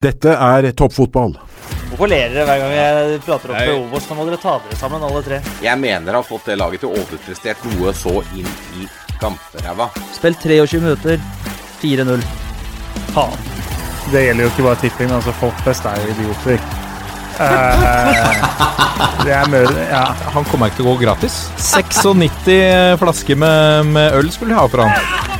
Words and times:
Dette 0.00 0.32
er 0.32 0.64
toppfotball. 0.72 1.34
Hvorfor 1.90 2.08
ler 2.08 2.30
dere 2.32 2.46
hver 2.48 2.60
gang 2.62 2.70
jeg 2.72 3.18
prater 3.20 3.50
opp 3.52 3.58
til 3.60 3.72
Obos? 3.82 4.06
Nå 4.08 4.14
må 4.16 4.24
dere 4.24 4.38
ta 4.40 4.54
dere 4.64 4.78
sammen, 4.80 5.02
alle 5.04 5.20
tre. 5.26 5.40
Jeg 5.60 5.76
mener 5.76 6.16
har 6.16 6.24
fått 6.24 6.46
det 6.48 6.54
laget 6.56 6.80
til 6.80 6.88
å 6.88 7.02
overprestert 7.02 7.66
noe 7.68 7.92
så 7.92 8.14
inn 8.32 8.48
i 8.80 8.86
gamperæva. 9.20 9.90
Spill 10.16 10.38
23 10.40 10.80
minutter. 10.80 11.20
4-0. 11.82 12.24
Faen. 13.12 13.36
Det 14.14 14.24
gjelder 14.24 14.46
jo 14.46 14.54
ikke 14.54 14.66
bare 14.70 14.80
tipping, 14.86 15.12
altså 15.18 15.34
folk 15.42 15.60
flest 15.66 15.90
er 15.92 16.00
jo 16.00 16.14
idioter. 16.14 16.64
Eh, 17.44 17.84
det 19.26 19.36
er 19.36 19.52
mør... 19.52 19.68
Ja. 19.84 20.06
Han 20.32 20.48
kommer 20.48 20.72
ikke 20.72 20.80
til 20.80 20.88
å 20.88 20.94
gå 20.94 21.02
gratis. 21.04 21.42
96 21.60 22.96
flasker 23.04 23.44
med, 23.44 23.92
med 23.92 24.16
øl 24.16 24.32
skulle 24.32 24.56
de 24.56 24.62
ha 24.62 24.64
for 24.64 24.86
han. 24.86 25.39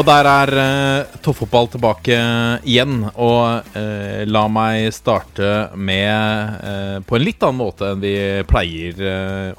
Og 0.00 0.06
der 0.08 0.24
er 0.24 0.50
uh, 0.56 1.16
toppfotball 1.20 1.66
tilbake 1.74 2.16
igjen. 2.64 3.02
Og 3.20 3.66
uh, 3.74 4.20
la 4.24 4.44
meg 4.48 4.86
starte 4.96 5.50
med 5.76 6.54
uh, 6.64 6.98
på 7.04 7.18
en 7.18 7.24
litt 7.26 7.42
annen 7.44 7.58
måte 7.60 7.90
enn 7.92 8.00
vi 8.00 8.14
pleier 8.48 9.02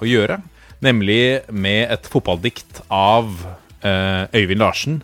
å 0.02 0.08
gjøre. 0.08 0.40
Nemlig 0.82 1.46
med 1.54 1.92
et 1.94 2.10
fotballdikt 2.10 2.82
av 2.90 3.30
Øyvind 3.82 4.62
Larsen. 4.62 4.96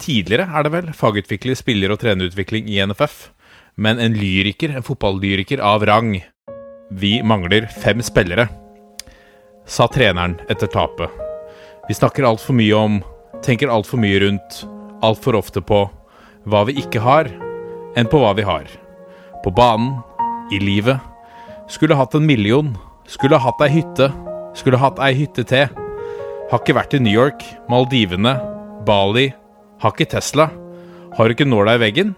tidligere 0.00 0.46
er 0.56 0.64
det 0.64 0.72
vel 0.72 0.90
fagutvikler, 0.96 1.56
spiller 1.56 1.92
og 1.92 2.00
trenerutvikling 2.00 2.68
i 2.68 2.80
NFF. 2.84 3.30
Men 3.76 4.00
en 4.00 4.16
lyriker, 4.16 4.74
en 4.76 4.84
fotballyriker 4.84 5.60
av 5.64 5.84
rang. 5.88 6.18
Vi 6.90 7.22
mangler 7.22 7.68
fem 7.68 8.00
spillere, 8.04 8.48
sa 9.64 9.88
treneren 9.88 10.36
etter 10.52 10.68
tapet. 10.68 11.08
Vi 11.88 11.96
snakker 11.96 12.28
altfor 12.28 12.56
mye 12.56 12.76
om 12.76 13.00
tenker 13.44 13.72
altfor 13.72 14.00
mye 14.02 14.20
rundt, 14.22 14.62
altfor 15.04 15.38
ofte 15.38 15.62
på, 15.64 15.84
hva 16.48 16.64
vi 16.68 16.76
ikke 16.80 17.02
har, 17.04 17.30
enn 17.98 18.08
på 18.10 18.20
hva 18.22 18.34
vi 18.38 18.46
har. 18.46 18.68
På 19.44 19.52
banen, 19.54 19.98
i 20.50 20.58
livet. 20.58 20.98
Skulle 21.70 21.94
hatt 21.94 22.14
en 22.18 22.26
million, 22.26 22.72
skulle 23.06 23.38
hatt 23.38 23.60
ei 23.62 23.70
hytte, 23.76 24.10
skulle 24.58 24.80
hatt 24.82 24.98
ei 25.02 25.12
hytte 25.14 25.44
til. 25.46 25.70
Har 26.50 26.58
ikke 26.58 26.74
vært 26.74 26.96
i 26.98 27.02
New 27.02 27.14
York, 27.14 27.44
Maldivene, 27.70 28.34
Bali, 28.86 29.28
har 29.80 29.94
ikke 29.94 30.10
Tesla. 30.16 30.48
Har 31.14 31.28
du 31.28 31.36
ikke 31.36 31.48
nåla 31.48 31.76
i 31.78 31.82
veggen, 31.84 32.14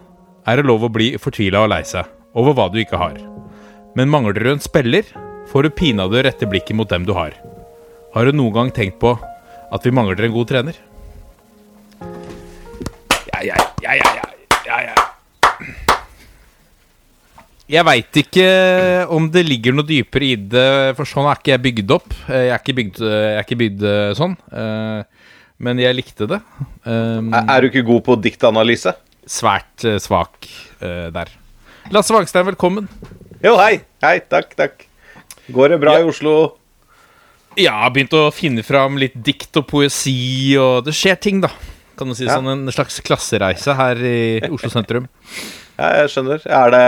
er 0.49 0.59
det 0.59 0.67
lov 0.67 0.87
å 0.87 0.93
bli 0.93 1.13
fortvila 1.21 1.67
og 1.67 1.73
lei 1.75 1.83
seg 1.87 2.09
over 2.39 2.57
hva 2.57 2.71
du 2.73 2.81
ikke 2.81 3.01
har. 3.01 3.19
Men 3.97 4.09
mangler 4.09 4.39
du 4.41 4.49
en 4.55 4.63
spiller, 4.63 5.05
får 5.53 5.67
du 5.67 5.77
pinadø 5.77 6.23
rette 6.25 6.49
blikket 6.49 6.77
mot 6.79 6.89
dem 6.89 7.05
du 7.05 7.13
har. 7.17 7.37
Har 8.15 8.25
du 8.25 8.33
noen 8.33 8.55
gang 8.57 8.73
tenkt 8.73 8.99
på 9.03 9.13
at 9.73 9.85
vi 9.85 9.93
mangler 9.93 10.25
en 10.25 10.35
god 10.35 10.49
trener? 10.49 10.79
Ja, 13.83 13.95
ja, 13.99 14.11
ja, 14.15 14.27
ja, 14.67 14.77
ja. 14.87 14.95
Jeg 17.73 17.87
veit 17.89 18.19
ikke 18.21 18.47
om 19.15 19.27
det 19.33 19.43
ligger 19.47 19.75
noe 19.75 19.87
dypere 19.89 20.27
i 20.29 20.37
det, 20.37 20.93
for 20.99 21.09
sånn 21.09 21.27
er 21.31 21.39
ikke 21.41 21.55
jeg 21.55 21.63
bygd 21.65 21.95
opp. 21.95 22.15
Jeg 22.29 22.51
er 22.53 22.61
ikke 22.61 22.75
bygd, 22.79 23.01
er 23.07 23.41
ikke 23.41 23.59
bygd 23.63 23.85
sånn. 24.19 24.35
Men 25.63 25.81
jeg 25.81 25.97
likte 25.97 26.29
det. 26.29 26.41
Er 26.85 27.63
du 27.63 27.71
ikke 27.71 27.85
god 27.87 28.05
på 28.11 28.19
diktanalyse? 28.21 28.93
Svært 29.31 29.87
svak 30.05 30.51
der. 30.83 31.33
Lasse 31.95 32.15
Wangstein, 32.15 32.45
velkommen. 32.51 32.91
Jo, 33.43 33.57
hei. 33.63 33.81
Hei, 34.05 34.17
takk, 34.31 34.53
takk. 34.59 34.85
Går 35.55 35.75
det 35.75 35.81
bra 35.83 35.97
ja. 35.97 36.05
i 36.05 36.11
Oslo? 36.13 36.37
Ja, 37.59 37.79
begynt 37.95 38.13
å 38.17 38.29
finne 38.35 38.63
fram 38.67 39.01
litt 39.01 39.17
dikt 39.17 39.57
og 39.63 39.67
poesi, 39.71 40.53
og 40.61 40.85
det 40.87 40.95
skjer 40.99 41.19
ting, 41.25 41.41
da. 41.43 41.51
Kan 41.99 42.13
du 42.13 42.17
si 42.17 42.27
ja. 42.27 42.39
sånn 42.39 42.51
En 42.53 42.73
slags 42.75 43.01
klassereise 43.05 43.77
her 43.79 44.01
i 44.07 44.19
Oslo 44.51 44.73
sentrum. 44.73 45.09
ja, 45.79 45.89
jeg 46.03 46.13
skjønner. 46.15 46.45
Er 46.49 46.75
det, 46.75 46.85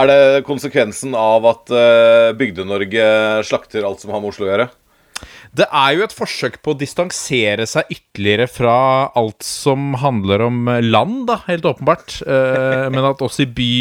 er 0.00 0.10
det 0.10 0.20
konsekvensen 0.48 1.16
av 1.18 1.48
at 1.50 1.72
uh, 1.74 2.30
Bygde-Norge 2.38 3.06
slakter 3.48 3.86
alt 3.86 4.02
som 4.02 4.14
har 4.14 4.22
med 4.22 4.32
Oslo 4.32 4.48
å 4.48 4.52
gjøre? 4.52 4.70
Det 5.50 5.66
er 5.66 5.96
jo 5.96 6.04
et 6.04 6.14
forsøk 6.14 6.60
på 6.62 6.72
å 6.72 6.78
distansere 6.78 7.64
seg 7.66 7.88
ytterligere 7.90 8.46
fra 8.46 8.74
alt 9.18 9.42
som 9.42 9.96
handler 9.98 10.44
om 10.46 10.68
land, 10.84 11.24
da, 11.26 11.40
helt 11.48 11.66
åpenbart. 11.66 12.20
Uh, 12.22 12.86
men 12.92 13.08
at 13.08 13.24
også 13.24 13.44
i 13.44 13.50
by, 13.56 13.72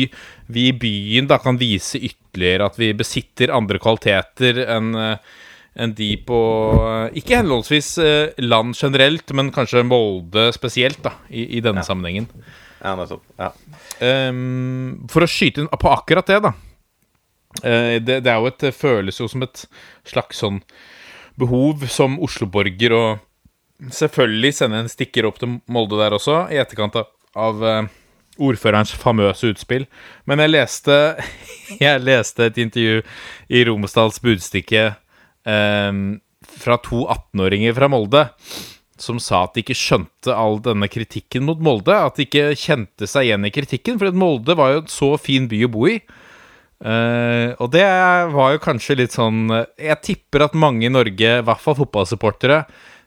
vi 0.50 0.70
i 0.72 0.76
byen 0.76 1.30
da 1.30 1.38
kan 1.42 1.62
vise 1.62 2.02
ytterligere 2.02 2.72
at 2.72 2.80
vi 2.82 2.90
besitter 2.98 3.54
andre 3.54 3.82
kvaliteter 3.82 4.64
enn 4.66 4.96
uh, 4.98 5.38
enn 5.80 5.94
de 5.96 6.10
på 6.28 6.40
Ikke 7.18 7.40
henholdsvis 7.40 7.92
eh, 8.04 8.42
land 8.44 8.76
generelt, 8.78 9.32
men 9.36 9.52
kanskje 9.56 9.86
Molde 9.88 10.50
spesielt, 10.56 11.02
da, 11.06 11.16
i, 11.30 11.46
i 11.58 11.64
denne 11.64 11.84
ja. 11.84 11.88
sammenhengen. 11.88 12.28
Ja, 12.80 12.96
nettopp. 13.00 13.24
Ja. 13.40 13.52
Um, 14.00 15.06
for 15.12 15.26
å 15.26 15.30
skyte 15.30 15.64
inn 15.64 15.72
på 15.72 15.92
akkurat 15.92 16.28
det, 16.30 16.40
da. 16.48 16.54
Uh, 17.64 17.98
det, 18.00 18.22
det, 18.24 18.30
er 18.32 18.38
jo 18.38 18.52
et, 18.52 18.60
det 18.62 18.76
føles 18.78 19.20
jo 19.20 19.28
som 19.32 19.44
et 19.44 19.66
slags 20.08 20.40
sånn 20.44 20.62
behov 21.40 21.88
som 21.92 22.20
Oslo-borger 22.24 22.96
å 22.96 23.04
selvfølgelig 23.96 24.54
sende 24.58 24.84
en 24.84 24.92
stikker 24.92 25.28
opp 25.28 25.40
til 25.40 25.60
Molde 25.72 26.00
der 26.00 26.16
også, 26.16 26.44
i 26.52 26.60
etterkant 26.60 27.00
av, 27.00 27.12
av 27.40 27.64
ordførerens 28.40 28.92
famøse 28.96 29.52
utspill. 29.54 29.86
Men 30.28 30.44
jeg 30.44 30.54
leste, 30.54 30.98
jeg 31.84 32.04
leste 32.04 32.48
et 32.48 32.60
intervju 32.60 33.04
i 33.52 33.64
Romsdals 33.68 34.20
Budstikke 34.24 34.90
fra 35.50 36.76
to 36.86 37.06
18-åringer 37.06 37.74
fra 37.78 37.90
Molde 37.92 38.26
som 39.02 39.20
sa 39.22 39.46
at 39.46 39.56
de 39.56 39.64
ikke 39.64 39.78
skjønte 39.78 40.36
all 40.36 40.60
denne 40.64 40.90
kritikken 40.92 41.46
mot 41.48 41.60
Molde. 41.64 41.96
At 41.96 42.20
de 42.20 42.28
ikke 42.28 42.52
kjente 42.60 43.08
seg 43.10 43.30
igjen 43.30 43.48
i 43.48 43.54
kritikken, 43.54 44.00
for 44.02 44.16
Molde 44.16 44.56
var 44.60 44.74
jo 44.74 44.84
en 44.84 44.92
så 44.92 45.14
fin 45.22 45.48
by 45.50 45.64
å 45.66 45.72
bo 45.74 45.88
i. 45.90 45.98
Uh, 46.80 47.56
og 47.60 47.74
det 47.74 47.84
var 48.32 48.54
jo 48.54 48.62
kanskje 48.64 48.96
litt 49.02 49.12
sånn 49.12 49.50
Jeg 49.52 49.98
tipper 50.00 50.46
at 50.46 50.54
mange 50.56 50.86
i 50.88 50.92
Norge, 50.92 51.32
i 51.42 51.44
hvert 51.44 51.60
fall 51.60 51.76
fotballsupportere, 51.76 52.62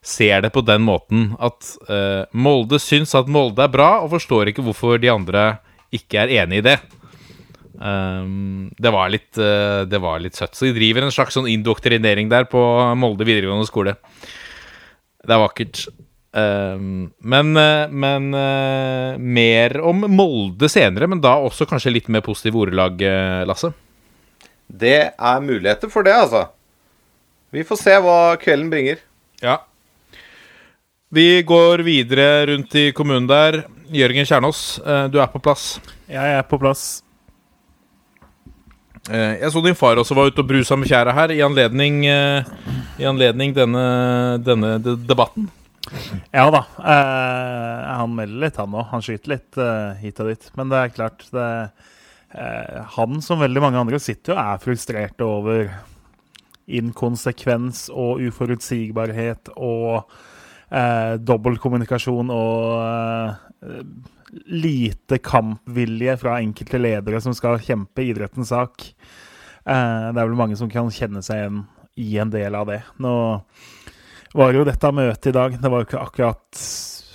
ser 0.04 0.42
det 0.44 0.50
på 0.52 0.60
den 0.66 0.82
måten 0.84 1.30
at 1.40 1.70
uh, 1.88 2.28
Molde 2.36 2.76
syns 2.82 3.14
at 3.16 3.30
Molde 3.32 3.64
er 3.64 3.72
bra, 3.72 4.02
og 4.02 4.12
forstår 4.16 4.52
ikke 4.52 4.64
hvorfor 4.66 5.00
de 5.00 5.12
andre 5.12 5.46
ikke 5.94 6.24
er 6.24 6.34
enig 6.42 6.60
i 6.60 6.66
det. 6.68 6.76
Um, 7.80 8.70
det, 8.78 8.90
var 8.92 9.10
litt, 9.12 9.30
uh, 9.40 9.82
det 9.88 10.00
var 10.02 10.20
litt 10.22 10.36
søtt. 10.36 10.56
Så 10.56 10.68
de 10.68 10.76
driver 10.76 11.06
en 11.06 11.14
slags 11.14 11.36
sånn 11.38 11.48
indoktrinering 11.50 12.30
der 12.32 12.46
på 12.50 12.60
Molde 12.98 13.26
videregående 13.28 13.68
skole. 13.68 13.96
Det 15.22 15.32
er 15.32 15.42
vakkert. 15.42 15.84
Um, 16.32 17.10
men, 17.20 17.52
uh, 17.56 17.92
men 17.92 18.30
uh, 18.32 19.18
mer 19.20 19.76
om 19.84 20.06
Molde 20.08 20.70
senere, 20.72 21.08
men 21.10 21.20
da 21.24 21.36
også 21.40 21.68
kanskje 21.68 21.92
litt 21.92 22.08
mer 22.12 22.24
positive 22.24 22.60
ordelag, 22.64 23.04
Lasse? 23.48 23.72
Det 24.72 24.98
er 25.12 25.44
muligheter 25.44 25.92
for 25.92 26.06
det, 26.06 26.16
altså. 26.16 26.46
Vi 27.52 27.64
får 27.68 27.80
se 27.82 27.98
hva 28.00 28.18
kvelden 28.40 28.72
bringer. 28.72 29.02
Ja. 29.44 29.58
Vi 31.12 31.42
går 31.44 31.84
videre 31.84 32.46
rundt 32.48 32.72
i 32.80 32.86
kommunen 32.96 33.28
der. 33.28 33.66
Jørgen 33.92 34.24
Kjernås, 34.24 34.62
du 35.12 35.20
er 35.20 35.28
på 35.28 35.42
plass. 35.44 35.74
Jeg 36.08 36.38
er 36.38 36.46
på 36.48 36.56
plass. 36.62 37.02
Eh, 39.10 39.40
jeg 39.40 39.50
så 39.50 39.62
din 39.64 39.74
far 39.78 39.98
også 39.98 40.14
var 40.14 40.30
ute 40.30 40.44
og 40.44 40.46
brusa 40.46 40.76
med 40.78 40.86
fjæra 40.86 41.14
her 41.16 41.32
i 41.34 41.40
anledning, 41.42 42.04
eh, 42.06 42.44
i 43.02 43.08
anledning 43.08 43.54
denne, 43.56 44.38
denne 44.44 44.76
debatten. 44.78 45.48
Ja 46.30 46.46
da. 46.54 46.62
Eh, 46.78 47.88
han 47.98 48.14
melder 48.14 48.46
litt, 48.46 48.60
han 48.60 48.76
òg. 48.78 48.86
Han 48.92 49.02
skyter 49.02 49.34
litt 49.34 49.58
eh, 49.58 49.98
hit 50.02 50.20
og 50.22 50.30
dit. 50.30 50.46
Men 50.58 50.70
det 50.70 50.78
er 50.78 50.94
klart 50.94 51.26
det, 51.34 51.48
eh, 52.36 52.78
Han, 52.96 53.20
som 53.22 53.42
veldig 53.42 53.64
mange 53.64 53.80
andre, 53.82 53.98
sitter 53.98 54.32
jo 54.32 54.38
og 54.38 54.44
er 54.44 54.62
frustrert 54.62 55.26
over 55.26 55.72
inkonsekvens 56.72 57.88
og 57.90 58.22
uforutsigbarhet 58.22 59.50
og 59.56 60.06
eh, 60.70 61.18
dobbeltkommunikasjon 61.18 62.30
og 62.30 63.66
lite 64.32 65.18
kampvilje 65.18 66.16
fra 66.16 66.38
enkelte 66.40 66.80
ledere 66.80 67.20
som 67.20 67.34
skal 67.36 67.60
kjempe 67.62 68.04
idrettens 68.06 68.52
sak. 68.52 68.88
Eh, 69.64 70.08
det 70.12 70.18
er 70.18 70.26
vel 70.26 70.38
mange 70.38 70.56
som 70.58 70.70
kan 70.72 70.90
kjenne 70.92 71.22
seg 71.24 71.44
igjen 71.44 71.64
i 72.00 72.16
en 72.22 72.32
del 72.32 72.54
av 72.56 72.70
det. 72.70 72.80
Nå 73.02 73.14
var 74.32 74.54
jo 74.56 74.64
dette 74.64 74.88
møtet 74.96 75.28
i 75.28 75.34
dag 75.36 75.58
Det 75.60 75.68
var 75.68 75.82
jo 75.82 75.86
ikke 75.90 76.00
akkurat 76.00 76.60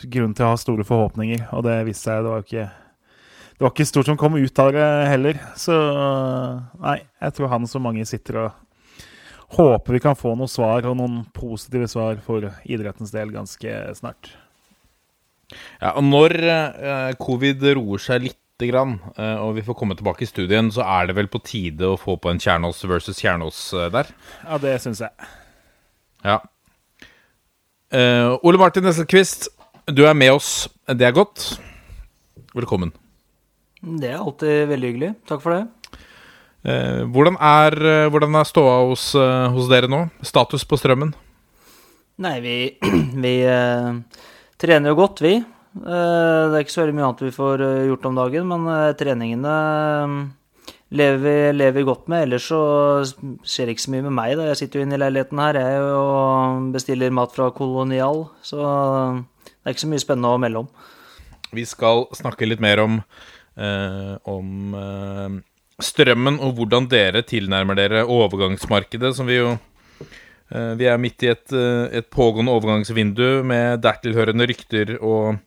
grunn 0.05 0.35
til 0.37 0.45
å 0.45 0.51
ha 0.51 0.59
store 0.61 0.85
forhåpninger, 0.85 1.47
og 1.57 1.65
det 1.65 1.79
viste 1.87 2.11
seg 2.11 2.21
det 2.21 2.33
var 2.35 2.45
ikke 2.45 2.67
det 3.57 3.65
var 3.65 3.71
ikke 3.73 3.87
stort 3.89 4.05
som 4.05 4.17
kom 4.21 4.35
ut 4.37 4.59
av 4.61 4.67
det 4.69 4.85
heller. 5.09 5.39
Så 5.57 5.73
nei, 6.77 6.99
jeg 7.25 7.33
tror 7.33 7.49
han 7.49 7.65
som 7.65 7.81
mange 7.81 8.05
sitter 8.05 8.37
og 8.43 8.51
håper 9.57 9.97
vi 9.97 10.01
kan 10.03 10.17
få 10.19 10.35
noen 10.37 10.51
svar, 10.51 10.85
og 10.85 10.99
noen 10.99 11.23
positive 11.33 11.87
svar 11.89 12.19
for 12.21 12.45
idrettens 12.69 13.15
del 13.15 13.33
ganske 13.33 13.79
snart. 13.97 14.29
Ja, 15.53 15.93
og 15.95 16.03
når 16.03 16.35
eh, 16.43 17.13
covid 17.21 17.63
roer 17.77 18.01
seg 18.03 18.25
lite 18.25 18.67
grann, 18.67 18.97
eh, 19.15 19.37
og 19.39 19.55
vi 19.55 19.63
får 19.63 19.77
komme 19.79 19.95
tilbake 19.95 20.25
i 20.25 20.29
studien, 20.29 20.71
så 20.73 20.83
er 20.83 21.07
det 21.07 21.15
vel 21.19 21.29
på 21.31 21.39
tide 21.45 21.87
å 21.87 21.99
få 21.99 22.17
på 22.19 22.31
en 22.33 22.41
Kjernås 22.41 22.83
versus 22.89 23.21
Kjernås 23.23 23.61
eh, 23.77 23.87
der. 23.93 24.11
Ja, 24.43 24.59
det 24.63 24.75
syns 24.83 25.03
jeg. 25.05 25.29
Ja. 26.27 26.41
Eh, 27.95 28.33
Ole 28.43 28.59
Martin 28.59 28.83
Nesselquist, 28.83 29.47
du 29.87 30.03
er 30.03 30.17
med 30.17 30.35
oss. 30.35 30.67
Det 30.91 31.07
er 31.07 31.15
godt. 31.15 31.53
Velkommen. 32.57 32.91
Det 33.79 34.11
er 34.11 34.19
alltid 34.19 34.67
veldig 34.67 34.91
hyggelig. 34.91 35.13
Takk 35.29 35.43
for 35.45 35.55
det. 35.55 35.63
Eh, 36.67 37.05
hvordan, 37.07 37.37
er, 37.39 37.77
eh, 37.87 38.09
hvordan 38.11 38.35
er 38.35 38.49
ståa 38.49 38.81
hos, 38.89 39.13
hos 39.55 39.71
dere 39.71 39.87
nå? 39.87 40.09
Status 40.27 40.67
på 40.67 40.81
strømmen? 40.81 41.15
Nei, 42.25 42.39
vi, 42.43 42.57
vi 43.23 43.37
trener 44.61 44.93
jo 44.93 44.99
godt, 45.01 45.21
vi. 45.25 45.35
Eh, 45.37 46.41
det 46.49 46.57
er 46.57 46.63
ikke 46.63 46.73
så 46.73 46.83
veldig 46.83 46.97
mye 46.97 47.07
annet 47.07 47.23
vi 47.27 47.35
får 47.35 47.63
eh, 47.65 47.85
gjort 47.91 48.09
om 48.09 48.17
dagen, 48.17 48.49
men 48.49 48.67
eh, 48.73 48.95
treningene 48.97 49.55
lever, 50.89 51.17
vi, 51.21 51.35
lever 51.57 51.77
vi 51.79 51.85
godt 51.87 52.07
med. 52.11 52.27
Ellers 52.27 52.47
så 52.49 52.61
skjer 53.45 53.67
det 53.67 53.77
ikke 53.77 53.85
så 53.85 53.95
mye 53.95 54.05
med 54.07 54.15
meg. 54.17 54.35
da. 54.39 54.49
Jeg 54.51 54.61
sitter 54.61 54.79
jo 54.79 54.87
inne 54.87 54.97
i 54.97 55.01
leiligheten 55.01 55.41
her 55.43 55.61
jeg 55.61 55.87
og 55.93 56.69
bestiller 56.75 57.15
mat 57.15 57.35
fra 57.35 57.49
Kolonial, 57.55 58.25
så 58.45 58.61
det 59.47 59.65
er 59.65 59.75
ikke 59.75 59.85
så 59.85 59.91
mye 59.91 60.05
spennende 60.05 60.33
å 60.33 60.41
melde 60.41 60.63
om. 60.63 60.71
Vi 61.55 61.63
skal 61.67 62.07
snakke 62.15 62.47
litt 62.47 62.63
mer 62.63 62.81
om, 62.83 62.99
eh, 63.55 64.13
om 64.27 64.75
eh, 64.75 65.37
strømmen 65.83 66.39
og 66.43 66.57
hvordan 66.57 66.89
dere 66.91 67.23
tilnærmer 67.27 67.77
dere 67.77 68.05
overgangsmarkedet, 68.07 69.13
som 69.15 69.29
vi 69.29 69.39
jo 69.39 69.57
Vi 70.47 70.87
er 70.87 71.01
midt 71.01 71.25
i 71.25 71.31
et, 71.33 71.51
eh, 71.51 71.97
et 71.99 72.07
pågående 72.13 72.53
overgangsvindu 72.55 73.43
med 73.43 73.81
dertilhørende 73.83 74.47
rykter 74.47 74.93
og, 75.01 75.41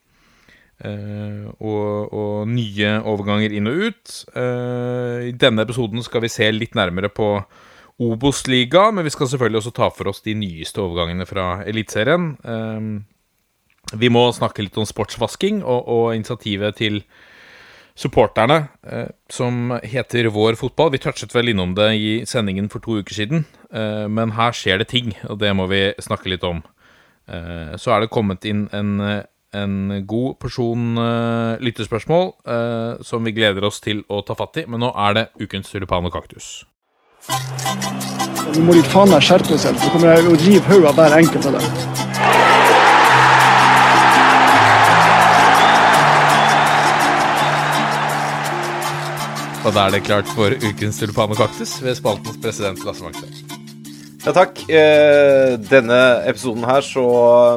eh, 0.85 1.47
og, 1.57 2.13
og 2.13 2.51
nye 2.51 2.99
overganger 3.01 3.57
inn 3.57 3.71
og 3.71 3.87
ut. 3.89 4.17
Eh, 4.37 5.31
I 5.31 5.33
denne 5.33 5.65
episoden 5.65 6.05
skal 6.05 6.27
vi 6.27 6.33
se 6.33 6.51
litt 6.53 6.77
nærmere 6.77 7.09
på 7.09 7.33
Obos-liga, 8.01 8.91
men 8.93 9.05
vi 9.05 9.13
skal 9.13 9.29
selvfølgelig 9.29 9.61
også 9.61 9.75
ta 9.77 9.89
for 9.93 10.09
oss 10.13 10.23
de 10.25 10.37
nyeste 10.37 10.81
overgangene 10.81 11.27
fra 11.29 11.63
Eliteserien. 11.69 12.35
Eh, 12.45 13.97
vi 14.01 14.13
må 14.13 14.29
snakke 14.37 14.63
litt 14.63 14.77
om 14.79 14.87
sportsvasking 14.89 15.65
og, 15.65 15.89
og 15.89 16.15
initiativet 16.15 16.77
til 16.77 17.03
supporterne, 18.01 18.69
eh, 18.87 19.09
som 19.29 19.79
heter 19.83 20.29
Vår 20.33 20.57
fotball. 20.57 20.91
Vi 20.95 20.99
touchet 20.99 21.35
vel 21.35 21.53
innom 21.53 21.75
det 21.77 21.91
i 21.97 22.13
sendingen 22.27 22.71
for 22.73 22.81
to 22.81 23.01
uker 23.01 23.15
siden, 23.15 23.45
eh, 23.73 24.07
men 24.09 24.33
her 24.39 24.57
skjer 24.57 24.81
det 24.81 24.89
ting, 24.89 25.13
og 25.29 25.39
det 25.43 25.53
må 25.57 25.69
vi 25.69 25.93
snakke 26.01 26.33
litt 26.33 26.47
om. 26.47 26.63
Eh, 27.29 27.77
så 27.77 27.95
er 27.95 28.01
det 28.01 28.11
kommet 28.15 28.45
inn 28.49 28.69
en, 28.73 28.97
en 29.53 29.77
god 30.07 30.39
porsjon 30.41 30.97
lyttespørsmål 31.61 32.33
som 33.05 33.25
vi 33.27 33.35
gleder 33.35 33.65
oss 33.67 33.81
til 33.83 34.05
å 34.09 34.23
ta 34.25 34.35
fatt 34.39 34.63
i, 34.63 34.67
men 34.67 34.81
nå 34.81 34.93
er 34.95 35.15
det 35.15 35.29
ukens 35.43 35.71
tulipan 35.71 36.07
og 36.07 36.15
kaktus. 36.15 36.65
Nå 38.51 38.67
må 38.67 38.75
de 38.75 38.87
faen 38.91 39.11
meg 39.11 39.23
skjerpe 39.23 39.59
seg, 39.59 39.77
så 39.79 39.91
kommer 39.93 40.15
jeg 40.15 40.31
å 40.31 40.39
river 40.47 40.71
hodet 40.73 40.95
av 40.95 41.03
hver 41.03 41.19
enkelt 41.21 41.51
av 41.51 41.59
dem. 41.59 42.00
Og 49.61 49.75
da 49.77 49.83
er 49.85 49.93
det 49.93 50.07
klart 50.07 50.29
for 50.33 50.55
ukens 50.65 50.97
tulipan 50.97 51.35
og 51.35 51.37
kaktus 51.37 51.75
ved 51.85 51.93
spaltens 51.99 52.39
president 52.41 52.81
Lasse 52.87 53.05
Magstad. 53.05 53.59
Ja, 54.25 54.33
takk. 54.33 54.57
Eh, 54.73 55.59
denne 55.69 55.99
episoden 56.29 56.65
her 56.65 56.85
så 56.85 57.05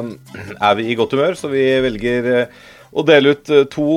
eh, 0.04 0.52
er 0.52 0.76
vi 0.76 0.90
i 0.92 0.98
godt 1.00 1.16
humør, 1.16 1.38
så 1.40 1.48
vi 1.48 1.64
velger 1.84 2.28
eh, 2.28 2.60
å 2.92 3.06
dele 3.08 3.32
ut 3.32 3.54
to 3.72 3.88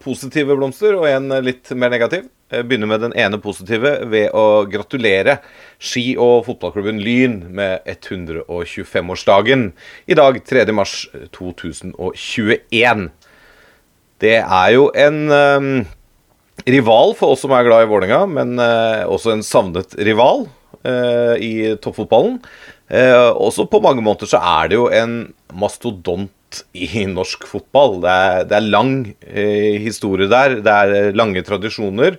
positive 0.00 0.56
blomster 0.56 0.96
og 0.96 1.06
en 1.12 1.28
litt 1.44 1.70
mer 1.76 1.92
negativ. 1.92 2.26
Begynner 2.50 2.88
med 2.88 3.04
den 3.04 3.14
ene 3.20 3.38
positive 3.40 3.94
ved 4.10 4.32
å 4.34 4.64
gratulere 4.68 5.38
ski- 5.76 6.16
og 6.20 6.48
fotballklubben 6.48 6.98
Lyn 7.04 7.38
med 7.54 7.84
125-årsdagen 7.84 9.70
i 10.08 10.18
dag, 10.18 10.40
3. 10.42 10.66
mars 10.74 11.04
2021. 11.36 13.08
Det 14.24 14.38
er 14.42 14.70
jo 14.74 14.90
en 14.90 15.86
rival 16.68 17.14
for 17.18 17.34
oss 17.34 17.42
som 17.44 17.54
er 17.56 17.66
glad 17.66 17.84
i 17.84 17.90
Vålerenga, 17.90 18.26
men 18.30 18.58
eh, 18.62 19.02
også 19.08 19.34
en 19.34 19.46
savnet 19.46 19.96
rival 19.98 20.46
eh, 20.86 21.34
i 21.42 21.52
toppfotballen. 21.82 22.38
Eh, 22.92 23.30
også 23.32 23.66
på 23.72 23.80
mange 23.84 24.04
måter 24.04 24.28
så 24.30 24.40
er 24.42 24.70
det 24.70 24.78
jo 24.78 24.86
en 24.92 25.16
mastodont 25.56 26.30
i 26.76 27.06
norsk 27.08 27.46
fotball. 27.48 27.98
Det 28.02 28.12
er, 28.12 28.46
det 28.48 28.58
er 28.58 28.70
lang 28.74 28.94
eh, 29.24 29.80
historie 29.82 30.30
der, 30.30 30.58
det 30.64 30.78
er 30.84 31.18
lange 31.18 31.42
tradisjoner, 31.46 32.18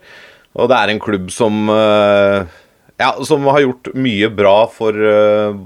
og 0.54 0.70
det 0.70 0.80
er 0.80 0.94
en 0.94 1.02
klubb 1.02 1.32
som 1.34 1.66
eh, 1.74 2.60
ja, 3.02 3.12
som 3.26 3.46
har 3.50 3.64
gjort 3.64 3.92
mye 3.98 4.30
bra 4.34 4.58
for 4.70 4.98
eh, 4.98 5.62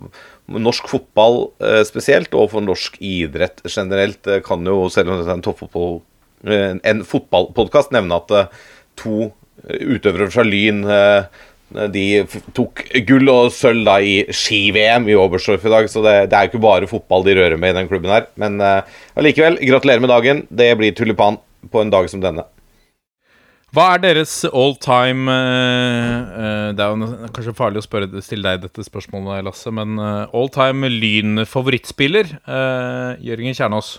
norsk 0.47 0.85
fotball 0.87 1.49
spesielt, 1.83 2.31
og 2.31 2.53
for 2.53 2.63
norsk 2.63 2.95
idrett 3.03 3.59
generelt. 3.67 4.21
Det 4.23 4.39
kan 4.45 4.63
jo, 4.63 4.85
selv 4.91 5.11
om 5.11 5.19
det 5.19 5.27
er 5.27 5.35
en 5.35 5.43
toppfotball 5.43 5.97
en 6.45 7.03
fotballpodkast 7.07 7.93
nevne 7.95 8.17
at 8.21 8.33
eh, 8.35 8.57
to 8.99 9.29
eh, 9.65 9.85
utøvere 9.95 10.29
fra 10.33 10.45
Lyn 10.45 10.83
eh, 10.85 11.45
de 11.91 12.05
tok 12.55 12.85
gull 13.09 13.27
og 13.31 13.49
sølv 13.51 13.83
da 13.87 13.97
i 13.99 14.21
ski-VM 14.31 15.09
i 15.11 15.17
Oberstdorf 15.19 15.65
i 15.67 15.73
dag, 15.73 15.89
så 15.91 16.03
det, 16.05 16.13
det 16.31 16.37
er 16.37 16.45
jo 16.45 16.53
ikke 16.53 16.63
bare 16.63 16.87
fotball 16.87 17.25
de 17.27 17.35
rører 17.35 17.59
med 17.59 17.73
i 17.73 17.79
den 17.81 17.89
klubben 17.91 18.13
her. 18.13 18.29
Men 18.39 18.55
allikevel, 18.63 19.59
uh, 19.59 19.65
gratulerer 19.73 19.99
med 19.99 20.13
dagen. 20.13 20.45
Det 20.47 20.69
blir 20.79 20.95
tulipan 20.95 21.41
på 21.67 21.83
en 21.83 21.91
dag 21.91 22.07
som 22.07 22.23
denne. 22.23 22.47
Hva 23.75 23.89
er 23.93 23.99
deres 23.99 24.31
all 24.47 24.77
time 24.79 25.27
eh, 25.27 26.13
eh, 26.39 26.67
Det 26.71 26.83
er 26.83 26.93
jo 26.93 27.27
kanskje 27.35 27.53
farlig 27.57 27.81
å 27.81 27.85
spørre, 27.85 28.21
stille 28.23 28.47
deg 28.47 28.63
dette 28.63 28.85
spørsmålet, 28.85 29.43
Lasse, 29.43 29.73
men 29.75 29.99
uh, 29.99 30.31
all 30.31 30.47
time 30.53 30.87
Lyn-favorittspiller? 30.93 32.31
Uh, 32.47 33.19
Jørgen 33.21 33.57
Kjernås. 33.57 33.97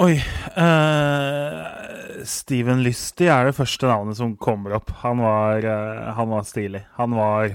Oi 0.00 0.14
uh, 0.56 2.24
Steven 2.24 2.80
Lysty 2.80 3.26
er 3.28 3.50
det 3.50 3.56
første 3.58 3.84
navnet 3.84 4.16
som 4.16 4.32
kommer 4.40 4.78
opp. 4.78 4.94
Han 5.02 5.20
var, 5.20 5.60
uh, 5.60 6.06
han 6.16 6.30
var 6.30 6.46
stilig. 6.48 6.80
Han 6.96 7.12
var 7.18 7.52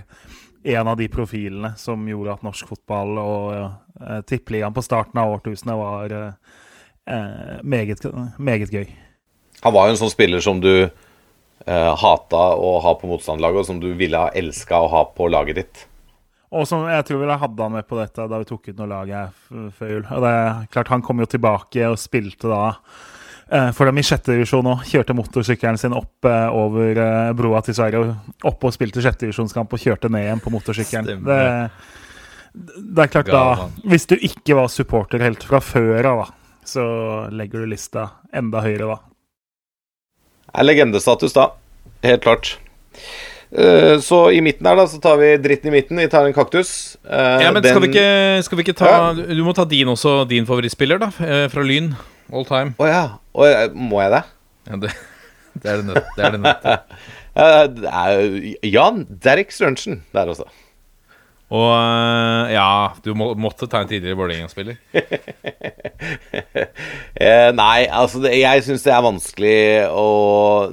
en 0.75 0.91
av 0.91 0.99
de 0.99 1.07
profilene 1.09 1.71
som 1.81 2.03
gjorde 2.05 2.35
at 2.35 2.43
norsk 2.45 2.69
fotball 2.69 3.17
og 3.21 3.47
uh, 3.55 4.19
tippeligaen 4.29 4.75
på 4.75 4.83
starten 4.85 5.21
av 5.21 5.33
årtusenet 5.37 5.77
var 5.77 6.13
eh, 6.13 7.57
meget, 7.61 8.05
meget 8.37 8.73
gøy. 8.73 8.87
Han 9.61 9.73
var 9.73 9.87
jo 9.87 9.95
en 9.95 9.99
sånn 10.03 10.13
spiller 10.13 10.41
som 10.43 10.61
du 10.61 10.89
hata 11.65 12.41
å 12.61 12.75
ha 12.83 12.91
på 12.99 13.07
motstanderlaget, 13.09 13.61
og 13.61 13.67
som 13.69 13.79
du 13.81 13.87
ville 13.97 14.19
ha 14.19 14.33
elska 14.37 14.81
å 14.83 14.89
ha 14.91 15.05
på 15.15 15.29
laget 15.31 15.61
ditt. 15.61 15.85
Og 16.55 16.67
som 16.69 16.85
jeg 16.87 17.03
tror 17.07 17.19
vel 17.21 17.33
jeg 17.33 17.41
hadde 17.41 17.65
han 17.67 17.75
med 17.75 17.87
på 17.89 17.97
dette 17.99 18.27
da 18.31 18.39
vi 18.39 18.47
tok 18.47 18.69
ut 18.69 18.79
noe 18.79 18.87
lag 18.91 19.11
her 19.11 19.33
før 19.75 19.91
jul. 19.91 20.05
Og 20.15 20.23
det 20.23 20.31
er 20.31 20.63
klart 20.71 20.93
Han 20.93 21.03
kom 21.05 21.19
jo 21.23 21.27
tilbake 21.29 21.89
og 21.89 21.99
spilte 21.99 22.51
da 22.51 22.61
eh, 23.49 23.71
for 23.75 23.89
dem 23.89 23.99
i 23.99 24.05
sjette 24.05 24.31
divisjon 24.31 24.71
òg. 24.71 24.85
Kjørte 24.87 25.17
motorsykkelen 25.17 25.79
sin 25.81 25.97
opp 25.97 26.29
eh, 26.29 26.47
over 26.55 27.01
eh, 27.03 27.33
broa 27.37 27.61
til 27.65 27.77
Sverige. 27.77 28.15
Opp 28.47 28.63
og 28.63 28.75
spilte 28.75 29.03
sjettedivisjonskamp 29.03 29.75
og 29.75 29.83
kjørte 29.83 30.11
ned 30.13 30.29
igjen 30.29 30.43
på 30.45 30.53
motorsykkelen. 30.55 31.27
Det, 31.27 31.41
det 32.55 33.03
er 33.03 33.11
klart 33.11 33.29
Gal, 33.31 33.65
da. 33.65 33.69
Hvis 33.91 34.07
du 34.07 34.15
ikke 34.15 34.55
var 34.61 34.71
supporter 34.71 35.23
helt 35.25 35.43
fra 35.43 35.59
før 35.63 36.11
av, 36.13 36.23
da, 36.23 36.59
så 36.65 36.85
legger 37.35 37.65
du 37.65 37.73
lista 37.75 38.09
enda 38.35 38.63
høyere 38.63 38.95
da. 38.95 38.99
er 40.55 40.69
legendestatus 40.71 41.35
da. 41.35 41.49
Helt 42.05 42.23
klart. 42.23 42.55
Eh, 43.55 43.95
Så 44.03 44.19
i 44.35 44.41
midten 44.43 44.67
her, 44.67 44.75
da, 44.75 44.85
så 44.91 44.99
tar 45.01 45.17
vi 45.21 45.29
dritten 45.39 45.71
i 45.71 45.75
midten. 45.77 45.97
Vi 46.01 46.07
tar 46.11 46.25
en 46.27 46.33
kaktus. 46.35 46.97
Uh, 47.07 47.39
Ja, 47.43 47.51
men 47.55 47.63
skal 47.63 47.81
vi, 47.85 47.89
ikke, 47.93 48.43
skal 48.43 48.57
vi 48.59 48.65
ikke 48.67 48.75
ta 48.77 48.89
Ja. 48.91 49.13
Du 49.15 49.43
må 49.47 49.53
ta 49.55 49.63
din 49.65 49.87
også, 49.87 50.27
din 50.27 50.45
favorittspiller, 50.47 50.99
da. 50.99 51.11
eh, 51.23 51.47
Fra 51.53 51.63
Lyn. 51.63 51.93
All 52.33 52.45
time. 52.45 52.73
Å 52.81 52.87
ja. 52.89 53.03
Oh, 53.33 53.45
ja. 53.47 53.67
Må 53.73 54.01
jeg 54.03 54.11
det? 54.15 54.23
Ja, 54.69 54.79
det, 54.81 54.91
det 55.61 55.71
er 55.71 55.81
det 55.81 55.85
nødt 55.93 56.61
til. 56.65 56.77
Er 57.35 58.21
Jan 58.63 59.01
Derek 59.23 59.51
Sørensen 59.51 59.97
der 60.15 60.29
også. 60.31 60.45
Og 61.53 61.67
eh, 61.77 62.53
ja, 62.55 62.69
du 63.05 63.11
må, 63.13 63.27
måtte 63.37 63.67
ta 63.69 63.83
en 63.83 63.89
tidligere 63.91 64.17
Vålerenga-spiller. 64.17 64.79
Eh, 67.15 67.49
nei, 67.55 67.85
altså 67.87 68.19
det, 68.25 68.33
jeg 68.41 68.63
syns 68.65 68.83
det 68.83 68.91
er 68.91 69.03
vanskelig 69.05 69.59
å 69.95 70.07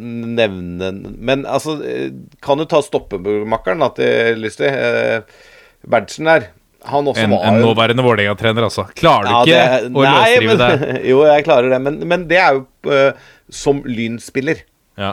nevne 0.03 0.89
Men 1.23 1.45
altså, 1.47 1.77
eh, 1.87 2.09
kan 2.43 2.59
du 2.59 2.65
ta 2.69 2.81
stoppemakkeren 2.83 3.85
da, 3.85 3.89
til 3.95 4.41
Lystig? 4.43 4.67
Eh, 4.75 5.23
Berntsen 5.89 6.27
der. 6.29 6.49
Han 6.91 7.07
også 7.11 7.23
En, 7.29 7.31
var 7.37 7.47
en 7.53 7.61
nåværende 7.63 8.03
Vålerenga-trener, 8.05 8.67
altså. 8.67 8.89
Klarer 8.99 9.29
du 9.29 9.31
Ja, 9.31 9.43
ikke 9.45 9.61
det- 9.87 9.93
å 9.93 10.03
nei, 10.03 10.15
løsrive 10.35 10.57
men- 10.59 10.83
det? 10.83 10.97
Jo, 11.13 11.21
jeg 11.31 11.45
klarer 11.47 11.71
det, 11.71 11.81
men, 11.87 12.01
men 12.11 12.27
det 12.31 12.41
er 12.43 12.59
jo 12.59 12.65
eh, 12.99 13.13
som 13.63 13.83
Lyn-spiller. 13.87 14.65
Ja. 14.99 15.13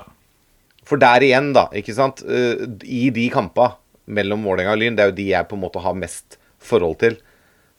For 0.89 0.98
der 1.01 1.22
igjen, 1.30 1.51
da, 1.54 1.68
ikke 1.78 1.94
sant 1.94 2.24
Eh, 2.25 2.66
I 2.89 3.10
de 3.13 3.30
kampa 3.34 3.75
mellom 4.10 4.44
Vålerenga 4.48 4.74
og 4.74 4.82
Lyn, 4.82 4.98
det 4.98 5.06
er 5.06 5.12
jo 5.12 5.20
de 5.20 5.28
jeg 5.32 5.50
på 5.50 5.58
en 5.58 5.63
måte 5.63 5.84
har 5.84 5.98
mest 5.98 6.39
forhold 6.60 7.00
til. 7.04 7.20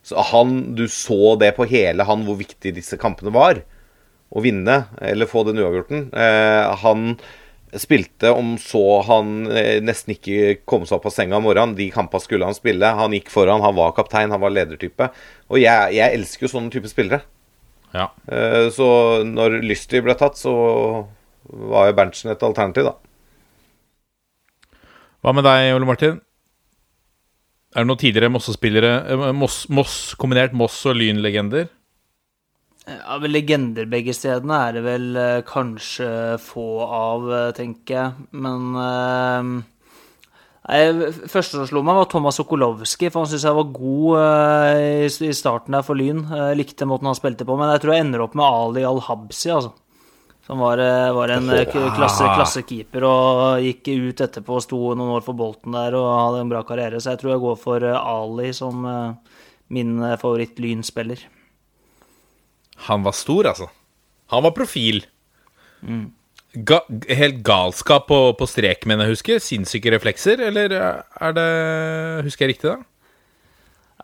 Så 0.07 0.17
han, 0.31 0.75
Du 0.79 0.87
så 0.89 1.37
det 1.41 1.53
på 1.59 1.69
hele 1.69 2.07
han 2.09 2.25
hvor 2.25 2.39
viktig 2.41 2.73
disse 2.77 2.97
kampene 3.01 3.35
var. 3.35 3.63
å 4.31 4.39
vinne 4.45 4.85
eller 5.03 5.27
få 5.27 5.43
den 5.43 5.59
uavgjorten. 5.59 6.05
Eh, 6.15 6.75
han 6.85 7.17
spilte 7.75 8.31
om 8.31 8.53
så 8.63 9.03
han 9.09 9.49
eh, 9.51 9.81
nesten 9.83 10.15
ikke 10.15 10.61
kom 10.71 10.85
seg 10.87 11.01
opp 11.01 11.09
av 11.11 11.15
senga 11.17 11.41
om 11.41 11.49
morgenen. 11.49 11.75
De 11.75 11.89
kampene 11.91 12.23
skulle 12.23 12.47
han 12.47 12.55
spille. 12.55 12.93
Han 12.95 13.11
gikk 13.17 13.31
foran, 13.35 13.63
han 13.65 13.75
var 13.75 13.91
kaptein, 13.97 14.31
han 14.31 14.43
var 14.43 14.55
ledertype. 14.55 15.11
Og 15.51 15.59
jeg, 15.59 15.97
jeg 15.99 16.15
elsker 16.15 16.47
jo 16.47 16.53
sånne 16.55 16.71
type 16.71 16.91
spillere. 16.93 17.25
Ja. 17.91 18.07
Eh, 18.31 18.69
så 18.71 18.87
når 19.27 19.61
Lystri 19.67 19.99
ble 20.05 20.15
tatt, 20.15 20.39
så 20.39 20.55
var 21.51 21.91
jo 21.91 21.99
Berntsen 21.99 22.31
et 22.31 22.47
alternativ, 22.47 22.87
da. 22.87 23.10
Hva 25.21 25.35
med 25.37 25.45
deg, 25.45 25.75
Ole 25.77 25.89
Martin? 25.89 26.21
Er 27.71 27.85
det 27.85 27.91
noen 27.91 28.01
tidligere 28.01 28.33
Mosse-spillere 28.35 28.95
eh, 29.13 29.27
Moss, 29.37 29.63
Moss, 29.71 29.99
Kombinert 30.19 30.57
Moss- 30.57 30.83
og 30.91 30.97
Lyn-legender? 30.99 31.69
Ja, 32.89 33.19
vel, 33.21 33.35
Legender 33.37 33.87
begge 33.91 34.15
stedene 34.17 34.57
er 34.67 34.79
det 34.79 34.85
vel 34.87 35.11
eh, 35.21 35.43
kanskje 35.47 36.09
få 36.43 36.71
av, 36.87 37.29
eh, 37.37 37.51
tenker 37.55 37.95
jeg. 37.95 38.25
Men 38.33 38.73
eh, 38.81 39.53
Første 41.31 41.57
som 41.57 41.67
slo 41.69 41.83
meg, 41.83 41.97
var 41.99 42.09
Thomas 42.11 42.37
Sokolowski. 42.41 43.09
For 43.11 43.25
han 43.25 43.31
syns 43.31 43.47
jeg 43.47 43.57
var 43.57 43.71
god 43.77 44.19
eh, 44.25 45.07
i 45.29 45.33
starten 45.37 45.77
der 45.77 45.85
for 45.87 45.99
Lyn. 45.99 46.25
Jeg 46.31 46.59
likte 46.59 46.89
måten 46.89 47.09
han 47.11 47.19
spilte 47.19 47.47
på. 47.49 47.57
Men 47.61 47.73
jeg 47.75 47.85
tror 47.85 47.95
jeg 47.95 48.07
ender 48.07 48.25
opp 48.25 48.37
med 48.39 48.47
Ali 48.49 48.85
Al-Habsi, 48.89 49.53
altså. 49.55 49.73
Som 50.51 50.59
var, 50.59 50.79
eh, 50.79 51.13
var 51.15 51.29
en 51.29 51.51
eh, 51.55 51.69
klasse, 51.71 52.27
klassekeeper 52.27 53.05
og 53.07 53.61
gikk 53.63 53.87
ut 53.87 54.23
etterpå 54.25 54.57
og 54.59 54.65
sto 54.65 54.79
noen 54.99 55.13
år 55.15 55.23
for 55.23 55.39
Bolten 55.39 55.77
der 55.77 55.95
og 55.95 56.09
hadde 56.11 56.41
en 56.43 56.51
bra 56.51 56.65
karriere. 56.67 56.99
Så 56.99 57.13
jeg 57.13 57.21
tror 57.21 57.31
jeg 57.37 57.43
går 57.45 57.61
for 57.61 57.87
eh, 57.87 57.95
Ali 57.95 58.49
som 58.57 58.89
min 59.71 59.93
favoritt-Lyn-spiller. 60.19 61.23
Han 62.89 63.07
var 63.07 63.15
stor, 63.15 63.53
altså. 63.53 63.71
Han 64.35 64.43
var 64.49 64.57
profil. 64.57 65.05
Ga 66.67 66.81
helt 67.15 67.39
galskap 67.47 68.11
på, 68.11 68.21
på 68.35 68.51
strek, 68.51 68.91
mener 68.91 69.07
jeg 69.07 69.21
husker. 69.21 69.39
Sinnssyke 69.39 69.95
reflekser, 69.95 70.43
eller 70.51 70.75
er 70.75 71.39
det 71.39 71.51
Husker 72.27 72.49
jeg 72.49 72.57
riktig, 72.57 72.75
da? 72.75 72.90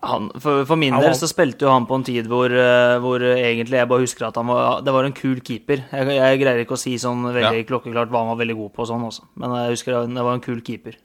Han, 0.06 0.28
for, 0.42 0.64
for 0.68 0.80
min 0.80 0.94
del 1.00 1.14
så 1.18 1.28
spilte 1.30 1.66
jo 1.66 1.72
han 1.72 1.86
på 1.88 1.98
en 1.98 2.04
tid 2.06 2.28
hvor, 2.30 2.52
eh, 2.52 2.96
hvor 3.02 3.22
egentlig 3.22 3.80
jeg 3.80 3.90
bare 3.90 4.04
husker 4.04 4.28
at 4.28 4.38
han 4.40 4.48
var, 4.50 4.82
det 4.86 4.94
var 4.94 5.08
en 5.08 5.16
kul 5.16 5.40
keeper. 5.44 5.82
Jeg, 5.92 6.12
jeg 6.18 6.40
greier 6.42 6.62
ikke 6.62 6.76
å 6.78 6.80
si 6.80 6.94
sånn 7.00 7.24
veldig 7.28 7.62
Ja. 7.62 7.66
klokkeklart 7.68 8.12
hva 8.12 8.24
han 8.24 8.32
var 8.34 8.40
veldig 8.42 8.56
god 8.58 8.72
på, 8.74 8.84
og 8.84 8.90
sånn 8.92 9.08
også. 9.08 9.26
men 9.40 9.56
jeg 9.60 9.76
husker 9.76 9.98
det 10.06 10.24
var 10.28 10.34
en 10.36 10.44
kul 10.44 10.62
keeper. 10.64 10.96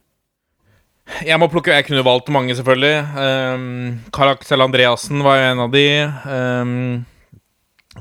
Jeg 1.25 1.39
må 1.41 1.47
plukke, 1.51 1.73
jeg 1.75 1.87
kunne 1.87 2.05
valgt 2.05 2.29
mange, 2.31 2.55
selvfølgelig. 2.55 2.97
Um, 3.17 3.99
Karl 4.15 4.63
Andreassen 4.63 5.23
var 5.25 5.39
jo 5.39 5.47
en 5.49 5.63
av 5.65 5.73
de. 5.73 5.87
Um, 6.29 7.05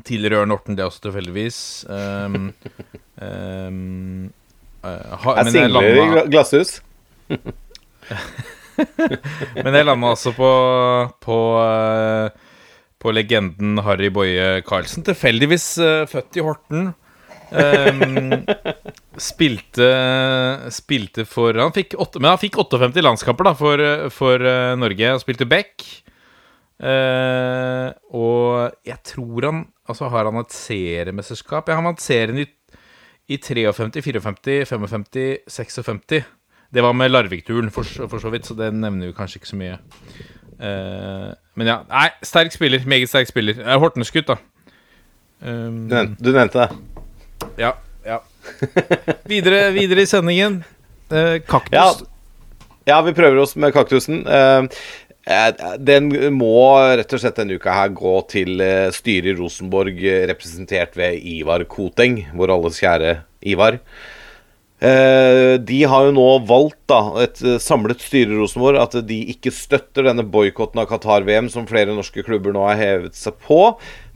tidligere 0.06 0.44
Ørn 0.44 0.54
Orten, 0.54 0.76
det 0.78 0.86
også 0.86 1.08
tilfeldigvis. 1.08 1.58
Um, 1.88 2.52
um, 3.18 4.30
uh, 4.84 5.16
ha, 5.24 5.36
Jeg 5.40 5.56
singler 5.56 5.90
i 5.90 6.24
glasshus. 6.30 6.78
men 9.64 9.76
jeg 9.76 9.86
landa 9.86 10.12
altså 10.14 10.32
på 10.36 10.50
på, 11.22 11.38
uh, 11.60 12.30
på 13.00 13.14
legenden 13.16 13.80
Harry 13.86 14.10
Boje 14.12 14.60
Karlsen. 14.66 15.06
Tilfeldigvis 15.06 15.72
uh, 15.82 16.08
født 16.10 16.40
i 16.40 16.44
Horten. 16.44 16.90
Um, 17.50 18.44
spilte 19.18 19.86
Spilte 20.70 21.24
for 21.26 21.56
han 21.58 21.72
fikk 21.74 21.96
8, 21.98 22.20
Men 22.22 22.36
han 22.36 22.38
fikk 22.38 22.60
58 22.60 23.02
landskamper 23.02 23.48
da 23.48 23.54
for, 23.58 23.82
for 24.14 24.44
uh, 24.44 24.76
Norge. 24.78 25.10
Han 25.16 25.22
spilte 25.22 25.48
back. 25.50 25.84
Uh, 26.80 27.90
og 28.16 28.72
jeg 28.88 28.96
tror 29.04 29.44
han 29.50 29.64
Altså 29.90 30.08
har 30.08 30.28
han 30.28 30.38
et 30.40 30.54
seriemesterskap? 30.54 31.68
Ja, 31.68 31.80
han 31.80 31.88
vant 31.88 32.02
serien 32.02 32.38
i, 32.38 32.46
i 33.26 33.38
53, 33.42 34.22
54, 34.22 34.68
55, 34.70 35.50
56. 35.50 36.20
Det 36.72 36.82
var 36.84 36.92
med 36.94 37.10
Larvik-turen, 37.10 37.70
for, 37.74 37.82
så- 37.82 38.06
for 38.08 38.18
så 38.22 38.30
vidt, 38.30 38.46
så 38.46 38.54
det 38.58 38.72
nevner 38.74 39.10
vi 39.10 39.16
kanskje 39.16 39.40
ikke 39.40 39.50
så 39.50 39.56
mye. 39.58 39.78
Uh, 40.60 41.32
men 41.56 41.66
ja, 41.66 41.78
nei, 41.88 42.08
sterk 42.22 42.52
spiller. 42.54 42.84
Meget 42.86 43.08
sterk 43.10 43.26
spiller. 43.30 43.58
Uh, 43.64 43.78
Hortnes-gutt, 43.82 44.28
da. 44.28 44.36
Um, 45.42 45.88
Du, 45.88 45.94
nevnte, 45.94 46.22
du 46.22 46.30
nevnte 46.36 46.66
det. 46.66 46.70
ja, 47.58 47.72
ja. 48.06 48.18
Videre, 49.28 49.70
videre 49.74 50.04
i 50.04 50.08
sendingen. 50.10 50.60
Uh, 51.10 51.38
kaktus. 51.48 51.74
Ja. 51.74 51.90
Ja, 52.88 53.00
vi 53.06 53.12
prøver 53.14 53.38
oss 53.42 53.52
med 53.60 53.72
kaktusen. 53.76 54.22
Eh, 54.26 54.64
eh, 55.30 55.74
Den 55.78 56.08
må 56.34 56.48
rett 56.98 57.12
og 57.12 57.20
slett 57.22 57.36
denne 57.38 57.54
uka 57.60 57.74
her 57.76 57.90
gå 57.94 58.14
til 58.32 58.60
eh, 58.64 58.88
styret 58.96 59.28
i 59.30 59.34
Rosenborg, 59.38 60.00
eh, 60.00 60.24
representert 60.30 60.96
ved 60.98 61.20
Ivar 61.22 61.62
Koteng, 61.70 62.16
vår 62.34 62.54
alles 62.56 62.80
kjære 62.80 63.12
Ivar. 63.52 63.76
Eh, 64.80 65.54
De 65.60 65.78
har 65.84 66.06
jo 66.06 66.12
nå 66.16 66.26
valgt, 66.48 66.78
da, 66.88 67.00
et 67.24 67.40
eh, 67.44 67.58
samlet 67.60 68.00
styre 68.00 68.32
i 68.32 68.38
Rosenborg, 68.40 68.80
at 68.80 68.96
de 69.08 69.18
ikke 69.34 69.52
støtter 69.52 70.08
denne 70.08 70.24
boikotten 70.24 70.80
av 70.80 70.88
Qatar-VM, 70.88 71.50
som 71.52 71.68
flere 71.68 71.92
norske 71.92 72.24
klubber 72.24 72.56
nå 72.56 72.64
har 72.68 72.80
hevet 72.80 73.18
seg 73.18 73.36
på. 73.44 73.60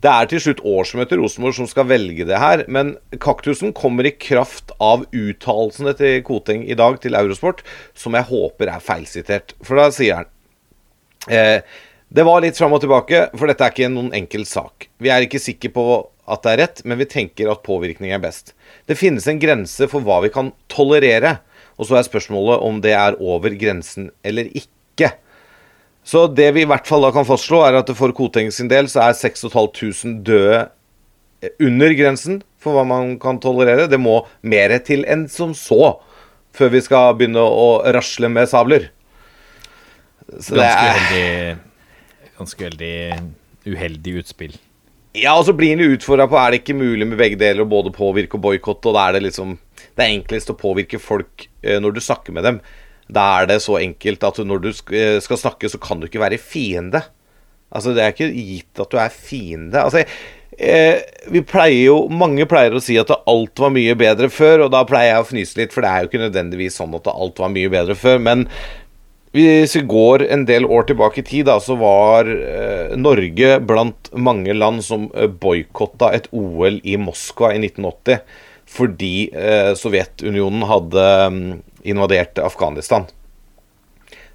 Det 0.04 0.12
er 0.12 0.28
til 0.28 0.42
slutt 0.44 0.64
årsmøtet 0.68 1.16
i 1.16 1.21
Rosenborg 1.23 1.56
som 1.56 1.68
skal 1.68 1.88
velge 1.88 2.26
det 2.28 2.40
her, 2.40 2.64
men 2.68 2.94
kaktusen 3.25 3.73
kommer 3.76 4.09
i 4.09 4.16
kraft 4.16 4.73
av 4.80 5.06
uttalelsene 5.12 5.97
til 5.97 6.21
Koteng 6.25 6.64
i 6.68 6.76
dag 6.76 7.00
til 7.00 7.16
Eurosport, 7.16 7.64
som 7.97 8.16
jeg 8.16 8.28
håper 8.28 8.73
er 8.73 8.85
feilsitert. 8.85 9.56
For 9.64 9.80
da 9.80 9.90
sier 9.94 10.23
han 10.23 10.33
Eh, 11.28 11.61
det 12.09 12.23
var 12.23 12.42
litt 12.44 12.59
fram 12.59 12.75
og 12.76 12.83
tilbake, 12.85 13.28
for 13.35 13.50
dette 13.50 13.64
er 13.64 13.73
ikke 13.73 13.90
noen 13.90 14.12
enkel 14.14 14.44
sak. 14.47 14.88
Vi 15.02 15.11
er 15.11 15.25
ikke 15.25 15.40
sikre 15.42 15.73
på 15.75 15.85
at 16.25 16.45
det 16.45 16.52
er 16.52 16.61
rett, 16.62 16.85
men 16.88 17.00
vi 17.00 17.09
tenker 17.11 17.50
at 17.52 17.64
påvirkning 17.66 18.14
er 18.14 18.23
best. 18.23 18.54
Det 18.88 18.97
finnes 18.97 19.26
en 19.28 19.40
grense 19.43 19.88
for 19.90 20.04
hva 20.04 20.23
vi 20.25 20.33
kan 20.33 20.52
tolerere, 20.73 21.38
og 21.76 21.88
så 21.88 21.99
er 21.99 22.07
spørsmålet 22.07 22.64
om 22.64 22.81
det 22.85 22.95
er 22.97 23.19
over 23.21 23.57
grensen 23.61 24.09
eller 24.25 24.49
ikke. 24.57 25.12
Så 26.04 26.26
det 26.28 26.50
vi 26.57 26.64
i 26.64 26.69
hvert 26.69 26.88
fall 26.88 27.04
da 27.04 27.11
kan 27.14 27.26
fastslå, 27.28 27.62
er 27.64 27.81
at 27.81 27.93
for 27.97 28.12
Koteng 28.16 28.50
sin 28.52 28.69
del 28.73 28.88
så 28.93 29.07
er 29.07 29.16
6500 29.16 30.19
døde 30.25 30.59
eh, 31.40 31.54
under 31.64 31.95
grensen 31.97 32.43
for 32.61 32.76
hva 32.76 32.85
man 32.88 33.16
kan 33.21 33.40
tolerere. 33.40 33.88
Det 33.88 34.00
må 34.00 34.23
mer 34.45 34.76
til 34.85 35.04
enn 35.09 35.26
som 35.33 35.54
så 35.57 35.97
før 36.54 36.71
vi 36.76 36.83
skal 36.85 37.16
begynne 37.19 37.43
å 37.43 37.81
rasle 37.97 38.31
med 38.31 38.49
sabler. 38.52 38.90
Så 40.38 40.57
det 40.57 40.69
Ganske 40.69 40.85
er 40.85 40.95
uheldig 40.95 42.28
Ganske 42.35 42.64
veldig 42.66 42.95
uheldig 43.64 44.14
utspill. 44.21 44.54
Ja, 45.14 45.37
og 45.38 45.44
så 45.47 45.54
blir 45.54 45.76
han 45.76 45.83
jo 45.85 45.94
utfordra 45.94 46.26
på 46.26 46.38
er 46.40 46.50
det 46.50 46.62
ikke 46.64 46.75
mulig 46.75 47.06
med 47.06 47.21
begge 47.21 47.38
deler 47.38 47.62
å 47.62 47.71
både 47.71 47.92
påvirke 47.94 48.35
og 48.35 48.42
boikotte, 48.49 48.90
og 48.90 48.97
da 48.97 49.09
er 49.09 49.16
det 49.16 49.28
liksom 49.28 49.59
Det 49.94 50.02
er 50.02 50.14
enklest 50.16 50.50
å 50.50 50.56
påvirke 50.59 50.99
folk 50.99 51.44
eh, 51.62 51.78
når 51.78 51.94
du 51.94 52.00
snakker 52.02 52.35
med 52.35 52.42
dem. 52.42 52.56
Da 53.06 53.23
er 53.38 53.47
det 53.47 53.61
så 53.62 53.76
enkelt 53.78 54.25
at 54.26 54.40
når 54.42 54.62
du 54.64 54.71
eh, 54.97 55.21
skal 55.23 55.38
snakke, 55.38 55.71
så 55.71 55.78
kan 55.78 56.00
du 56.00 56.09
ikke 56.09 56.23
være 56.23 56.40
fiende. 56.42 57.04
Altså, 57.71 57.92
det 57.94 58.02
er 58.02 58.14
ikke 58.14 58.30
gitt 58.33 58.83
at 58.83 58.90
du 58.90 58.99
er 58.99 59.14
fiende. 59.14 59.85
Altså, 59.85 60.02
eh, 60.59 61.04
vi 61.30 61.44
pleier 61.47 61.92
jo 61.92 61.97
Mange 62.11 62.47
pleier 62.50 62.75
å 62.75 62.83
si 62.83 62.97
at 62.99 63.12
alt 63.14 63.62
var 63.62 63.75
mye 63.75 63.94
bedre 63.99 64.30
før, 64.33 64.66
og 64.66 64.75
da 64.75 64.83
pleier 64.88 65.12
jeg 65.12 65.23
å 65.23 65.30
fnyse 65.30 65.61
litt, 65.61 65.75
for 65.75 65.85
det 65.85 65.92
er 65.92 66.02
jo 66.02 66.11
ikke 66.11 66.25
nødvendigvis 66.25 66.80
sånn 66.80 66.99
at 66.99 67.12
alt 67.12 67.44
var 67.44 67.54
mye 67.54 67.71
bedre 67.71 67.94
før. 67.99 68.18
Men 68.25 68.49
hvis 69.35 69.75
vi 69.75 69.83
går 69.91 70.23
en 70.31 70.45
del 70.47 70.67
år 70.71 70.87
tilbake 70.87 71.19
i 71.19 71.26
tid, 71.26 71.49
da, 71.49 71.57
så 71.59 71.75
var 71.81 72.29
eh, 72.31 72.95
Norge 72.95 73.57
blant 73.67 74.12
mange 74.14 74.55
land 74.55 74.85
som 74.87 75.09
eh, 75.11 75.26
boikotta 75.26 76.12
et 76.14 76.29
OL 76.31 76.79
i 76.87 76.95
Moskva 77.03 77.50
i 77.50 77.59
1980 77.59 78.23
fordi 78.75 79.29
eh, 79.35 79.73
Sovjetunionen 79.79 80.64
hadde 80.71 81.09
mm, 81.35 81.50
invadert 81.91 82.38
Afghanistan. 82.43 83.09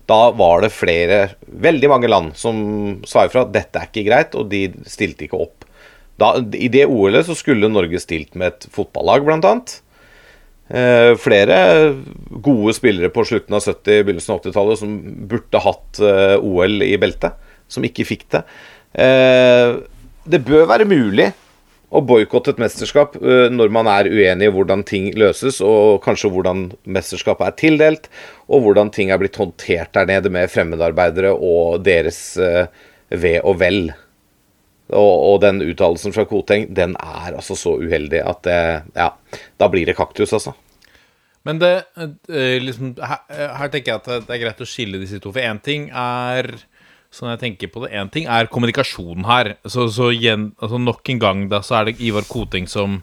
Da 0.09 0.19
var 0.35 0.63
det 0.65 0.73
flere, 0.73 1.19
veldig 1.47 1.89
mange 1.91 2.09
land, 2.09 2.35
som 2.39 2.59
sa 3.07 3.23
ifra 3.27 3.45
at 3.45 3.53
dette 3.53 3.79
er 3.79 3.89
ikke 3.89 4.07
greit, 4.07 4.35
og 4.35 4.49
de 4.51 4.65
stilte 4.89 5.27
ikke 5.27 5.39
opp. 5.39 5.67
Da, 6.19 6.33
I 6.39 6.67
det 6.71 6.87
OL-et 6.89 7.27
så 7.27 7.37
skulle 7.37 7.71
Norge 7.71 8.01
stilt 8.01 8.35
med 8.35 8.51
et 8.51 8.67
fotballag, 8.75 9.23
blant 9.27 9.47
annet. 9.47 9.79
Eh, 10.69 11.15
flere 11.17 11.59
gode 12.45 12.75
spillere 12.77 13.09
på 13.13 13.25
slutten 13.25 13.57
av 13.57 13.63
70-, 13.65 14.03
begynnelsen 14.05 14.35
av 14.35 14.41
80-tallet 14.43 14.81
som 14.81 14.97
burde 15.31 15.61
hatt 15.63 16.01
eh, 16.05 16.35
OL 16.37 16.83
i 16.85 16.93
beltet, 17.01 17.37
som 17.69 17.85
ikke 17.85 18.05
fikk 18.05 18.27
det. 18.35 18.43
Eh, 19.01 19.79
det 20.29 20.43
bør 20.45 20.67
være 20.69 20.85
mulig 20.89 21.31
å 21.89 22.01
boikotte 22.05 22.53
et 22.53 22.61
mesterskap 22.61 23.15
eh, 23.17 23.47
når 23.49 23.71
man 23.73 23.89
er 23.89 24.11
uenig 24.11 24.49
i 24.49 24.53
hvordan 24.53 24.83
ting 24.85 25.09
løses, 25.17 25.57
og 25.65 26.03
kanskje 26.05 26.29
hvordan 26.35 26.67
mesterskapet 26.85 27.47
er 27.47 27.57
tildelt, 27.63 28.11
og 28.45 28.67
hvordan 28.67 28.93
ting 28.93 29.09
er 29.09 29.21
blitt 29.21 29.39
håndtert 29.41 29.95
der 29.97 30.09
nede 30.09 30.29
med 30.33 30.51
fremmedarbeidere 30.53 31.33
og 31.33 31.81
deres 31.87 32.21
eh, 32.37 32.69
ve 33.09 33.39
og 33.41 33.57
vel. 33.63 33.89
Og, 34.89 35.15
og 35.29 35.35
den 35.43 35.61
uttalelsen 35.61 36.15
fra 36.15 36.25
Koteng, 36.25 36.67
den 36.73 36.95
er 36.97 37.35
altså 37.35 37.57
så 37.57 37.75
uheldig 37.77 38.23
at 38.25 38.41
det 38.47 38.59
Ja, 38.95 39.11
da 39.61 39.69
blir 39.69 39.85
det 39.85 39.97
kaktus, 39.99 40.33
altså. 40.33 40.55
Men 41.47 41.61
det 41.61 41.73
eh, 41.95 42.57
liksom, 42.61 42.95
her, 42.99 43.21
her 43.29 43.71
tenker 43.71 43.93
jeg 43.93 44.01
at 44.01 44.27
det 44.27 44.35
er 44.35 44.41
greit 44.43 44.63
å 44.63 44.67
skille 44.67 44.99
disse 45.01 45.21
to. 45.21 45.31
For 45.31 45.45
én 45.45 45.61
ting 45.63 45.87
er 45.93 46.51
sånn 47.13 47.31
jeg 47.31 47.41
tenker 47.41 47.71
på 47.73 47.85
det, 47.85 47.93
én 47.97 48.09
ting 48.13 48.27
er 48.29 48.49
kommunikasjonen 48.51 49.25
her. 49.29 49.55
Så, 49.65 49.87
så 49.93 50.11
igjen, 50.13 50.51
altså 50.61 50.81
nok 50.81 51.13
en 51.13 51.21
gang 51.21 51.45
da, 51.53 51.63
så 51.65 51.79
er 51.79 51.89
det 51.89 52.01
Ivar 52.05 52.27
Koting 52.29 52.67
som 52.69 52.99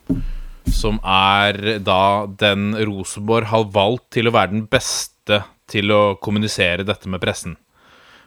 som 0.72 0.98
er 1.06 1.78
da 1.84 2.26
den 2.26 2.74
Rosenborg 2.88 3.50
har 3.52 3.68
valgt 3.74 4.10
til 4.16 4.28
å 4.28 4.34
være 4.34 4.54
den 4.54 4.66
beste 4.70 5.42
til 5.70 5.92
å 5.94 6.16
kommunisere 6.22 6.86
dette 6.86 7.10
med 7.10 7.22
pressen. 7.22 7.56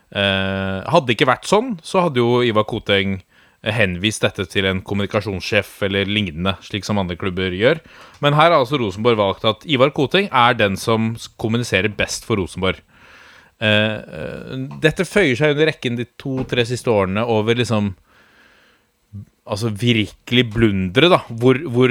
Eh, 0.10 0.80
hadde 0.90 1.08
det 1.08 1.18
ikke 1.18 1.30
vært 1.30 1.50
sånn, 1.50 1.76
så 1.84 2.06
hadde 2.06 2.22
jo 2.22 2.42
Ivar 2.46 2.68
Koteng 2.70 3.20
henvist 3.64 4.24
dette 4.24 4.46
til 4.48 4.68
en 4.70 4.80
kommunikasjonssjef 4.86 5.72
eller 5.90 6.08
lignende, 6.08 6.56
slik 6.64 6.86
som 6.88 7.00
andre 7.02 7.18
klubber 7.20 7.52
gjør. 7.56 7.82
Men 8.24 8.38
her 8.38 8.54
har 8.54 8.62
altså 8.62 8.80
Rosenborg 8.80 9.20
valgt 9.20 9.48
at 9.50 9.66
Ivar 9.68 9.92
Koting 9.96 10.30
er 10.32 10.56
den 10.56 10.78
som 10.80 11.12
kommuniserer 11.42 11.92
best 11.92 12.28
for 12.28 12.40
Rosenborg. 12.40 12.80
Eh, 13.60 13.98
eh, 14.00 14.54
dette 14.80 15.04
føyer 15.04 15.36
seg 15.36 15.52
under 15.52 15.68
rekken 15.68 16.00
de 16.00 16.08
to-tre 16.20 16.64
siste 16.68 16.92
årene 16.92 17.26
over 17.28 17.60
liksom 17.60 17.96
Altså 19.50 19.72
virkelig 19.74 20.44
blundere, 20.54 21.08
da. 21.10 21.18
Hvor, 21.42 21.58
hvor 21.74 21.90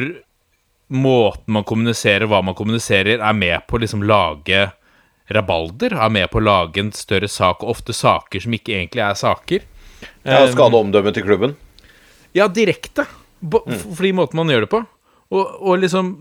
måten 0.94 1.56
man 1.56 1.64
kommuniserer, 1.66 2.28
hva 2.30 2.38
man 2.46 2.54
kommuniserer, 2.54 3.18
er 3.18 3.34
med 3.34 3.64
på 3.66 3.74
å 3.74 3.80
liksom 3.82 4.04
lage 4.06 4.60
rabalder. 5.34 5.96
Er 5.98 6.12
med 6.14 6.28
på 6.30 6.38
å 6.38 6.44
lage 6.44 6.78
en 6.78 6.92
større 6.94 7.26
sak, 7.26 7.64
og 7.64 7.72
ofte 7.74 7.96
saker 7.96 8.44
som 8.44 8.54
ikke 8.54 8.76
egentlig 8.76 9.02
er 9.02 9.18
saker. 9.18 9.66
Ja, 10.26 10.44
Skade 10.52 10.78
omdømmet 10.78 11.14
til 11.16 11.24
klubben. 11.26 11.56
Ja, 12.36 12.46
direkte. 12.52 13.06
På, 13.38 13.62
f- 13.66 13.86
Fordi 13.96 14.10
måten 14.18 14.36
man 14.40 14.50
gjør 14.52 14.66
det 14.66 14.70
på. 14.72 14.80
Og, 15.28 15.56
og 15.60 15.78
liksom 15.82 16.14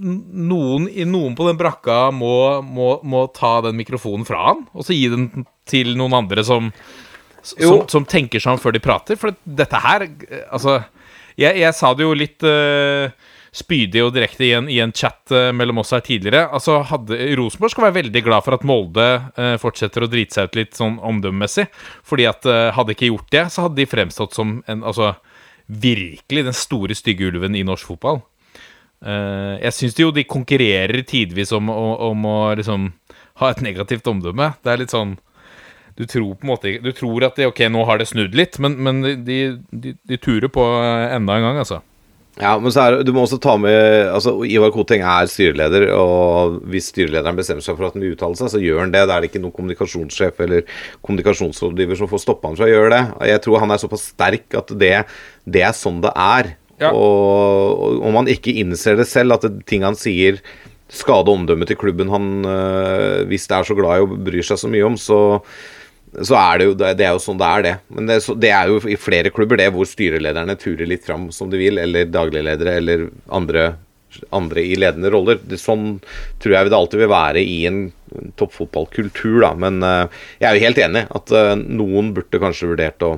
noen, 0.49 0.89
noen 1.07 1.35
på 1.37 1.45
den 1.47 1.57
brakka 1.59 2.09
må, 2.11 2.31
må, 2.63 2.89
må 3.07 3.21
ta 3.35 3.61
den 3.63 3.77
mikrofonen 3.79 4.25
fra 4.27 4.41
han, 4.49 4.65
og 4.75 4.83
så 4.83 4.91
gi 4.95 5.05
den 5.13 5.29
til 5.67 5.93
noen 5.99 6.11
andre 6.17 6.43
som, 6.43 6.67
som, 7.41 7.85
som 7.87 8.03
tenker 8.07 8.43
seg 8.43 8.57
om 8.57 8.59
før 8.59 8.75
de 8.75 8.81
prater. 8.83 9.15
For 9.19 9.31
dette 9.47 9.79
her 9.83 10.07
eh, 10.09 10.43
Altså, 10.51 10.81
jeg, 11.39 11.55
jeg 11.63 11.73
sa 11.77 11.93
det 11.95 12.03
jo 12.03 12.11
litt 12.19 12.43
eh, 12.47 13.07
spydig 13.57 14.03
og 14.05 14.13
direkte 14.15 14.45
i 14.45 14.51
en, 14.57 14.67
i 14.69 14.77
en 14.83 14.93
chat 14.95 15.31
eh, 15.33 15.49
mellom 15.55 15.81
oss 15.81 15.91
her 15.95 16.03
tidligere. 16.05 16.45
Altså, 16.53 16.79
hadde, 16.91 17.17
Rosenborg 17.39 17.73
skal 17.73 17.87
være 17.87 17.97
veldig 18.03 18.21
glad 18.27 18.45
for 18.45 18.57
at 18.57 18.65
Molde 18.67 19.07
eh, 19.35 19.55
fortsetter 19.61 20.05
å 20.05 20.09
drite 20.11 20.37
seg 20.37 20.49
ut 20.51 20.59
litt 20.59 20.77
sånn 20.77 20.99
omdømmemessig. 21.01 21.67
Fordi 22.07 22.27
at 22.29 22.45
eh, 22.47 22.69
hadde 22.77 22.91
de 22.93 22.97
ikke 22.99 23.09
gjort 23.11 23.31
det, 23.33 23.45
så 23.53 23.65
hadde 23.67 23.81
de 23.81 23.89
fremstått 23.89 24.37
som 24.37 24.59
en 24.69 24.83
Altså 24.87 25.13
virkelig 25.67 26.45
den 26.47 26.55
store, 26.55 26.95
stygge 26.95 27.27
ulven 27.27 27.55
i 27.59 27.63
norsk 27.67 27.89
fotball. 27.89 28.21
Eh, 29.05 29.55
jeg 29.65 29.73
syns 29.75 29.97
jo 29.99 30.11
de 30.15 30.23
konkurrerer 30.25 31.01
tidvis 31.05 31.51
om, 31.57 31.67
å- 31.73 31.97
om 32.11 32.23
å 32.25 32.37
liksom 32.57 32.91
ha 33.41 33.49
et 33.53 33.59
negativt 33.61 34.07
omdømme. 34.09 34.53
Det 34.63 34.71
er 34.73 34.83
litt 34.85 34.93
sånn 34.95 35.17
Du 35.97 36.03
tror 36.05 36.35
på 36.37 36.45
en 36.45 36.49
måte 36.51 36.71
Du 36.81 36.91
tror 36.93 37.23
at 37.25 37.35
de, 37.39 37.47
ok, 37.49 37.59
nå 37.73 37.83
har 37.89 37.97
det 37.97 38.05
snudd 38.09 38.35
litt, 38.37 38.59
men, 38.61 38.75
men 38.85 39.01
de, 39.25 39.37
de, 39.73 39.95
de 40.05 40.17
turer 40.21 40.47
på 40.53 40.61
eh, 40.77 41.15
enda 41.17 41.35
en 41.39 41.45
gang, 41.49 41.57
altså. 41.65 41.81
Ja, 42.37 42.51
men 42.61 42.69
så 42.73 42.83
er, 42.83 42.99
du 43.01 43.09
må 43.15 43.23
også 43.23 43.39
ta 43.41 43.55
med 43.57 44.11
altså 44.13 44.35
Ivar 44.45 44.69
Koteng 44.73 45.01
er 45.01 45.29
styreleder, 45.31 45.87
og 45.97 46.59
hvis 46.69 46.91
styrelederen 46.91 47.39
bestemmer 47.39 47.65
seg 47.65 47.79
for 47.79 47.87
at 47.87 47.97
han 47.97 48.03
vil 48.05 48.13
uttale 48.13 48.37
seg, 48.37 48.51
så 48.53 48.61
gjør 48.61 48.83
han 48.83 48.93
det. 48.93 49.01
Da 49.09 49.15
er 49.15 49.25
det 49.25 49.31
ikke 49.31 49.41
noen 49.41 49.55
kommunikasjonssjef 49.55 50.43
eller 50.45 50.77
kommunikasjonsrådgiver 51.07 51.97
som 51.97 52.11
får 52.11 52.23
stoppa 52.27 52.51
han 52.51 52.59
fra 52.59 52.67
å 52.67 52.71
gjøre 52.71 52.93
det. 52.93 53.01
Jeg 53.31 53.43
tror 53.45 53.63
han 53.63 53.73
er 53.73 53.81
såpass 53.81 54.05
sterk 54.13 54.57
at 54.61 54.73
det, 54.77 54.93
det 55.49 55.65
er 55.65 55.75
sånn 55.77 56.03
det 56.05 56.13
er. 56.13 56.53
Ja. 56.77 56.93
Og 56.93 58.03
om 58.05 58.21
han 58.21 58.29
ikke 58.29 58.53
innser 58.61 58.99
det 58.99 59.07
selv, 59.09 59.33
at 59.39 59.47
det, 59.47 59.65
ting 59.69 59.85
han 59.87 59.97
sier 59.97 60.37
skade 60.93 61.33
omdømmet 61.33 61.67
til 61.71 61.79
klubben 61.81 62.11
han 62.13 62.45
øh, 62.47 63.25
hvis 63.27 63.49
det 63.49 63.57
er 63.57 63.65
så 63.67 63.75
glad 63.75 63.97
i 63.97 64.05
og 64.05 64.13
bryr 64.23 64.45
seg 64.45 64.61
så 64.61 64.69
mye 64.71 64.85
om, 64.87 64.95
så 64.95 65.17
så 66.25 66.37
er 66.39 66.57
det 66.57 66.65
jo 66.69 66.75
det 66.79 67.03
er 67.05 67.11
jo 67.13 67.21
sånn 67.21 67.37
det 67.37 67.47
er, 67.47 67.65
det. 67.65 67.73
Men 67.93 68.07
det, 68.09 68.21
så- 68.25 68.37
det 68.37 68.49
er 68.49 68.71
jo 68.71 68.79
i 68.89 68.95
flere 68.97 69.29
klubber 69.33 69.59
det 69.59 69.69
hvor 69.75 69.85
styrelederne 69.85 70.55
turer 70.57 70.89
litt 70.89 71.05
fram 71.05 71.29
som 71.31 71.51
de 71.51 71.59
vil, 71.61 71.77
eller 71.77 72.09
dagligledere 72.09 72.77
eller 72.79 73.05
andre, 73.29 73.67
andre 74.33 74.63
i 74.65 74.75
ledende 74.79 75.11
roller. 75.13 75.37
Det, 75.37 75.59
sånn 75.61 75.99
tror 76.41 76.55
jeg 76.55 76.69
det 76.71 76.79
alltid 76.79 77.03
vil 77.03 77.13
være 77.13 77.43
i 77.43 77.59
en 77.69 77.83
toppfotballkultur, 78.39 79.41
da. 79.43 79.53
Men 79.53 79.81
uh, 79.83 80.07
jeg 80.41 80.49
er 80.49 80.57
jo 80.57 80.65
helt 80.65 80.83
enig 80.87 81.05
at 81.19 81.33
uh, 81.35 81.53
noen 81.59 82.13
burde 82.17 82.41
kanskje 82.41 82.71
vurdert 82.73 83.05
å 83.05 83.17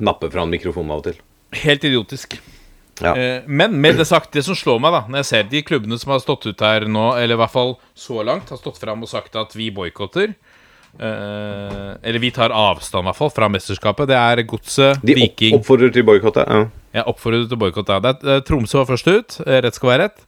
nappe 0.00 0.30
fra 0.32 0.42
en 0.42 0.50
mikrofon 0.50 0.90
av 0.90 1.02
og 1.02 1.08
til. 1.10 1.20
Helt 1.64 1.84
idiotisk. 1.86 2.38
Ja. 3.02 3.12
Eh, 3.18 3.42
men 3.46 3.80
med 3.82 3.98
det 3.98 4.06
sagt, 4.06 4.32
det 4.34 4.44
som 4.46 4.54
slår 4.58 4.78
meg, 4.82 4.94
da 4.94 5.00
når 5.10 5.22
jeg 5.22 5.28
ser 5.30 5.46
de 5.50 5.62
klubbene 5.66 5.98
som 5.98 6.12
har 6.14 6.22
stått 6.22 6.46
ut 6.46 6.62
her 6.62 6.86
nå, 6.86 7.08
eller 7.18 7.34
i 7.36 7.40
hvert 7.42 7.54
fall 7.54 7.74
så 7.98 8.22
langt, 8.26 8.50
har 8.54 8.60
stått 8.60 8.78
fram 8.78 9.02
og 9.02 9.10
sagt 9.10 9.34
at 9.38 9.54
vi 9.58 9.70
boikotter 9.74 10.34
eh, 11.00 11.90
Eller 12.02 12.18
vi 12.22 12.30
tar 12.30 12.50
avstand, 12.54 13.04
i 13.04 13.08
hvert 13.10 13.18
fall, 13.18 13.30
fra 13.34 13.48
mesterskapet. 13.52 14.08
Det 14.10 14.16
er 14.16 14.42
Godset, 14.48 15.00
De 15.04 15.14
Viking 15.18 15.58
oppfordrer 15.58 15.92
til 15.94 16.04
boikott, 16.06 16.36
ja. 16.42 16.64
ja 16.94 17.04
oppfordrer 17.10 17.48
til 17.48 17.60
boikott. 17.60 17.88
Ja. 17.88 18.00
Det 18.00 18.16
er- 18.22 18.36
eh, 18.36 18.40
Tromsø 18.46 18.78
var 18.82 18.90
først 18.92 19.08
ut. 19.10 19.40
eh, 19.46 19.60
Rett 19.64 19.74
skal 19.74 19.90
være 19.94 20.08
rett. 20.08 20.26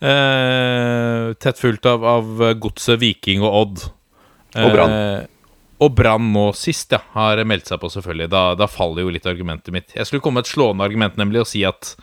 Uh, 0.00 1.34
tett 1.36 1.58
fulgt 1.60 1.84
av, 1.84 2.04
av 2.08 2.24
Godset, 2.58 2.96
Viking 3.02 3.42
og 3.44 3.52
Odd. 3.58 3.82
Og 4.56 4.72
Brann. 4.72 5.26
Og 5.80 5.92
Brann 5.94 6.30
nå 6.32 6.46
sist, 6.56 6.92
ja. 6.92 7.02
Har 7.12 7.42
meldt 7.44 7.68
seg 7.68 7.80
på, 7.82 7.90
selvfølgelig. 7.92 8.30
Da, 8.32 8.54
da 8.56 8.66
faller 8.66 9.04
jo 9.04 9.12
litt 9.12 9.28
argumentet 9.28 9.72
mitt. 9.72 9.92
Jeg 9.96 10.08
skulle 10.08 10.24
komme 10.24 10.40
med 10.40 10.46
et 10.48 10.54
slående 10.54 10.86
argument, 10.88 11.16
nemlig, 11.20 11.42
og 11.44 11.50
si 11.50 11.66
at 11.68 11.94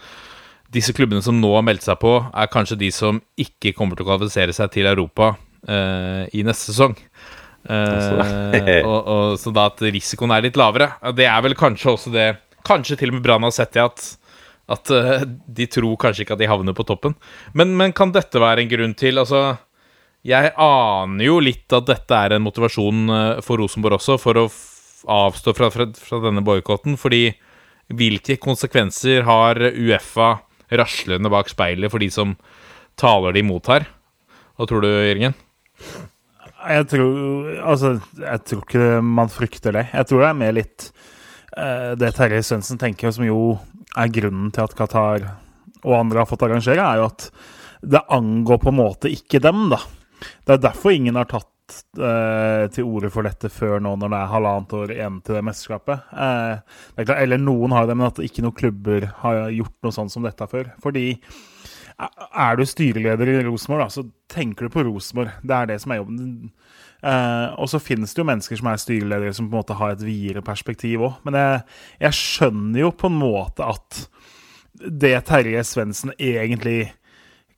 disse 0.73 0.93
klubbene 0.93 1.23
som 1.25 1.41
nå 1.41 1.49
har 1.55 1.65
meldt 1.65 1.85
seg 1.87 1.97
på, 2.01 2.13
er 2.37 2.53
kanskje 2.53 2.77
de 2.77 2.91
som 2.93 3.19
ikke 3.39 3.73
kommer 3.73 3.97
til 3.97 4.05
å 4.05 4.11
kvalifisere 4.11 4.53
seg 4.53 4.69
til 4.77 4.85
Europa 4.89 5.33
i 5.67 6.43
neste 6.47 6.69
sesong. 6.71 6.93
Eh, 7.67 8.83
og, 8.85 8.99
og, 9.01 9.33
så 9.41 9.51
da 9.55 9.67
at 9.71 9.81
risikoen 9.83 10.31
er 10.35 10.45
litt 10.45 10.59
lavere. 10.59 10.93
Det 11.17 11.27
er 11.27 11.41
vel 11.45 11.57
kanskje 11.57 11.95
også 11.95 12.13
det 12.13 12.29
Kanskje 12.67 12.97
til 12.99 13.13
og 13.13 13.15
med 13.15 13.23
Brann 13.23 13.45
har 13.47 13.53
sett 13.55 13.77
det 13.77 13.83
at 13.85 14.01
at 14.67 14.91
uh, 14.91 15.23
de 15.23 15.67
tror 15.71 15.95
kanskje 15.99 16.25
ikke 16.25 16.35
at 16.35 16.41
de 16.41 16.49
havner 16.51 16.75
på 16.75 16.83
toppen. 16.87 17.15
Men, 17.55 17.71
men 17.79 17.95
kan 17.95 18.11
dette 18.11 18.41
være 18.41 18.65
en 18.65 18.71
grunn 18.71 18.95
til 18.99 19.21
Altså, 19.21 19.55
jeg 20.27 20.51
aner 20.59 21.23
jo 21.23 21.37
litt 21.39 21.71
at 21.71 21.87
dette 21.87 22.17
er 22.17 22.35
en 22.35 22.43
motivasjon 22.43 23.13
eh, 23.15 23.39
for 23.45 23.61
Rosenborg 23.61 24.01
også, 24.01 24.17
for 24.19 24.41
å 24.41 24.47
avstå 25.13 25.53
fra, 25.55 25.69
fra, 25.71 25.87
fra 25.95 26.19
denne 26.25 26.43
boikotten. 26.43 26.97
Fordi 26.99 27.29
hvilke 27.95 28.35
konsekvenser 28.43 29.23
har 29.27 29.61
Uefa 29.69 30.33
raslende 30.75 31.31
bak 31.31 31.47
speilet 31.53 31.93
for 31.93 32.03
de 32.03 32.11
som 32.11 32.35
taler 32.99 33.37
de 33.37 33.45
imot 33.45 33.71
her? 33.71 33.87
Hva 34.57 34.67
tror 34.67 34.83
du, 34.83 34.89
Jørgen? 34.91 35.37
Jeg 36.57 36.87
tror 36.89 37.49
Altså, 37.61 37.93
jeg 38.21 38.43
tror 38.49 38.63
ikke 38.65 39.01
man 39.05 39.29
frykter 39.31 39.75
det. 39.75 39.87
Jeg 39.93 40.09
tror 40.09 40.23
det 40.23 40.29
er 40.29 40.39
mer 40.39 40.55
litt 40.57 40.87
uh, 41.57 41.93
det 41.99 42.13
Terje 42.17 42.41
Svendsen 42.45 42.79
tenker, 42.81 43.13
som 43.13 43.27
jo 43.27 43.57
er 43.97 44.13
grunnen 44.13 44.49
til 44.53 44.65
at 44.65 44.75
Qatar 44.77 45.27
og 45.83 45.93
andre 45.95 46.21
har 46.21 46.29
fått 46.29 46.43
arrangere, 46.47 46.83
er 46.83 47.01
jo 47.01 47.07
at 47.07 47.27
det 47.81 48.01
angår 48.13 48.59
på 48.61 48.71
en 48.73 48.79
måte 48.79 49.11
ikke 49.13 49.41
dem, 49.43 49.67
da. 49.71 49.79
Det 50.45 50.57
er 50.57 50.63
derfor 50.65 50.95
ingen 50.95 51.17
har 51.19 51.29
tatt 51.29 51.77
eh, 52.01 52.65
til 52.73 52.87
orde 52.87 53.11
for 53.13 53.27
dette 53.27 53.51
før 53.53 53.81
nå, 53.83 53.93
når 53.99 54.11
det 54.13 54.19
er 54.19 54.31
halvannet 54.33 54.75
år 54.79 54.93
igjen 54.95 55.19
til 55.25 55.37
det 55.37 55.43
mesterskapet. 55.45 56.09
Eh, 56.11 56.79
det 56.97 57.05
klart, 57.07 57.21
eller 57.21 57.41
noen 57.41 57.75
har 57.75 57.87
det, 57.87 57.97
men 57.97 58.09
at 58.09 58.23
ikke 58.25 58.45
noen 58.45 58.57
klubber 58.57 59.09
har 59.21 59.43
gjort 59.53 59.75
noe 59.85 59.95
sånt 59.95 60.13
som 60.13 60.25
dette 60.25 60.49
før. 60.51 60.73
Fordi 60.83 61.05
er 61.97 62.57
du 62.57 62.65
styreleder 62.67 63.31
i 63.31 63.39
Rosenborg, 63.47 63.89
så 63.91 64.05
tenker 64.29 64.67
du 64.67 64.73
på 64.73 64.85
Rosenborg. 64.85 65.33
Det 65.41 65.55
er 65.55 65.71
det 65.71 65.79
som 65.81 65.93
er 65.93 66.01
jobben. 66.01 66.51
Uh, 66.97 67.53
og 67.61 67.69
så 67.69 67.81
finnes 67.81 68.13
det 68.13 68.21
jo 68.21 68.27
mennesker 68.27 68.57
som 68.57 68.69
er 68.71 68.79
styreledere 68.81 69.33
som 69.37 69.49
på 69.49 69.53
en 69.53 69.61
måte 69.61 69.77
har 69.77 69.93
et 69.93 70.05
videre 70.05 70.43
perspektiv 70.45 71.05
òg. 71.09 71.17
Men 71.25 71.37
jeg, 71.37 71.65
jeg 72.05 72.19
skjønner 72.19 72.83
jo 72.83 72.93
på 72.93 73.09
en 73.09 73.19
måte 73.21 73.65
at 73.65 74.05
det 74.77 75.15
Terje 75.25 75.63
Svendsen 75.65 76.13
egentlig 76.17 76.91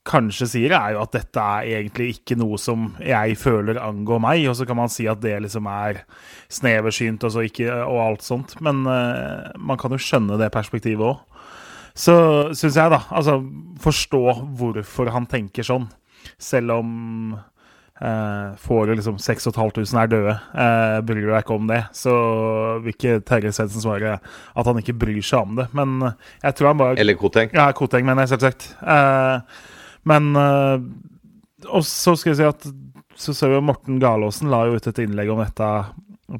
kanskje 0.09 0.47
sier, 0.49 0.73
er 0.73 0.95
jo 0.95 1.03
at 1.03 1.13
dette 1.13 1.43
er 1.43 1.67
egentlig 1.77 2.13
ikke 2.15 2.37
noe 2.39 2.57
som 2.61 2.93
jeg 3.03 3.35
føler 3.39 3.79
angår 3.83 4.21
meg. 4.23 4.45
Og 4.49 4.55
så 4.57 4.67
kan 4.67 4.79
man 4.79 4.91
si 4.91 5.07
at 5.11 5.21
det 5.23 5.35
liksom 5.43 5.67
er 5.69 6.03
sneversynt 6.51 7.23
og, 7.27 7.35
så 7.35 7.43
ikke, 7.45 7.67
og 7.83 7.99
alt 8.05 8.25
sånt. 8.25 8.55
Men 8.63 8.85
uh, 8.87 9.51
man 9.59 9.79
kan 9.79 9.93
jo 9.93 10.01
skjønne 10.01 10.39
det 10.41 10.51
perspektivet 10.55 11.11
òg. 11.11 11.19
Så 11.99 12.15
syns 12.55 12.77
jeg, 12.79 12.91
da 12.93 13.01
Altså, 13.11 13.39
forstå 13.83 14.21
hvorfor 14.59 15.11
han 15.11 15.27
tenker 15.29 15.65
sånn. 15.67 15.89
Selv 16.39 16.77
om 16.77 16.91
eh, 17.99 18.55
får 18.63 18.93
liksom 18.95 19.17
6500 19.19 19.99
er 19.99 20.11
døde, 20.11 20.35
eh, 20.63 20.99
bryr 21.07 21.25
du 21.25 21.29
deg 21.33 21.41
ikke 21.43 21.57
om 21.57 21.67
det, 21.69 21.81
så 21.95 22.13
vil 22.83 22.93
ikke 22.95 23.17
Terje 23.27 23.51
Svendsen 23.55 23.83
svare 23.83 24.17
at 24.19 24.69
han 24.69 24.79
ikke 24.79 24.95
bryr 24.99 25.21
seg 25.25 25.43
om 25.43 25.59
det. 25.59 25.67
Men 25.75 25.97
eh, 26.07 26.17
jeg 26.45 26.59
tror 26.59 26.71
han 26.71 26.81
bare 26.81 26.99
Eller 26.99 27.19
Koteng. 27.19 27.51
ja, 27.55 27.69
Koteng, 27.75 28.07
mener 28.07 28.23
jeg 28.25 28.35
selvsagt. 28.37 28.69
Eh, 28.79 29.63
men 30.07 30.31
eh, 30.39 30.77
Og 31.67 31.83
så 31.83 32.15
skal 32.15 32.31
jeg 32.33 32.39
si 32.39 32.47
at 32.47 32.69
så 33.19 33.33
ser 33.35 33.51
vi 33.51 33.59
Morten 33.67 33.97
Galaasen 33.99 34.47
la 34.47 34.61
jo 34.69 34.77
ut 34.79 34.85
et 34.87 34.99
innlegg 35.03 35.27
om 35.33 35.41
dette 35.43 35.69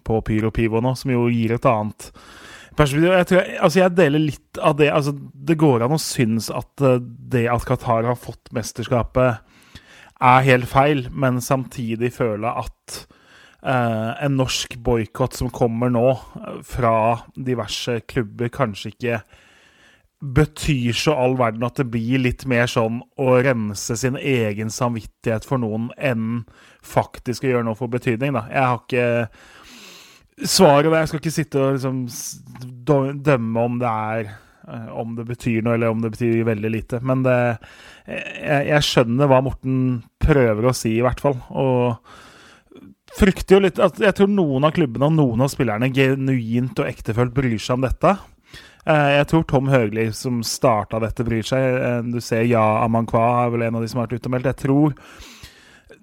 på 0.07 0.21
Pyro 0.23 0.51
Pivo 0.55 0.79
nå, 0.79 0.93
som 0.95 1.11
jo 1.11 1.25
gir 1.27 1.51
et 1.57 1.65
annet 1.67 2.05
perspektiv. 2.79 3.11
Jeg, 3.13 3.27
jeg- 3.35 3.59
altså 3.61 3.81
jeg 3.83 3.95
deler 3.99 4.23
litt 4.23 4.59
av 4.63 4.77
det. 4.79 4.89
Altså, 4.95 5.13
det 5.49 5.57
går 5.61 5.85
an 5.85 5.95
å 5.97 6.01
synes 6.01 6.49
at 6.55 6.81
eh, 6.85 6.97
det 7.03 7.45
at 7.51 7.67
Qatar 7.69 8.07
har 8.09 8.17
fått 8.19 8.51
mesterskapet, 8.55 9.45
er 10.19 10.41
helt 10.43 10.67
feil, 10.67 11.05
men 11.15 11.37
samtidig 11.39 12.09
føle 12.11 12.49
at 12.63 12.97
eh, 13.63 14.25
en 14.25 14.35
norsk 14.39 14.73
boikott 14.83 15.37
som 15.39 15.51
kommer 15.55 15.91
nå 15.93 16.07
eh, 16.11 16.57
fra 16.67 16.95
diverse 17.37 18.01
klubber, 18.09 18.49
kanskje 18.51 18.91
ikke 18.95 19.21
betyr 20.19 20.91
så 20.99 21.13
all 21.15 21.37
verden 21.39 21.63
at 21.63 21.77
det 21.79 21.85
blir 21.93 22.19
litt 22.19 22.43
mer 22.51 22.67
sånn 22.67 22.97
å 23.23 23.37
rense 23.39 23.95
sin 23.95 24.17
egen 24.19 24.67
samvittighet 24.75 25.45
for 25.47 25.61
noen 25.63 25.85
enn 25.95 26.41
faktisk 26.83 27.45
å 27.47 27.53
gjøre 27.53 27.67
noe 27.69 27.79
for 27.79 27.87
betydning, 27.93 28.35
da. 28.35 28.41
Jeg 28.51 28.65
har 28.67 28.81
ikke 28.83 29.05
svaret 30.45 30.91
der. 30.91 31.01
Jeg 31.01 31.11
skal 31.11 31.23
ikke 31.23 31.35
sitte 31.35 31.63
og 31.63 31.73
liksom 31.75 32.05
dømme 33.23 33.65
om 33.65 33.81
det 33.81 33.89
er 33.89 34.31
Eh, 34.69 34.89
om 34.93 35.15
det 35.15 35.25
betyr 35.25 35.63
noe, 35.65 35.75
eller 35.77 35.93
om 35.93 36.01
det 36.03 36.13
betyr 36.13 36.43
veldig 36.47 36.71
lite. 36.71 37.01
Men 37.05 37.23
det, 37.25 37.37
jeg, 38.05 38.65
jeg, 38.69 38.85
skjønner 38.85 39.29
hva 39.29 39.41
Morten 39.45 39.77
prøver 40.21 40.69
å 40.69 40.75
si, 40.75 40.97
i 40.97 41.05
hvert 41.05 41.21
fall. 41.23 41.39
Og 41.49 41.97
frykter 43.17 43.57
jo 43.57 43.63
litt 43.65 43.79
at 43.81 43.97
jeg 44.03 44.15
tror 44.17 44.29
noen 44.29 44.67
av 44.67 44.75
klubbene 44.75 45.09
og 45.09 45.15
noen 45.17 45.45
av 45.45 45.49
spillerne 45.49 45.89
genuint 45.93 46.77
og 46.77 46.89
ektefølt 46.91 47.33
bryr 47.33 47.57
seg 47.57 47.79
om 47.79 47.87
dette. 47.87 48.13
Eh, 48.85 49.09
jeg 49.17 49.29
tror 49.31 49.47
Tom 49.49 49.71
Høgli, 49.73 50.09
som 50.15 50.43
starta 50.45 51.01
dette, 51.01 51.25
bryr 51.25 51.45
seg. 51.47 51.65
Eh, 51.79 51.99
du 52.13 52.21
ser 52.23 52.45
Ja 52.49 52.83
Amankwa 52.83 53.25
er 53.45 53.55
vel 53.55 53.65
en 53.67 53.79
av 53.79 53.85
de 53.85 53.89
som 53.89 54.03
har 54.03 54.09
vært 54.09 54.21
utemeldt. 54.21 54.51
Jeg 54.53 54.63
tror 54.67 54.97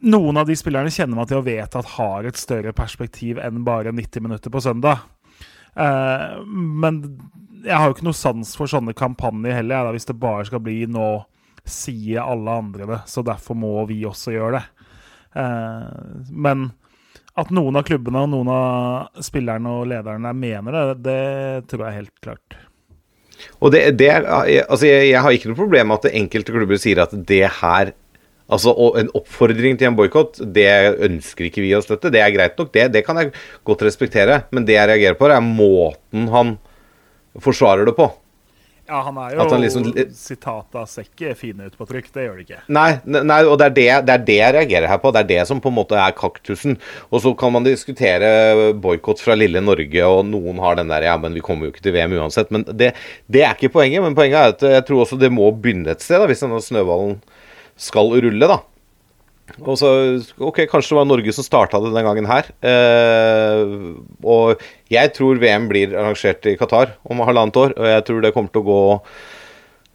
noen 0.06 0.40
av 0.40 0.48
de 0.48 0.56
spillerne 0.58 0.92
kjenner 0.92 1.18
meg 1.18 1.30
til 1.30 1.40
å 1.40 1.46
vet 1.46 1.78
at 1.78 1.94
har 1.96 2.26
et 2.28 2.38
større 2.40 2.72
perspektiv 2.76 3.40
enn 3.42 3.64
bare 3.66 3.94
90 3.94 4.24
minutter 4.24 4.52
på 4.54 4.62
søndag. 4.62 5.04
Men 5.76 7.00
jeg 7.66 7.74
har 7.74 7.88
jo 7.88 7.96
ikke 7.96 8.06
noe 8.06 8.16
sans 8.16 8.52
for 8.56 8.70
sånne 8.70 8.94
kampanjer 8.96 9.58
heller, 9.58 9.90
hvis 9.92 10.08
det 10.08 10.18
bare 10.22 10.46
skal 10.48 10.62
bli 10.64 10.84
nå 10.88 11.10
sier 11.66 12.22
alle 12.22 12.50
andre 12.62 12.86
det, 12.86 12.98
så 13.10 13.24
derfor 13.26 13.58
må 13.58 13.74
vi 13.90 14.00
også 14.06 14.34
gjøre 14.34 14.60
det. 14.60 14.86
Eh, 15.36 16.28
men 16.30 16.70
at 17.36 17.50
noen 17.52 17.76
av 17.76 17.84
klubbene 17.88 18.22
og 18.24 18.30
noen 18.32 18.52
av 18.52 19.24
spillerne 19.24 19.74
og 19.80 19.90
lederne 19.90 20.32
mener 20.36 20.76
det, 20.76 20.84
det 21.04 21.66
tror 21.68 21.84
jeg 21.84 21.90
er 21.90 22.00
helt 22.00 22.24
klart. 22.24 22.58
Og 23.60 23.68
det, 23.74 23.82
det 24.00 24.08
altså 24.14 24.86
jeg, 24.88 25.10
jeg, 25.10 25.20
har 25.20 25.34
ikke 25.34 25.50
noe 25.50 25.58
problem 25.58 25.90
med 25.90 25.98
at 25.98 26.16
enkelte 26.16 26.54
klubber 26.54 26.80
sier 26.80 27.02
at 27.02 27.12
det 27.28 27.44
her 27.58 27.92
Altså 28.46 28.74
En 29.00 29.08
oppfordring 29.18 29.78
til 29.78 29.90
en 29.90 29.96
boikott, 29.98 30.38
det 30.54 30.68
ønsker 31.02 31.48
ikke 31.48 31.64
vi 31.64 31.72
å 31.74 31.82
støtte. 31.82 32.12
Det 32.14 32.22
er 32.22 32.34
greit 32.34 32.54
nok, 32.60 32.70
det, 32.74 32.90
det 32.94 33.02
kan 33.06 33.18
jeg 33.18 33.32
godt 33.66 33.82
respektere. 33.88 34.44
Men 34.54 34.68
det 34.68 34.78
jeg 34.78 34.90
reagerer 34.92 35.18
på, 35.18 35.26
er 35.30 35.42
måten 35.42 36.30
han 36.30 36.54
forsvarer 37.42 37.88
det 37.88 37.96
på. 37.98 38.06
Ja, 38.86 39.00
han 39.02 39.16
er 39.18 39.32
jo 39.34 39.56
liksom, 39.58 39.86
Sitata 40.14 40.84
ser 40.86 41.08
ikke 41.08 41.32
fine 41.34 41.66
ut 41.66 41.74
på 41.74 41.88
trykk, 41.88 42.06
det 42.14 42.22
gjør 42.22 42.36
det 42.38 42.44
ikke. 42.44 42.58
Nei, 42.70 42.90
nei 43.02 43.38
og 43.42 43.56
det 43.58 43.66
er 43.66 43.74
det, 43.74 43.86
det 44.06 44.14
er 44.14 44.26
det, 44.28 44.36
jeg 44.38 44.54
reagerer 44.54 44.86
her 44.92 45.00
på. 45.02 45.10
Det 45.10 45.24
er 45.24 45.30
det 45.32 45.40
som 45.48 45.62
på 45.62 45.72
en 45.72 45.76
måte 45.80 45.98
er 45.98 46.14
kaktusen. 46.14 46.76
Og 47.10 47.24
så 47.24 47.32
kan 47.38 47.50
man 47.56 47.66
diskutere 47.66 48.70
boikott 48.78 49.22
fra 49.24 49.34
lille 49.34 49.62
Norge, 49.64 50.06
og 50.06 50.22
noen 50.30 50.62
har 50.62 50.78
den 50.78 50.92
der 50.94 51.08
Ja, 51.08 51.16
men 51.18 51.34
vi 51.34 51.42
kommer 51.42 51.66
jo 51.66 51.74
ikke 51.74 51.82
til 51.82 51.96
VM 51.98 52.14
uansett. 52.20 52.54
Men 52.54 52.62
det, 52.70 52.92
det 53.26 53.42
er 53.42 53.58
ikke 53.58 53.74
poenget. 53.74 54.04
Men 54.06 54.14
poenget 54.14 54.38
er 54.38 54.54
at 54.54 54.66
jeg 54.76 54.86
tror 54.86 55.02
også 55.02 55.18
det 55.18 55.34
må 55.34 55.50
begynne 55.50 55.90
et 55.90 56.06
sted, 56.06 56.22
da, 56.22 56.30
hvis 56.30 56.46
denne 56.46 56.62
snøballen 56.62 57.18
skal 57.76 58.12
rulle, 58.14 58.48
da. 58.50 58.60
Og 59.62 59.78
så, 59.78 59.88
ok, 60.42 60.64
Kanskje 60.68 60.92
det 60.92 60.98
var 60.98 61.06
Norge 61.06 61.32
som 61.36 61.46
starta 61.46 61.78
det 61.80 61.92
den 61.94 62.06
gangen 62.06 62.28
her. 62.28 62.48
Eh, 62.66 63.74
og 64.26 64.62
jeg 64.92 65.12
tror 65.16 65.40
VM 65.42 65.68
blir 65.70 65.94
arrangert 65.94 66.48
i 66.50 66.56
Qatar 66.58 66.96
om 67.06 67.22
halvannet 67.22 67.60
år, 67.62 67.76
og 67.78 67.90
jeg 67.92 68.06
tror 68.08 68.24
det 68.24 68.32
kommer 68.34 68.52
til 68.52 68.64
å 68.64 68.70
gå 68.70 68.80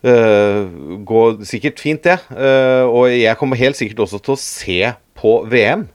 eh, 0.08 0.62
gå 1.08 1.24
sikkert 1.48 1.84
fint, 1.84 2.04
det. 2.08 2.18
Eh, 2.32 2.86
og 2.88 3.12
jeg 3.12 3.38
kommer 3.40 3.60
helt 3.60 3.80
sikkert 3.80 4.06
også 4.08 4.22
til 4.24 4.38
å 4.38 4.42
se 4.42 4.80
på 5.20 5.36
VM. 5.52 5.86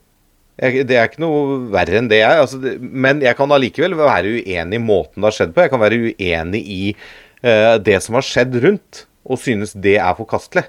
Jeg, 0.56 0.86
det 0.88 0.96
er 0.96 1.10
ikke 1.10 1.24
noe 1.24 1.58
verre 1.72 2.00
enn 2.00 2.12
det, 2.12 2.22
jeg. 2.22 2.44
Altså, 2.44 2.76
men 2.80 3.24
jeg 3.24 3.36
kan 3.36 3.52
allikevel 3.52 3.96
være 3.98 4.38
uenig 4.38 4.78
i 4.78 4.84
måten 4.84 5.20
det 5.20 5.30
har 5.30 5.38
skjedd 5.40 5.56
på. 5.56 5.64
Jeg 5.64 5.72
kan 5.72 5.82
være 5.82 6.00
uenig 6.06 6.62
i 6.62 6.80
eh, 6.92 7.74
det 7.82 8.00
som 8.04 8.16
har 8.20 8.24
skjedd 8.24 8.56
rundt, 8.64 9.06
og 9.26 9.40
synes 9.42 9.74
det 9.74 9.98
er 9.98 10.16
forkastelig. 10.16 10.68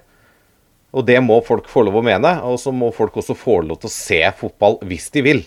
Og 0.95 1.05
det 1.07 1.17
må 1.23 1.41
folk 1.45 1.67
få 1.69 1.83
lov 1.87 1.99
å 1.99 2.05
mene. 2.05 2.37
Og 2.47 2.59
så 2.61 2.73
må 2.73 2.93
folk 2.95 3.19
også 3.19 3.35
få 3.37 3.59
lov 3.65 3.81
til 3.81 3.91
å 3.91 3.93
se 3.95 4.21
fotball 4.39 4.79
hvis 4.87 5.09
de 5.13 5.23
vil. 5.25 5.43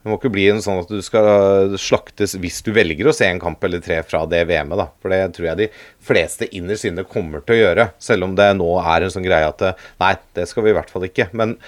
Det 0.00 0.08
må 0.08 0.16
ikke 0.16 0.32
bli 0.32 0.46
en 0.48 0.62
sånn 0.64 0.78
at 0.80 0.88
du 0.88 1.02
skal 1.04 1.74
slaktes 1.80 2.32
hvis 2.40 2.62
du 2.64 2.70
velger 2.72 3.10
å 3.10 3.12
se 3.12 3.26
en 3.28 3.40
kamp 3.42 3.60
eller 3.66 3.82
tre 3.84 3.98
fra 4.06 4.22
det 4.30 4.46
VM-et, 4.48 4.80
da. 4.80 4.86
For 5.02 5.12
det 5.12 5.34
tror 5.36 5.50
jeg 5.50 5.58
de 5.58 5.66
fleste 6.08 6.48
innerst 6.56 6.88
inne 6.88 7.04
kommer 7.04 7.44
til 7.44 7.58
å 7.58 7.60
gjøre. 7.60 7.90
Selv 8.00 8.30
om 8.30 8.36
det 8.38 8.48
nå 8.56 8.70
er 8.80 9.04
en 9.04 9.12
sånn 9.12 9.26
greie 9.26 9.50
at 9.50 9.66
nei, 10.00 10.14
det 10.38 10.48
skal 10.48 10.64
vi 10.64 10.72
i 10.72 10.78
hvert 10.78 10.92
fall 10.92 11.04
ikke. 11.10 11.28
Men 11.36 11.58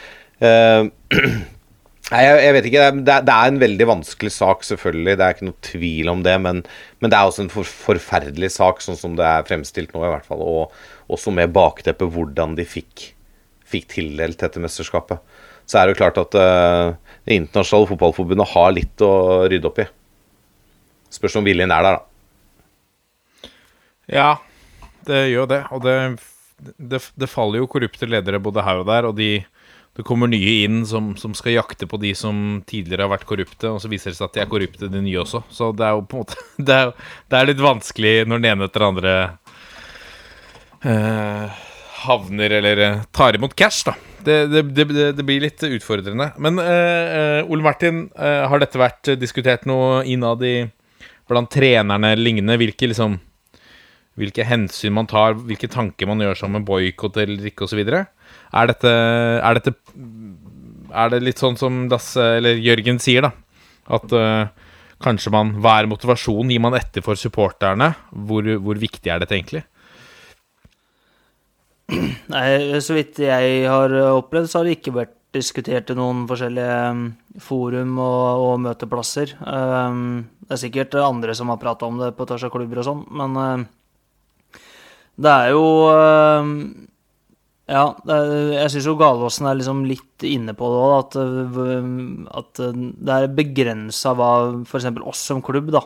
uh, 0.41 0.89
Nei, 2.13 2.27
jeg, 2.27 2.41
jeg, 2.43 2.53
vet 2.57 2.67
ikke. 2.69 2.87
Det 3.07 3.13
er, 3.15 3.23
det 3.25 3.35
er, 3.35 3.49
en 3.49 3.61
veldig 3.63 3.87
vanskelig 3.89 4.33
sak, 4.35 4.65
selvfølgelig. 4.69 5.15
Det 5.17 5.25
er 5.25 5.37
ikke 5.37 5.47
noe 5.49 5.65
tvil 5.65 6.11
om 6.13 6.25
det. 6.27 6.35
Men, 6.45 6.59
men 7.01 7.13
det 7.13 7.17
er 7.17 7.29
også 7.29 7.45
en 7.47 7.53
for, 7.53 7.69
forferdelig 7.87 8.51
sak, 8.57 8.83
sånn 8.85 8.99
som 8.99 9.15
det 9.17 9.25
er 9.25 9.47
fremstilt 9.49 9.95
nå, 9.95 10.03
i 10.05 10.11
hvert 10.13 10.27
fall. 10.29 10.43
Og 10.45 10.75
også 11.13 11.33
med 11.35 11.53
bakteppet 11.55 12.11
hvordan 12.13 12.57
de 12.59 12.67
fikk, 12.69 13.11
fikk 13.69 13.89
tildelt 13.95 14.41
dette 14.43 14.63
mesterskapet. 14.63 15.23
Så 15.69 15.79
er 15.79 15.87
det 15.87 15.95
jo 15.95 16.01
klart 16.01 16.19
at 16.19 16.35
uh, 16.35 16.95
Det 17.23 17.37
internasjonale 17.39 17.87
fotballforbundet 17.93 18.51
har 18.51 18.73
litt 18.75 19.05
å 19.05 19.13
rydde 19.47 19.69
opp 19.69 19.79
i. 19.79 19.87
Spørs 21.13 21.39
om 21.39 21.47
viljen 21.47 21.71
er 21.71 21.87
der, 21.87 22.01
da. 22.01 23.53
Ja, 24.11 24.31
det 25.07 25.21
gjør 25.31 25.49
det. 25.53 25.61
Og 25.71 25.85
det, 25.85 25.97
det, 26.77 27.03
det 27.15 27.31
faller 27.31 27.63
jo 27.63 27.71
korrupte 27.71 28.09
ledere 28.11 28.43
både 28.43 28.65
her 28.67 28.83
og 28.83 28.89
der. 28.91 29.09
og 29.09 29.17
de 29.21 29.33
det 29.93 30.07
kommer 30.09 30.31
nye 30.31 30.53
inn 30.65 30.87
som, 30.89 31.11
som, 31.21 31.35
skal 31.37 31.59
jakte 31.59 31.85
på 31.89 31.99
de 32.01 32.15
som 32.17 32.63
tidligere 32.69 33.05
har 33.05 33.13
vært 33.13 33.27
korrupte, 33.29 33.69
og 33.69 33.81
så 33.83 33.91
viser 33.93 34.13
det 34.13 34.17
seg 34.17 34.31
at 34.31 34.39
de 34.39 34.41
er 34.41 34.49
korrupte, 34.49 34.89
de 34.89 35.03
nye 35.05 35.21
også. 35.21 35.43
Så 35.53 35.69
det 35.77 35.85
er 35.85 35.99
jo 35.99 36.07
på 36.09 36.17
en 36.17 36.25
måte 36.25 36.45
Det 36.69 36.79
er, 36.79 36.93
det 37.29 37.39
er 37.39 37.51
litt 37.51 37.61
vanskelig 37.61 38.15
når 38.25 38.41
den 38.41 38.51
ene 38.55 38.69
etter 38.69 38.85
den 38.85 38.95
andre 38.95 39.17
havner 42.03 42.51
eller 42.59 42.79
eh, 42.79 43.03
tar 43.15 43.37
imot 43.39 43.55
cash, 43.55 43.85
da. 43.87 43.95
Det, 44.23 44.47
det, 44.47 44.87
det 45.17 45.27
blir 45.27 45.43
litt 45.43 45.63
utfordrende. 45.67 46.31
Men 46.43 46.61
eh, 46.63 47.17
eh, 47.19 47.51
Ole 47.51 47.65
Martin, 47.65 48.05
eh, 48.15 48.45
har 48.49 48.63
dette 48.63 48.81
vært 48.81 49.15
diskutert 49.21 49.67
noe 49.71 50.03
innad 50.09 50.43
i 50.47 50.57
blant 51.31 51.51
trenerne 51.53 52.15
lignende? 52.19 52.59
Hvilke 52.61 52.91
liksom 52.91 53.19
hvilke 54.19 54.45
hensyn 54.45 54.93
man 54.93 55.09
tar, 55.09 55.39
hvilke 55.49 55.71
tanker 55.73 56.09
man 56.11 56.21
gjør 56.21 56.37
seg 56.37 56.51
om 56.51 56.67
boikott 56.69 57.17
eller 57.23 57.47
ikke 57.49 57.65
osv. 57.65 57.81
Er 57.81 58.69
dette, 58.69 58.91
er 59.41 59.57
dette 59.57 59.73
Er 60.93 61.13
det 61.15 61.23
litt 61.25 61.41
sånn 61.41 61.57
som 61.57 61.87
Dasse, 61.89 62.21
eller 62.37 62.61
Jørgen 62.61 63.01
sier, 63.01 63.25
da? 63.25 63.31
At 63.97 64.13
uh, 64.13 64.51
kanskje 65.03 65.33
man 65.33 65.55
Hva 65.65 65.79
er 65.81 65.89
motivasjonen? 65.89 66.53
Gir 66.53 66.61
man 66.61 66.77
etter 66.77 67.05
for 67.05 67.17
supporterne? 67.17 67.95
Hvor, 68.13 68.45
hvor 68.61 68.77
viktig 68.77 69.09
er 69.09 69.25
dette 69.25 69.39
egentlig? 69.39 69.65
Nei, 72.35 72.47
så 72.85 72.97
vidt 72.97 73.21
jeg 73.23 73.67
har 73.69 73.95
opplevd, 74.13 74.51
så 74.51 74.61
har 74.61 74.69
det 74.69 74.79
ikke 74.79 74.97
vært 74.97 75.19
diskutert 75.33 75.91
i 75.93 75.97
noen 75.97 76.27
forskjellige 76.29 76.79
um, 76.93 77.05
forum 77.41 77.99
og, 78.03 78.47
og 78.47 78.55
møteplasser. 78.67 79.35
Um, 79.41 80.25
det 80.45 80.57
er 80.57 80.63
sikkert 80.67 80.97
andre 81.01 81.37
som 81.37 81.53
har 81.53 81.61
prata 81.63 81.89
om 81.89 82.01
det 82.01 82.13
på 82.19 82.27
tvers 82.29 82.45
av 82.49 82.53
klubber 82.53 82.83
og 82.83 82.89
sånn, 82.89 83.05
men 83.17 83.39
uh, 83.41 84.59
det 85.23 85.33
er 85.33 85.53
jo 85.55 85.67
ja, 87.73 87.85
jeg 88.05 88.71
syns 88.73 88.87
jo 88.89 88.97
Galåsen 89.01 89.47
er 89.49 89.57
liksom 89.57 89.85
litt 89.89 90.25
inne 90.27 90.53
på 90.57 90.67
det 90.69 90.81
òg, 90.83 90.95
at, 90.99 91.15
at, 92.41 92.61
det 92.61 93.15
er 93.15 93.37
begrensa 93.37 94.13
hva 94.19 94.33
f.eks. 94.67 94.89
oss 95.09 95.23
som 95.31 95.41
klubb, 95.45 95.71
da, 95.73 95.85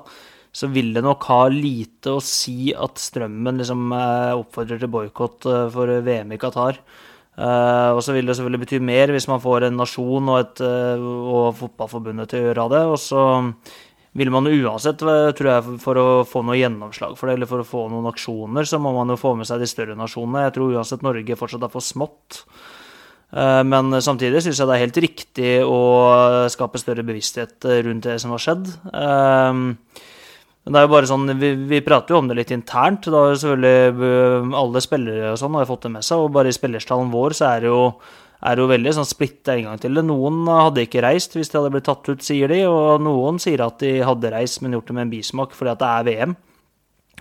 så 0.57 0.71
vil 0.73 0.95
det 0.97 1.03
nok 1.05 1.27
ha 1.29 1.43
lite 1.53 2.15
å 2.17 2.23
si 2.25 2.71
at 2.73 3.01
Strømmen 3.01 3.61
liksom 3.61 3.91
eh, 3.93 4.33
oppfordrer 4.39 4.81
til 4.81 4.93
boikott 4.93 5.49
eh, 5.51 5.67
for 5.75 5.93
VM 6.07 6.33
i 6.33 6.41
Qatar. 6.41 6.81
Uh, 7.37 7.93
og 7.93 7.99
så 8.01 8.15
vil 8.17 8.25
det 8.25 8.33
selvfølgelig 8.39 8.63
bety 8.63 8.79
mer 8.81 9.11
hvis 9.13 9.27
man 9.29 9.43
får 9.43 9.67
en 9.67 9.75
nasjon 9.77 10.31
og, 10.33 10.39
et, 10.41 10.63
og 10.65 11.51
Fotballforbundet 11.59 12.31
til 12.33 12.41
å 12.41 12.47
gjøre 12.47 12.65
det. 12.73 12.81
Og 12.89 12.97
så 13.03 13.25
vil 14.17 14.33
man 14.33 14.49
uansett, 14.49 15.03
tror 15.37 15.51
jeg, 15.51 15.77
for 15.83 16.01
å 16.01 16.07
få 16.25 16.41
noe 16.47 16.57
gjennomslag 16.57 17.13
for 17.21 17.29
det, 17.29 17.37
eller 17.37 17.51
for 17.51 17.61
å 17.61 17.69
få 17.69 17.85
noen 17.93 18.09
aksjoner, 18.09 18.65
så 18.65 18.81
må 18.81 18.95
man 18.97 19.13
jo 19.13 19.19
få 19.21 19.35
med 19.37 19.49
seg 19.49 19.61
de 19.61 19.69
større 19.69 19.99
nasjonene. 19.99 20.47
Jeg 20.47 20.57
tror 20.57 20.79
uansett 20.79 21.05
Norge 21.05 21.37
fortsatt 21.37 21.69
er 21.69 21.75
for 21.77 21.85
smått. 21.85 22.41
Eh, 23.37 23.63
men 23.69 24.01
samtidig 24.01 24.41
syns 24.47 24.63
jeg 24.63 24.71
det 24.71 24.79
er 24.79 24.85
helt 24.87 25.05
riktig 25.05 25.55
å 25.69 25.81
skape 26.53 26.81
større 26.81 27.05
bevissthet 27.05 27.69
rundt 27.85 28.09
det 28.09 28.17
som 28.25 28.33
har 28.33 28.47
skjedd. 28.47 28.73
Men 30.67 30.75
det 30.75 30.81
er 30.81 30.87
jo 30.89 30.95
bare 30.97 31.07
sånn, 31.07 31.31
vi, 31.39 31.53
vi 31.71 31.79
prater 31.87 32.13
jo 32.13 32.19
om 32.19 32.29
det 32.29 32.37
litt 32.41 32.51
internt. 32.51 33.07
Da 33.07 33.23
har 33.23 33.37
selvfølgelig 33.39 34.07
eh, 34.11 34.55
alle 34.59 34.83
spillere 34.83 35.33
og 35.33 35.39
sånn 35.39 35.59
har 35.61 35.69
fått 35.69 35.87
det 35.87 35.93
med 35.95 36.07
seg, 36.07 36.25
og 36.25 36.33
bare 36.35 36.51
i 36.51 36.57
spillerstallen 36.57 37.13
vår 37.13 37.37
så 37.39 37.53
er 37.53 37.63
det 37.63 37.71
jo 37.71 37.83
er 38.47 38.61
jo 38.61 38.67
veldig 38.69 38.93
sånn 38.99 39.09
splitta 39.09 39.55
inngang 39.57 39.79
til 39.81 39.97
det. 39.97 40.05
Noen 40.07 40.43
hadde 40.51 40.85
ikke 40.85 41.05
reist 41.05 41.37
hvis 41.37 41.49
de 41.51 41.59
hadde 41.59 41.73
blitt 41.73 41.87
tatt 41.89 42.11
ut, 42.11 42.25
sier 42.25 42.53
de, 42.53 42.61
og 42.69 43.01
noen 43.05 43.41
sier 43.43 43.63
at 43.65 43.81
de 43.81 43.95
hadde 44.05 44.33
reist, 44.35 44.61
men 44.63 44.77
gjort 44.77 44.91
det 44.91 44.99
med 44.99 45.07
en 45.07 45.15
bismak 45.15 45.57
fordi 45.57 45.73
at 45.73 45.81
det 45.81 45.93
er 45.93 46.07
VM. 46.11 46.37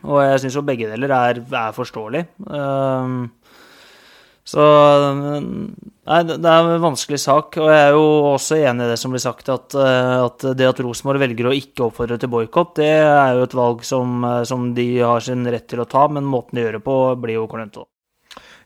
Og 0.05 0.19
jeg 0.21 0.41
syns 0.43 0.57
jo 0.57 0.65
begge 0.65 0.89
deler 0.91 1.13
er, 1.15 1.39
er 1.39 1.75
forståelig. 1.75 2.25
Um, 2.45 3.29
Så 4.45 4.61
Nei, 6.05 6.19
det 6.27 6.37
er 6.37 6.67
en 6.69 6.83
vanskelig 6.83 7.17
sak, 7.17 7.55
og 7.57 7.71
jeg 7.71 7.81
er 7.81 7.95
jo 7.95 8.01
også 8.35 8.59
enig 8.59 8.85
i 8.85 8.89
det 8.91 8.97
som 9.01 9.13
blir 9.13 9.23
sagt, 9.23 9.47
at, 9.49 9.73
eh, 9.73 10.11
at 10.21 10.43
det 10.53 10.67
at 10.69 10.81
Rosenborg 10.85 11.23
velger 11.23 11.47
å 11.49 11.53
ikke 11.57 11.87
oppfordre 11.87 12.19
til 12.21 12.29
boikott, 12.29 12.75
det 12.77 12.91
er 13.01 13.39
jo 13.39 13.47
et 13.47 13.55
valg 13.57 13.81
som, 13.87 14.19
eh, 14.21 14.43
som 14.45 14.67
de 14.77 14.85
har 14.99 15.25
sin 15.25 15.41
rett 15.49 15.65
til 15.71 15.81
å 15.81 15.87
ta, 15.89 16.03
men 16.05 16.27
måten 16.29 16.59
de 16.59 16.61
gjør 16.61 16.77
det 16.77 16.83
på, 16.85 16.97
blir 17.23 17.39
jo 17.39 17.47
klønete. 17.49 17.87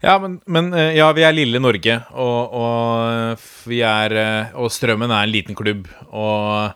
Ja, 0.04 0.18
men, 0.20 0.42
men 0.52 0.68
eh, 0.76 0.98
ja, 0.98 1.08
vi 1.15 1.24
er 1.24 1.38
lille 1.38 1.63
Norge, 1.63 1.96
og, 2.12 2.60
og 2.60 3.48
vi 3.72 3.80
er 3.88 4.18
Og 4.60 4.68
Strømmen 4.76 5.12
er 5.12 5.24
en 5.24 5.32
liten 5.32 5.56
klubb, 5.56 5.88
og, 6.12 6.76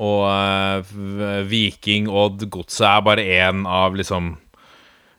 og 0.00 0.88
Viking, 1.52 2.08
Odd, 2.08 2.48
Godset 2.48 2.88
er 2.88 3.04
bare 3.04 3.28
én 3.28 3.66
av 3.68 3.92
liksom 3.98 4.38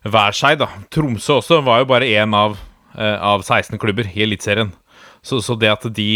hver 0.10 0.34
seg, 0.34 0.58
da. 0.64 0.72
Tromsø 0.90 1.38
også 1.44 1.62
var 1.62 1.84
jo 1.84 1.90
bare 1.94 2.10
én 2.10 2.34
av, 2.34 2.58
av 2.98 3.44
16 3.46 3.78
klubber 3.82 4.08
i 4.14 4.24
Eliteserien. 4.26 4.72
Så, 5.22 5.42
så 5.42 5.56
det 5.60 5.72
at 5.72 5.88
de 5.96 6.10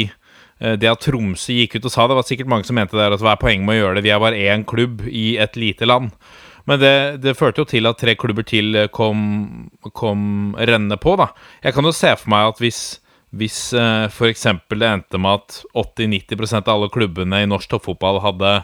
eh, 0.60 0.76
det 0.80 0.90
at 0.90 1.04
Tromsø 1.04 1.58
gikk 1.58 1.78
ut 1.78 1.90
og 1.90 1.94
sa 1.94 2.08
det, 2.08 2.18
var 2.18 2.28
sikkert 2.28 2.52
mange 2.52 2.68
som 2.68 2.78
mente 2.80 2.98
det, 2.98 3.12
at 3.12 3.24
hva 3.24 3.36
er 3.36 3.42
poenget 3.42 3.68
med 3.68 3.78
å 3.78 3.82
gjøre 3.82 4.00
det? 4.00 4.08
Vi 4.08 4.16
er 4.16 4.24
bare 4.24 4.42
én 4.54 4.66
klubb 4.68 5.06
i 5.10 5.34
et 5.42 5.60
lite 5.60 5.90
land. 5.90 6.14
Men 6.70 6.80
det, 6.80 6.96
det 7.26 7.36
førte 7.36 7.64
jo 7.64 7.68
til 7.68 7.90
at 7.90 8.00
tre 8.00 8.16
klubber 8.20 8.46
til 8.48 8.76
eh, 8.80 8.92
kom, 8.92 9.70
kom 9.92 10.54
rennende 10.56 11.00
på, 11.02 11.18
da. 11.20 11.32
Jeg 11.66 11.76
kan 11.76 11.88
jo 11.88 11.96
se 11.96 12.14
for 12.20 12.32
meg 12.34 12.54
at 12.54 12.62
hvis, 12.64 12.82
hvis 13.36 13.64
eh, 13.76 14.06
f.eks. 14.08 14.48
det 14.72 14.92
endte 14.92 15.20
med 15.20 15.42
at 15.42 15.64
80-90% 15.76 16.64
av 16.64 16.78
alle 16.78 16.94
klubbene 16.94 17.44
i 17.44 17.50
norsk 17.50 17.74
toppfotball 17.74 18.22
hadde, 18.24 18.56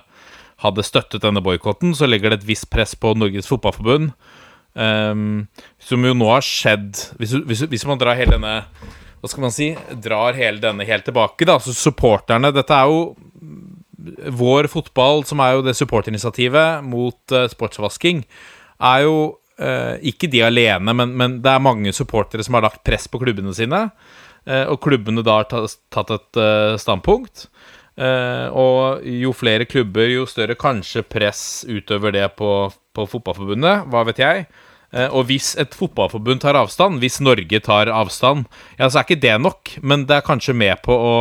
hadde 0.63 0.87
støttet 0.87 1.25
denne 1.25 1.43
boikotten, 1.43 1.91
så 1.95 2.07
legger 2.07 2.31
det 2.31 2.41
et 2.41 2.51
visst 2.53 2.69
press 2.71 2.95
på 2.95 3.11
Norges 3.19 3.51
Fotballforbund. 3.51 4.13
Ehm, 4.75 5.47
som 5.79 6.05
jo 6.05 6.13
nå 6.17 6.27
har 6.29 6.45
skjedd 6.45 6.91
hvis, 7.19 7.33
hvis, 7.47 7.65
hvis 7.71 7.85
man 7.89 7.99
drar 8.01 8.19
hele 8.19 8.35
denne 8.37 8.53
Hva 9.19 9.31
skal 9.31 9.43
man 9.43 9.51
si? 9.55 9.71
Drar 9.99 10.37
hele 10.37 10.61
denne 10.63 10.85
helt 10.87 11.03
tilbake, 11.07 11.47
da. 11.47 11.57
Så 11.59 11.73
supporterne 11.75 12.53
Dette 12.55 12.75
er 12.75 12.87
jo 12.87 13.01
vår 14.31 14.69
fotball, 14.71 15.25
som 15.27 15.41
er 15.43 15.57
jo 15.57 15.65
det 15.65 15.75
supporterinitiativet 15.75 16.85
mot 16.87 17.33
uh, 17.35 17.47
sportsvasking, 17.51 18.21
er 18.79 19.01
jo 19.03 19.17
uh, 19.59 19.95
ikke 19.99 20.29
de 20.31 20.43
alene, 20.45 20.95
men, 20.95 21.11
men 21.19 21.35
det 21.43 21.51
er 21.51 21.65
mange 21.65 21.91
supportere 21.95 22.45
som 22.45 22.55
har 22.55 22.63
lagt 22.69 22.83
press 22.87 23.09
på 23.11 23.19
klubbene 23.19 23.51
sine. 23.57 23.89
Uh, 24.47 24.71
og 24.71 24.79
klubbene 24.85 25.23
da 25.25 25.41
har 25.41 25.49
ta- 25.51 25.65
tatt 25.91 26.15
et 26.15 26.39
standpunkt. 26.79 27.49
Eh, 27.99 28.47
og 28.55 29.03
jo 29.03 29.33
flere 29.35 29.67
klubber, 29.67 30.07
jo 30.07 30.27
større 30.29 30.55
kanskje 30.59 31.03
press 31.03 31.43
utover 31.67 32.15
det 32.15 32.27
på, 32.39 32.69
på 32.95 33.07
fotballforbundet. 33.11 33.89
Hva 33.91 34.05
vet 34.07 34.21
jeg. 34.23 34.45
Eh, 34.95 35.09
og 35.11 35.27
hvis 35.29 35.51
et 35.59 35.75
fotballforbund 35.75 36.41
tar 36.45 36.57
avstand, 36.59 37.01
hvis 37.03 37.19
Norge 37.21 37.59
tar 37.65 37.91
avstand, 37.91 38.47
ja, 38.79 38.87
så 38.87 39.01
er 39.01 39.07
ikke 39.07 39.23
det 39.27 39.35
nok, 39.43 39.75
men 39.83 40.07
det 40.09 40.19
er 40.19 40.25
kanskje 40.25 40.55
med 40.57 40.79
på 40.85 40.95
å 40.95 41.13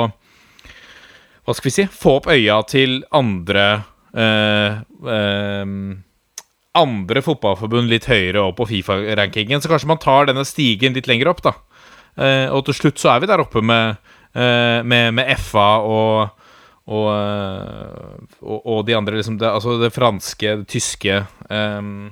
hva 1.48 1.54
skal 1.56 1.70
vi 1.70 1.72
si, 1.72 1.84
få 1.88 2.18
opp 2.18 2.26
øya 2.28 2.58
til 2.68 2.98
andre 3.16 3.62
eh, 4.12 4.74
eh, 5.08 5.70
Andre 6.78 7.22
fotballforbund 7.24 7.88
litt 7.88 8.04
høyere 8.06 8.42
opp 8.44 8.58
på 8.60 8.66
Fifa-rankingen. 8.68 9.58
Så 9.58 9.70
kanskje 9.70 9.88
man 9.88 9.98
tar 9.98 10.28
denne 10.28 10.44
stigen 10.46 10.92
litt 10.94 11.08
lenger 11.08 11.30
opp, 11.32 11.40
da. 11.42 11.54
Eh, 12.20 12.52
og 12.52 12.66
til 12.68 12.76
slutt 12.76 13.00
så 13.00 13.14
er 13.14 13.22
vi 13.24 13.30
der 13.30 13.40
oppe 13.42 13.62
med, 13.64 13.96
eh, 14.36 14.84
med, 14.84 15.16
med 15.16 15.32
FA 15.40 15.80
og 15.80 16.37
og, 16.88 17.08
eh, 17.12 18.26
og, 18.40 18.58
og 18.64 18.84
de 18.88 18.96
andre, 18.96 19.18
liksom 19.20 19.36
det, 19.40 19.48
Altså 19.50 19.76
det 19.80 19.92
franske, 19.92 20.54
det 20.62 20.68
tyske 20.72 21.20
ehm, 21.52 22.10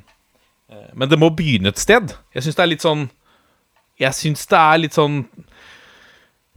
eh, 0.68 0.90
Men 0.92 1.08
det 1.08 1.18
må 1.20 1.30
begynne 1.32 1.72
et 1.72 1.80
sted. 1.80 2.12
Jeg 2.36 2.44
syns 2.44 2.58
det 2.58 2.64
er 2.64 2.72
litt 2.74 2.84
sånn 2.84 3.06
Jeg 4.02 4.16
syns 4.18 4.44
det 4.50 4.60
er 4.60 4.82
litt 4.82 4.98
sånn 4.98 5.22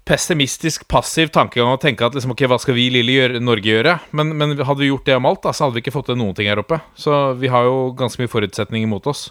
pessimistisk, 0.10 0.88
passiv 0.90 1.30
tankegang 1.30 1.76
å 1.76 1.78
tenke 1.78 2.02
at 2.02 2.16
liksom, 2.18 2.32
ok, 2.34 2.48
hva 2.50 2.58
skal 2.58 2.74
vi 2.74 2.88
lille 2.90 3.14
gjøre, 3.14 3.42
Norge 3.46 3.70
gjøre? 3.70 3.92
Men, 4.18 4.32
men 4.40 4.56
hadde 4.58 4.82
vi 4.82 4.88
gjort 4.90 5.06
det 5.06 5.20
om 5.20 5.28
alt, 5.30 5.44
da, 5.44 5.52
så 5.54 5.68
hadde 5.68 5.78
vi 5.78 5.84
ikke 5.84 5.94
fått 5.94 6.08
til 6.10 6.18
noen 6.18 6.34
ting 6.34 6.50
her 6.50 6.58
oppe. 6.58 6.80
Så 6.98 7.14
vi 7.38 7.52
har 7.54 7.68
jo 7.68 7.92
ganske 8.00 8.18
mye 8.18 8.32
forutsetninger 8.32 8.90
mot 8.90 9.06
oss. 9.12 9.28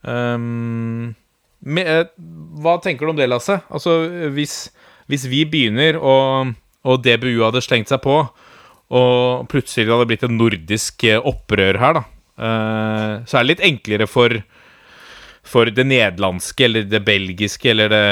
Um, 0.00 1.12
med, 1.60 1.90
eh, 1.92 2.08
hva 2.64 2.78
tenker 2.80 3.04
du 3.04 3.12
om 3.12 3.20
det, 3.20 3.28
Lasse? 3.28 3.58
Altså, 3.68 3.98
hvis, 4.32 4.70
hvis 5.12 5.28
vi 5.28 5.44
begynner, 5.52 6.00
og, 6.00 6.54
og 6.86 7.02
DBU 7.04 7.42
hadde 7.44 7.62
slengt 7.64 7.92
seg 7.92 8.02
på, 8.04 8.22
og 8.90 9.46
plutselig 9.50 9.90
hadde 9.90 10.04
det 10.04 10.10
blitt 10.12 10.26
et 10.26 10.34
nordisk 10.34 11.04
eh, 11.06 11.20
opprør 11.20 11.78
her, 11.82 12.00
da, 12.00 12.04
eh, 12.40 13.14
så 13.28 13.38
er 13.38 13.44
det 13.44 13.52
litt 13.54 13.68
enklere 13.72 14.10
for 14.10 14.40
for 15.50 15.70
det 15.72 15.86
nederlandske 15.88 16.66
eller 16.66 16.84
det 16.88 17.00
belgiske 17.02 17.70
eller 17.72 17.90
det 17.90 18.04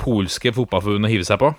polske 0.00 0.52
fotballforbundet 0.56 1.10
å 1.10 1.12
hive 1.12 1.26
seg 1.28 1.40
på. 1.42 1.50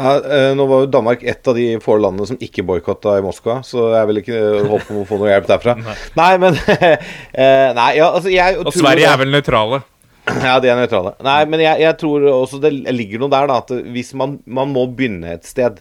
Ja, 0.00 0.14
eh, 0.16 0.50
nå 0.56 0.64
var 0.70 0.84
jo 0.84 0.92
Danmark 0.94 1.24
et 1.28 1.48
av 1.50 1.58
de 1.58 1.66
få 1.82 1.98
landene 2.00 2.28
som 2.30 2.38
ikke 2.40 2.64
boikotta 2.64 3.18
i 3.18 3.24
Moskva, 3.24 3.58
så 3.66 3.90
jeg 3.92 4.08
vil 4.08 4.20
ikke 4.22 4.38
håpe 4.70 4.94
om 4.94 5.02
å 5.02 5.08
få 5.08 5.18
noe 5.20 5.32
hjelp 5.32 5.48
derfra. 5.50 5.74
Nei, 6.20 6.30
men 6.40 6.56
eh, 6.80 7.68
Nei, 7.76 7.90
ja, 7.98 8.08
altså 8.08 8.32
jeg 8.32 8.60
Og 8.62 8.72
Sverige 8.72 9.10
er 9.10 9.20
vel 9.20 9.34
nøytrale. 9.34 9.82
Ja, 10.46 10.58
de 10.62 10.70
er 10.70 10.78
nøytrale. 10.78 11.14
Nei, 11.24 11.40
men 11.50 11.62
jeg, 11.62 11.80
jeg 11.82 11.96
tror 12.00 12.26
også 12.30 12.60
det 12.62 12.72
ligger 12.94 13.22
noe 13.22 13.32
der, 13.32 13.48
da. 13.50 13.58
At 13.64 13.72
hvis 13.94 14.12
man, 14.18 14.38
man 14.46 14.72
må 14.74 14.86
begynne 14.92 15.34
et 15.36 15.48
sted 15.48 15.80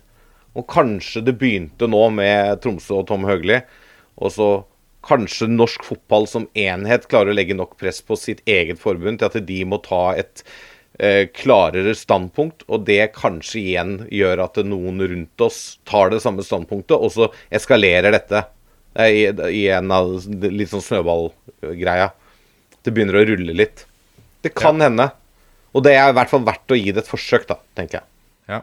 Og 0.58 0.66
kanskje 0.72 1.22
det 1.28 1.38
begynte 1.40 1.88
nå 1.90 2.02
med 2.16 2.62
Tromsø 2.64 3.02
og 3.02 3.08
Tom 3.12 3.28
Høgli. 3.30 3.62
Og 4.20 4.34
så 4.36 4.50
kanskje 5.06 5.48
norsk 5.52 5.86
fotball 5.88 6.28
som 6.28 6.50
enhet 6.60 7.08
klarer 7.12 7.32
å 7.32 7.38
legge 7.38 7.56
nok 7.56 7.78
press 7.80 8.02
på 8.04 8.18
sitt 8.20 8.42
eget 8.50 8.82
forbund 8.82 9.22
til 9.22 9.30
at 9.30 9.48
de 9.48 9.60
må 9.64 9.80
ta 9.86 10.02
et 10.20 10.44
eh, 11.00 11.30
klarere 11.32 11.94
standpunkt. 11.96 12.66
Og 12.68 12.84
det 12.90 13.14
kanskje 13.16 13.62
igjen 13.62 13.94
gjør 14.12 14.44
at 14.50 14.60
noen 14.68 15.00
rundt 15.06 15.46
oss 15.46 15.80
tar 15.88 16.12
det 16.14 16.24
samme 16.26 16.44
standpunktet, 16.46 16.98
og 16.98 17.14
så 17.16 17.30
eskalerer 17.54 18.18
dette 18.18 18.44
eh, 18.96 19.22
i, 19.22 19.24
i 19.62 19.68
en 19.78 19.94
av 19.96 20.18
litt 20.28 20.74
sånn 20.74 20.84
snøballgreia. 20.84 22.12
Det 22.84 22.96
begynner 22.96 23.22
å 23.22 23.28
rulle 23.30 23.56
litt. 23.56 23.86
Det 24.46 24.54
kan 24.56 24.80
hende. 24.82 25.10
Og 25.76 25.84
det 25.86 25.94
er 25.98 26.10
i 26.10 26.16
hvert 26.18 26.32
fall 26.32 26.46
verdt 26.48 26.74
å 26.74 26.78
gi 26.78 26.94
det 26.94 27.04
et 27.04 27.10
forsøk, 27.10 27.46
da, 27.50 27.60
tenker 27.78 28.00
jeg. 28.00 28.08
Ja. 28.50 28.62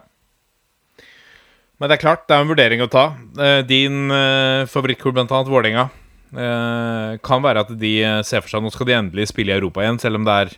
Men 1.77 1.89
det 1.89 1.97
er 1.97 2.03
klart, 2.03 2.25
det 2.27 2.35
er 2.35 2.43
en 2.43 2.51
vurdering 2.51 2.83
å 2.83 2.89
ta. 2.91 3.05
Eh, 3.39 3.61
Din 3.67 4.11
eh, 4.13 4.65
favorittklubb, 4.69 5.15
blant 5.19 5.31
annet 5.31 5.51
Vålerenga, 5.51 5.87
eh, 6.33 7.13
kan 7.23 7.45
være 7.45 7.63
at 7.63 7.73
de 7.79 7.93
ser 8.27 8.43
for 8.43 8.51
seg 8.51 8.65
Nå 8.65 8.73
skal 8.73 8.89
de 8.89 8.97
endelig 8.97 9.29
spille 9.31 9.53
i 9.53 9.59
Europa 9.59 9.85
igjen, 9.85 10.01
selv 10.03 10.19
om 10.19 10.27
det 10.27 10.37
er 10.41 10.53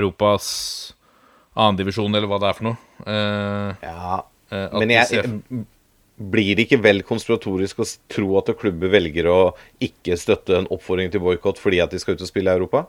Europas 0.00 0.48
annendivisjon, 1.56 2.16
eller 2.16 2.28
hva 2.28 2.40
det 2.42 2.50
er 2.50 2.58
for 2.58 2.70
noe. 2.70 2.76
Ja, 3.84 4.20
at 4.50 4.74
Men 4.80 4.92
jeg, 4.92 5.20
jeg, 5.22 5.64
blir 6.16 6.56
det 6.56 6.66
ikke 6.66 6.80
vel 6.82 7.02
konspiratorisk 7.06 7.80
å 7.80 7.86
tro 8.12 8.36
at 8.40 8.50
klubber 8.58 8.90
velger 8.92 9.28
å 9.30 9.40
ikke 9.84 10.16
støtte 10.20 10.56
en 10.58 10.68
oppfordring 10.72 11.12
til 11.12 11.22
boikott 11.24 11.60
fordi 11.60 11.80
at 11.84 11.92
de 11.92 12.00
skal 12.00 12.16
ut 12.16 12.24
og 12.24 12.30
spille 12.30 12.52
i 12.52 12.58
Europa? 12.60 12.86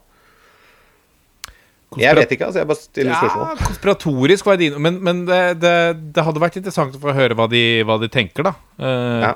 Jeg 1.95 2.15
vet 2.17 2.32
ikke, 2.36 2.50
altså. 2.50 2.60
Jeg 2.60 2.67
bare 2.67 2.82
stiller 2.82 3.13
Ja, 3.13 3.19
spørsmål. 3.21 3.60
konspiratorisk 3.69 4.45
var 4.45 4.58
jeg 4.60 4.80
Men, 4.80 4.97
men 5.04 5.26
det, 5.26 5.60
det, 5.62 5.76
det 6.13 6.23
hadde 6.28 6.41
vært 6.43 6.58
interessant 6.60 6.95
å 6.97 7.00
få 7.00 7.13
høre 7.15 7.38
hva 7.38 7.47
de, 7.47 7.84
hva 7.88 7.95
de 8.02 8.10
tenker, 8.12 8.43
da. 8.43 8.56
Uh, 8.80 9.21
Ja. 9.23 9.36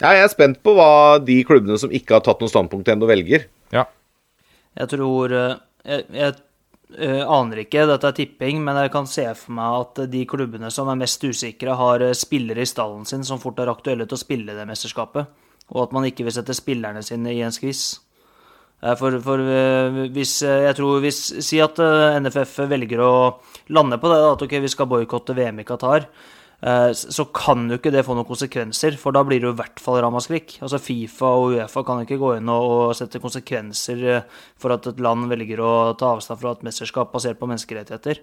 Ja, 0.00 0.10
jeg 0.16 0.24
er 0.24 0.30
spent 0.32 0.58
på 0.64 0.72
hva 0.74 1.20
de 1.22 1.36
klubbene 1.46 1.76
som 1.78 1.92
ikke 1.94 2.16
har 2.16 2.24
tatt 2.26 2.40
noe 2.42 2.50
standpunkt 2.50 2.88
ennå, 2.88 3.06
velger. 3.06 3.44
ja. 3.70 3.84
Jeg 4.74 4.88
tror 4.90 5.30
eh, 5.30 5.52
Jeg, 5.86 6.06
jeg 6.10 6.32
uh, 6.98 7.22
aner 7.30 7.60
ikke, 7.62 7.84
dette 7.86 8.08
er 8.08 8.16
tipping, 8.16 8.58
men 8.64 8.74
jeg 8.80 8.90
kan 8.90 9.06
se 9.06 9.28
for 9.38 9.54
meg 9.54 9.76
at 9.84 10.00
de 10.10 10.24
klubbene 10.26 10.70
som 10.74 10.88
er 10.90 10.98
mest 10.98 11.22
usikre, 11.22 11.76
har 11.78 12.02
spillere 12.18 12.64
i 12.64 12.66
stallen 12.66 13.04
sin 13.06 13.22
som 13.22 13.38
fort 13.38 13.60
er 13.62 13.70
aktuelle 13.70 14.08
til 14.08 14.18
å 14.18 14.24
spille 14.24 14.56
det 14.56 14.66
mesterskapet. 14.66 15.30
Og 15.70 15.84
at 15.84 15.94
man 15.94 16.08
ikke 16.08 16.26
vil 16.26 16.34
sette 16.34 16.56
spillerne 16.58 17.04
sine 17.06 17.30
i 17.36 17.44
en 17.46 17.54
skviss. 17.54 18.00
Eh, 18.84 18.94
For, 19.00 19.18
for 19.24 19.40
eh, 19.40 20.04
hvis 20.12 20.36
eh, 20.44 20.68
Jeg 20.68 20.78
tror 20.78 21.02
hvis 21.04 21.20
Si 21.44 21.60
at 21.62 21.80
NFF 22.20 22.64
velger 22.70 23.02
å 23.04 23.12
lande 23.72 23.96
på 24.00 24.10
det, 24.12 24.20
at 24.28 24.42
okay, 24.44 24.60
vi 24.60 24.68
skal 24.68 24.88
boikotte 24.90 25.36
VM 25.36 25.62
i 25.62 25.64
Qatar. 25.64 26.04
Så 26.92 27.24
kan 27.32 27.62
jo 27.68 27.78
ikke 27.78 27.90
det 27.92 28.02
få 28.04 28.14
noen 28.16 28.28
konsekvenser, 28.28 28.94
for 29.00 29.12
da 29.16 29.22
blir 29.24 29.40
det 29.40 29.48
jo 29.48 29.52
i 29.54 29.56
hvert 29.56 29.80
fall 29.80 29.98
ramaskrik. 30.04 30.54
Altså 30.64 30.78
Fifa 30.80 31.30
og 31.36 31.56
Uefa 31.56 31.82
kan 31.84 32.02
ikke 32.04 32.18
gå 32.20 32.34
inn 32.36 32.48
og, 32.52 32.92
sette 32.96 33.20
konsekvenser 33.20 34.04
for 34.60 34.76
at 34.76 34.88
et 34.88 35.00
land 35.04 35.28
velger 35.32 35.60
å 35.64 35.72
ta 36.00 36.12
avstand 36.14 36.40
fra 36.40 36.52
et 36.52 36.64
mesterskap 36.68 37.12
basert 37.12 37.40
på 37.40 37.48
menneskerettigheter. 37.48 38.20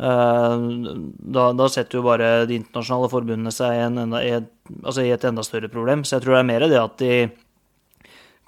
Da, 0.00 1.46
da 1.60 1.70
setter 1.72 2.00
jo 2.00 2.04
bare 2.08 2.32
de 2.48 2.60
internasjonale 2.60 3.12
forbundene 3.12 3.52
seg 3.52 3.76
i, 3.76 3.86
en 3.86 4.18
i, 4.20 4.34
altså 4.82 5.04
i 5.04 5.12
et 5.12 5.28
enda 5.28 5.44
større 5.44 5.72
problem. 5.72 6.04
Så 6.04 6.16
jeg 6.16 6.26
tror 6.26 6.38
det 6.38 6.42
er 6.42 6.52
mer 6.52 6.68
det 6.68 6.80
at 6.80 7.00
de 7.00 7.14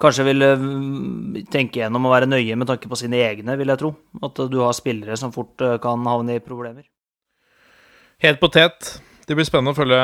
kanskje 0.01 0.27
vil 0.27 0.45
eh, 0.45 0.65
tenke 1.51 1.81
gjennom 1.81 2.07
å 2.07 2.13
være 2.13 2.29
nøye 2.29 2.57
med 2.59 2.69
tanke 2.69 2.89
på 2.91 2.99
sine 2.99 3.21
egne, 3.25 3.57
vil 3.59 3.71
jeg 3.71 3.81
tro. 3.81 3.93
At 4.25 4.41
eh, 4.41 4.51
du 4.51 4.59
har 4.63 4.75
spillere 4.77 5.17
som 5.19 5.33
fort 5.35 5.61
eh, 5.63 5.77
kan 5.83 6.05
havne 6.09 6.37
i 6.37 6.43
problemer. 6.43 6.85
Helt 8.23 8.41
potet. 8.41 8.95
Det 9.25 9.35
blir 9.37 9.47
spennende 9.47 9.73
å 9.73 9.77
følge 9.77 10.01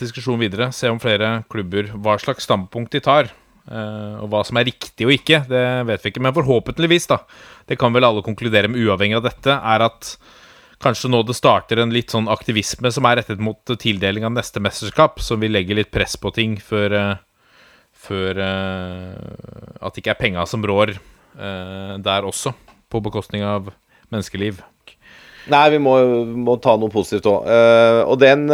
diskusjonen 0.00 0.44
videre. 0.46 0.70
Se 0.72 0.88
om 0.90 1.00
flere 1.02 1.42
klubber 1.52 1.90
Hva 2.00 2.16
slags 2.20 2.46
standpunkt 2.48 2.94
de 2.94 3.02
tar. 3.04 3.28
Og 3.64 4.26
hva 4.28 4.42
som 4.44 4.58
er 4.60 4.66
riktig 4.68 5.06
og 5.06 5.12
ikke, 5.14 5.38
det 5.48 5.60
vet 5.88 6.02
vi 6.04 6.10
ikke. 6.12 6.20
Men 6.24 6.34
forhåpentligvis, 6.36 7.06
da, 7.08 7.16
det 7.68 7.78
kan 7.80 7.94
vel 7.94 8.04
alle 8.04 8.24
konkludere 8.24 8.68
med 8.68 8.82
uavhengig 8.82 9.16
av 9.16 9.24
dette, 9.24 9.54
er 9.56 9.84
at 9.86 10.10
kanskje 10.84 11.08
nå 11.08 11.22
det 11.24 11.36
starter 11.38 11.80
en 11.80 11.94
litt 11.94 12.12
sånn 12.12 12.28
aktivisme 12.32 12.92
som 12.92 13.08
er 13.08 13.22
rettet 13.22 13.40
mot 13.40 13.72
tildeling 13.80 14.26
av 14.28 14.34
neste 14.36 14.60
mesterskap, 14.64 15.22
som 15.24 15.40
vil 15.40 15.56
legge 15.56 15.76
litt 15.78 15.92
press 15.94 16.18
på 16.20 16.32
ting 16.36 16.58
før, 16.60 16.96
før 18.04 18.38
uh, 18.40 19.80
At 19.80 19.94
det 19.94 20.04
ikke 20.04 20.14
er 20.14 20.20
penga 20.20 20.44
som 20.48 20.64
rår 20.64 20.94
uh, 20.96 21.96
der 22.04 22.28
også, 22.28 22.54
på 22.92 23.02
bekostning 23.04 23.44
av 23.46 23.72
menneskeliv. 24.12 24.60
Nei, 25.50 25.64
vi 25.74 25.80
må, 25.82 25.96
må 26.24 26.54
ta 26.62 26.76
noe 26.80 26.92
positivt 26.92 27.26
òg. 27.28 27.48
og 28.08 28.16
den 28.20 28.46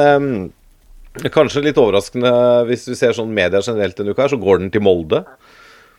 Kanskje 1.10 1.64
litt 1.64 1.78
overraskende 1.80 2.30
hvis 2.68 2.86
vi 2.86 2.96
ser 2.98 3.14
sånn 3.16 3.32
media 3.34 3.60
generelt 3.64 3.98
denne 3.98 4.14
uka, 4.14 4.28
så 4.30 4.38
går 4.38 4.62
den 4.62 4.70
til 4.70 4.84
Molde. 4.86 5.24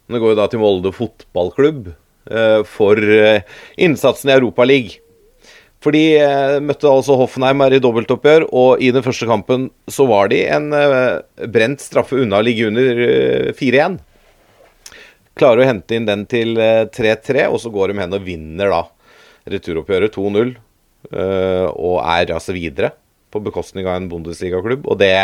Men 0.08 0.16
det 0.16 0.22
går 0.24 0.34
jo 0.34 0.40
da 0.40 0.48
til 0.52 0.62
Molde 0.62 0.94
fotballklubb 0.96 1.90
eh, 1.92 2.62
for 2.68 3.00
eh, 3.00 3.44
innsatsen 3.80 4.32
i 4.32 4.36
Europaligaen. 4.38 5.04
For 5.82 5.96
de 5.96 6.04
eh, 6.22 6.60
møtte 6.62 6.89
altså 6.89 7.17
Hoffenheim 7.17 7.63
her 7.65 7.74
i 7.74 7.82
dobbeltoppgjør, 7.82 8.48
og 8.54 8.84
i 8.84 8.91
den 8.94 9.06
første 9.06 9.28
kampen 9.30 9.70
så 9.89 10.06
var 10.10 10.30
de 10.30 10.44
en 10.46 10.70
brent 11.54 11.82
straffe 11.82 12.20
unna 12.22 12.41
å 12.41 12.46
ligge 12.46 12.70
under 12.70 13.02
4-1. 13.58 13.98
Klarer 15.41 15.63
å 15.63 15.70
hente 15.72 15.98
inn 15.98 16.06
den 16.06 16.28
til 16.30 16.54
3-3, 16.94 17.48
og 17.50 17.58
så 17.63 17.72
går 17.74 17.91
de 17.91 18.04
hen 18.04 18.13
og 18.13 18.28
vinner 18.28 18.70
da 18.70 18.84
returoppgjøret 19.50 20.13
2-0. 20.13 20.54
Og 21.72 21.96
er 22.04 22.34
altså 22.36 22.54
videre 22.54 22.91
på 23.32 23.41
bekostning 23.41 23.88
av 23.88 23.98
en 23.98 24.10
Bundesliga-klubb. 24.12 24.86
Og 24.86 25.00
det 25.02 25.15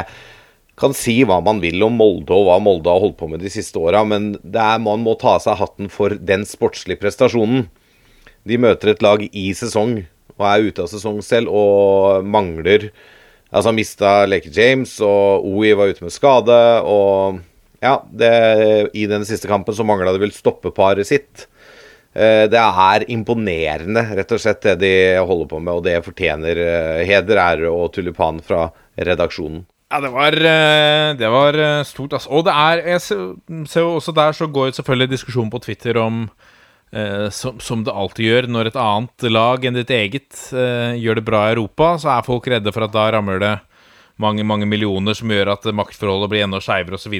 kan 0.77 0.93
si 0.95 1.19
hva 1.25 1.39
man 1.43 1.61
vil 1.61 1.81
om 1.85 1.95
Molde 1.97 2.35
og 2.35 2.47
hva 2.47 2.59
Molde 2.61 2.91
har 2.91 3.01
holdt 3.01 3.17
på 3.19 3.29
med 3.31 3.41
de 3.41 3.51
siste 3.51 3.79
åra, 3.81 4.03
men 4.05 4.35
er, 4.45 4.77
man 4.83 5.01
må 5.05 5.17
ta 5.19 5.35
av 5.37 5.43
seg 5.45 5.57
hatten 5.59 5.89
for 5.93 6.13
den 6.13 6.45
sportslige 6.47 7.01
prestasjonen. 7.01 7.65
De 8.47 8.59
møter 8.61 8.93
et 8.93 9.03
lag 9.03 9.25
i 9.27 9.49
sesong 9.57 9.99
og 10.37 10.47
er 10.47 10.69
ute 10.69 10.85
av 10.85 10.91
sesong 10.91 11.21
selv 11.25 11.53
og 11.53 12.25
mangler 12.25 12.91
Altså 13.47 13.71
mista 13.71 14.25
Leke 14.27 14.51
James, 14.51 14.97
og 15.03 15.45
OI 15.47 15.71
var 15.77 15.91
ute 15.91 16.03
med 16.03 16.11
skade. 16.11 16.57
Og 16.83 17.37
ja, 17.83 17.93
det, 18.11 18.31
i 18.97 19.05
den 19.09 19.23
siste 19.27 19.47
kampen 19.47 19.75
så 19.75 19.85
mangla 19.87 20.11
det 20.11 20.23
vel 20.23 20.33
stoppeparet 20.35 21.07
sitt. 21.07 21.45
Eh, 22.17 22.45
det 22.49 22.59
er 22.59 23.05
imponerende, 23.13 24.03
rett 24.17 24.33
og 24.33 24.41
slett, 24.41 24.65
det 24.65 24.77
de 24.81 24.93
holder 25.21 25.49
på 25.51 25.61
med. 25.61 25.79
Og 25.79 25.87
det 25.87 26.01
fortjener 26.05 26.61
eh, 26.63 27.05
heder, 27.07 27.41
ære 27.43 27.71
og 27.71 27.91
tulipan 27.95 28.41
fra 28.43 28.67
redaksjonen. 28.97 29.65
Ja, 29.87 30.01
det 30.03 30.11
var, 30.11 30.35
eh, 30.35 31.11
det 31.15 31.31
var 31.31 31.61
stort, 31.87 32.17
altså. 32.17 32.33
Og 32.35 32.43
det 32.43 32.51
er 32.51 32.83
Jeg 32.89 33.01
ser 33.07 33.85
jo 33.85 33.95
også 33.95 34.11
der 34.11 34.35
så 34.35 34.47
går 34.47 34.75
selvfølgelig 34.75 35.13
diskusjonen 35.15 35.51
på 35.53 35.63
Twitter 35.63 35.97
om 36.01 36.25
eh, 36.91 37.29
som, 37.33 37.59
som, 37.59 37.83
det 37.83 37.93
alltid 37.93 38.25
gjør 38.25 38.49
når 38.51 38.69
et 38.69 38.79
annet 38.81 39.27
lag 39.31 39.65
enn 39.65 39.77
ditt 39.77 39.93
eget 39.93 40.29
uh, 40.55 40.95
gjør 40.97 41.19
det 41.19 41.25
bra 41.27 41.45
i 41.45 41.55
Europa, 41.55 41.95
så 42.01 42.13
er 42.15 42.27
folk 42.27 42.49
redde 42.51 42.73
for 42.75 42.87
at 42.87 42.93
da 42.95 43.07
rammer 43.15 43.41
det 43.43 43.53
mange 44.17 44.41
mange 44.47 44.65
millioner 44.65 45.13
som 45.13 45.29
gjør 45.29 45.51
at 45.53 45.67
maktforholdet 45.77 46.31
blir 46.31 46.45
enda 46.47 46.57
skeivere 46.63 46.97
osv. 46.97 47.13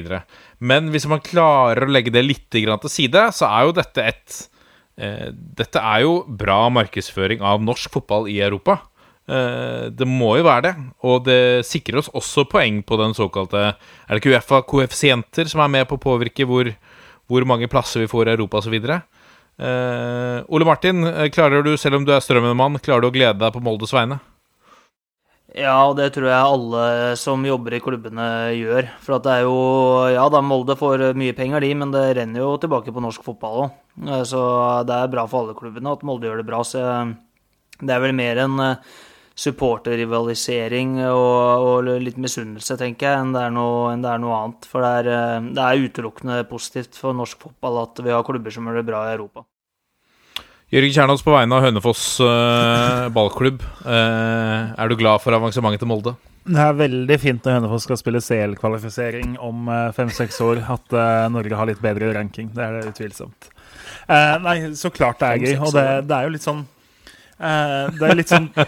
Men 0.58 0.88
hvis 0.90 1.06
man 1.10 1.22
klarer 1.22 1.86
å 1.86 1.92
legge 1.94 2.10
det 2.14 2.24
litt 2.26 2.48
til 2.50 2.74
side, 2.90 3.28
så 3.36 3.50
er 3.52 3.68
jo 3.68 3.74
dette 3.76 4.06
et 4.12 4.38
uh, 4.98 5.28
dette 5.32 5.82
er 5.82 6.04
jo 6.06 6.22
bra 6.26 6.64
markedsføring 6.74 7.44
av 7.44 7.62
norsk 7.62 7.92
fotball 7.94 8.30
i 8.30 8.40
Europa. 8.42 8.80
Det 9.28 10.06
må 10.08 10.30
jo 10.38 10.44
være 10.46 10.62
det. 10.64 10.70
Og 11.04 11.18
det 11.26 11.40
sikrer 11.68 11.98
oss 12.00 12.06
også 12.16 12.46
poeng 12.48 12.78
på 12.80 12.96
den 12.96 13.12
såkalte 13.12 13.60
Er 13.60 14.08
det 14.08 14.22
ikke 14.22 14.38
Uefa-koeffisienter 14.38 15.50
som 15.52 15.60
er 15.60 15.68
med 15.74 15.84
på 15.90 15.98
å 15.98 16.00
påvirke 16.00 16.46
hvor, 16.48 16.70
hvor 17.28 17.44
mange 17.44 17.68
plasser 17.68 18.00
vi 18.00 18.08
får 18.08 18.30
i 18.30 18.32
Europa 18.38 18.62
osv.? 18.62 18.78
Uh, 19.58 20.46
Ole 20.54 20.66
Martin, 20.68 21.02
klarer 21.34 21.64
du, 21.66 21.72
selv 21.76 21.98
om 21.98 22.06
du 22.06 22.12
er 22.14 22.22
Strømmen-mann, 22.22 22.78
klarer 22.82 23.02
du 23.02 23.10
å 23.10 23.14
glede 23.14 23.40
deg 23.42 23.54
på 23.54 23.62
Moldes 23.64 23.94
vegne? 23.94 24.20
Ja, 25.56 25.74
og 25.88 25.96
det 25.96 26.10
tror 26.12 26.28
jeg 26.28 26.36
alle 26.36 26.82
som 27.16 27.44
jobber 27.46 27.74
i 27.74 27.80
klubbene 27.80 28.26
gjør. 28.52 28.90
For 29.00 29.16
det 29.24 29.32
er 29.32 29.46
jo 29.46 29.56
Ja 30.12 30.26
da, 30.30 30.42
Molde 30.44 30.76
får 30.78 31.08
mye 31.18 31.34
penger, 31.36 31.64
de, 31.64 31.72
men 31.80 31.94
det 31.94 32.04
renner 32.18 32.44
jo 32.44 32.52
tilbake 32.60 32.92
på 32.92 33.02
norsk 33.02 33.24
fotball 33.24 33.62
òg. 33.64 33.78
Eh, 34.04 34.24
så 34.28 34.42
det 34.86 34.94
er 34.94 35.10
bra 35.12 35.24
for 35.30 35.42
alle 35.46 35.56
klubbene 35.58 35.94
at 35.96 36.04
Molde 36.06 36.28
gjør 36.28 36.42
det 36.42 36.48
bra. 36.50 36.60
Så 36.66 36.82
det 37.80 37.94
er 37.94 38.04
vel 38.04 38.14
mer 38.18 38.42
enn 38.44 38.60
eh, 38.60 38.92
supporterrivalisering 39.38 40.96
og, 41.06 41.66
og 41.68 41.90
litt 42.02 42.18
misunnelse, 42.20 42.74
tenker 42.78 43.06
jeg, 43.06 43.20
enn 43.22 43.36
det, 43.36 43.44
noe, 43.54 43.92
enn 43.92 44.02
det 44.02 44.10
er 44.10 44.22
noe, 44.22 44.40
annet. 44.42 44.66
For 44.66 44.82
det 44.82 44.94
er, 45.02 45.10
eh, 45.14 45.50
det 45.54 45.64
er 45.64 45.84
utelukkende 45.86 46.40
positivt 46.50 46.98
for 46.98 47.14
norsk 47.16 47.46
fotball 47.46 47.84
at 47.84 48.02
vi 48.02 48.14
har 48.14 48.26
klubber 48.26 48.54
som 48.54 48.66
gjør 48.66 48.80
det 48.80 48.88
bra 48.88 49.04
i 49.06 49.14
Europa. 49.14 49.46
Jørgen 50.68 50.92
Kjernås 50.92 51.22
på 51.24 51.32
vegne 51.32 51.56
av 51.56 51.64
Hønefoss 51.64 52.02
eh, 52.20 53.04
ballklubb. 53.14 53.62
Eh, 53.86 54.72
er 54.74 54.90
du 54.90 54.98
glad 54.98 55.22
for 55.22 55.36
avansementet 55.36 55.80
til 55.84 55.88
Molde? 55.88 56.16
Det 56.48 56.58
er 56.64 56.74
veldig 56.76 57.18
fint 57.20 57.46
når 57.46 57.60
Hønefoss 57.60 57.86
skal 57.86 58.00
spille 58.00 58.24
CL-kvalifisering 58.24 59.36
om 59.44 59.68
uh, 59.68 59.90
fem-seks 59.92 60.38
år, 60.40 60.62
at 60.72 60.94
Norge 61.28 61.58
har 61.60 61.68
litt 61.68 61.82
bedre 61.84 62.08
ranking. 62.16 62.48
Det 62.56 62.64
er 62.64 62.78
det 62.78 62.94
utvilsomt. 62.94 63.50
nei, 64.46 64.56
så 64.80 64.88
klart 64.88 65.20
det 65.20 65.28
er 65.28 65.44
gøy. 65.44 65.54
Og 65.60 65.74
det, 65.76 65.84
det 66.08 66.16
er 66.16 66.24
jo 66.24 66.32
litt 66.38 66.46
sånn 66.46 66.62
Det 67.38 68.08
er 68.08 68.18
litt 68.18 68.32
sånn 68.32 68.48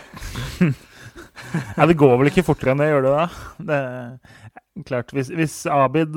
Nei, 1.75 1.87
det 1.91 1.97
går 1.99 2.13
vel 2.21 2.31
ikke 2.31 2.45
fortere 2.47 2.77
enn 2.77 2.83
det, 2.83 2.91
gjør 2.93 3.07
det 3.07 3.13
da? 3.17 3.25
Det 3.71 3.79
klart, 4.87 5.11
Hvis, 5.17 5.33
hvis 5.35 5.57
Abid 5.67 6.15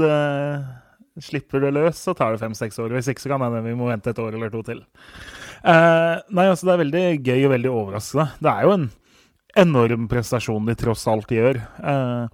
slipper 1.22 1.62
det 1.62 1.74
løs, 1.76 2.00
så 2.00 2.14
tar 2.18 2.34
det 2.34 2.42
fem-seks 2.42 2.80
år. 2.82 2.94
Hvis 2.98 3.12
ikke 3.12 3.26
så 3.26 3.34
kan 3.34 3.44
hende 3.46 3.62
vi 3.66 3.76
må 3.78 3.90
vente 3.90 4.14
et 4.14 4.22
år 4.22 4.38
eller 4.38 4.52
to 4.54 4.64
til. 4.66 4.82
Uh, 5.64 6.20
nei, 6.34 6.50
altså 6.50 6.68
Det 6.68 6.74
er 6.74 6.84
veldig 6.84 7.06
gøy 7.22 7.46
og 7.46 7.54
veldig 7.54 7.72
overraskende. 7.72 8.28
Det 8.42 8.52
er 8.52 8.68
jo 8.68 8.76
en 8.78 8.90
enorm 9.64 10.08
prestasjon 10.12 10.70
de 10.70 10.76
tross 10.80 11.06
alt 11.12 11.34
gjør. 11.34 11.62
Uh, 11.78 12.26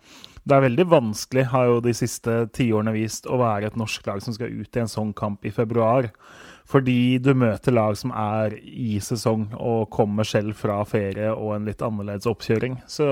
det 0.47 0.55
er 0.55 0.65
veldig 0.65 0.85
vanskelig, 0.89 1.49
har 1.51 1.67
jo 1.69 1.81
de 1.83 1.93
siste 1.97 2.39
tiårene 2.55 2.95
vist, 2.95 3.27
å 3.27 3.37
være 3.41 3.69
et 3.69 3.79
norsk 3.79 4.07
lag 4.07 4.23
som 4.23 4.33
skal 4.33 4.53
ut 4.55 4.79
i 4.79 4.81
en 4.81 4.91
sånn 4.91 5.11
kamp 5.17 5.45
i 5.45 5.53
februar. 5.53 6.09
Fordi 6.69 7.17
du 7.17 7.31
møter 7.33 7.73
lag 7.73 7.95
som 7.97 8.11
er 8.13 8.53
i 8.61 8.99
sesong 9.01 9.47
og 9.57 9.89
kommer 9.93 10.27
selv 10.27 10.53
fra 10.59 10.77
ferie 10.85 11.31
og 11.33 11.55
en 11.55 11.65
litt 11.65 11.81
annerledes 11.81 12.29
oppkjøring. 12.29 12.77
Så, 12.85 13.07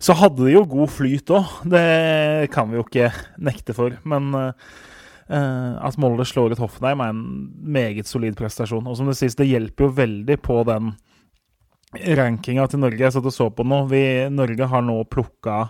så 0.00 0.16
hadde 0.16 0.46
de 0.46 0.54
jo 0.54 0.64
god 0.70 0.88
flyt 0.94 1.34
òg. 1.36 1.58
Det 1.68 2.48
kan 2.54 2.70
vi 2.70 2.80
jo 2.80 2.86
ikke 2.86 3.10
nekte 3.44 3.76
for. 3.76 3.98
Men 4.08 4.32
uh, 4.32 4.54
at 5.28 6.00
Molde 6.00 6.24
slår 6.24 6.56
ut 6.56 6.64
Hoffenheim, 6.64 7.04
er 7.04 7.12
en 7.12 7.22
meget 7.76 8.08
solid 8.08 8.40
prestasjon. 8.40 8.88
Og 8.88 8.96
som 8.96 9.12
det 9.12 9.18
sies, 9.20 9.36
det 9.36 9.50
hjelper 9.50 9.90
jo 9.90 9.94
veldig 10.00 10.40
på 10.40 10.62
den 10.70 10.94
rankinga 12.16 12.70
til 12.70 12.80
Norge. 12.80 13.04
Jeg 13.04 13.18
satt 13.18 13.28
og 13.28 13.36
så 13.36 13.50
på 13.52 13.68
nå. 13.68 13.84
Vi, 13.92 14.04
Norge 14.32 14.72
har 14.72 14.84
nå 14.86 14.96
plukka 15.12 15.60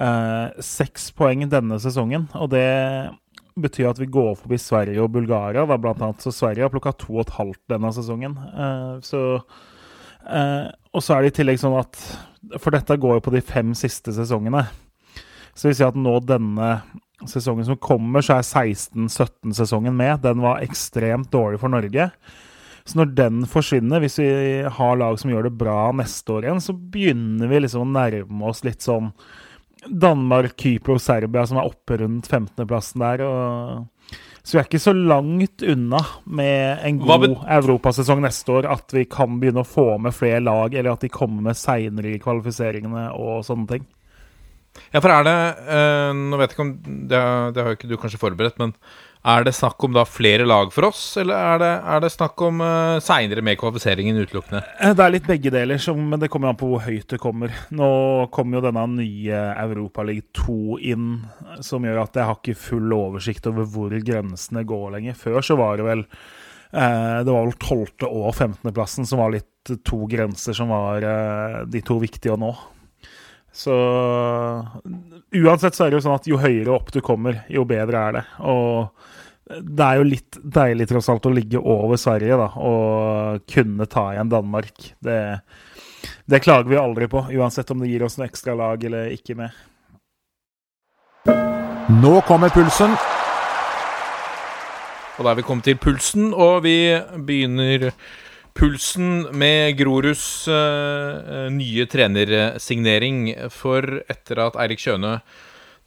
uh, 0.00 0.46
seks 0.64 1.10
poeng 1.12 1.44
denne 1.52 1.76
sesongen. 1.82 2.30
Og 2.40 2.54
det 2.56 2.70
betyr 3.58 3.90
at 3.90 4.00
vi 4.00 4.08
går 4.10 4.34
forbi 4.38 4.58
Sverige 4.60 5.02
og 5.02 5.12
Bulgaria, 5.14 5.64
da, 5.66 5.78
blant 5.80 6.02
annet. 6.04 6.22
Så 6.22 6.32
Sverige 6.34 6.66
har 6.66 6.72
plukka 6.72 6.92
to 6.98 7.16
og 7.16 7.24
et 7.24 7.36
halvt 7.38 7.62
denne 7.72 7.92
sesongen. 7.96 8.38
Uh, 8.54 8.98
så 9.04 9.24
Og 10.92 11.02
så 11.02 11.14
er 11.14 11.22
det 11.22 11.30
i 11.30 11.36
tillegg 11.38 11.56
sånn 11.56 11.78
at 11.80 11.96
For 12.60 12.74
dette 12.74 12.98
går 13.00 13.14
jo 13.16 13.22
på 13.24 13.32
de 13.32 13.40
fem 13.40 13.70
siste 13.78 14.12
sesongene. 14.12 14.66
Så 15.56 15.70
vil 15.70 15.78
si 15.78 15.86
at 15.86 15.96
nå 15.96 16.18
denne 16.24 16.74
sesongen 17.28 17.66
som 17.66 17.78
kommer, 17.80 18.24
så 18.24 18.38
er 18.38 18.46
16-17-sesongen 18.46 19.96
med. 19.96 20.22
Den 20.24 20.40
var 20.44 20.62
ekstremt 20.64 21.30
dårlig 21.32 21.60
for 21.60 21.72
Norge. 21.72 22.10
Så 22.88 22.98
når 22.98 23.12
den 23.16 23.42
forsvinner, 23.48 24.00
hvis 24.00 24.18
vi 24.22 24.30
har 24.64 24.98
lag 24.98 25.18
som 25.20 25.30
gjør 25.32 25.48
det 25.48 25.58
bra 25.60 25.90
neste 25.96 26.32
år 26.36 26.46
igjen, 26.46 26.62
så 26.64 26.74
begynner 26.74 27.50
vi 27.50 27.60
liksom 27.60 27.84
å 27.84 27.92
nærme 27.92 28.48
oss 28.50 28.64
litt 28.66 28.82
sånn 28.86 29.12
Danmark, 29.86 30.56
Kypro, 30.60 30.98
Serbia, 31.00 31.46
som 31.46 31.60
er 31.60 31.70
oppe 31.70 32.00
rundt 32.02 32.28
15.-plassen 32.28 33.04
der. 33.04 33.24
Og... 33.26 34.18
Så 34.42 34.56
vi 34.56 34.60
er 34.60 34.68
ikke 34.68 34.82
så 34.82 34.94
langt 34.96 35.62
unna 35.62 36.00
med 36.24 36.84
en 36.88 37.00
god 37.02 37.28
europasesong 37.44 38.22
neste 38.24 38.54
år 38.56 38.68
at 38.72 38.94
vi 38.96 39.04
kan 39.10 39.38
begynne 39.40 39.64
å 39.64 39.68
få 39.68 39.94
med 40.02 40.16
flere 40.16 40.40
lag, 40.44 40.74
eller 40.74 40.94
at 40.94 41.04
de 41.04 41.12
kommer 41.12 41.50
med 41.50 41.58
seinere 41.60 42.14
i 42.14 42.20
kvalifiseringene 42.22 43.10
og 43.16 43.44
sånne 43.46 43.68
ting. 43.74 43.88
Ja, 44.94 45.00
for 45.00 45.10
er 45.10 45.24
det 45.26 45.36
øh, 45.74 46.12
Nå 46.14 46.38
vet 46.38 46.52
jeg 46.52 46.54
ikke 46.54 46.62
om 46.62 46.74
det, 47.10 47.20
det 47.56 47.62
har 47.66 47.74
ikke 47.74 47.88
du 47.90 47.96
kanskje 47.98 48.20
forberedt, 48.22 48.58
men 48.62 48.74
er 49.20 49.44
det 49.44 49.52
snakk 49.52 49.84
om 49.84 49.92
da 49.92 50.06
flere 50.08 50.46
lag 50.48 50.70
for 50.72 50.88
oss, 50.88 51.02
eller 51.20 51.36
er 51.36 51.58
det, 51.60 51.70
er 51.92 52.00
det 52.00 52.10
snakk 52.14 52.40
om 52.46 52.62
uh, 52.64 52.96
seinere 53.04 53.44
med 53.44 53.58
kvalifiseringen 53.60 54.16
utelukkende? 54.16 54.62
Eh, 54.80 54.94
det 54.96 55.04
er 55.04 55.12
litt 55.12 55.28
begge 55.28 55.52
deler, 55.52 55.82
men 55.98 56.22
det 56.22 56.30
kommer 56.32 56.50
an 56.50 56.60
på 56.60 56.70
hvor 56.70 56.86
høyt 56.86 57.10
det 57.12 57.20
kommer. 57.20 57.52
Nå 57.76 57.90
kommer 58.32 58.58
jo 58.58 58.64
denne 58.64 58.86
nye 58.94 59.42
Europaliga 59.60 60.24
2 60.40 60.78
inn, 60.94 61.10
som 61.60 61.84
gjør 61.84 62.00
at 62.06 62.16
jeg 62.16 62.30
har 62.30 62.40
ikke 62.40 62.56
full 62.62 62.96
oversikt 62.96 63.50
over 63.52 63.68
hvor 63.68 63.92
grensene 63.92 64.64
går 64.64 64.96
lenger. 64.96 65.20
Før 65.20 65.44
så 65.44 65.58
var 65.60 65.76
det 65.76 65.88
vel 65.90 66.06
uh, 66.08 67.20
Det 67.20 67.28
var 67.28 67.44
vel 67.44 67.56
12. 67.60 68.08
og 68.08 68.32
15. 68.32 68.72
plassen 68.72 69.08
som 69.08 69.20
var 69.20 69.36
litt 69.36 69.76
to 69.84 70.06
grenser 70.08 70.56
som 70.56 70.72
var 70.72 71.04
uh, 71.04 71.62
de 71.68 71.84
to 71.84 72.00
viktige 72.00 72.32
å 72.32 72.40
nå. 72.40 72.54
Så 73.52 73.74
uansett 75.34 75.74
så 75.74 75.84
er 75.84 75.90
det 75.90 75.98
jo 75.98 76.04
sånn 76.04 76.16
at 76.16 76.28
jo 76.30 76.38
høyere 76.38 76.72
opp 76.72 76.92
du 76.94 77.00
kommer, 77.04 77.42
jo 77.50 77.66
bedre 77.68 78.04
er 78.08 78.18
det. 78.20 78.22
Og 78.46 79.09
det 79.58 79.86
er 79.86 79.98
jo 79.98 80.06
litt 80.06 80.38
deilig 80.42 80.86
tross 80.90 81.08
alt 81.10 81.26
å 81.26 81.32
ligge 81.34 81.58
over 81.58 81.98
Sverige 81.98 82.38
da, 82.38 82.48
og 82.54 83.42
kunne 83.50 83.88
ta 83.90 84.10
igjen 84.14 84.30
Danmark. 84.30 84.92
Det, 85.02 85.18
det 86.30 86.42
klager 86.44 86.70
vi 86.70 86.78
aldri 86.78 87.08
på, 87.10 87.24
uansett 87.34 87.70
om 87.74 87.82
det 87.82 87.90
gir 87.90 88.04
oss 88.06 88.18
noe 88.18 88.28
ekstra 88.30 88.54
lag 88.58 88.84
eller 88.86 89.10
ikke 89.16 89.38
med. 89.40 89.50
Nå 92.00 92.20
kommer 92.28 92.52
pulsen. 92.54 92.94
Og 95.18 95.26
da 95.26 95.32
er 95.32 95.40
vi 95.40 95.44
kommet 95.44 95.66
til 95.66 95.76
pulsen, 95.76 96.30
og 96.32 96.62
vi 96.64 96.94
begynner 97.26 97.90
pulsen 98.56 99.26
med 99.36 99.74
Groruds 99.76 100.46
uh, 100.48 101.50
nye 101.52 101.84
trenersignering. 101.90 103.26
For 103.52 104.00
etter 104.06 104.40
at 104.46 104.56
Eirik 104.62 104.80
Kjøne 104.80 105.18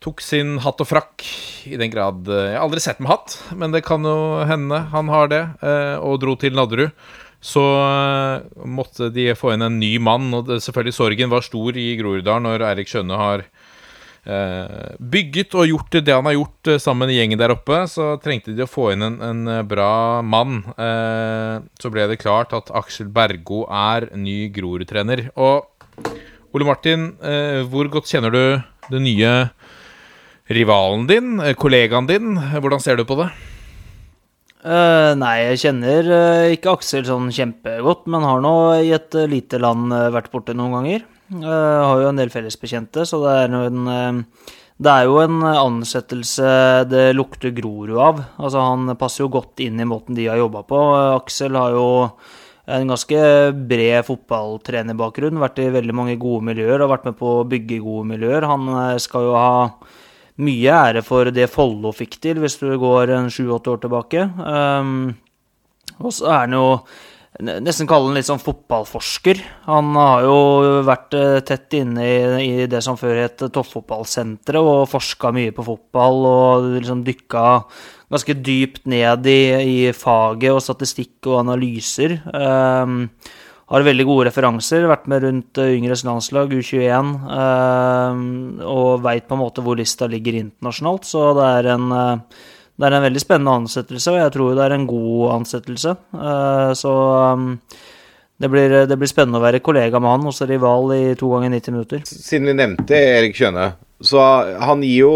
tok 0.03 0.23
sin 0.23 0.57
hatt 0.63 0.81
og 0.83 0.89
frakk, 0.89 1.25
i 1.69 1.77
den 1.79 1.91
grad 1.93 2.27
uh, 2.27 2.49
Jeg 2.51 2.57
har 2.57 2.65
aldri 2.65 2.83
sett 2.83 2.99
med 2.99 3.13
hatt, 3.13 3.37
men 3.55 3.71
det 3.71 3.85
kan 3.87 4.03
jo 4.03 4.43
hende 4.47 4.81
han 4.91 5.11
har 5.11 5.29
det, 5.31 5.43
uh, 5.63 5.97
og 6.03 6.19
dro 6.23 6.35
til 6.39 6.57
Nadderud. 6.59 6.91
Så 7.43 7.59
måtte 8.63 9.09
de 9.11 9.33
få 9.35 9.51
inn 9.51 9.65
en 9.65 9.75
ny 9.75 9.97
mann, 9.99 10.29
og 10.31 10.47
det, 10.47 10.61
selvfølgelig 10.63 10.95
sorgen 10.95 11.31
var 11.33 11.43
stor 11.43 11.75
i 11.75 11.89
Groruddalen 11.99 12.47
når 12.47 12.63
Eirik 12.69 12.87
Skjønne 12.87 13.17
har 13.19 13.43
Eh, 14.23 14.91
bygget 15.03 15.51
og 15.59 15.67
gjort 15.67 15.97
det 15.99 16.13
han 16.13 16.23
har 16.29 16.37
gjort 16.37 16.69
eh, 16.71 16.79
sammen 16.79 17.09
med 17.09 17.17
gjengen 17.17 17.39
der 17.41 17.51
oppe, 17.51 17.81
så 17.91 18.13
trengte 18.23 18.53
de 18.55 18.63
å 18.63 18.69
få 18.71 18.93
inn 18.93 19.03
en, 19.03 19.17
en 19.19 19.41
eh, 19.51 19.65
bra 19.67 20.21
mann. 20.23 20.61
så 21.79 21.91
ble 21.91 22.07
det 22.07 22.21
klart 22.21 22.55
at 22.55 22.71
Aksel 22.71 23.09
Bergo 23.11 23.65
er 23.67 24.07
ny 24.15 24.47
Grorud-trener. 24.55 25.27
Og 25.35 25.67
Ole 26.53 26.67
Martin, 26.67 27.11
hvor 27.69 27.87
godt 27.89 28.11
kjenner 28.11 28.31
du 28.33 28.43
det 28.91 29.01
nye 29.01 29.31
rivalen 30.51 31.07
din, 31.07 31.37
kollegaen 31.59 32.07
din? 32.09 32.35
Hvordan 32.35 32.83
ser 32.83 32.99
du 32.99 33.05
på 33.07 33.17
det? 33.21 33.29
Uh, 34.63 35.11
nei, 35.19 35.35
jeg 35.49 35.61
kjenner 35.65 36.07
uh, 36.07 36.51
ikke 36.55 36.71
Aksel 36.77 37.03
sånn 37.07 37.31
kjempegodt, 37.35 38.05
men 38.11 38.23
har 38.23 38.43
nå 38.43 38.53
i 38.79 38.93
et 38.95 39.15
uh, 39.19 39.27
lite 39.27 39.59
land 39.59 39.91
vært 40.15 40.31
borte 40.31 40.55
noen 40.55 40.77
ganger. 40.77 41.07
Har 41.33 41.99
jo 41.99 42.11
en 42.11 42.19
del 42.19 42.29
fellesbekjente, 42.29 43.07
så 43.09 43.17
det 43.23 43.33
er, 43.41 43.55
en, 43.57 44.21
det 44.77 44.91
er 44.91 45.07
jo 45.07 45.17
en 45.23 45.39
ansettelse 45.47 46.51
det 46.91 47.07
lukter 47.15 47.51
Grorud 47.55 47.95
av. 47.97 48.21
Altså, 48.37 48.61
han 48.61 48.93
passer 48.99 49.23
jo 49.23 49.31
godt 49.33 49.63
inn 49.65 49.81
i 49.81 49.87
måten 49.87 50.15
de 50.15 50.27
har 50.29 50.37
jobba 50.37 50.61
på. 50.69 50.81
Aksel 51.15 51.57
har 51.57 51.73
jo 51.73 51.87
en 52.71 52.87
ganske 52.87 53.23
bred 53.67 54.05
fotballtrenerbakgrunn, 54.07 55.41
vært 55.41 55.59
i 55.59 55.71
veldig 55.73 55.95
mange 55.97 56.15
gode 56.21 56.47
miljøer 56.47 56.83
og 56.83 56.93
vært 56.93 57.09
med 57.09 57.17
på 57.19 57.31
å 57.39 57.47
bygge 57.49 57.81
gode 57.83 58.07
miljøer. 58.13 58.47
Han 58.47 58.69
eh, 58.71 59.01
skal 59.03 59.27
jo 59.27 59.33
ha 59.35 59.65
mye 60.41 60.77
ære 60.89 61.03
for 61.05 61.29
det 61.34 61.51
Follo 61.51 61.93
fikk 61.93 62.17
til, 62.23 62.41
hvis 62.41 62.57
du 62.61 62.71
går 62.81 63.13
en 63.13 63.29
sju-åtte 63.34 63.73
år 63.73 63.81
tilbake. 63.84 64.27
Um, 64.39 65.13
og 65.99 66.13
så 66.15 66.29
er 66.31 66.39
han 66.45 66.55
jo 66.57 66.67
nesten 67.41 67.88
kalle 67.89 68.11
han 68.11 68.17
litt 68.17 68.27
sånn 68.27 68.41
fotballforsker. 68.41 69.39
Han 69.65 69.93
har 69.97 70.25
jo 70.27 70.38
vært 70.86 71.15
eh, 71.17 71.39
tett 71.45 71.73
inne 71.79 72.05
i, 72.05 72.17
i 72.43 72.67
det 72.69 72.84
som 72.86 72.97
før 72.99 73.23
het 73.23 73.41
Toppfotballsenteret, 73.41 74.61
og 74.61 74.89
forska 74.91 75.31
mye 75.34 75.53
på 75.55 75.65
fotball 75.65 76.27
og 76.29 76.67
liksom 76.75 77.01
dykka 77.07 77.45
ganske 78.13 78.36
dypt 78.45 78.86
ned 78.91 79.25
i, 79.29 79.39
i 79.65 79.77
faget 79.97 80.53
og 80.53 80.61
statistikk 80.61 81.31
og 81.31 81.39
analyser. 81.41 82.19
Um, 82.29 83.07
har 83.74 83.86
veldig 83.88 84.07
gode 84.07 84.28
referanser, 84.30 84.88
vært 84.89 85.07
med 85.09 85.24
rundt 85.26 85.61
yngres 85.63 86.03
landslag, 86.05 86.53
U21, 86.53 87.13
um, 87.26 88.26
og 88.69 89.03
veit 89.05 89.26
på 89.26 89.38
en 89.38 89.41
måte 89.41 89.63
hvor 89.65 89.80
lista 89.80 90.05
ligger 90.09 90.38
internasjonalt, 90.39 91.07
så 91.09 91.32
det 91.38 91.47
er 91.59 91.71
en 91.74 91.88
uh, 91.89 92.43
det 92.74 92.88
er 92.88 92.95
en 92.97 93.05
veldig 93.05 93.21
spennende 93.21 93.53
ansettelse, 93.61 94.11
og 94.11 94.17
jeg 94.17 94.34
tror 94.34 94.55
det 94.57 94.63
er 94.65 94.74
en 94.76 94.88
god 94.89 95.34
ansettelse. 95.36 95.93
Eh, 96.17 96.71
så 96.78 96.93
det 98.41 98.49
blir, 98.49 98.74
det 98.89 98.97
blir 98.97 99.11
spennende 99.11 99.38
å 99.38 99.43
være 99.43 99.61
kollega 99.63 100.01
med 100.01 100.15
han, 100.15 100.26
også 100.32 100.47
rival 100.49 100.95
i 100.95 101.03
to 101.19 101.30
ganger 101.36 101.53
90 101.53 101.76
minutter. 101.76 102.01
Siden 102.09 102.49
vi 102.49 102.55
nevnte 102.57 102.97
Erik 102.97 103.38
Kjøne, 103.38 103.67
så 104.03 104.24
han 104.59 104.82
gir 104.84 105.05
jo 105.05 105.13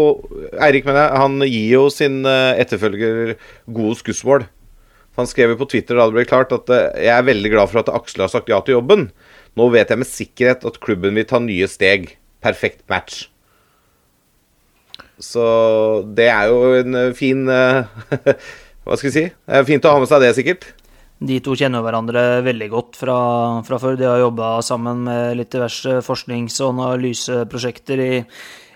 Eirik, 0.54 0.86
mener 0.86 1.02
jeg, 1.02 1.22
han 1.24 1.42
gir 1.48 1.66
jo 1.74 1.82
sin 1.92 2.22
eh, 2.28 2.60
etterfølger 2.62 3.34
gode 3.66 3.98
skussmål. 4.04 4.46
Han 5.18 5.26
skrev 5.26 5.52
jo 5.52 5.58
på 5.64 5.70
Twitter 5.72 5.98
da 5.98 6.06
det 6.06 6.14
ble 6.14 6.28
klart 6.30 6.54
at 6.54 6.70
eh, 6.70 6.92
jeg 7.08 7.14
er 7.14 7.26
veldig 7.26 7.50
glad 7.56 7.72
for 7.72 7.82
at 7.82 7.90
Aksel 7.90 8.22
har 8.24 8.30
sagt 8.32 8.50
ja 8.52 8.60
til 8.62 8.78
jobben. 8.78 9.08
Nå 9.58 9.66
vet 9.74 9.90
jeg 9.90 9.98
med 9.98 10.10
sikkerhet 10.10 10.66
at 10.68 10.78
klubben 10.84 11.18
vil 11.18 11.26
ta 11.26 11.40
nye 11.42 11.66
steg. 11.70 12.12
Perfekt 12.44 12.84
match. 12.90 13.26
Så 15.18 15.44
det 16.14 16.28
er 16.30 16.52
jo 16.52 16.74
en 16.78 16.94
eh, 16.94 17.14
fin 17.18 17.48
eh, 17.50 17.88
Hva 18.86 18.96
skal 18.96 19.10
vi 19.10 19.16
si? 19.16 19.24
Det 19.26 19.58
er 19.58 19.66
fint 19.68 19.84
å 19.84 19.96
ha 19.96 20.00
med 20.00 20.08
seg 20.08 20.22
det, 20.22 20.30
sikkert. 20.38 20.70
De 21.18 21.40
to 21.42 21.56
kjenner 21.58 21.82
hverandre 21.82 22.22
veldig 22.46 22.68
godt 22.70 22.96
fra, 22.96 23.18
fra 23.66 23.80
før. 23.82 23.98
De 23.98 24.06
har 24.06 24.22
jobba 24.22 24.52
sammen 24.64 25.02
med 25.08 25.34
litt 25.40 25.50
diverse 25.52 25.98
forsknings- 26.06 26.60
og 26.62 26.76
analyseprosjekter 26.76 28.04
i 28.04 28.12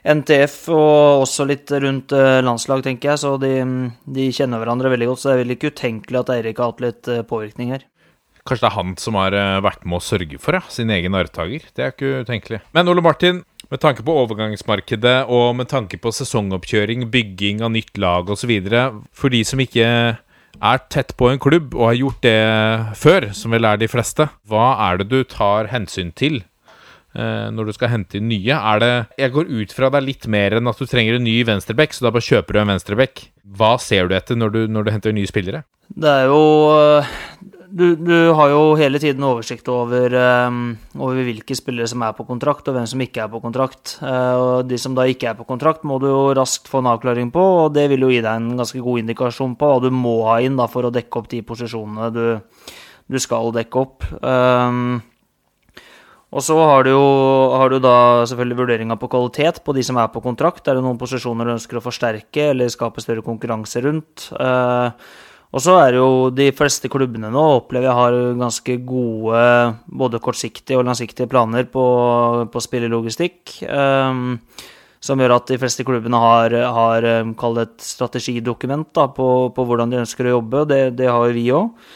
NTF 0.02 0.56
og 0.74 1.22
også 1.22 1.46
litt 1.46 1.70
rundt 1.70 2.14
eh, 2.16 2.40
landslag, 2.42 2.82
tenker 2.84 3.12
jeg. 3.12 3.22
Så 3.22 3.36
de, 3.42 3.54
de 4.16 4.28
kjenner 4.34 4.62
hverandre 4.62 4.90
veldig 4.92 5.12
godt. 5.12 5.22
Så 5.22 5.30
det 5.30 5.36
er 5.36 5.42
vel 5.44 5.56
ikke 5.56 5.72
utenkelig 5.74 6.22
at 6.22 6.34
Eirik 6.36 6.62
har 6.62 6.72
hatt 6.72 6.84
litt 6.84 7.12
påvirkning 7.30 7.74
her. 7.76 7.86
Kanskje 8.42 8.64
det 8.64 8.70
er 8.72 8.74
han 8.74 8.96
som 8.98 9.16
har 9.20 9.36
vært 9.62 9.84
med 9.86 10.00
å 10.00 10.02
sørge 10.02 10.38
for 10.42 10.58
ja, 10.58 10.64
sin 10.66 10.90
egen 10.90 11.14
arvtaker. 11.14 11.68
Det 11.70 11.84
er 11.84 11.92
ikke 11.94 12.24
utenkelig. 12.26 12.58
Men 12.74 12.90
Ole 12.90 13.04
Martin, 13.04 13.44
med 13.70 13.80
tanke 13.84 14.02
på 14.02 14.16
overgangsmarkedet 14.24 15.14
og 15.30 15.54
med 15.60 15.70
tanke 15.70 16.00
på 16.02 16.10
sesongoppkjøring, 16.10 17.06
bygging 17.14 17.62
av 17.62 17.70
nytt 17.76 17.94
lag 18.02 18.34
osv. 18.34 18.50
For 19.14 19.30
de 19.30 19.44
som 19.46 19.62
ikke 19.62 19.86
er 20.62 20.82
tett 20.92 21.14
på 21.18 21.30
en 21.30 21.40
klubb 21.42 21.74
og 21.74 21.88
har 21.88 21.98
gjort 21.98 22.24
det 22.26 22.38
før, 23.00 23.28
som 23.36 23.54
vel 23.54 23.66
er 23.66 23.80
de 23.80 23.88
fleste, 23.90 24.28
hva 24.48 24.72
er 24.90 25.00
det 25.00 25.08
du 25.10 25.22
tar 25.28 25.70
hensyn 25.72 26.12
til 26.18 26.42
eh, 26.42 26.51
når 27.12 27.68
du 27.68 27.72
skal 27.76 27.90
hente 27.92 28.16
inn 28.16 28.30
nye? 28.30 28.56
Er 28.56 28.80
det 28.80 28.92
Jeg 29.20 29.34
går 29.34 29.50
ut 29.50 29.74
fra 29.76 29.90
det 29.92 30.00
er 30.00 30.06
litt 30.06 30.26
mer 30.32 30.56
enn 30.56 30.70
at 30.70 30.78
du 30.80 30.88
trenger 30.88 31.18
en 31.18 31.26
ny 31.26 31.34
venstreback, 31.44 31.92
så 31.92 32.06
da 32.06 32.14
bare 32.14 32.24
kjøper 32.24 32.56
du 32.56 32.62
en 32.62 32.72
venstreback. 32.72 33.26
Hva 33.58 33.74
ser 33.82 34.08
du 34.08 34.16
etter 34.16 34.38
når 34.38 34.54
du, 34.54 34.60
når 34.72 34.86
du 34.86 34.92
henter 34.94 35.12
nye 35.12 35.28
spillere? 35.28 35.64
Det 35.92 36.08
er 36.08 36.30
jo 36.30 36.40
du, 37.72 37.94
du, 37.96 38.32
har 38.36 38.50
jo 38.52 38.60
hele 38.76 39.00
tiden 39.00 39.24
oversikt 39.24 39.68
over, 39.72 40.12
um, 40.46 40.74
over, 40.98 41.22
hvilke 41.24 41.56
spillere 41.56 41.88
som 41.88 42.04
er 42.04 42.12
på 42.16 42.26
kontrakt, 42.28 42.66
og 42.68 42.76
hvem 42.76 42.88
som 42.88 43.00
ikke 43.00 43.22
er 43.24 43.30
på 43.32 43.40
kontrakt. 43.40 43.94
Og 44.02 44.68
De 44.68 44.78
som 44.80 44.96
da 44.96 45.06
ikke 45.08 45.30
er 45.30 45.38
på 45.38 45.46
kontrakt, 45.48 45.86
må 45.88 45.96
du 46.02 46.10
jo 46.10 46.34
raskt 46.36 46.68
få 46.68 46.82
en 46.82 46.90
avklaring 46.92 47.32
på, 47.32 47.44
og 47.62 47.72
det 47.76 47.86
vil 47.92 48.04
jo 48.04 48.12
gi 48.12 48.20
deg 48.20 48.32
en 48.34 48.60
ganske 48.60 48.82
god 48.84 49.04
indikasjon 49.04 49.56
på 49.56 49.70
hva 49.70 49.80
du 49.84 49.88
må 49.94 50.18
ha 50.28 50.40
inn 50.44 50.60
da, 50.60 50.68
for 50.68 50.84
å 50.84 50.92
dekke 50.92 51.22
opp 51.22 51.30
de 51.32 51.40
posisjonene 51.48 52.10
du, 52.12 52.26
du 53.08 53.18
skal 53.22 53.54
dekke 53.56 53.86
opp. 53.86 54.04
Um, 54.20 55.00
og 56.32 56.40
så 56.44 56.56
har 56.56 56.86
du 56.86 56.94
jo 56.94 57.08
har 57.60 57.68
du 57.68 57.76
da 57.84 57.96
selvfølgelig 58.28 58.60
vurderinga 58.62 58.96
på 59.00 59.10
kvalitet 59.12 59.60
på 59.64 59.74
de 59.76 59.84
som 59.84 59.98
er 60.00 60.08
på 60.12 60.22
kontrakt. 60.24 60.64
Er 60.64 60.78
det 60.78 60.84
noen 60.86 61.00
posisjoner 61.00 61.48
du 61.48 61.56
ønsker 61.58 61.76
å 61.76 61.84
forsterke 61.84 62.48
eller 62.54 62.72
skape 62.72 63.04
større 63.04 63.24
konkurranse 63.26 63.82
rundt? 63.84 64.30
Uh, 64.32 64.88
og 65.52 65.60
så 65.60 65.74
er 65.82 65.92
det 65.92 66.00
jo 66.00 66.12
de 66.32 66.46
fleste 66.56 66.88
klubbene 66.88 67.28
nå 67.32 67.42
opplever 67.58 67.90
jeg 67.90 67.98
har 67.98 68.14
ganske 68.40 68.76
gode 68.88 69.42
både 70.00 70.20
kortsiktige 70.24 70.78
og 70.80 70.86
langsiktige 70.88 71.28
planer 71.28 71.68
på, 71.68 71.84
på 72.48 72.62
spillelogistikk. 72.64 73.58
Um, 73.68 74.38
som 75.02 75.18
gjør 75.18 75.34
at 75.34 75.50
de 75.50 75.58
fleste 75.58 75.84
klubbene 75.84 76.18
har, 76.22 76.54
har 76.76 77.08
um, 77.20 77.34
kall 77.36 77.58
det 77.58 77.66
et 77.66 77.84
strategidokument 77.84 78.88
da, 78.94 79.08
på, 79.12 79.26
på, 79.52 79.66
hvordan 79.66 79.92
de 79.92 80.00
ønsker 80.04 80.30
å 80.30 80.36
jobbe. 80.38 80.64
Det, 80.70 80.80
det 81.00 81.10
har 81.10 81.26
jo 81.26 81.36
vi 81.36 81.44
òg. 81.58 81.92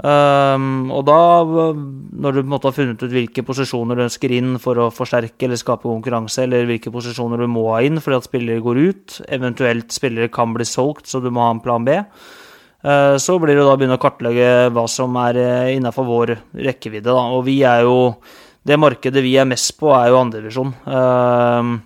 Um, 0.00 0.88
og 0.96 1.02
da, 1.04 1.16
når 1.44 2.32
du 2.32 2.38
på 2.38 2.46
en 2.46 2.52
måte 2.54 2.70
har 2.70 2.76
funnet 2.76 3.02
ut 3.02 3.12
hvilke 3.12 3.42
posisjoner 3.44 3.98
du 3.98 4.06
ønsker 4.06 4.32
inn 4.32 4.54
for 4.62 4.78
å 4.80 4.86
forsterke 4.94 5.44
eller 5.44 5.60
skape 5.60 5.84
konkurranse, 5.84 6.46
eller 6.46 6.64
hvilke 6.70 6.92
posisjoner 6.94 7.42
du 7.42 7.50
må 7.52 7.66
ha 7.74 7.82
inn 7.84 8.00
fordi 8.00 8.16
at 8.16 8.28
spillere 8.30 8.64
går 8.64 8.80
ut, 8.80 9.18
eventuelt 9.28 9.92
spillere 9.92 10.32
kan 10.32 10.56
bli 10.56 10.64
solgt, 10.64 11.10
så 11.10 11.20
du 11.20 11.28
må 11.28 11.44
ha 11.44 11.52
en 11.52 11.60
plan 11.60 11.84
B, 11.84 11.98
uh, 12.00 13.16
så 13.20 13.36
blir 13.42 13.58
det 13.58 13.66
da 13.66 13.76
å 13.76 13.76
begynne 13.76 14.00
å 14.00 14.00
kartlegge 14.00 14.50
hva 14.72 14.88
som 14.88 15.20
er 15.20 15.42
eh, 15.42 15.76
innafor 15.76 16.08
vår 16.08 16.36
rekkevidde. 16.70 17.10
Da. 17.12 17.28
Og 17.36 17.44
vi 17.50 17.60
er 17.68 17.84
jo 17.84 18.16
Det 18.64 18.76
markedet 18.76 19.22
vi 19.24 19.38
er 19.40 19.46
mest 19.48 19.72
på, 19.80 19.88
er 19.96 20.10
jo 20.12 20.18
andredivisjon. 20.20 20.74
Uh, 20.84 21.78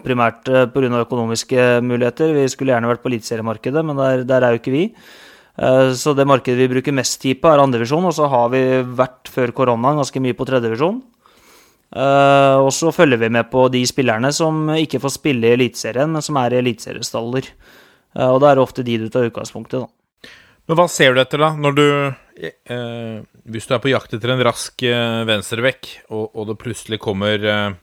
primært 0.00 0.48
pga. 0.72 1.00
økonomiske 1.00 1.82
muligheter. 1.84 2.32
Vi 2.32 2.48
skulle 2.48 2.72
gjerne 2.72 2.88
vært 2.88 3.02
på 3.02 3.10
eliteseriemarkedet, 3.10 3.84
men 3.84 3.96
der, 4.00 4.24
der, 4.24 4.42
er 4.42 4.54
jo 4.54 4.60
ikke 4.60 4.72
vi. 4.72 4.84
Så 5.56 6.12
det 6.12 6.26
markedet 6.28 6.58
vi 6.58 6.68
bruker 6.68 6.92
mest 6.92 7.16
tid 7.22 7.38
på, 7.40 7.48
er 7.48 7.62
andredivisjon. 7.62 8.04
Og 8.04 8.12
så 8.12 8.26
har 8.28 8.50
vi 8.52 8.60
vært 8.98 9.30
før 9.32 9.54
koronaen 9.56 10.02
ganske 10.02 10.20
mye 10.20 10.36
på 10.36 10.44
tredjedivisjon. 10.44 10.98
Og 12.60 12.68
så 12.76 12.92
følger 12.92 13.22
vi 13.22 13.30
med 13.32 13.48
på 13.48 13.62
de 13.72 13.80
spillerne 13.88 14.28
som 14.36 14.68
ikke 14.74 15.00
får 15.00 15.14
spille 15.16 15.48
i 15.48 15.54
Eliteserien, 15.56 16.12
men 16.12 16.24
som 16.24 16.36
er 16.42 16.52
i 16.52 16.60
eliteseriestaller. 16.60 17.48
Eh, 18.16 18.30
og 18.30 18.40
da 18.42 18.50
er 18.50 18.58
det 18.58 18.64
ofte 18.64 18.84
de 18.86 18.98
du 19.00 19.08
tar 19.12 19.28
utgangspunkt 19.28 19.74
i, 19.76 19.82
da. 19.84 20.32
Men 20.66 20.80
hva 20.80 20.88
ser 20.90 21.14
du 21.14 21.22
etter, 21.22 21.42
da, 21.42 21.52
når 21.54 21.74
du 21.76 21.88
eh, 22.42 23.18
Hvis 23.46 23.68
du 23.68 23.74
er 23.76 23.82
på 23.82 23.92
jakt 23.92 24.16
etter 24.16 24.32
en 24.34 24.44
rask 24.48 24.82
eh, 24.86 25.24
venstrevekk, 25.28 25.90
og, 26.10 26.24
og, 26.32 26.48
det 26.50 26.56
plutselig 26.62 26.98
kommer 27.02 27.44
eh, 27.52 27.76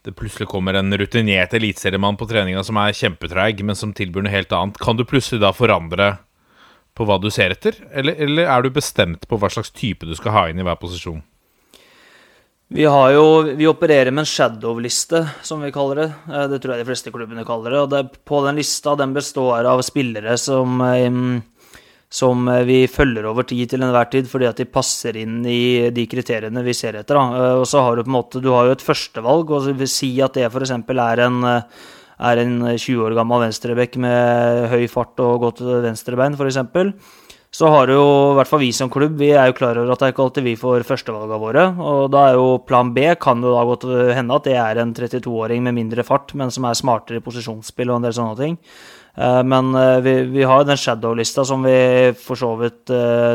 det 0.00 0.14
plutselig 0.16 0.48
kommer 0.48 0.78
en 0.78 0.96
rutinert 0.96 1.52
eliteseriemann 1.54 2.16
på 2.16 2.26
treninga 2.26 2.62
som 2.64 2.78
er 2.80 2.96
kjempetreig, 2.96 3.60
men 3.68 3.76
som 3.76 3.92
tilbyr 3.92 4.24
noe 4.24 4.32
helt 4.32 4.54
annet. 4.56 4.80
Kan 4.80 4.96
du 4.96 5.04
plutselig 5.04 5.42
da 5.42 5.52
forandre 5.52 6.14
på 6.96 7.06
hva 7.08 7.18
du 7.22 7.30
ser 7.32 7.54
etter, 7.54 7.76
eller, 7.92 8.18
eller 8.20 8.50
er 8.50 8.62
du 8.64 8.72
bestemt 8.74 9.26
på 9.28 9.38
hva 9.40 9.50
slags 9.52 9.72
type 9.74 10.08
du 10.08 10.16
skal 10.18 10.34
ha 10.36 10.48
inn 10.50 10.60
i 10.60 10.66
hver 10.66 10.80
posisjon? 10.80 11.22
Vi, 12.72 12.84
har 12.86 13.10
jo, 13.10 13.24
vi 13.58 13.66
opererer 13.66 14.14
med 14.14 14.22
en 14.22 14.30
shadow-liste, 14.30 15.24
som 15.42 15.62
vi 15.64 15.72
kaller 15.74 16.04
det. 16.04 16.10
Eh, 16.30 16.44
det 16.52 16.60
tror 16.62 16.76
jeg 16.76 16.84
de 16.84 16.86
fleste 16.86 17.10
klubbene 17.10 17.42
kaller 17.46 17.74
det. 17.74 17.80
Og 17.82 17.88
det, 17.90 18.02
på 18.22 18.42
den 18.44 18.60
lista 18.60 18.94
den 18.98 19.14
består 19.16 19.66
av 19.66 19.82
spillere 19.82 20.36
som, 20.38 20.76
eh, 20.86 21.80
som 22.06 22.46
vi 22.68 22.84
følger 22.86 23.26
over 23.26 23.48
tid 23.50 23.72
til 23.72 23.82
enhver 23.82 24.06
tid, 24.12 24.30
fordi 24.30 24.46
at 24.46 24.62
de 24.62 24.68
passer 24.70 25.18
inn 25.18 25.40
i 25.50 25.90
de 25.90 26.04
kriteriene 26.10 26.62
vi 26.62 26.76
ser 26.78 27.00
etter. 27.00 27.18
Da. 27.18 27.40
Eh, 27.40 27.56
og 27.64 27.66
så 27.66 27.82
har 27.82 27.98
du 27.98 28.04
på 28.06 28.12
en 28.12 28.18
måte 28.20 28.44
du 28.44 28.52
har 28.54 28.70
jo 28.70 28.78
et 28.78 28.86
førstevalg, 28.86 29.50
og 29.50 29.88
si 29.90 30.12
at 30.22 30.38
det 30.38 30.46
f.eks. 30.46 30.76
er 30.78 31.24
en 31.26 31.42
er 32.20 32.42
en 32.42 32.54
20 32.76 33.06
år 33.06 33.16
gammel 33.16 33.46
venstrebekk 33.46 33.96
med 34.02 34.68
høy 34.72 34.84
fart 34.92 35.20
og 35.24 35.48
godt 35.48 35.64
venstrebein, 35.86 36.36
f.eks 36.36 36.60
så 37.50 37.66
har 37.66 37.90
jo 37.90 38.02
i 38.30 38.34
hvert 38.38 38.46
fall 38.46 38.60
vi 38.62 38.70
som 38.74 38.90
klubb 38.92 39.16
vi 39.18 39.32
er 39.34 39.48
jo 39.50 39.56
klar 39.58 39.78
over 39.80 39.90
at 39.90 39.98
det 39.98 40.06
er 40.06 40.12
ikke 40.12 40.22
alltid 40.22 40.44
vi 40.46 40.52
får 40.58 40.84
førstevalgene 40.86 41.38
våre. 41.42 41.64
Og 41.82 42.04
da 42.14 42.28
er 42.28 42.38
jo 42.38 42.60
plan 42.62 42.92
B 42.94 43.08
kan 43.18 43.42
jo 43.42 43.56
da 43.56 43.64
godt 43.66 43.86
hende 44.14 44.36
at 44.36 44.46
det 44.46 44.54
er 44.54 44.78
en 44.78 44.92
32-åring 44.94 45.64
med 45.66 45.74
mindre 45.74 46.04
fart, 46.06 46.30
men 46.38 46.54
som 46.54 46.68
er 46.68 46.78
smartere 46.78 47.18
i 47.18 47.24
posisjonsspill 47.24 47.90
og 47.90 47.98
en 47.98 48.06
del 48.06 48.14
sånne 48.14 48.38
ting. 48.38 48.54
Eh, 49.18 49.40
men 49.50 49.74
eh, 49.74 49.96
vi, 50.06 50.14
vi 50.30 50.46
har 50.46 50.62
jo 50.62 50.68
den 50.70 50.78
shadow-lista 50.78 51.42
som 51.48 51.66
vi 51.66 51.74
for 52.22 52.38
så 52.38 52.52
vidt 52.60 52.92
eh, 52.94 53.34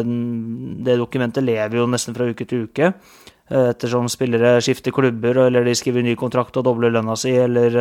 Det 0.87 0.95
dokumentet 1.01 1.43
lever 1.43 1.81
jo 1.81 1.89
nesten 1.91 2.15
fra 2.15 2.29
uke 2.31 2.47
til 2.47 2.69
uke. 2.69 2.93
Ettersom 3.45 4.07
spillere 4.09 4.55
skifter 4.63 4.95
klubber, 4.95 5.43
eller 5.43 5.67
de 5.67 5.75
skriver 5.77 6.01
ny 6.01 6.15
kontrakt 6.17 6.55
og 6.57 6.63
dobler 6.65 6.95
lønna 6.95 7.13
si, 7.19 7.35
eller 7.37 7.75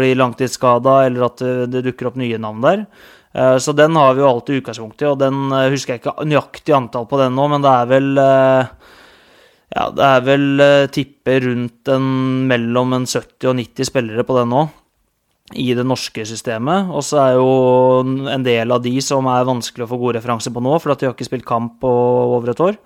blir 0.00 0.18
langtidsskada, 0.18 1.02
eller 1.06 1.28
at 1.28 1.44
det 1.70 1.84
dukker 1.86 2.10
opp 2.10 2.18
nye 2.20 2.40
navn 2.40 2.64
der. 2.64 2.86
Eh, 3.32 3.56
så 3.58 3.72
den 3.72 3.96
har 3.96 4.14
vi 4.14 4.24
jo 4.24 4.30
alltid 4.30 4.58
i, 4.58 5.06
og 5.06 5.18
den 5.20 5.52
eh, 5.54 5.68
husker 5.70 5.94
jeg 5.94 6.02
ikke 6.02 6.26
nøyaktig 6.26 6.74
antall 6.74 7.06
på 7.06 7.20
den 7.20 7.36
nå, 7.38 7.46
men 7.52 7.62
det 7.62 7.70
er 7.70 7.90
vel 7.90 8.10
eh, 8.18 8.72
ja, 9.70 9.84
det 9.94 10.06
er 10.08 10.24
vel 10.26 10.62
tipper 10.90 11.44
rundt 11.46 11.90
en, 11.94 12.06
mellom 12.50 12.96
en 12.96 13.06
70 13.06 13.52
og 13.52 13.54
90 13.60 13.86
spillere 13.86 14.24
på 14.26 14.34
den 14.40 14.50
nå, 14.50 14.64
i 15.54 15.68
det 15.78 15.84
norske 15.86 16.24
systemet. 16.26 16.90
Og 16.90 17.06
så 17.06 17.20
er 17.22 17.36
jo 17.38 17.52
en 18.34 18.46
del 18.46 18.74
av 18.74 18.82
de 18.82 18.96
som 19.04 19.28
er 19.30 19.46
vanskelig 19.46 19.86
å 19.86 19.92
få 19.92 20.00
gode 20.00 20.18
referanser 20.18 20.50
på 20.54 20.62
nå, 20.64 20.74
for 20.82 20.90
at 20.90 20.98
de 20.98 21.06
har 21.06 21.14
ikke 21.14 21.28
spilt 21.28 21.46
kamp 21.46 21.78
på 21.84 21.92
over 22.34 22.50
et 22.50 22.64
år. 22.66 22.80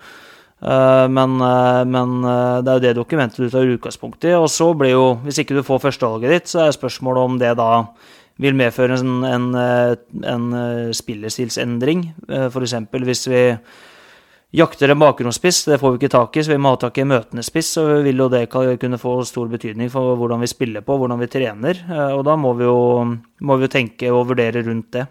Men, 0.65 1.35
men, 1.37 2.12
det 2.25 2.71
er 2.71 2.79
jo 2.79 2.83
det 2.83 2.93
dokumentet 2.97 3.43
du 3.43 3.51
tar 3.53 3.69
utgangspunkt 3.69 4.25
i. 4.25 4.31
Og 4.33 4.47
så 4.49 4.71
blir 4.73 4.95
jo, 4.95 5.07
hvis 5.27 5.43
ikke 5.43 5.59
du 5.59 5.65
får 5.67 5.83
førstevalget 5.83 6.33
ditt, 6.33 6.49
så 6.49 6.62
er 6.65 6.77
spørsmålet 6.77 7.29
om 7.29 7.37
det 7.43 7.51
da 7.61 7.71
vil 8.43 8.57
medføre 8.59 8.99
en, 8.99 9.17
en, 9.27 9.49
eh, 9.59 9.97
en 10.31 10.47
eh, 10.59 10.93
spillestilsendring. 10.97 12.07
Eh, 12.29 12.47
F.eks. 12.51 12.77
hvis 13.07 13.27
vi 13.31 13.43
jakter 14.55 14.91
en 14.91 15.03
bakgrunnsspiss, 15.03 15.65
det 15.71 15.81
får 15.83 15.95
vi 15.95 16.03
ikke 16.03 16.15
tak 16.15 16.37
i, 16.37 16.45
så 16.45 16.55
vi 16.55 16.61
må 16.62 16.75
ha 16.75 16.81
tak 16.83 16.99
i 16.99 17.05
en 17.05 17.11
møtende 17.11 17.43
spiss, 17.47 17.73
så 17.77 17.87
vil 18.07 18.23
jo 18.23 18.31
det 18.31 18.47
kunne 18.51 19.01
få 19.03 19.17
stor 19.27 19.51
betydning 19.51 19.91
for 19.91 20.15
hvordan 20.19 20.43
vi 20.43 20.51
spiller 20.51 20.87
på, 20.87 20.99
hvordan 20.99 21.23
vi 21.23 21.31
trener. 21.31 21.83
Og 22.15 22.23
da 22.27 22.37
må 22.39 22.55
vi 22.59 22.67
jo, 22.67 22.79
må 23.43 23.59
vi 23.59 23.67
jo 23.67 23.75
tenke 23.75 24.12
og 24.15 24.29
vurdere 24.31 24.62
rundt 24.67 24.93
det. 24.95 25.09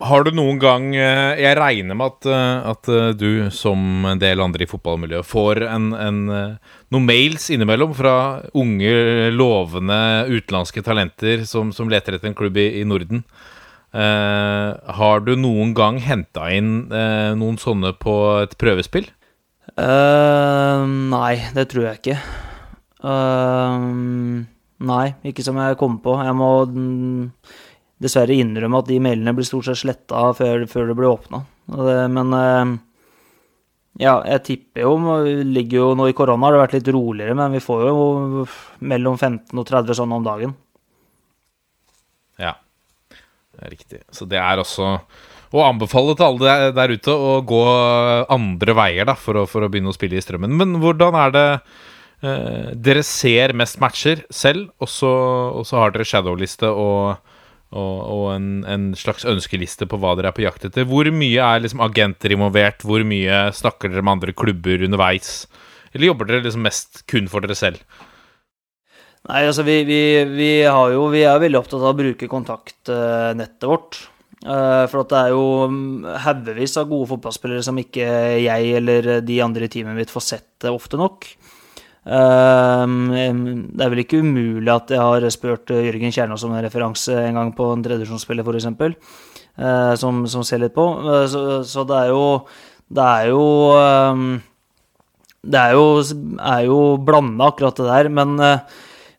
Har 0.00 0.24
du 0.24 0.30
noen 0.32 0.56
gang 0.60 0.94
eh, 0.96 1.36
Jeg 1.42 1.58
regner 1.58 1.96
med 1.98 2.14
at, 2.14 2.28
eh, 2.32 2.68
at, 2.72 2.88
eh, 2.88 3.10
du, 3.20 3.50
som 3.52 4.06
en 4.08 4.20
del 4.20 4.40
andre 4.40 4.64
i 4.64 4.70
fotballmiljøet, 4.70 5.28
får 5.28 5.60
en, 5.68 5.90
en, 5.92 6.20
noen 6.90 7.06
mails 7.08 7.50
innimellom 7.52 7.92
fra 7.98 8.14
unge, 8.56 8.94
lovende 9.36 10.00
utenlandske 10.30 10.84
talenter 10.86 11.44
som, 11.48 11.74
som 11.76 11.92
leter 11.92 12.16
etter 12.16 12.32
en 12.32 12.38
klubb 12.38 12.56
i, 12.56 12.70
i 12.80 12.86
Norden. 12.88 13.24
Eh, 13.90 14.70
har 15.00 15.24
du 15.26 15.34
noen 15.36 15.74
gang 15.74 15.98
henta 16.00 16.46
inn 16.54 16.92
eh, 16.94 17.32
noen 17.36 17.58
sånne 17.60 17.92
på 17.98 18.14
et 18.44 18.54
prøvespill? 18.60 19.10
Uh, 19.78 20.82
nei, 21.10 21.36
det 21.54 21.68
tror 21.70 21.86
jeg 21.86 22.00
ikke. 22.00 22.16
Uh, 23.04 24.42
nei, 24.82 25.06
ikke 25.26 25.44
som 25.46 25.58
jeg 25.62 25.78
kommer 25.80 26.00
på. 26.04 26.16
Jeg 26.24 26.36
må 26.38 26.50
dessverre 28.00 28.36
innrømme 28.40 28.80
at 28.80 28.88
de 28.88 29.00
mailene 29.02 29.34
blir 29.36 29.46
stort 29.48 29.68
sett 29.68 29.82
sletta 29.82 30.30
før, 30.36 30.64
før, 30.70 30.88
det 30.90 30.96
blir 30.98 31.10
åpna. 31.10 31.42
Men 32.10 32.36
eh, 32.36 32.72
ja, 34.00 34.14
jeg 34.24 34.44
tipper 34.46 34.86
jo 34.86 35.18
ligger 35.44 35.76
jo 35.76 35.88
Nå 35.98 36.08
i 36.08 36.16
korona 36.16 36.46
har 36.46 36.56
det 36.56 36.62
vært 36.62 36.76
litt 36.78 36.90
roligere, 36.94 37.36
men 37.36 37.56
vi 37.56 37.62
får 37.64 37.86
jo 37.88 38.46
mellom 38.92 39.18
15 39.18 39.60
og 39.60 39.66
30 39.68 39.98
sånne 39.98 40.20
om 40.20 40.26
dagen. 40.26 40.54
Ja, 42.40 42.54
det 43.10 43.66
er 43.66 43.74
riktig. 43.74 44.00
Så 44.14 44.28
det 44.30 44.40
er 44.40 44.62
også 44.62 44.94
å 45.50 45.62
anbefale 45.66 46.14
til 46.14 46.28
alle 46.28 46.72
der 46.76 46.94
ute 46.94 47.12
å 47.12 47.40
gå 47.42 47.62
andre 48.30 48.74
veier 48.78 49.08
da, 49.08 49.16
for 49.18 49.42
å, 49.42 49.46
for 49.50 49.66
å 49.66 49.70
begynne 49.70 49.90
å 49.90 49.96
spille 49.96 50.18
i 50.18 50.22
strømmen. 50.22 50.54
Men 50.56 50.78
hvordan 50.82 51.18
er 51.18 51.34
det 51.34 51.46
eh, 52.22 52.70
Dere 52.78 53.02
ser 53.06 53.56
mest 53.58 53.80
matcher 53.82 54.22
selv, 54.30 54.70
og 54.78 54.92
så, 54.92 55.12
har 55.76 55.92
dere 55.92 56.06
shadowliste 56.06 56.70
og 56.70 57.18
og, 57.70 57.96
og 58.10 58.24
en, 58.34 58.48
en, 58.66 58.86
slags 58.98 59.26
ønskeliste 59.28 59.86
på 59.86 59.98
hva 60.02 60.16
dere 60.18 60.32
er 60.32 60.36
på 60.36 60.42
jakt 60.42 60.66
etter. 60.66 60.88
Hvor 60.90 61.06
mye 61.14 61.46
er 61.46 61.62
liksom 61.62 61.82
agenter 61.84 62.34
involvert? 62.34 62.82
Hvor 62.86 63.04
mye 63.06 63.42
snakker 63.54 63.92
dere 63.92 64.02
med 64.02 64.16
andre 64.16 64.34
klubber 64.34 64.86
underveis? 64.86 65.44
Eller 65.94 66.10
jobber 66.10 66.30
dere 66.30 66.46
liksom 66.46 66.66
mest 66.66 67.04
kun 67.10 67.30
for 67.30 67.46
dere 67.46 67.58
selv? 67.58 67.82
Nei, 69.28 69.44
altså 69.44 69.62
vi, 69.66 69.82
vi, 69.84 70.00
vi, 70.32 70.50
jo, 70.64 71.04
vi 71.12 71.26
er 71.28 71.42
veldig 71.42 71.60
opptatt 71.60 71.82
av 71.82 71.92
å 71.92 71.98
bruke 71.98 72.30
kontaktnettet 72.30 73.68
vårt. 73.68 74.00
Eh, 74.40 74.84
for 74.88 75.04
det 75.04 75.18
er 75.18 75.34
jo 75.34 75.44
mm, 75.68 76.06
haugevis 76.24 76.78
av 76.80 76.88
gode 76.88 77.10
fotballspillere 77.10 77.64
som 77.66 77.78
ikke 77.78 78.06
jeg 78.40 78.70
eller 78.78 79.10
de 79.20 79.36
andre 79.44 79.68
i 79.68 79.72
teamet 79.72 79.98
mitt 79.98 80.12
får 80.12 80.26
sett 80.26 80.70
ofte 80.70 80.98
nok. 80.98 81.28
Ehm, 82.08 83.66
det 83.76 83.84
er 83.84 83.92
vel 83.92 84.02
ikke 84.04 84.22
umulig 84.24 84.70
at 84.72 84.92
jeg 84.94 85.00
har 85.00 85.26
spurt 85.32 85.72
Jørgen 85.74 86.14
Kjernås 86.14 86.44
om 86.46 86.54
en 86.56 86.64
referanse 86.64 87.12
en 87.12 87.36
gang 87.36 87.52
på 87.56 87.66
en 87.74 87.84
tredjevisjonsspiller, 87.84 88.46
f.eks., 88.46 88.68
uh, 89.60 89.94
som, 90.00 90.24
som 90.30 90.44
ser 90.46 90.62
litt 90.62 90.76
på. 90.76 90.86
Eh, 91.04 91.26
så, 91.28 91.42
så, 91.68 91.84
det 91.84 91.98
er 91.98 92.14
jo 92.14 92.24
Det 92.90 93.04
er 93.06 93.26
jo 93.30 93.42
ehm, 93.78 94.30
Det 95.42 95.60
er 95.60 95.72
jo, 95.76 95.84
er 96.40 96.62
jo 96.66 96.78
blanda, 96.96 97.50
akkurat 97.52 97.76
det 97.76 97.90
der. 97.90 98.08
Men 98.08 98.38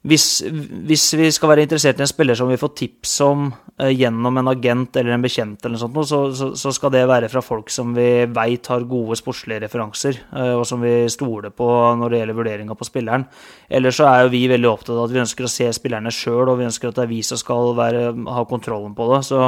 hvis, 0.02 0.42
hvis, 0.88 1.14
vi 1.14 1.30
skal 1.30 1.52
være 1.52 1.68
interessert 1.68 2.00
i 2.00 2.02
en 2.02 2.10
spiller 2.10 2.38
som 2.38 2.50
vi 2.50 2.58
får 2.58 2.72
tips 2.78 3.20
om 3.22 3.52
eh, 3.52 3.70
gjennom 3.90 4.38
en 4.38 4.52
agent 4.52 4.96
eller 5.00 5.16
en 5.16 5.24
bekjent, 5.24 5.66
eller 5.66 5.74
noe 5.78 5.82
sånt, 5.82 5.98
så, 6.08 6.20
så, 6.38 6.50
så, 6.60 6.74
skal 6.76 6.92
det 6.94 7.02
være 7.10 7.30
fra 7.32 7.42
folk 7.42 7.72
som 7.74 7.96
vi 7.96 8.26
veit 8.30 8.68
har 8.70 8.86
gode 8.90 9.18
sportslige 9.18 9.64
referanser, 9.64 10.20
eh, 10.36 10.54
og 10.58 10.66
som 10.68 10.84
vi 10.84 11.08
stoler 11.10 11.54
på 11.56 11.68
når 11.98 12.14
det 12.14 12.20
gjelder 12.22 12.38
vurderinga 12.38 12.78
på 12.78 12.88
spilleren. 12.88 13.26
Ellers 13.72 13.98
så 13.98 14.10
er 14.10 14.26
jo 14.26 14.34
vi 14.36 14.44
veldig 14.52 14.70
opptatt 14.70 14.94
av 14.98 15.08
at 15.08 15.16
vi 15.16 15.24
ønsker 15.24 15.48
å 15.48 15.52
se 15.52 15.70
spillerne 15.74 16.14
sjøl, 16.14 16.52
og 16.52 16.60
vi 16.60 16.68
ønsker 16.68 16.92
at 16.92 17.00
det 17.00 17.06
er 17.08 17.12
vi 17.14 17.22
som 17.26 17.40
skal 17.42 17.74
være, 17.80 18.04
ha 18.36 18.44
kontrollen 18.50 18.94
på 18.98 19.08
det. 19.14 19.24
Så 19.32 19.42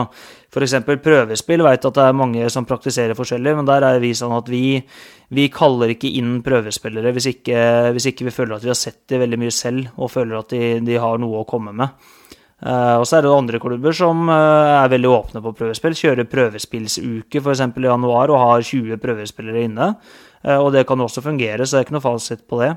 f.eks. 0.53 0.79
prøvespill 1.03 1.65
veit 1.65 1.85
at 1.85 1.99
det 1.99 2.07
er 2.07 2.17
mange 2.17 2.49
som 2.53 2.67
praktiserer 2.69 3.17
forskjellig, 3.17 3.57
men 3.59 3.69
der 3.69 3.85
er 3.91 4.01
vi 4.01 4.15
sånn 4.17 4.33
at 4.37 4.49
vi, 4.49 4.79
vi 5.33 5.47
kaller 5.53 5.93
ikke 5.93 6.11
inn 6.17 6.39
prøvespillere 6.45 7.13
hvis 7.13 7.29
ikke, 7.35 7.61
hvis 7.93 8.09
ikke, 8.13 8.29
vi 8.29 8.35
føler 8.35 8.57
at 8.57 8.65
vi 8.65 8.73
har 8.73 8.79
sett 8.79 9.03
det 9.11 9.21
veldig 9.21 9.41
mye 9.45 9.53
selv, 9.53 9.93
og 9.97 10.13
føler 10.13 10.41
at 10.41 10.53
de, 10.53 10.77
de 10.85 10.99
har 11.01 11.21
noe 11.21 11.43
å 11.43 11.49
komme 11.49 11.75
med. 11.75 12.11
Uh, 12.63 12.95
og 13.01 13.05
så 13.09 13.17
er 13.17 13.25
det 13.25 13.33
andre 13.33 13.59
klubber 13.59 13.95
som 13.95 14.29
uh, 14.31 14.79
er 14.79 14.91
veldig 14.93 15.11
åpne 15.11 15.43
på 15.43 15.51
prøvespill. 15.59 15.97
Kjører 15.99 16.29
prøvespillsuke 16.31 17.41
f.eks. 17.43 17.65
i 17.67 17.85
januar 17.89 18.31
og 18.31 18.39
har 18.39 18.63
20 18.63 19.01
prøvespillere 19.03 19.67
inne. 19.67 19.91
Uh, 20.45 20.59
og 20.61 20.71
det 20.75 20.85
kan 20.87 21.03
også 21.03 21.25
fungere, 21.25 21.65
så 21.65 21.75
det 21.75 21.81
er 21.81 21.87
ikke 21.89 21.97
noe 21.99 22.07
fasit 22.07 22.47
på 22.47 22.63
det. 22.63 22.73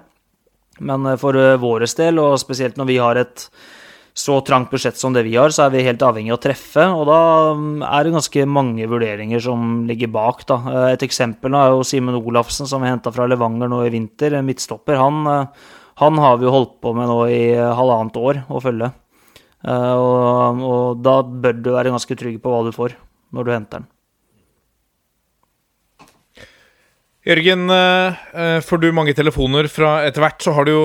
Men 0.87 1.09
for 1.17 1.39
vår 1.57 1.87
del, 1.97 2.19
og 2.21 2.37
spesielt 2.43 2.77
når 2.77 2.89
vi 2.91 2.99
har 3.01 3.17
et 3.17 3.47
så 4.17 4.39
trangt 4.41 4.71
budsjett 4.73 4.97
som 4.97 5.13
det 5.13 5.27
vi 5.27 5.35
har, 5.37 5.53
så 5.53 5.67
er 5.67 5.75
vi 5.75 5.85
helt 5.85 6.01
avhengig 6.01 6.33
av 6.33 6.39
å 6.39 6.41
treffe. 6.41 6.85
Og 6.89 7.05
da 7.05 7.21
mm, 7.53 7.83
er 7.85 8.07
det 8.07 8.15
ganske 8.15 8.45
mange 8.49 8.87
vurderinger 8.89 9.43
som 9.45 9.83
ligger 9.89 10.09
bak. 10.15 10.41
Da. 10.49 10.57
Eh, 10.73 10.87
et 10.95 11.05
eksempel 11.05 11.53
er 11.53 11.75
jo 11.75 11.85
Simen 11.85 12.17
Olafsen, 12.17 12.69
som 12.69 12.81
vi 12.81 12.89
henta 12.89 13.13
fra 13.13 13.29
Levanger 13.29 13.69
nå 13.69 13.83
i 13.85 13.93
vinter. 13.93 14.39
Midtstopper. 14.47 14.97
Han, 15.03 15.21
eh, 15.29 15.67
han, 16.01 16.21
har 16.25 16.41
vi 16.41 16.49
jo 16.49 16.55
holdt 16.55 16.79
på 16.81 16.95
med 16.97 17.13
nå 17.13 17.19
i 17.29 17.43
halvannet 17.61 18.17
år 18.17 18.41
å 18.49 18.63
følge. 18.65 18.89
Eh, 19.67 19.99
og, 19.99 20.63
og 20.63 21.03
da 21.03 21.19
bør 21.27 21.59
du 21.59 21.75
være 21.75 21.93
ganske 21.95 22.19
trygg 22.19 22.41
på 22.43 22.53
hva 22.53 22.65
du 22.67 22.73
får 22.75 22.97
når 23.35 23.47
du 23.47 23.53
henter 23.55 23.83
den. 23.83 23.93
Jørgen, 27.27 27.65
eh, 27.75 28.19
eh, 28.39 28.59
får 28.63 28.83
du 28.85 28.91
mange 28.95 29.17
telefoner 29.19 29.67
fra 29.67 29.97
Etter 30.07 30.23
hvert 30.23 30.45
så 30.47 30.53
har 30.55 30.69
du 30.69 30.77
jo 30.77 30.83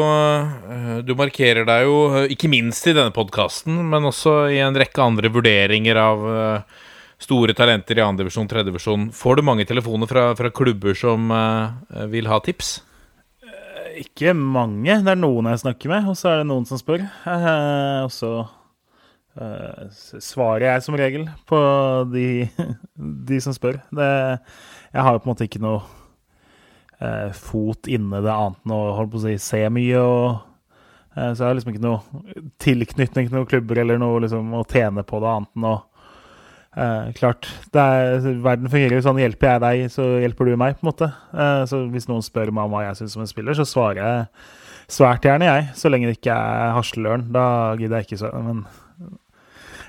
Du 1.06 1.14
markerer 1.14 1.68
deg 1.70 1.86
jo 1.86 2.24
ikke 2.34 2.50
minst 2.50 2.88
i 2.90 2.96
denne 2.98 3.14
podkasten, 3.14 3.78
men 3.92 4.10
også 4.10 4.48
i 4.50 4.58
en 4.66 4.78
rekke 4.78 5.06
andre 5.06 5.30
vurderinger 5.30 6.02
av 6.02 6.26
store 7.22 7.54
talenter 7.54 8.00
i 8.00 8.02
2. 8.02 8.16
divisjon, 8.18 8.48
3. 8.50 8.64
divisjon. 8.66 9.04
Får 9.14 9.38
du 9.38 9.46
mange 9.46 9.68
telefoner 9.70 10.10
fra, 10.10 10.32
fra 10.34 10.50
klubber 10.50 10.98
som 10.98 11.30
vil 12.10 12.30
ha 12.32 12.40
tips? 12.42 12.80
Ikke 14.00 14.34
mange. 14.38 14.96
Det 15.04 15.12
er 15.14 15.20
noen 15.20 15.50
jeg 15.52 15.62
snakker 15.64 15.92
med, 15.92 16.10
og 16.10 16.18
så 16.18 16.32
er 16.32 16.42
det 16.42 16.50
noen 16.52 16.66
som 16.70 16.82
spør. 16.82 17.06
Eh, 17.32 18.04
og 18.06 18.12
så 18.14 18.32
svarer 20.20 20.66
jeg 20.68 20.84
som 20.84 20.98
regel 21.00 21.26
på 21.48 21.60
de, 22.12 22.28
de 23.30 23.42
som 23.44 23.56
spør. 23.56 23.80
Det, 23.96 24.12
jeg 24.92 25.06
har 25.08 25.16
jo 25.16 25.22
på 25.24 25.30
en 25.30 25.34
måte 25.34 25.48
ikke 25.48 25.64
noe 25.64 25.82
eh, 27.00 27.30
fot 27.38 27.88
inne 27.92 28.24
det 28.24 28.34
annet 28.34 28.60
enn 28.66 28.76
å 28.76 28.82
holde 28.98 29.14
på 29.14 29.22
å 29.22 29.26
si, 29.28 29.38
se 29.42 29.62
mye. 29.72 30.02
og 30.02 30.26
eh, 31.16 31.32
Så 31.32 31.44
jeg 31.44 31.48
har 31.48 31.56
liksom 31.60 31.76
ikke 31.76 31.86
noe 31.86 32.44
tilknytning 32.62 33.30
til 33.30 33.40
noen 33.40 33.50
klubber 33.50 33.82
eller 33.84 34.02
noe 34.02 34.26
liksom, 34.26 34.52
å 34.58 34.68
tjene 34.68 35.06
på 35.08 35.24
det 35.24 35.32
annet 35.36 35.56
enn 35.56 35.72
å 35.72 35.78
Eh, 36.72 37.12
klart. 37.14 37.50
Er, 37.76 38.22
verden 38.40 38.70
fungerer 38.72 38.96
jo 38.96 39.04
sånn. 39.04 39.20
Hjelper 39.20 39.50
jeg 39.50 39.64
deg, 39.64 39.82
så 39.92 40.06
hjelper 40.24 40.48
du 40.48 40.56
meg, 40.60 40.78
på 40.78 40.86
en 40.86 40.92
måte. 40.92 41.10
Eh, 41.36 41.64
så 41.68 41.84
hvis 41.92 42.08
noen 42.08 42.24
spør 42.26 42.54
meg 42.56 42.70
om 42.70 42.76
hva 42.78 42.86
jeg 42.86 43.02
syns 43.02 43.18
om 43.18 43.26
en 43.26 43.32
spiller, 43.32 43.58
så 43.58 43.68
svarer 43.68 44.00
jeg 44.00 44.30
svært 44.92 45.28
gjerne, 45.28 45.50
jeg. 45.50 45.68
Så 45.76 45.92
lenge 45.92 46.08
det 46.08 46.20
ikke 46.20 46.38
er 46.38 46.76
Hasleløren. 46.78 47.28
Da 47.36 47.46
gidder 47.80 48.00
jeg 48.00 48.10
ikke 48.10 48.22
så 48.24 48.32
Men 48.40 48.64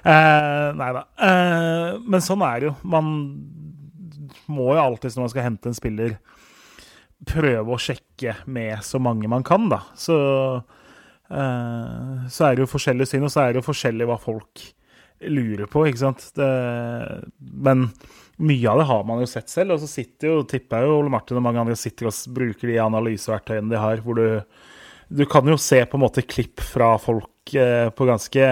eh, 0.05 0.69
Nei 0.79 0.91
da. 0.97 1.07
Eh, 1.29 1.89
men 2.03 2.25
sånn 2.25 2.45
er 2.47 2.61
det 2.61 2.71
jo. 2.71 2.75
Man 2.95 3.11
må 4.53 4.73
jo 4.75 4.83
alltid, 4.83 5.15
når 5.17 5.27
man 5.27 5.33
skal 5.35 5.47
hente 5.47 5.71
en 5.71 5.79
spiller, 5.79 6.17
prøve 7.29 7.75
å 7.75 7.81
sjekke 7.81 8.37
med 8.51 8.83
så 8.87 8.99
mange 9.03 9.31
man 9.31 9.45
kan, 9.47 9.69
da. 9.71 9.83
Så, 9.99 10.17
eh, 11.31 12.15
så 12.29 12.49
er 12.49 12.57
det 12.57 12.65
jo 12.65 12.73
forskjellig 12.73 13.09
syn, 13.09 13.29
og 13.29 13.35
så 13.35 13.45
er 13.45 13.53
det 13.53 13.63
jo 13.63 13.69
forskjellig 13.71 14.09
hva 14.11 14.19
folk 14.21 14.65
lurer 15.23 15.69
på, 15.71 15.85
ikke 15.87 16.03
sant. 16.03 16.25
Det, 16.35 16.51
men 17.39 17.87
mye 18.43 18.71
av 18.73 18.81
det 18.81 18.89
har 18.89 19.07
man 19.07 19.23
jo 19.23 19.31
sett 19.31 19.53
selv. 19.53 19.77
Og 19.77 19.85
så 19.85 19.91
sitter 19.91 20.33
jo, 20.33 20.43
tipper 20.49 20.83
jeg 20.83 20.91
jo 20.91 20.99
Ole 20.99 21.13
Martin 21.15 21.39
og 21.39 21.47
mange 21.47 21.63
andre 21.63 21.79
sitter 21.79 22.11
og 22.11 22.35
bruker 22.35 22.73
de 22.73 22.81
analyseverktøyene 22.83 23.71
de 23.71 23.83
har, 23.83 24.03
hvor 24.03 24.19
du 24.19 24.29
Du 25.13 25.27
kan 25.29 25.45
jo 25.45 25.59
se 25.61 25.85
på 25.85 25.99
en 25.99 26.01
måte 26.07 26.23
klipp 26.25 26.63
fra 26.65 26.95
folk 26.97 27.53
på 27.53 28.07
ganske 28.09 28.47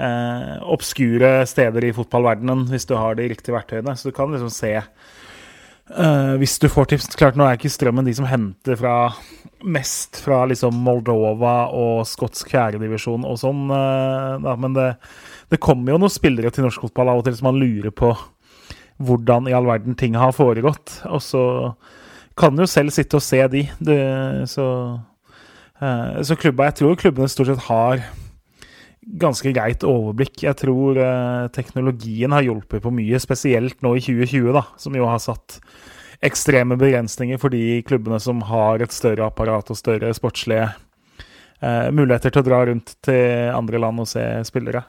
eh, 0.00 0.56
obskure 0.72 1.32
steder 1.48 1.86
i 1.88 1.94
fotballverdenen, 1.96 2.66
hvis 2.72 2.88
du 2.88 2.96
har 2.96 3.18
de 3.18 3.28
riktige 3.30 3.54
verktøyene. 3.56 3.96
Så 3.96 4.10
du 4.10 4.16
kan 4.16 4.32
liksom 4.32 4.52
se 4.54 4.72
eh, 4.78 6.32
hvis 6.40 6.58
du 6.62 6.68
får 6.72 6.92
tips 6.92 7.12
Klart, 7.20 7.38
nå 7.38 7.46
er 7.46 7.58
ikke 7.58 7.72
Strømmen 7.72 8.08
de 8.08 8.16
som 8.16 8.28
henter 8.30 8.78
fra 8.80 8.96
mest 9.60 10.22
fra 10.24 10.44
liksom 10.48 10.76
Moldova 10.84 11.68
og 11.76 12.04
skotsk 12.08 12.52
fjerdedivisjon 12.52 13.26
og 13.28 13.38
sånn, 13.40 13.66
uh, 13.68 14.54
men 14.56 14.76
det, 14.76 14.86
det 15.52 15.60
kommer 15.60 15.92
jo 15.92 15.98
noen 16.00 16.12
spillere 16.12 16.52
til 16.54 16.64
norsk 16.64 16.86
fotball 16.86 17.12
av 17.12 17.20
og 17.20 17.26
til 17.26 17.36
som 17.36 17.50
man 17.50 17.60
lurer 17.60 17.92
på 17.92 18.14
hvordan 19.04 19.48
i 19.48 19.54
all 19.56 19.68
verden 19.68 19.96
ting 19.96 20.16
har 20.20 20.34
foregått. 20.36 20.98
Og 21.08 21.22
så 21.24 21.42
kan 22.40 22.56
du 22.56 22.64
jo 22.64 22.70
selv 22.72 22.92
sitte 22.92 23.16
og 23.16 23.24
se 23.24 23.40
de. 23.52 23.62
Det, 23.80 24.00
så, 24.48 24.66
uh, 25.80 26.20
så 26.24 26.36
klubba, 26.40 26.68
jeg 26.68 26.80
tror 26.80 27.00
klubbene 27.00 27.32
stort 27.32 27.52
sett 27.52 27.68
har 27.68 28.04
ganske 29.00 29.52
greit 29.56 29.84
overblikk. 29.86 30.42
Jeg 30.44 30.58
tror 30.60 30.98
eh, 31.00 31.46
teknologien 31.54 32.32
har 32.36 32.44
hjulpet 32.46 32.84
på 32.84 32.92
mye, 32.94 33.20
spesielt 33.22 33.80
nå 33.84 33.94
i 33.96 34.04
2020, 34.04 34.52
da, 34.56 34.66
som 34.80 34.96
jo 34.96 35.08
har 35.08 35.22
satt 35.22 35.60
ekstreme 36.24 36.76
begrensninger 36.76 37.40
for 37.40 37.52
de 37.52 37.80
klubbene 37.88 38.20
som 38.20 38.42
har 38.44 38.82
et 38.84 38.92
større 38.92 39.30
apparat 39.30 39.72
og 39.72 39.78
større 39.78 40.12
sportslige 40.16 40.66
eh, 40.68 41.88
muligheter 41.96 42.34
til 42.34 42.44
å 42.44 42.48
dra 42.50 42.64
rundt 42.68 42.96
til 43.04 43.54
andre 43.56 43.80
land 43.80 44.04
og 44.04 44.10
se 44.10 44.26
spillere. 44.48 44.84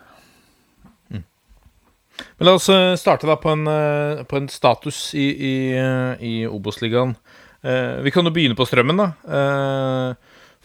Men 2.37 2.47
la 2.47 2.55
oss 2.57 2.69
eh, 2.69 2.95
starte 2.99 3.29
da 3.29 3.37
på 3.39 3.51
en, 3.53 3.67
eh, 3.67 4.23
på 4.27 4.39
en 4.39 4.49
status 4.51 5.13
i, 5.15 5.27
i, 5.31 5.53
eh, 5.77 6.25
i 6.25 6.33
Obos-ligaen. 6.47 7.15
Vi 7.61 8.09
kan 8.09 8.25
jo 8.25 8.31
begynne 8.33 8.57
på 8.57 8.65
strømmen, 8.65 8.97
da. 8.97 10.15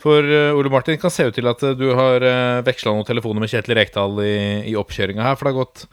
For 0.01 0.23
Ole 0.53 0.71
Martin, 0.71 0.99
kan 1.01 1.11
se 1.11 1.25
ut 1.29 1.35
til 1.35 1.49
at 1.49 1.63
du 1.79 1.87
har 1.97 2.25
veksla 2.67 2.93
noen 2.93 3.07
telefoner 3.09 3.43
med 3.43 3.51
Kjetil 3.51 3.79
Rekdal 3.79 4.21
i, 4.23 4.37
i 4.71 4.75
oppkjøringa 4.77 5.25
her. 5.25 5.39
For 5.39 5.49
det 5.49 5.55
har 5.55 5.63
gått 5.65 5.87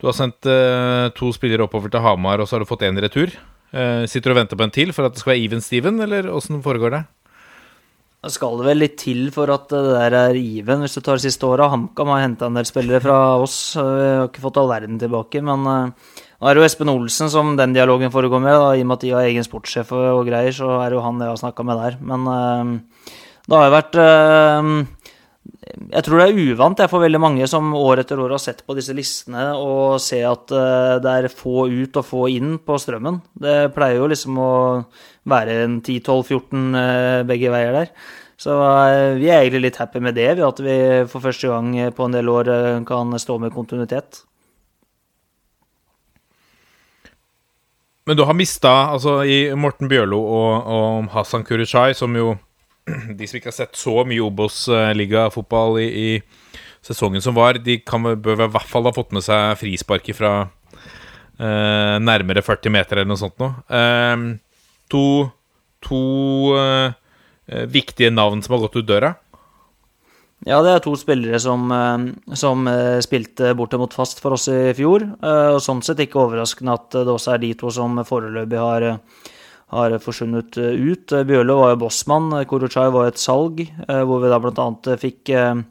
Du 0.00 0.08
har 0.08 0.16
sendt 0.16 0.48
to 1.18 1.32
spillere 1.36 1.66
oppover 1.68 1.92
til 1.92 2.02
Hamar, 2.02 2.40
og 2.40 2.48
så 2.48 2.56
har 2.56 2.64
du 2.64 2.70
fått 2.70 2.86
én 2.88 2.96
retur. 2.98 3.34
Sitter 4.08 4.32
du 4.32 4.34
og 4.34 4.40
venter 4.40 4.58
på 4.58 4.64
en 4.66 4.72
til 4.74 4.90
for 4.96 5.06
at 5.06 5.14
det 5.14 5.20
skal 5.20 5.34
være 5.34 5.44
even 5.44 5.62
Steven, 5.64 6.00
eller 6.02 6.32
åssen 6.32 6.64
foregår 6.64 6.96
det? 6.96 7.02
Det 8.22 8.30
skal 8.30 8.60
det 8.60 8.66
vel 8.68 8.78
litt 8.78 8.92
til 9.02 9.22
for 9.34 9.50
at 9.50 9.64
det 9.72 9.80
der 9.96 10.14
er 10.14 10.36
even, 10.38 10.84
hvis 10.84 10.94
du 10.94 11.00
tar 11.02 11.18
siste 11.18 11.42
åra. 11.42 11.66
HamKam 11.72 12.12
har 12.12 12.20
henta 12.22 12.46
en 12.46 12.54
del 12.54 12.68
spillere 12.68 13.00
fra 13.02 13.16
oss. 13.42 13.56
Vi 13.74 14.04
har 14.06 14.28
ikke 14.28 14.44
fått 14.44 14.60
all 14.62 14.70
verden 14.70 15.00
tilbake. 15.00 15.42
Men 15.42 15.66
uh, 15.66 16.12
nå 16.38 16.46
er 16.46 16.54
det 16.54 16.62
jo 16.62 16.68
Espen 16.68 16.92
Olsen 16.92 17.32
som 17.32 17.56
den 17.58 17.74
dialogen 17.74 18.14
foregår 18.14 18.38
med. 18.44 18.54
Da, 18.54 18.68
I 18.78 18.84
og 18.84 18.92
med 18.92 19.00
at 19.00 19.06
de 19.08 19.10
har 19.16 19.26
egen 19.26 19.42
sportssjef 19.42 19.90
og, 19.98 20.22
greier, 20.28 20.54
så 20.54 20.70
er 20.84 20.92
det 20.92 21.00
jo 21.00 21.02
han 21.02 21.18
jeg 21.18 21.34
har 21.34 21.42
snakka 21.42 21.66
med 21.66 21.82
der. 21.82 21.98
Men 22.12 22.30
uh, 22.30 23.16
det 23.46 23.58
har 23.58 23.68
jo 23.68 23.74
vært 23.74 23.98
uh, 23.98 24.72
jeg 25.92 26.04
tror 26.04 26.20
det 26.20 26.26
er 26.26 26.52
uvant 26.52 26.80
for 26.90 27.02
veldig 27.02 27.20
mange 27.22 27.46
som 27.50 27.72
år 27.76 28.02
etter 28.02 28.20
år 28.20 28.34
har 28.34 28.42
sett 28.42 28.62
på 28.66 28.76
disse 28.76 28.94
listene 28.96 29.52
og 29.56 30.00
ser 30.02 30.26
at 30.28 30.52
det 31.02 31.12
er 31.12 31.28
få 31.32 31.66
ut 31.70 31.96
og 32.00 32.06
få 32.06 32.26
inn 32.32 32.56
på 32.62 32.76
strømmen. 32.80 33.20
Det 33.32 33.72
pleier 33.74 34.00
jo 34.00 34.08
liksom 34.10 34.40
å 34.42 34.52
være 35.28 35.62
en 35.64 35.78
10-12-14 35.80 37.24
begge 37.30 37.52
veier 37.54 37.78
der. 37.78 37.92
Så 38.42 38.56
vi 39.20 39.30
er 39.30 39.44
egentlig 39.44 39.68
litt 39.68 39.78
happy 39.80 40.02
med 40.02 40.18
det, 40.18 40.32
ved 40.34 40.44
at 40.48 40.60
vi 40.66 40.76
for 41.10 41.24
første 41.24 41.48
gang 41.48 41.72
på 41.94 42.08
en 42.08 42.16
del 42.16 42.30
år 42.32 42.52
kan 42.88 43.14
stå 43.22 43.38
med 43.38 43.54
kontinuitet. 43.54 44.24
Men 48.06 48.18
du 48.18 48.24
har 48.26 48.34
mista, 48.34 48.72
altså 48.90 49.20
i 49.22 49.44
Morten 49.54 49.86
Bjørlo 49.90 50.18
og, 50.18 50.72
og 50.74 51.12
Hassan 51.14 51.46
Kuruchai, 51.46 51.92
som 51.94 52.16
jo 52.18 52.34
de 53.18 53.28
som 53.28 53.38
ikke 53.38 53.52
har 53.52 53.58
sett 53.58 53.78
så 53.78 54.02
mye 54.08 54.24
Obos-ligafotball 54.24 55.80
i, 55.82 55.88
i, 55.88 56.56
sesongen 56.82 57.22
som 57.22 57.36
var, 57.36 57.60
de 57.62 57.78
kan, 57.86 58.02
bør 58.02 58.48
i 58.48 58.50
hvert 58.56 58.70
fall 58.70 58.88
ha 58.88 58.94
fått 58.94 59.12
med 59.14 59.22
seg 59.22 59.54
frisparket 59.60 60.18
fra 60.18 60.32
eh, 60.42 61.98
nærmere 62.02 62.42
40 62.42 62.74
meter 62.74 62.98
eller 62.98 63.12
noe 63.12 63.20
sånt 63.20 63.38
noe. 63.38 63.54
Eh, 63.70 64.24
to 64.90 65.04
to 65.82 66.02
eh, 66.56 67.66
viktige 67.68 68.10
navn 68.10 68.42
som 68.42 68.56
har 68.56 68.66
gått 68.66 68.80
ut 68.80 68.88
døra. 68.88 69.14
Ja, 70.42 70.58
det 70.64 70.72
er 70.72 70.80
to 70.82 70.94
spillere 70.98 71.38
som, 71.42 71.68
eh, 71.70 72.34
som 72.38 72.66
eh, 72.70 72.98
spilte 73.04 73.52
bortimot 73.58 73.94
fast 73.94 74.22
for 74.22 74.38
oss 74.38 74.48
i 74.50 74.72
fjor. 74.78 75.06
Og 75.22 75.60
sånn 75.62 75.82
sett 75.86 76.02
ikke 76.02 76.22
overraskende 76.22 76.78
at 76.78 76.98
det 77.02 77.12
også 77.12 77.36
er 77.36 77.44
de 77.44 77.52
to 77.58 77.70
som 77.74 78.00
foreløpig 78.06 78.62
har 78.62 78.88
har 79.72 79.98
forsvunnet 80.02 80.56
eh, 80.60 80.76
ut. 80.92 81.12
Bjørlo 81.26 81.58
var 81.62 81.74
jo 81.74 81.82
bossmann, 81.86 82.32
Korochai 82.48 82.88
var 82.92 83.08
et 83.08 83.20
salg, 83.20 83.62
eh, 83.64 84.02
hvor 84.08 84.22
vi 84.22 84.32
da 84.32 84.40
bl.a. 84.42 84.66
fikk, 85.00 85.32
eh, 85.32 85.62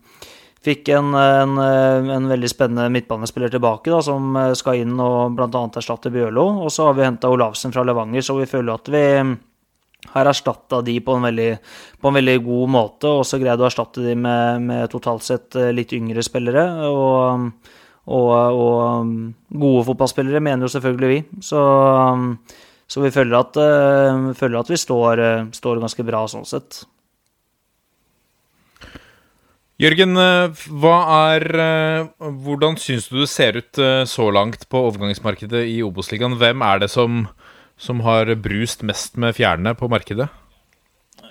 fikk 0.65 0.91
en, 0.97 1.13
en, 1.17 1.61
en, 1.61 2.29
veldig 2.31 2.49
spennende 2.49 2.89
midtbanespiller 2.93 3.53
tilbake, 3.53 3.91
da, 3.93 4.01
som 4.05 4.37
skal 4.57 4.81
inn 4.81 4.97
og 5.01 5.37
bl.a. 5.37 5.63
erstatte 5.81 6.13
Bjørlo. 6.13 6.47
Og 6.65 6.73
så 6.73 6.89
har 6.89 6.97
vi 6.97 7.07
henta 7.07 7.31
Olavsen 7.31 7.73
fra 7.75 7.85
Levanger, 7.87 8.25
så 8.25 8.37
vi 8.39 8.49
føler 8.49 8.73
at 8.73 8.91
vi 8.93 9.05
har 10.11 10.25
erstatta 10.25 10.79
de 10.81 10.95
på 11.05 11.13
en, 11.13 11.27
veldig, 11.27 11.51
på 12.01 12.09
en 12.09 12.17
veldig 12.17 12.39
god 12.41 12.73
måte, 12.73 13.09
og 13.09 13.21
også 13.21 13.37
greid 13.41 13.61
å 13.61 13.67
erstatte 13.67 14.01
de 14.01 14.15
med, 14.17 14.65
med 14.65 14.89
totalt 14.89 15.27
sett 15.27 15.59
litt 15.77 15.93
yngre 15.93 16.25
spillere. 16.25 16.65
og 16.89 17.77
og, 18.11 18.31
og, 18.33 19.09
gode 19.53 19.83
fotballspillere, 19.85 20.41
mener 20.41 20.65
jo 20.65 20.71
selvfølgelig 20.73 21.09
vi. 21.11 21.19
Så 21.45 21.59
så 22.91 23.03
vi 23.03 23.13
føler 23.15 23.37
at, 23.39 23.55
uh, 23.55 24.31
føler 24.35 24.59
at 24.59 24.71
vi 24.71 24.79
står, 24.79 25.21
uh, 25.23 25.45
står, 25.55 25.79
ganske 25.83 26.03
bra 26.07 26.25
sånn 26.27 26.47
sett. 26.47 26.83
Jørgen, 29.81 30.13
eh, 30.13 30.59
hva 30.77 30.97
er 31.31 31.43
Hvordan 32.21 32.75
syns 32.77 33.07
du 33.09 33.15
det 33.23 33.31
ser 33.31 33.55
ut 33.57 33.79
så 34.05 34.27
langt 34.29 34.67
på 34.69 34.83
overgangsmarkedet 34.91 35.63
i 35.71 35.79
Obos-ligaen? 35.81 36.35
Hvem 36.37 36.61
er 36.61 36.83
det 36.83 36.91
som, 36.93 37.23
som 37.81 38.03
har 38.05 38.29
brust 38.37 38.85
mest 38.85 39.17
med 39.17 39.33
fjærene 39.39 39.73
på 39.79 39.89
markedet? 39.89 40.27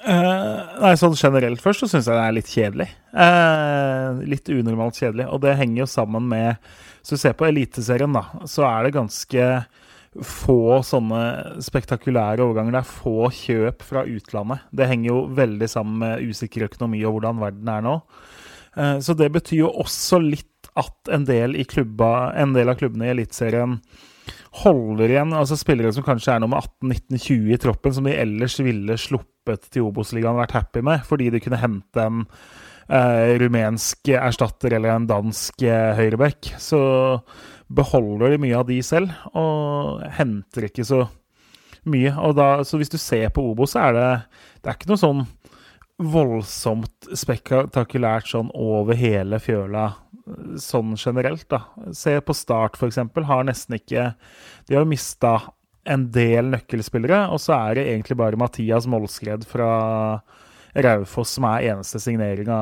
Uh, 0.01 0.81
nei, 0.81 0.95
sånn 0.97 1.17
Generelt 1.19 1.61
først 1.61 1.85
så 1.85 1.91
syns 1.91 2.07
jeg 2.09 2.17
det 2.17 2.25
er 2.25 2.37
litt 2.37 2.51
kjedelig. 2.51 2.87
Uh, 3.13 4.21
litt 4.25 4.49
unormalt 4.49 4.97
kjedelig. 4.97 5.27
Og 5.29 5.43
det 5.45 5.59
henger 5.61 5.83
jo 5.83 5.91
sammen 5.91 6.29
med 6.31 6.57
Hvis 7.01 7.15
du 7.15 7.21
ser 7.21 7.37
på 7.37 7.49
Eliteserien, 7.49 8.17
da, 8.17 8.25
så 8.49 8.65
er 8.69 8.87
det 8.87 8.97
ganske 8.97 9.51
få 10.27 10.81
sånne 10.83 11.63
spektakulære 11.63 12.43
overganger. 12.43 12.75
Det 12.75 12.83
er 12.83 12.93
få 12.93 13.31
kjøp 13.35 13.85
fra 13.87 14.05
utlandet. 14.11 14.65
Det 14.75 14.89
henger 14.91 15.13
jo 15.13 15.25
veldig 15.39 15.69
sammen 15.71 16.01
med 16.03 16.31
usikker 16.31 16.67
økonomi 16.67 17.05
og 17.07 17.19
hvordan 17.19 17.43
verden 17.43 17.71
er 17.71 17.85
nå. 17.87 17.97
Eh, 18.77 18.97
så 19.05 19.15
det 19.19 19.31
betyr 19.35 19.65
jo 19.65 19.75
også 19.85 20.21
litt 20.23 20.71
at 20.79 21.11
en 21.15 21.27
del, 21.29 21.57
klubba, 21.71 22.31
en 22.39 22.55
del 22.55 22.71
av 22.71 22.79
klubbene 22.81 23.09
i 23.09 23.13
Eliteserien 23.15 23.79
holder 24.61 25.13
igjen 25.13 25.35
altså 25.37 25.57
spillere 25.59 25.93
som 25.95 26.05
kanskje 26.07 26.35
er 26.35 26.43
nummer 26.43 26.63
18-19-20 26.83 27.55
i 27.55 27.61
troppen, 27.63 27.95
som 27.95 28.07
de 28.07 28.17
ellers 28.19 28.59
ville 28.63 28.97
sluppet 28.99 29.69
til 29.71 29.87
Obos-ligaen 29.87 30.39
vært 30.39 30.57
happy 30.59 30.83
med, 30.87 31.05
fordi 31.07 31.31
de 31.31 31.41
kunne 31.43 31.61
hente 31.61 32.03
en 32.03 32.25
eh, 32.91 33.39
rumensk 33.43 34.11
erstatter 34.19 34.75
eller 34.77 34.95
en 34.95 35.09
dansk 35.11 35.63
eh, 35.67 35.93
høyrebekk. 35.99 36.53
Så 36.63 36.81
beholder 37.71 38.35
de 38.35 38.43
mye 38.43 38.59
av 38.59 38.67
de 38.69 38.81
selv, 38.85 39.15
og 39.37 40.03
henter 40.19 40.67
ikke 40.69 40.87
så 40.87 41.05
mye. 41.89 42.13
Da, 42.37 42.49
så 42.67 42.81
hvis 42.81 42.93
du 42.93 42.99
ser 43.01 43.31
på 43.35 43.45
Obo, 43.53 43.69
så 43.71 43.87
er 43.89 43.97
det, 43.97 44.09
det 44.61 44.73
er 44.73 44.79
ikke 44.79 44.91
noe 44.91 45.01
sånn 45.01 45.25
voldsomt 46.01 47.11
spektakulært 47.17 48.31
sånn 48.31 48.49
over 48.57 48.97
hele 48.97 49.41
fjøla 49.43 49.91
sånn 50.61 50.95
generelt, 50.97 51.47
da. 51.51 51.65
Se 51.97 52.17
på 52.25 52.37
Start, 52.37 52.79
for 52.81 52.89
eksempel, 52.91 53.27
har 53.29 53.45
nesten 53.49 53.77
ikke 53.79 54.13
De 54.69 54.77
har 54.79 54.87
mista 54.89 55.39
en 55.91 56.07
del 56.13 56.51
nøkkelspillere, 56.53 57.25
og 57.33 57.41
så 57.43 57.57
er 57.57 57.79
det 57.79 57.89
egentlig 57.89 58.19
bare 58.21 58.39
Mathias 58.39 58.87
Målskred 58.91 59.47
fra 59.49 59.71
Raufoss 60.77 61.33
som 61.39 61.47
er 61.49 61.73
eneste 61.73 61.99
signeringa 62.03 62.61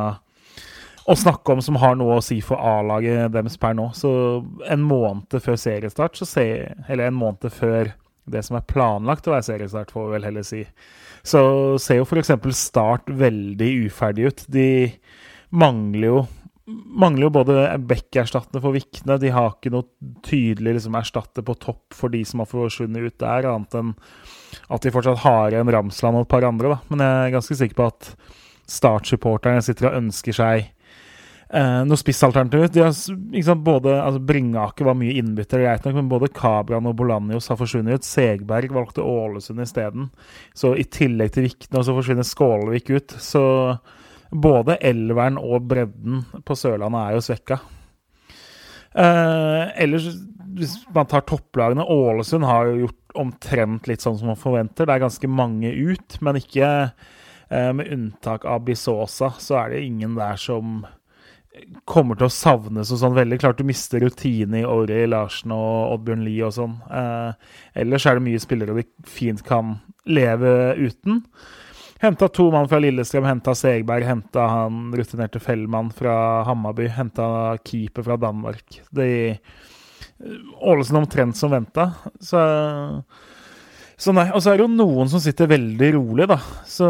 å 1.09 1.16
snakke 1.16 1.54
om 1.54 1.62
som 1.64 1.78
har 1.80 1.96
noe 1.96 2.18
å 2.18 2.24
si 2.24 2.40
for 2.44 2.61
A-laget 2.61 3.32
deres 3.32 3.56
per 3.61 3.76
nå. 3.76 3.88
Så 3.96 4.11
en 4.68 4.84
måned 4.84 5.38
før 5.40 5.56
seriestart, 5.61 6.18
så 6.18 6.28
se, 6.28 6.46
eller 6.88 7.09
en 7.09 7.18
måned 7.18 7.48
før 7.54 7.94
det 8.28 8.42
som 8.44 8.59
er 8.59 8.66
planlagt 8.68 9.28
å 9.28 9.32
være 9.32 9.46
seriestart, 9.46 9.92
får 9.94 10.04
vi 10.04 10.16
vel 10.18 10.26
heller 10.28 10.44
si, 10.44 10.64
så 11.24 11.40
ser 11.80 12.02
jo 12.02 12.09
f.eks. 12.09 12.34
Start 12.59 13.09
veldig 13.09 13.70
uferdig 13.88 14.28
ut. 14.28 14.44
De 14.52 14.68
mangler 15.48 16.11
jo 16.11 16.26
mangler 16.68 17.24
jo 17.24 17.32
både 17.32 17.62
Beck-erstattende 17.88 18.61
for 18.61 18.76
Vikne. 18.76 19.16
De 19.20 19.30
har 19.32 19.54
ikke 19.54 19.72
noe 19.72 19.86
tydelig 20.26 20.76
liksom, 20.76 20.98
erstatter 20.98 21.44
på 21.46 21.56
topp 21.56 21.96
for 21.96 22.12
de 22.12 22.20
som 22.28 22.42
har 22.42 22.50
forsvunnet 22.50 23.09
ut 23.09 23.16
der, 23.22 23.48
annet 23.48 23.76
enn 23.78 23.94
at 24.68 24.84
de 24.84 24.92
fortsatt 24.92 25.22
har 25.24 25.54
igjen 25.54 25.72
Ramsland 25.72 26.18
og 26.18 26.26
et 26.26 26.32
par 26.32 26.44
andre. 26.44 26.74
Da. 26.74 26.78
Men 26.92 27.04
jeg 27.04 27.22
er 27.22 27.34
ganske 27.38 27.59
sikker 27.62 27.78
på 27.78 27.88
at 27.88 28.11
Start-supporterne 28.68 29.64
sitter 29.64 29.88
og 29.88 29.96
ønsker 30.02 30.36
seg 30.36 30.68
eh, 31.51 31.80
noe 31.88 32.01
spissalternativ. 32.01 32.66
De 32.72 33.57
både, 33.64 33.94
altså 33.96 34.22
Bringaker 34.30 34.88
var 34.88 34.99
mye 34.99 35.16
innbytter, 35.20 35.64
greit 35.64 35.86
nok, 35.86 35.96
men 35.99 36.11
både 36.11 36.32
Kabran 36.34 36.88
og 36.88 36.96
Bolanjos 36.99 37.51
har 37.53 37.61
forsvunnet 37.61 38.01
ut. 38.01 38.09
Segberg 38.09 38.74
valgte 38.74 39.05
Ålesund 39.05 39.64
isteden. 39.64 40.11
Så 40.57 40.74
i 40.76 40.84
tillegg 40.84 41.34
til 41.34 41.49
Vikne, 41.49 41.84
så 41.84 41.96
forsvinner 41.96 42.26
Skålevik 42.26 42.92
ut. 42.92 43.16
Så 43.22 43.42
både 44.30 44.78
elveren 44.84 45.40
og 45.40 45.68
bredden 45.70 46.24
på 46.44 46.57
Sørlandet 46.59 47.05
er 47.05 47.16
jo 47.16 47.24
svekka. 47.24 47.61
Eh, 48.99 49.64
ellers, 49.84 50.09
hvis 50.59 50.74
man 50.94 51.09
tar 51.09 51.26
topplagene 51.28 51.84
Ålesund 51.84 52.46
har 52.49 52.68
jo 52.68 52.86
gjort 52.86 53.18
omtrent 53.18 53.88
litt 53.88 54.05
sånn 54.05 54.16
som 54.18 54.32
man 54.32 54.40
forventer. 54.40 54.88
Det 54.88 54.96
er 54.96 55.05
ganske 55.05 55.30
mange 55.30 55.70
ut, 55.72 56.18
men 56.24 56.40
ikke 56.40 56.68
eh, 56.88 57.72
Med 57.72 57.92
unntak 57.94 58.44
av 58.49 58.64
Bisosa, 58.66 59.32
så 59.40 59.62
er 59.62 59.74
det 59.74 59.84
ingen 59.86 60.16
der 60.18 60.36
som 60.40 60.82
kommer 61.88 62.18
til 62.18 62.28
å 62.28 62.32
savnes 62.32 62.90
og 62.94 63.01
sånn 63.01 63.16
veldig. 63.16 63.38
Klart 63.42 63.61
du 63.61 63.66
mister 63.68 64.03
rutine 64.05 64.62
i 64.62 64.66
Ori 64.68 65.05
Larsen 65.09 65.55
og 65.55 65.94
Oddbjørn 65.94 66.26
Lie 66.26 66.44
og 66.46 66.55
sånn. 66.57 66.76
Eh, 66.90 67.55
ellers 67.82 68.07
er 68.07 68.18
det 68.18 68.26
mye 68.26 68.42
spillere 68.42 68.76
de 68.78 68.84
fint 69.09 69.42
kan 69.46 69.78
leve 70.09 70.53
uten. 70.78 71.22
Henta 71.99 72.28
to 72.30 72.46
mann 72.55 72.68
fra 72.70 72.78
Lillestrøm, 72.78 73.26
henta 73.26 73.57
Segberg, 73.59 74.07
henta 74.07 74.44
han 74.53 74.92
rutinerte 74.94 75.40
Fellmann 75.42 75.90
fra 75.90 76.44
Hammarby, 76.46 76.86
henta 76.94 77.57
keeper 77.66 78.07
fra 78.07 78.18
Danmark. 78.22 78.78
De 78.94 79.09
Ålesund 80.62 80.99
omtrent 80.99 81.36
som 81.36 81.51
venta. 81.51 81.90
Så, 82.20 82.38
så 83.99 84.14
nei. 84.14 84.28
Og 84.30 84.42
så 84.42 84.53
er 84.53 84.61
det 84.61 84.66
jo 84.66 84.78
noen 84.78 85.11
som 85.11 85.22
sitter 85.22 85.51
veldig 85.51 85.92
rolig, 85.96 86.28
da. 86.30 86.38
Så 86.70 86.88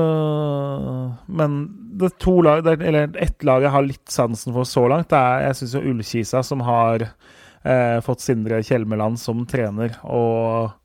Men 1.26 1.60
det 1.98 2.12
to 2.20 2.36
lag, 2.44 2.66
eller 2.66 3.16
ett 3.16 3.42
lag 3.48 3.64
jeg 3.64 3.74
har 3.74 3.86
litt 3.86 4.12
sansen 4.12 4.54
for 4.54 4.68
så 4.68 4.84
langt, 4.92 5.08
det 5.10 5.18
er 5.18 5.48
jeg 5.48 5.60
syns 5.60 5.74
jo 5.78 5.86
Ullkisa, 5.92 6.42
som 6.46 6.60
har 6.66 7.08
eh, 7.08 7.98
fått 8.04 8.22
Sindre 8.22 8.60
Kjelmeland 8.62 9.18
som 9.18 9.42
trener, 9.50 9.96
og 10.04 10.76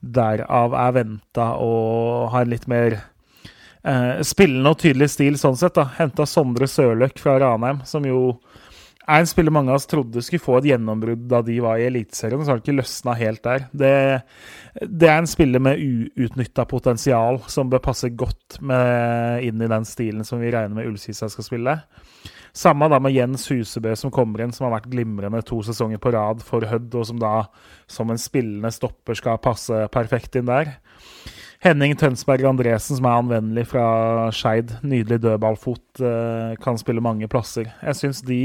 derav 0.00 0.74
er 0.76 0.92
venta 0.96 1.54
å 1.60 1.72
ha 2.32 2.42
en 2.42 2.52
litt 2.52 2.66
mer 2.68 2.98
eh, 2.98 4.20
spillende 4.26 4.74
og 4.74 4.82
tydelig 4.82 5.12
stil 5.14 5.38
sånn 5.40 5.56
sett. 5.60 5.78
da. 5.78 5.86
Henta 5.96 6.26
Sondre 6.28 6.68
Sørløk 6.68 7.20
fra 7.20 7.38
Ranheim, 7.40 7.84
som 7.88 8.04
jo 8.08 8.34
er 9.10 9.22
en 9.22 9.28
spiller 9.28 9.54
mange 9.54 9.72
av 9.72 9.80
oss 9.80 9.88
trodde 9.90 10.22
skulle 10.24 10.42
få 10.42 10.58
et 10.60 10.70
gjennombrudd 10.70 11.26
da 11.30 11.40
de 11.44 11.58
var 11.62 11.80
i 11.80 11.86
Eliteserien. 11.88 12.42
Så 12.44 12.52
har 12.52 12.60
det 12.60 12.64
ikke 12.64 12.78
løsna 12.78 13.14
helt 13.18 13.42
der. 13.44 13.64
Det, 13.72 13.92
det, 14.82 15.08
er 15.08 15.18
en 15.18 15.30
spiller 15.30 15.62
med 15.62 15.80
uutnytta 15.80 16.66
potensial 16.70 17.40
som 17.50 17.70
bør 17.72 17.82
passe 17.90 18.12
godt 18.14 18.60
med, 18.62 19.46
inn 19.46 19.62
i 19.62 19.70
den 19.70 19.88
stilen 19.88 20.26
som 20.26 20.42
vi 20.42 20.52
regner 20.54 20.76
med 20.78 20.90
Ullkisa 20.90 21.30
skal 21.32 21.46
spille. 21.46 21.76
Samme 22.56 22.88
da 22.90 22.98
med 23.02 23.14
Jens 23.14 23.46
Husebø 23.50 23.92
som 23.98 24.10
kommer 24.14 24.42
inn, 24.42 24.54
som 24.54 24.66
har 24.66 24.78
vært 24.78 24.90
glimrende 24.90 25.42
to 25.46 25.60
sesonger 25.66 26.00
på 26.02 26.14
rad 26.16 26.40
for 26.42 26.66
Hødd, 26.66 26.94
og 26.98 27.06
som 27.06 27.20
da 27.20 27.34
som 27.90 28.10
en 28.10 28.18
spillende 28.18 28.72
stopper 28.74 29.18
skal 29.18 29.38
passe 29.42 29.84
perfekt 29.94 30.38
inn 30.40 30.50
der. 30.50 30.74
Henning 31.60 31.92
Tønsberg 32.00 32.46
Andresen, 32.48 32.96
som 32.96 33.06
er 33.06 33.18
anvendelig 33.20 33.66
fra 33.68 34.30
Skeid. 34.32 34.78
Nydelig 34.80 35.20
dødballfot. 35.20 36.00
Eh, 36.00 36.54
kan 36.64 36.80
spille 36.80 37.04
mange 37.04 37.28
plasser. 37.28 37.68
Jeg 37.84 37.98
syns 37.98 38.22
de 38.24 38.40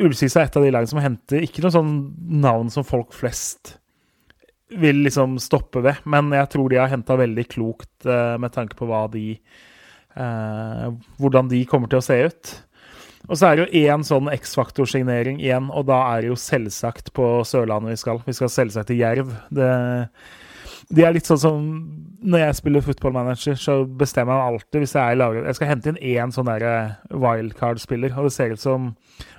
Ullskisa 0.00 0.40
er 0.40 0.48
et 0.48 0.56
av 0.56 0.64
de 0.64 0.72
lagene 0.72 0.90
som 0.90 1.02
henter 1.02 1.44
ikke 1.44 1.64
noe 1.64 1.74
sånn 1.74 1.94
navn 2.42 2.70
som 2.72 2.86
folk 2.86 3.12
flest 3.16 3.76
vil 4.80 5.02
liksom 5.04 5.36
stoppe 5.42 5.82
ved, 5.84 6.00
men 6.08 6.32
jeg 6.32 6.48
tror 6.54 6.70
de 6.72 6.80
har 6.80 6.90
henta 6.92 7.18
veldig 7.20 7.44
klokt 7.52 8.06
uh, 8.08 8.38
med 8.40 8.54
tanke 8.54 8.76
på 8.78 8.88
hva 8.88 9.04
de 9.12 9.34
uh, 10.16 10.92
Hvordan 11.20 11.50
de 11.50 11.64
kommer 11.68 11.92
til 11.92 12.00
å 12.00 12.04
se 12.04 12.16
ut. 12.24 12.52
Og 13.28 13.38
så 13.38 13.48
er 13.48 13.56
det 13.56 13.64
jo 13.64 13.82
én 13.86 14.04
sånn 14.06 14.30
X-faktor-signering 14.32 15.38
igjen, 15.42 15.68
og 15.70 15.86
da 15.90 16.00
er 16.10 16.24
det 16.24 16.32
jo 16.32 16.38
selvsagt 16.40 17.12
på 17.16 17.26
Sørlandet 17.46 17.94
vi 17.94 18.00
skal. 18.00 18.22
Vi 18.26 18.34
skal 18.36 18.50
selvsagt 18.50 18.90
til 18.90 19.02
Jerv. 19.02 19.30
Det 19.54 19.70
de 20.90 21.04
er 21.04 21.14
litt 21.14 21.28
sånn 21.28 21.40
som 21.40 21.66
Når 22.22 22.44
jeg 22.44 22.58
spiller 22.58 22.84
footballmanager, 22.84 23.56
så 23.58 23.74
bestemmer 23.86 24.38
jeg 24.38 24.52
alltid 24.52 24.82
hvis 24.82 24.94
jeg 24.96 25.02
er 25.02 25.16
i 25.16 25.18
laget 25.20 25.48
Jeg 25.48 25.58
skal 25.58 25.70
hente 25.72 25.92
inn 25.92 26.00
én 26.14 26.34
sånn 26.34 26.50
eh, 26.54 26.94
wildcard-spiller, 27.10 28.14
og 28.16 28.28
det 28.28 28.34
ser 28.36 28.54
ut 28.54 28.62
som 28.62 28.92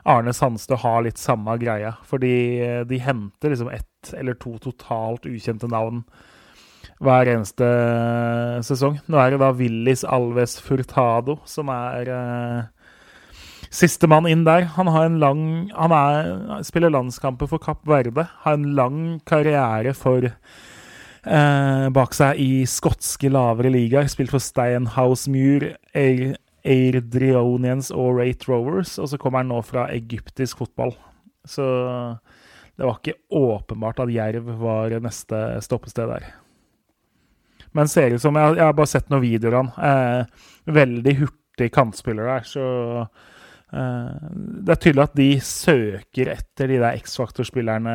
Arne 0.04 0.34
Sandstø 0.36 0.76
har 0.82 1.06
litt 1.06 1.22
samme 1.22 1.56
greia. 1.62 1.94
Fordi 2.08 2.36
eh, 2.60 2.82
de 2.88 3.00
henter 3.00 3.54
liksom 3.54 3.72
ett 3.72 4.14
eller 4.20 4.36
to 4.36 4.58
totalt 4.60 5.28
ukjente 5.30 5.70
navn 5.72 6.04
hver 7.04 7.32
eneste 7.32 7.68
eh, 7.68 8.60
sesong. 8.66 9.00
Nå 9.08 9.20
er 9.20 9.34
det 9.34 9.42
da 9.44 9.54
Willis 9.56 10.04
Alves 10.04 10.58
Furtado 10.64 11.40
som 11.50 11.72
er 11.74 12.12
uh, 12.12 12.60
Sistemann 13.74 14.28
inn 14.30 14.44
der. 14.48 14.68
Han 14.76 14.92
har 14.92 15.08
en 15.08 15.20
lang 15.24 15.42
Han 15.74 15.96
er, 15.96 16.62
spiller 16.68 16.94
landskamper 16.94 17.50
for 17.50 17.64
Kapp 17.64 17.88
Verde. 17.90 18.28
Har 18.44 18.60
en 18.60 18.74
lang 18.78 19.00
karriere 19.26 19.96
for 19.98 20.30
eh, 21.26 21.88
bak 21.94 22.14
seg 22.16 22.40
i 22.42 22.66
skotske 22.70 23.32
lavere 23.32 23.72
ligaer. 23.74 24.08
Spilt 24.12 24.34
for 24.34 24.44
Steinhouse 24.44 25.32
Muir, 25.32 25.72
Airdrionians 26.64 27.92
og 27.92 28.20
Rate 28.20 28.50
Rovers. 28.50 28.98
Og 29.00 29.12
så 29.12 29.20
kommer 29.22 29.44
han 29.44 29.52
nå 29.54 29.60
fra 29.66 29.88
egyptisk 29.94 30.64
fotball. 30.64 30.96
Så 31.48 31.66
det 32.78 32.88
var 32.88 32.98
ikke 32.98 33.20
åpenbart 33.36 34.02
at 34.06 34.14
Jerv 34.14 34.48
var 34.62 34.96
neste 35.04 35.44
stoppested 35.66 36.10
der. 36.10 36.32
Men 37.74 37.90
ser 37.90 38.14
ut 38.14 38.22
som 38.22 38.36
Jeg, 38.38 38.58
jeg 38.60 38.66
har 38.66 38.76
bare 38.78 38.92
sett 38.92 39.10
noen 39.10 39.26
videoer 39.26 39.56
av 39.58 39.64
han. 39.64 39.72
Eh, 39.90 40.50
veldig 40.74 41.16
hurtig 41.24 41.72
kantspiller 41.74 42.30
der, 42.30 42.44
så 42.46 42.66
Eh, 43.74 44.26
det 44.64 44.76
er 44.76 44.82
tydelig 44.82 45.04
at 45.08 45.16
de 45.18 45.30
søker 45.42 46.30
etter 46.36 46.70
de 46.70 46.78
der 46.82 47.00
X-faktor-spillerne 47.02 47.94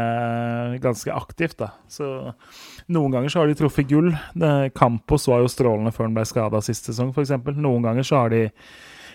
ganske 0.83 1.15
aktivt. 1.15 1.59
da. 1.59 1.71
Så 1.89 2.35
Noen 2.89 3.13
ganger 3.13 3.33
så 3.33 3.43
har 3.43 3.51
de 3.51 3.57
truffet 3.59 3.89
gull. 3.91 4.13
Campos 4.77 5.27
var 5.29 5.43
jo 5.43 5.51
strålende 5.53 5.93
før 5.93 6.07
han 6.07 6.15
ble 6.17 6.25
skada 6.29 6.61
sist 6.65 6.89
sesong, 6.89 7.11
f.eks. 7.13 7.35
Noen 7.59 7.85
ganger 7.85 8.07
så 8.07 8.23
har 8.23 8.33
de 8.33 8.47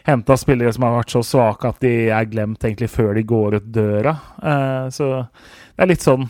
henta 0.03 0.37
spillere 0.37 0.73
som 0.75 0.85
har 0.85 0.97
vært 0.97 1.15
så 1.15 1.23
svake 1.25 1.71
at 1.71 1.79
de 1.83 1.93
er 2.11 2.29
glemt 2.29 2.63
egentlig 2.63 2.91
før 2.91 3.13
de 3.17 3.25
går 3.27 3.57
ut 3.59 3.71
døra. 3.73 4.15
Eh, 4.43 4.87
så 4.93 5.09
det 5.23 5.85
er 5.85 5.91
litt 5.93 6.05
sånn 6.05 6.27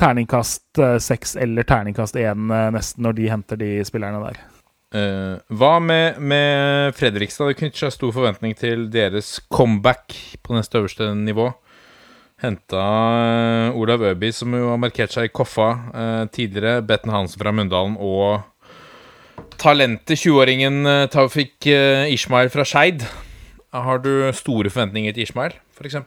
terningkast 0.00 0.80
eh, 0.82 0.96
seks 1.02 1.36
eller 1.40 1.68
terningkast 1.68 2.18
én 2.18 2.48
nesten 2.74 3.06
når 3.06 3.18
de 3.20 3.30
henter 3.30 3.60
de 3.60 3.70
spillerne 3.86 4.24
der. 4.26 4.42
Hva 4.94 5.72
med, 5.82 6.20
med, 6.22 6.94
Fredrikstad? 6.94 7.48
Det 7.50 7.58
knytter 7.58 7.80
seg 7.82 7.94
stor 7.96 8.12
forventning 8.14 8.52
til 8.54 8.84
deres 8.94 9.40
comeback 9.50 10.14
på 10.46 10.54
neste 10.54 10.78
øverste 10.78 11.08
nivå. 11.18 11.48
Henta 12.44 12.84
uh, 13.70 13.78
Olav 13.80 14.04
Øby, 14.04 14.30
som 14.36 14.52
jo 14.56 14.68
har 14.72 14.80
markert 14.80 15.14
seg 15.14 15.30
i 15.30 15.32
Koffa 15.32 15.70
eh, 15.94 16.24
tidligere. 16.34 16.82
Betten 16.84 17.12
Hansen 17.14 17.40
fra 17.40 17.52
Mundalen 17.54 17.96
og 17.96 18.44
talentet 19.60 20.20
20-åringen 20.20 20.84
eh, 20.90 21.06
Taufik 21.12 21.68
Ishmael 22.12 22.52
fra 22.52 22.66
Skeid. 22.68 23.06
Har 23.74 24.04
du 24.04 24.12
store 24.36 24.70
forventninger 24.70 25.14
til 25.14 25.26
Ishmael, 25.26 25.56
f.eks.? 25.74 25.98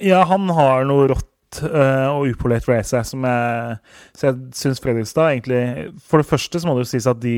Ja, 0.00 0.22
han 0.28 0.46
har 0.54 0.86
noe 0.88 1.08
rått 1.10 1.62
eh, 1.66 2.06
og 2.08 2.30
upolert 2.30 2.68
race, 2.70 3.00
som 3.08 3.24
jeg, 3.26 3.80
så 4.16 4.28
jeg 4.28 4.38
syns 4.56 4.80
Fredrikstad 4.82 5.32
egentlig 5.34 5.90
For 6.06 6.22
det 6.22 6.28
første 6.30 6.60
så 6.60 6.68
må 6.68 6.76
det 6.76 6.86
jo 6.86 6.92
sies 6.92 7.08
at 7.10 7.20
de 7.22 7.36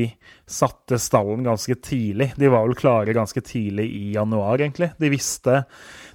satte 0.49 0.99
stallen 1.01 1.47
ganske 1.47 1.75
tidlig. 1.83 2.33
De 2.37 2.51
var 2.51 2.67
vel 2.67 2.77
klare 2.77 3.15
ganske 3.15 3.41
tidlig 3.43 3.87
i 3.89 4.13
januar, 4.17 4.59
egentlig. 4.59 4.93
De 5.01 5.11
visste 5.11 5.63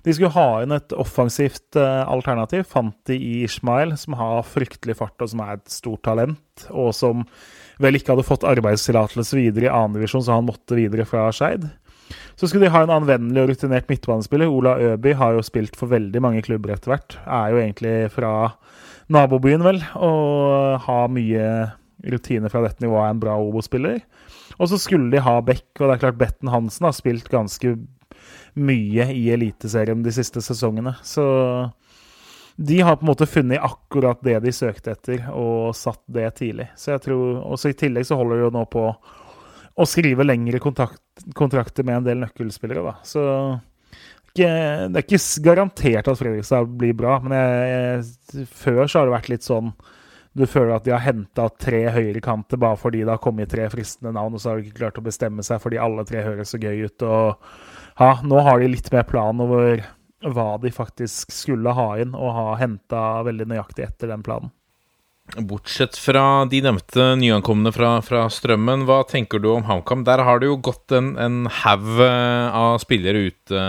de 0.07 0.15
skulle 0.15 0.33
ha 0.35 0.63
inn 0.63 0.75
et 0.77 0.95
offensivt 0.97 1.79
uh, 1.79 2.05
alternativ. 2.09 2.67
Fant 2.71 2.97
de 3.11 3.17
i 3.17 3.43
Ishmael, 3.47 3.97
som 4.01 4.17
har 4.19 4.47
fryktelig 4.47 4.99
fart, 5.01 5.17
og 5.23 5.33
som 5.33 5.43
er 5.45 5.57
et 5.57 5.73
stort 5.73 6.05
talent. 6.07 6.69
Og 6.71 6.93
som 6.97 7.27
vel 7.83 7.99
ikke 7.99 8.15
hadde 8.15 8.27
fått 8.27 8.47
arbeidstillatelse 8.49 9.39
videre 9.39 9.69
i 9.69 9.73
annendivisjon, 9.73 10.25
så 10.27 10.39
han 10.39 10.49
måtte 10.49 10.79
videre 10.79 11.07
fra 11.09 11.29
Skeid. 11.35 11.69
Så 12.39 12.49
skulle 12.49 12.69
de 12.69 12.73
ha 12.73 12.85
en 12.85 12.95
anvendelig 12.95 13.43
og 13.43 13.51
rutinert 13.53 13.91
midtbanespiller. 13.91 14.49
Ola 14.49 14.77
Øby 14.93 15.13
har 15.19 15.35
jo 15.37 15.45
spilt 15.45 15.77
for 15.77 15.91
veldig 15.91 16.23
mange 16.25 16.45
klubber 16.47 16.73
etter 16.75 16.95
hvert. 16.95 17.19
Er 17.27 17.53
jo 17.53 17.61
egentlig 17.61 17.97
fra 18.15 18.33
nabobyen, 19.13 19.65
vel, 19.67 19.83
og 19.97 20.79
har 20.87 21.13
mye 21.13 21.49
rutine 22.09 22.51
fra 22.53 22.63
dette 22.65 22.85
nivået. 22.85 23.05
Er 23.05 23.17
en 23.17 23.23
bra 23.23 23.37
Obo-spiller. 23.43 24.01
Og 24.59 24.71
så 24.71 24.79
skulle 24.81 25.11
de 25.13 25.23
ha 25.23 25.39
Beck, 25.45 25.69
og 25.79 25.87
det 25.87 25.97
er 25.97 26.05
klart 26.07 26.21
Betten 26.21 26.53
Hansen 26.53 26.89
har 26.89 26.97
spilt 26.97 27.29
ganske 27.33 27.77
mye 28.55 29.11
i 29.13 29.29
Eliteserien 29.35 30.03
de 30.03 30.13
siste 30.15 30.43
sesongene. 30.45 30.95
Så 31.03 31.25
de 32.59 32.81
har 32.81 32.97
på 32.97 33.07
en 33.07 33.13
måte 33.13 33.27
funnet 33.31 33.63
akkurat 33.63 34.19
det 34.27 34.41
de 34.43 34.53
søkte 34.53 34.97
etter, 34.97 35.29
og 35.31 35.77
satt 35.79 36.03
det 36.11 36.31
tidlig. 36.41 36.67
Så 36.77 36.97
jeg 36.97 37.05
tror, 37.05 37.43
også 37.55 37.71
I 37.71 37.79
tillegg 37.79 38.09
så 38.09 38.19
holder 38.19 38.41
de 38.41 38.47
jo 38.49 38.55
nå 38.57 38.65
på 38.73 38.89
å 39.79 39.87
skrive 39.87 40.27
lengre 40.27 40.59
kontakt, 40.59 40.99
kontrakter 41.39 41.87
med 41.87 42.01
en 42.01 42.09
del 42.09 42.25
nøkkelspillere. 42.25 42.83
da. 42.83 42.97
Så 43.07 43.23
det 44.39 44.49
er 44.49 45.05
ikke 45.05 45.21
garantert 45.43 46.11
at 46.11 46.19
Fredrikstad 46.19 46.67
blir 46.79 46.97
bra, 46.99 47.21
men 47.23 47.35
jeg, 47.39 48.47
før 48.51 48.85
så 48.87 49.01
har 49.01 49.09
det 49.09 49.17
vært 49.17 49.33
litt 49.33 49.47
sånn 49.47 49.73
Du 50.39 50.45
føler 50.47 50.77
at 50.77 50.85
de 50.87 50.93
har 50.93 51.03
henta 51.03 51.49
tre 51.59 51.81
høyrekanter 51.91 52.61
bare 52.61 52.79
fordi 52.79 53.01
det 53.01 53.11
har 53.11 53.23
kommet 53.23 53.51
tre 53.51 53.65
fristende 53.73 54.13
navn, 54.15 54.35
og 54.37 54.43
så 54.43 54.53
har 54.53 54.59
de 54.59 54.69
ikke 54.69 54.83
klart 54.85 55.01
å 55.01 55.07
bestemme 55.07 55.43
seg 55.43 55.63
fordi 55.63 55.81
alle 55.83 56.05
tre 56.07 56.23
høres 56.23 56.53
så 56.55 56.61
gøy 56.63 56.85
ut. 56.87 57.03
og 57.03 57.49
ja, 57.99 58.13
Nå 58.23 58.43
har 58.47 58.61
de 58.61 58.71
litt 58.71 58.91
mer 58.95 59.07
plan 59.09 59.41
over 59.43 59.83
hva 60.27 60.53
de 60.63 60.71
faktisk 60.75 61.31
skulle 61.35 61.75
ha 61.75 61.91
inn, 62.03 62.15
og 62.15 62.35
har 62.35 62.63
henta 62.63 63.03
veldig 63.27 63.47
nøyaktig 63.53 63.87
etter 63.87 64.11
den 64.11 64.25
planen. 64.27 64.51
Bortsett 65.37 65.99
fra 66.01 66.47
de 66.49 66.63
nevnte 66.65 67.11
nyankomne 67.21 67.71
fra, 67.75 67.99
fra, 68.05 68.25
Strømmen, 68.33 68.87
hva 68.89 69.03
tenker 69.07 69.43
du 69.43 69.51
om 69.53 69.67
HamKam? 69.69 70.07
Der 70.07 70.23
har 70.25 70.41
det 70.41 70.49
jo 70.49 70.57
gått 70.71 70.95
en, 70.97 71.13
en 71.21 71.43
haug 71.61 72.01
eh, 72.01 72.57
av 72.57 72.79
spillere 72.81 73.27
ute, 73.29 73.67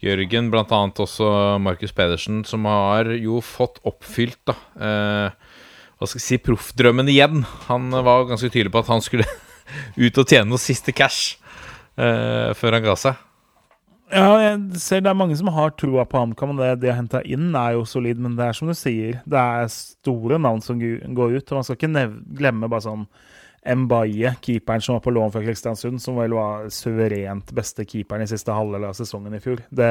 Jørgen. 0.00 0.48
Blant 0.48 0.72
annet 0.72 1.02
også 1.04 1.28
Markus 1.60 1.92
Pedersen, 1.92 2.40
som 2.48 2.64
har 2.64 3.12
jo 3.20 3.42
fått 3.44 3.82
oppfylt 3.84 4.40
da, 4.48 4.56
eh, 4.80 5.56
hva 6.00 6.08
skal 6.08 6.22
jeg 6.22 6.28
si, 6.30 6.42
proffdrømmen 6.48 7.12
igjen. 7.12 7.44
Han 7.68 7.92
var 7.92 8.30
ganske 8.30 8.48
tydelig 8.48 8.72
på 8.72 8.80
at 8.80 8.94
han 8.94 9.04
skulle 9.04 9.28
ut 10.04 10.22
og 10.22 10.24
tjene 10.24 10.48
noe 10.48 10.62
siste 10.62 10.96
cash 10.96 11.36
eh, 12.00 12.56
før 12.56 12.78
han 12.78 12.88
ga 12.88 12.96
seg. 12.96 13.20
Ja, 14.10 14.30
jeg 14.42 14.80
ser 14.82 15.02
det 15.04 15.10
er 15.12 15.18
mange 15.18 15.36
som 15.38 15.50
har 15.54 15.74
troa 15.78 16.04
på 16.08 16.18
HamKam. 16.18 16.56
Det 16.58 16.70
de 16.82 16.90
har 16.90 16.98
henta 16.98 17.22
inn, 17.22 17.52
er 17.54 17.76
jo 17.76 17.84
solid, 17.86 18.18
men 18.18 18.34
det 18.38 18.48
er 18.48 18.56
som 18.58 18.70
du 18.70 18.74
sier, 18.74 19.20
det 19.22 19.42
er 19.42 19.70
store 19.70 20.40
navn 20.42 20.62
som 20.64 20.80
går 20.80 21.36
ut. 21.36 21.44
Og 21.52 21.60
man 21.60 21.66
skal 21.66 21.78
ikke 21.78 22.06
glemme 22.40 22.70
bare 22.70 22.86
sånn 22.88 23.06
Mbaye, 23.60 24.32
keeperen 24.40 24.80
som 24.80 24.96
var 24.96 25.02
på 25.04 25.12
lån 25.12 25.32
fra 25.34 25.42
Kristiansund, 25.44 26.00
som 26.00 26.16
vel 26.16 26.32
var 26.32 26.70
suverent 26.72 27.52
beste 27.52 27.84
keeperen 27.84 28.24
i 28.24 28.30
siste 28.30 28.54
halvdel 28.56 28.86
av 28.88 28.96
sesongen 28.96 29.36
i 29.36 29.40
fjor. 29.44 29.60
Det, 29.68 29.90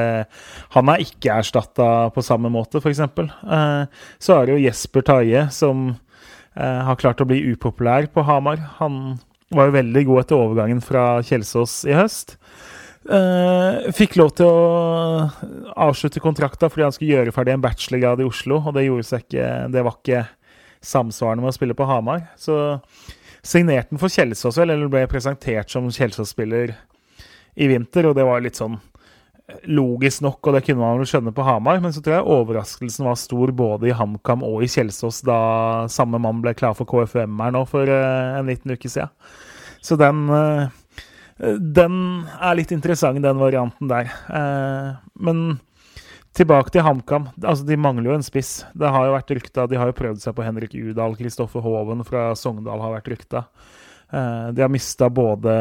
han 0.74 0.90
er 0.90 1.04
ikke 1.04 1.36
erstatta 1.38 2.10
på 2.10 2.24
samme 2.26 2.50
måte, 2.50 2.82
f.eks. 2.82 3.04
Eh, 3.06 4.02
så 4.18 4.36
er 4.36 4.48
det 4.48 4.56
jo 4.56 4.64
Jesper 4.64 5.06
Taie, 5.06 5.46
som 5.54 5.92
eh, 5.92 6.80
har 6.88 6.98
klart 6.98 7.22
å 7.22 7.28
bli 7.30 7.44
upopulær 7.52 8.10
på 8.10 8.26
Hamar. 8.26 8.58
Han 8.82 9.20
var 9.54 9.70
jo 9.70 9.78
veldig 9.78 10.04
god 10.08 10.24
etter 10.24 10.42
overgangen 10.42 10.82
fra 10.82 11.04
Kjelsås 11.26 11.84
i 11.86 11.94
høst. 11.94 12.39
Uh, 13.08 13.88
fikk 13.96 14.18
lov 14.20 14.34
til 14.36 14.44
å 14.44 15.30
avslutte 15.80 16.20
kontrakta 16.20 16.68
fordi 16.68 16.84
han 16.84 16.92
skulle 16.92 17.14
gjøre 17.14 17.32
ferdig 17.32 17.54
en 17.54 17.62
bachelorgrad 17.64 18.20
i 18.20 18.26
Oslo, 18.28 18.60
og 18.60 18.76
det, 18.76 18.84
ikke, 18.84 19.46
det 19.72 19.84
var 19.86 19.96
ikke 19.96 20.26
samsvarende 20.84 21.46
med 21.46 21.54
å 21.54 21.56
spille 21.56 21.76
på 21.76 21.88
Hamar. 21.88 22.26
Så 22.40 22.58
signerte 23.40 23.94
han 23.94 24.02
for 24.02 24.12
Kjelsås, 24.12 24.60
eller 24.60 24.84
ble 24.92 25.06
presentert 25.08 25.72
som 25.72 25.88
Kjelsås-spiller 25.88 26.74
i 27.60 27.68
vinter, 27.70 28.10
og 28.10 28.16
det 28.18 28.26
var 28.28 28.44
litt 28.44 28.60
sånn 28.60 28.76
logisk 29.66 30.22
nok, 30.22 30.38
og 30.46 30.54
det 30.54 30.62
kunne 30.66 30.82
man 30.82 31.00
vel 31.00 31.08
skjønne 31.08 31.32
på 31.34 31.44
Hamar, 31.46 31.80
men 31.82 31.94
så 31.94 32.02
tror 32.04 32.18
jeg 32.18 32.34
overraskelsen 32.36 33.08
var 33.08 33.16
stor 33.18 33.52
både 33.56 33.90
i 33.90 33.96
HamKam 33.96 34.44
og 34.46 34.64
i 34.64 34.70
Kjelsås 34.70 35.22
da 35.26 35.40
samme 35.90 36.20
mann 36.22 36.42
ble 36.44 36.54
klar 36.58 36.76
for 36.78 36.88
KFUM 36.90 37.40
her 37.42 37.56
nå 37.56 37.64
for 37.70 37.90
uh, 37.90 38.38
en 38.38 38.50
liten 38.50 38.76
uke 38.76 38.90
siden. 38.90 39.10
Så 39.82 39.96
den 40.00 40.28
uh, 40.28 40.68
den 41.40 41.94
er 42.36 42.56
litt 42.58 42.72
interessant, 42.74 43.20
den 43.22 43.40
varianten 43.40 43.88
der. 43.88 44.10
Eh, 44.28 44.88
men 45.24 45.60
tilbake 46.36 46.72
til 46.74 46.84
HamKam. 46.84 47.30
Altså, 47.40 47.64
de 47.66 47.78
mangler 47.80 48.10
jo 48.10 48.18
en 48.18 48.26
spiss. 48.26 48.60
Det 48.76 48.90
har 48.92 49.08
jo 49.08 49.14
vært 49.16 49.32
rykta 49.38 49.66
De 49.70 49.78
har 49.80 49.90
jo 49.90 49.96
prøvd 49.96 50.20
seg 50.22 50.36
på 50.36 50.44
Henrik 50.46 50.76
Udal. 50.76 51.16
Kristoffer 51.18 51.64
Hoven 51.64 52.04
fra 52.06 52.30
Sogndal 52.38 52.84
har 52.84 52.94
vært 52.98 53.10
rykta. 53.14 53.44
Eh, 54.12 54.46
de 54.52 54.64
har 54.64 54.72
mista 54.72 55.08
både 55.08 55.56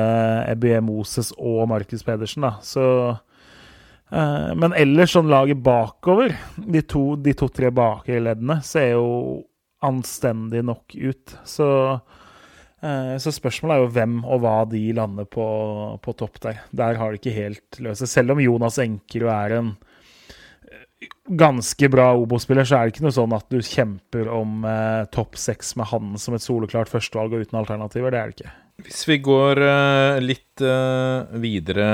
Ebie 0.51 0.81
Moses 0.83 1.31
og 1.37 1.63
Markus 1.71 2.03
Pedersen, 2.03 2.43
da. 2.49 2.53
Så 2.65 2.85
eh, 4.11 4.51
Men 4.59 4.75
ellers, 4.75 5.15
sånn 5.15 5.31
laget 5.31 5.63
bakover, 5.63 6.35
de 6.59 6.83
to-tre 6.83 7.71
to, 7.71 7.75
bakre 7.79 8.19
leddene, 8.19 8.59
ser 8.67 8.97
jo 8.97 9.07
anstendig 9.79 10.65
nok 10.67 10.91
ut. 10.99 11.39
Så 11.47 11.69
Eh, 11.95 12.18
så 12.79 13.31
spørsmålet 13.35 13.75
er 13.75 13.81
jo 13.83 13.91
hvem 13.91 14.15
og 14.23 14.39
hva 14.43 14.55
de 14.71 14.81
lander 14.95 15.27
på, 15.27 15.45
på 15.99 16.13
topp 16.15 16.39
der. 16.45 16.61
Der 16.71 16.95
har 16.99 17.11
de 17.11 17.19
ikke 17.19 17.35
helt 17.35 17.79
løst 17.83 18.05
det. 18.05 18.11
Selv 18.11 18.31
om 18.31 18.39
Jonas 18.39 18.79
Enkerud 18.79 19.31
er 19.33 19.55
en 19.57 19.73
eh, 20.69 21.09
ganske 21.27 21.89
bra 21.91 22.13
Obo-spiller, 22.15 22.63
så 22.63 22.77
er 22.77 22.87
det 22.87 22.95
ikke 22.95 23.05
noe 23.09 23.17
sånn 23.17 23.35
at 23.35 23.49
du 23.51 23.59
kjemper 23.59 24.31
om 24.31 24.63
eh, 24.63 25.03
topp 25.11 25.35
seks 25.39 25.75
med 25.79 25.91
han 25.91 26.15
som 26.21 26.37
et 26.37 26.45
soleklart 26.45 26.91
førstevalg 26.91 27.35
og 27.35 27.43
uten 27.43 27.59
alternativer. 27.59 28.15
Det 28.15 28.21
er 28.21 28.31
det 28.31 28.37
ikke. 28.37 28.55
Hvis 28.87 29.03
vi 29.11 29.19
går 29.27 29.63
eh, 29.67 30.23
litt 30.23 30.63
eh, 30.63 31.39
videre 31.43 31.89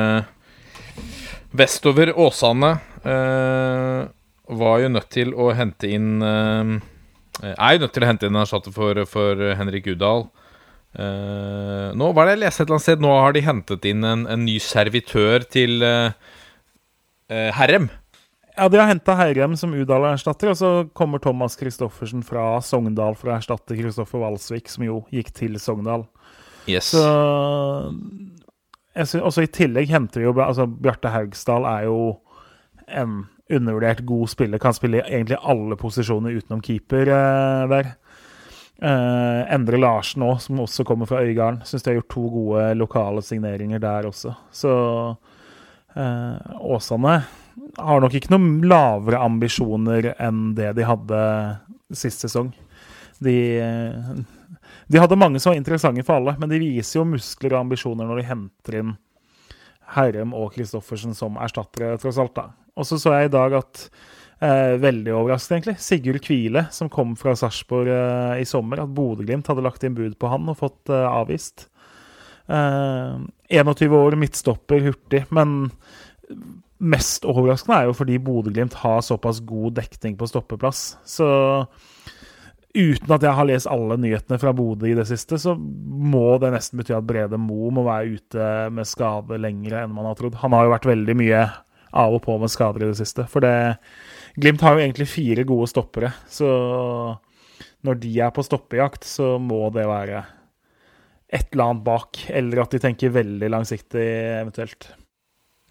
vestover 1.56 2.12
Åsane 2.20 2.70
uh, 3.04 4.06
Var 4.60 4.80
jo 4.84 4.90
nødt 4.92 5.08
til 5.12 5.32
å 5.32 5.50
hente 5.56 5.88
inn 5.92 6.22
Er 6.22 7.76
jo 7.76 7.82
nødt 7.82 7.94
til 7.96 8.04
å 8.04 8.10
hente 8.10 8.28
inn 8.28 8.40
erstatter 8.40 8.76
for, 8.76 9.00
for 9.08 9.40
Henrik 9.56 9.88
Udal. 9.88 10.28
Uh, 10.96 11.92
nå 11.98 12.08
var 12.16 12.28
det 12.28 12.38
jeg 12.38 12.44
leste 12.46 12.64
et 12.64 12.70
eller 12.70 12.78
annet 12.78 12.86
sted 12.86 13.02
Nå 13.04 13.10
har 13.20 13.34
de 13.36 13.42
hentet 13.44 13.88
inn 13.90 14.06
en, 14.08 14.22
en 14.32 14.46
ny 14.48 14.54
servitør 14.64 15.44
til 15.52 15.84
uh, 15.84 16.14
uh, 17.28 17.50
Herrem. 17.58 17.90
Ja, 18.56 18.70
de 18.72 18.80
har 18.80 18.88
henta 18.88 19.18
Herrem 19.20 19.58
som 19.60 19.74
Udal-erstatter, 19.76 20.54
og 20.54 20.56
så 20.56 20.70
kommer 20.96 21.20
Thomas 21.20 21.58
Christoffersen 21.60 22.24
fra 22.24 22.62
Sogndal 22.64 23.18
for 23.20 23.28
å 23.28 23.36
erstatte 23.36 23.76
Kristoffer 23.76 24.24
Walsvik, 24.24 24.72
som 24.72 24.86
jo 24.88 25.02
gikk 25.12 25.34
til 25.36 25.60
Sogndal. 25.60 26.06
Yes. 26.64 26.94
Så 26.96 27.04
synes, 28.96 29.20
også 29.20 29.44
I 29.44 29.52
tillegg 29.52 29.92
henter 29.92 30.24
de 30.24 30.30
jo 30.30 30.34
altså 30.40 30.70
Bjarte 30.72 31.12
Haugsdal 31.12 31.68
er 31.68 31.90
jo 31.90 31.98
en 32.88 33.26
undervurdert 33.52 34.06
god 34.08 34.32
spiller. 34.32 34.62
Kan 34.62 34.78
spille 34.78 35.04
egentlig 35.04 35.42
alle 35.44 35.76
posisjoner 35.78 36.40
utenom 36.40 36.64
keeper 36.64 37.12
der. 37.12 37.92
Uh, 38.84 39.48
Endre 39.56 39.80
Larsen 39.80 40.26
òg, 40.26 40.42
som 40.44 40.60
også 40.60 40.84
kommer 40.88 41.08
fra 41.08 41.22
Øygarden. 41.24 41.62
Syns 41.64 41.86
de 41.86 41.94
har 41.94 42.02
gjort 42.02 42.12
to 42.12 42.26
gode 42.34 42.66
lokale 42.76 43.24
signeringer 43.24 43.80
der 43.80 44.10
også. 44.10 44.34
Så 44.52 44.72
uh, 45.96 46.38
Åsane 46.60 47.16
har 47.78 48.04
nok 48.04 48.18
ikke 48.18 48.34
noen 48.34 48.66
lavere 48.68 49.22
ambisjoner 49.24 50.12
enn 50.20 50.50
det 50.58 50.74
de 50.76 50.88
hadde 50.88 51.22
sist 51.96 52.26
sesong. 52.26 52.52
De, 53.24 53.38
de 54.92 55.00
hadde 55.00 55.18
mange 55.20 55.40
som 55.40 55.54
var 55.54 55.60
interessante 55.62 56.04
for 56.04 56.20
alle, 56.20 56.36
men 56.42 56.52
de 56.52 56.60
viser 56.60 57.00
jo 57.00 57.08
muskler 57.08 57.56
og 57.56 57.62
ambisjoner 57.62 58.10
når 58.10 58.20
de 58.20 58.28
henter 58.28 58.80
inn 58.82 58.94
Herrem 59.96 60.34
og 60.36 60.56
Christoffersen 60.56 61.16
som 61.16 61.40
erstattere, 61.40 61.96
tross 62.02 62.20
alt. 62.20 62.36
da. 62.36 62.50
Og 62.76 62.88
så 62.90 63.00
så 63.00 63.14
jeg 63.16 63.30
i 63.30 63.36
dag 63.38 63.56
at 63.62 63.88
Eh, 64.40 64.76
veldig 64.82 65.14
overraskende, 65.16 65.58
egentlig. 65.58 65.78
Sigurd 65.80 66.22
Kvile, 66.26 66.66
som 66.72 66.90
kom 66.92 67.16
fra 67.20 67.36
Sarpsborg 67.40 67.92
eh, 67.92 68.42
i 68.44 68.48
sommer. 68.48 68.84
At 68.84 68.92
Bodø-Glimt 68.96 69.48
hadde 69.48 69.64
lagt 69.64 69.86
inn 69.88 69.96
bud 69.96 70.18
på 70.20 70.32
han 70.32 70.50
og 70.52 70.60
fått 70.60 70.92
eh, 70.92 71.08
avvist. 71.08 71.70
21 72.46 73.94
år, 73.98 74.16
midtstopper, 74.22 74.84
hurtig. 74.86 75.24
Men 75.34 75.72
mest 76.78 77.24
overraskende 77.26 77.80
er 77.80 77.88
jo 77.90 77.96
fordi 77.98 78.20
Bodø-Glimt 78.22 78.76
har 78.84 79.02
såpass 79.06 79.40
god 79.48 79.80
dekning 79.80 80.18
på 80.20 80.28
stoppeplass. 80.30 80.92
Så 81.08 81.28
uten 82.76 83.14
at 83.16 83.24
jeg 83.24 83.34
har 83.38 83.48
lest 83.48 83.72
alle 83.72 83.96
nyhetene 84.04 84.38
fra 84.42 84.52
Bodø 84.54 84.90
i 84.92 84.98
det 84.98 85.08
siste, 85.08 85.40
så 85.42 85.56
må 85.56 86.36
det 86.44 86.52
nesten 86.54 86.82
bety 86.82 86.94
at 86.94 87.08
Brede 87.08 87.40
Mo 87.40 87.72
må 87.74 87.86
være 87.88 88.20
ute 88.20 88.50
med 88.76 88.90
skade 88.90 89.40
lengre 89.40 89.86
enn 89.86 89.96
man 89.96 90.10
har 90.12 90.20
trodd. 90.20 90.36
Han 90.44 90.54
har 90.54 90.68
jo 90.68 90.76
vært 90.76 90.90
veldig 90.92 91.16
mye 91.18 91.46
av 91.96 92.18
og 92.18 92.26
på 92.28 92.36
med 92.42 92.52
skader 92.52 92.84
i 92.84 92.92
det 92.92 93.00
siste. 93.00 93.26
For 93.32 93.46
det 93.46 93.56
Glimt 94.36 94.64
har 94.66 94.76
jo 94.76 94.84
egentlig 94.84 95.08
fire 95.08 95.46
gode 95.48 95.70
stoppere, 95.72 96.12
så 96.28 96.50
når 97.86 98.00
de 98.02 98.12
er 98.26 98.34
på 98.36 98.44
stoppejakt, 98.44 99.06
så 99.08 99.36
må 99.40 99.70
det 99.74 99.86
være 99.88 100.24
et 101.36 101.48
eller 101.54 101.72
annet 101.72 101.86
bak, 101.86 102.20
eller 102.30 102.64
at 102.64 102.76
de 102.76 102.82
tenker 102.84 103.16
veldig 103.16 103.50
langsiktig, 103.52 104.06
eventuelt. 104.42 104.90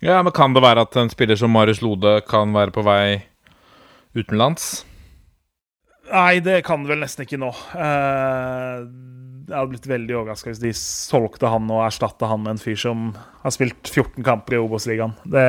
Ja, 0.04 0.18
men 0.22 0.34
kan 0.36 0.56
det 0.56 0.64
være 0.64 0.84
at 0.84 0.96
en 1.00 1.12
spiller 1.12 1.38
som 1.38 1.52
Marius 1.54 1.82
Lode 1.84 2.18
kan 2.28 2.52
være 2.56 2.74
på 2.74 2.84
vei 2.84 3.22
utenlands? 4.16 4.84
Nei, 6.10 6.40
det 6.44 6.58
kan 6.66 6.84
det 6.84 6.92
vel 6.92 7.00
nesten 7.00 7.24
ikke 7.24 7.40
nå. 7.40 7.50
Uh, 7.72 8.84
jeg 9.44 9.56
hadde 9.56 9.72
blitt 9.74 9.88
veldig 9.88 10.14
overraska 10.16 10.48
hvis 10.50 10.62
de 10.62 10.70
solgte 10.78 11.50
han 11.52 11.68
og 11.72 11.82
erstatta 11.84 12.28
han 12.30 12.42
med 12.44 12.54
en 12.54 12.62
fyr 12.62 12.78
som 12.80 13.10
har 13.42 13.52
spilt 13.52 13.90
14 13.90 14.24
kamper 14.24 14.56
i 14.56 14.60
Obos-ligaen. 14.62 15.12
Det, 15.28 15.44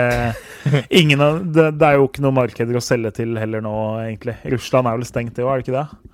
det, 0.65 1.67
det 1.79 1.87
er 1.87 1.97
jo 1.99 2.09
ikke 2.09 2.25
noe 2.25 2.35
markeder 2.35 2.79
å 2.79 2.83
selge 2.83 3.13
til 3.21 3.37
heller 3.39 3.63
nå, 3.63 3.75
egentlig. 4.03 4.35
Russland 4.51 4.91
er 4.91 4.99
vel 4.99 5.07
stengt, 5.07 5.35
det 5.37 5.45
òg, 5.45 5.53
er 5.53 5.61
det 5.61 5.67
ikke 5.67 5.79
det? 5.79 6.13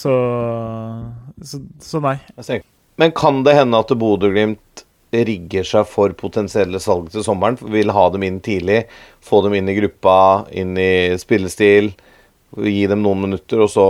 Så, 0.00 0.14
så, 1.42 1.62
så 1.82 2.02
nei. 2.02 2.16
Men 3.00 3.14
kan 3.16 3.42
det 3.46 3.56
hende 3.58 3.80
at 3.82 3.94
Bodø-Glimt 3.98 4.84
rigger 5.10 5.66
seg 5.66 5.86
for 5.90 6.14
potensielle 6.18 6.78
salg 6.82 7.10
til 7.14 7.24
sommeren? 7.26 7.58
Vil 7.72 7.94
ha 7.94 8.06
dem 8.14 8.26
inn 8.26 8.38
tidlig, 8.42 8.84
få 9.22 9.42
dem 9.46 9.56
inn 9.58 9.70
i 9.70 9.76
gruppa, 9.78 10.46
inn 10.50 10.74
i 10.78 11.18
spillestil, 11.18 11.92
gi 12.58 12.82
dem 12.90 13.02
noen 13.06 13.26
minutter, 13.28 13.62
og 13.62 13.70
så 13.70 13.86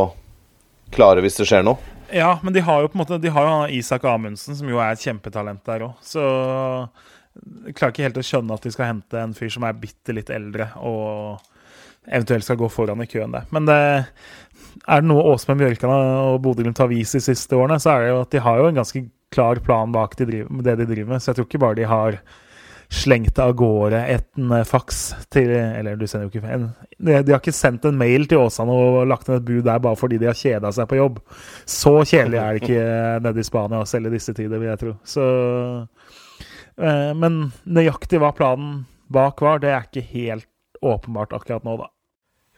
klare 0.92 1.24
hvis 1.24 1.40
det 1.40 1.48
skjer 1.48 1.64
noe? 1.64 1.99
Ja, 2.12 2.32
men 2.42 2.54
de 2.56 2.62
har 2.64 2.82
jo 2.82 2.90
på 2.90 2.98
en 2.98 3.02
måte 3.04 3.20
De 3.22 3.30
har 3.32 3.46
jo 3.46 3.78
Isak 3.78 4.04
Amundsen, 4.08 4.56
som 4.58 4.68
jo 4.70 4.80
er 4.82 4.94
et 4.94 5.04
kjempetalent 5.04 5.62
der 5.68 5.86
òg. 5.86 5.96
Så 6.04 6.24
jeg 7.66 7.76
klarer 7.78 7.94
ikke 7.94 8.06
helt 8.08 8.20
å 8.20 8.26
skjønne 8.26 8.56
at 8.56 8.66
de 8.66 8.72
skal 8.74 8.90
hente 8.90 9.20
en 9.20 9.34
fyr 9.36 9.52
som 9.54 9.64
er 9.66 9.78
bitte 9.78 10.14
litt 10.16 10.32
eldre, 10.34 10.66
og 10.82 11.38
eventuelt 12.10 12.46
skal 12.46 12.58
gå 12.58 12.68
foran 12.72 13.04
i 13.04 13.08
køen 13.10 13.34
der. 13.36 13.46
Men 13.54 13.68
det, 13.68 13.78
er 14.86 15.02
det 15.02 15.08
noe 15.08 15.24
Åsmund 15.30 15.62
Bjørkan 15.62 15.92
og 15.92 16.40
Bodø-Glimt 16.44 16.80
har 16.82 16.90
vist 16.90 17.16
de 17.16 17.22
siste 17.22 17.56
årene, 17.56 17.78
så 17.82 17.94
er 17.94 18.04
det 18.04 18.12
jo 18.12 18.20
at 18.24 18.34
de 18.34 18.44
har 18.44 18.60
jo 18.60 18.68
en 18.70 18.80
ganske 18.80 19.04
klar 19.30 19.60
plan 19.62 19.92
bak 19.94 20.16
de 20.18 20.26
driver, 20.26 20.62
det 20.66 20.76
de 20.80 20.88
driver 20.90 21.14
med. 21.14 21.22
Så 21.22 21.30
jeg 21.30 21.38
tror 21.38 21.48
ikke 21.48 21.62
bare 21.62 21.78
de 21.78 21.88
har 21.90 22.18
slengt 22.90 23.38
av 23.38 23.52
gårde 23.54 24.00
en 24.16 24.52
eh, 24.56 24.64
faks 24.66 24.98
til 25.30 25.50
Eller 25.54 25.98
du 25.98 26.06
sender 26.10 26.26
jo 26.26 26.32
ikke 26.32 26.54
en, 26.56 26.64
de, 26.98 27.14
har 27.30 27.38
ikke 27.38 27.54
sendt 27.54 27.86
en 27.86 27.98
mail 27.98 28.26
til 28.28 28.42
Åsane 28.42 28.74
og 28.74 29.04
lagt 29.08 29.30
ned 29.30 29.40
et 29.40 29.46
bud 29.46 29.62
der 29.68 29.82
bare 29.82 29.98
fordi 29.98 30.18
de 30.20 30.26
har 30.28 30.38
kjeda 30.38 30.72
seg 30.74 30.88
på 30.90 30.98
jobb. 30.98 31.20
Så 31.70 31.92
kjedelig 32.02 32.40
er 32.42 32.56
det 32.56 32.64
ikke 32.64 32.88
nede 33.26 33.40
i 33.40 33.46
Spania, 33.46 33.84
selv 33.86 34.10
i 34.10 34.16
disse 34.16 34.34
tider, 34.34 34.58
vil 34.58 34.72
jeg 34.72 34.82
tro. 34.82 34.96
Så 35.06 35.28
eh, 36.82 37.12
Men 37.14 37.40
nøyaktig 37.64 38.20
hva 38.20 38.34
planen 38.36 38.84
bak 39.10 39.40
var, 39.42 39.62
det 39.62 39.70
er 39.70 39.86
ikke 39.86 40.06
helt 40.10 40.48
åpenbart 40.82 41.32
akkurat 41.36 41.64
nå, 41.66 41.78
da. 41.80 41.90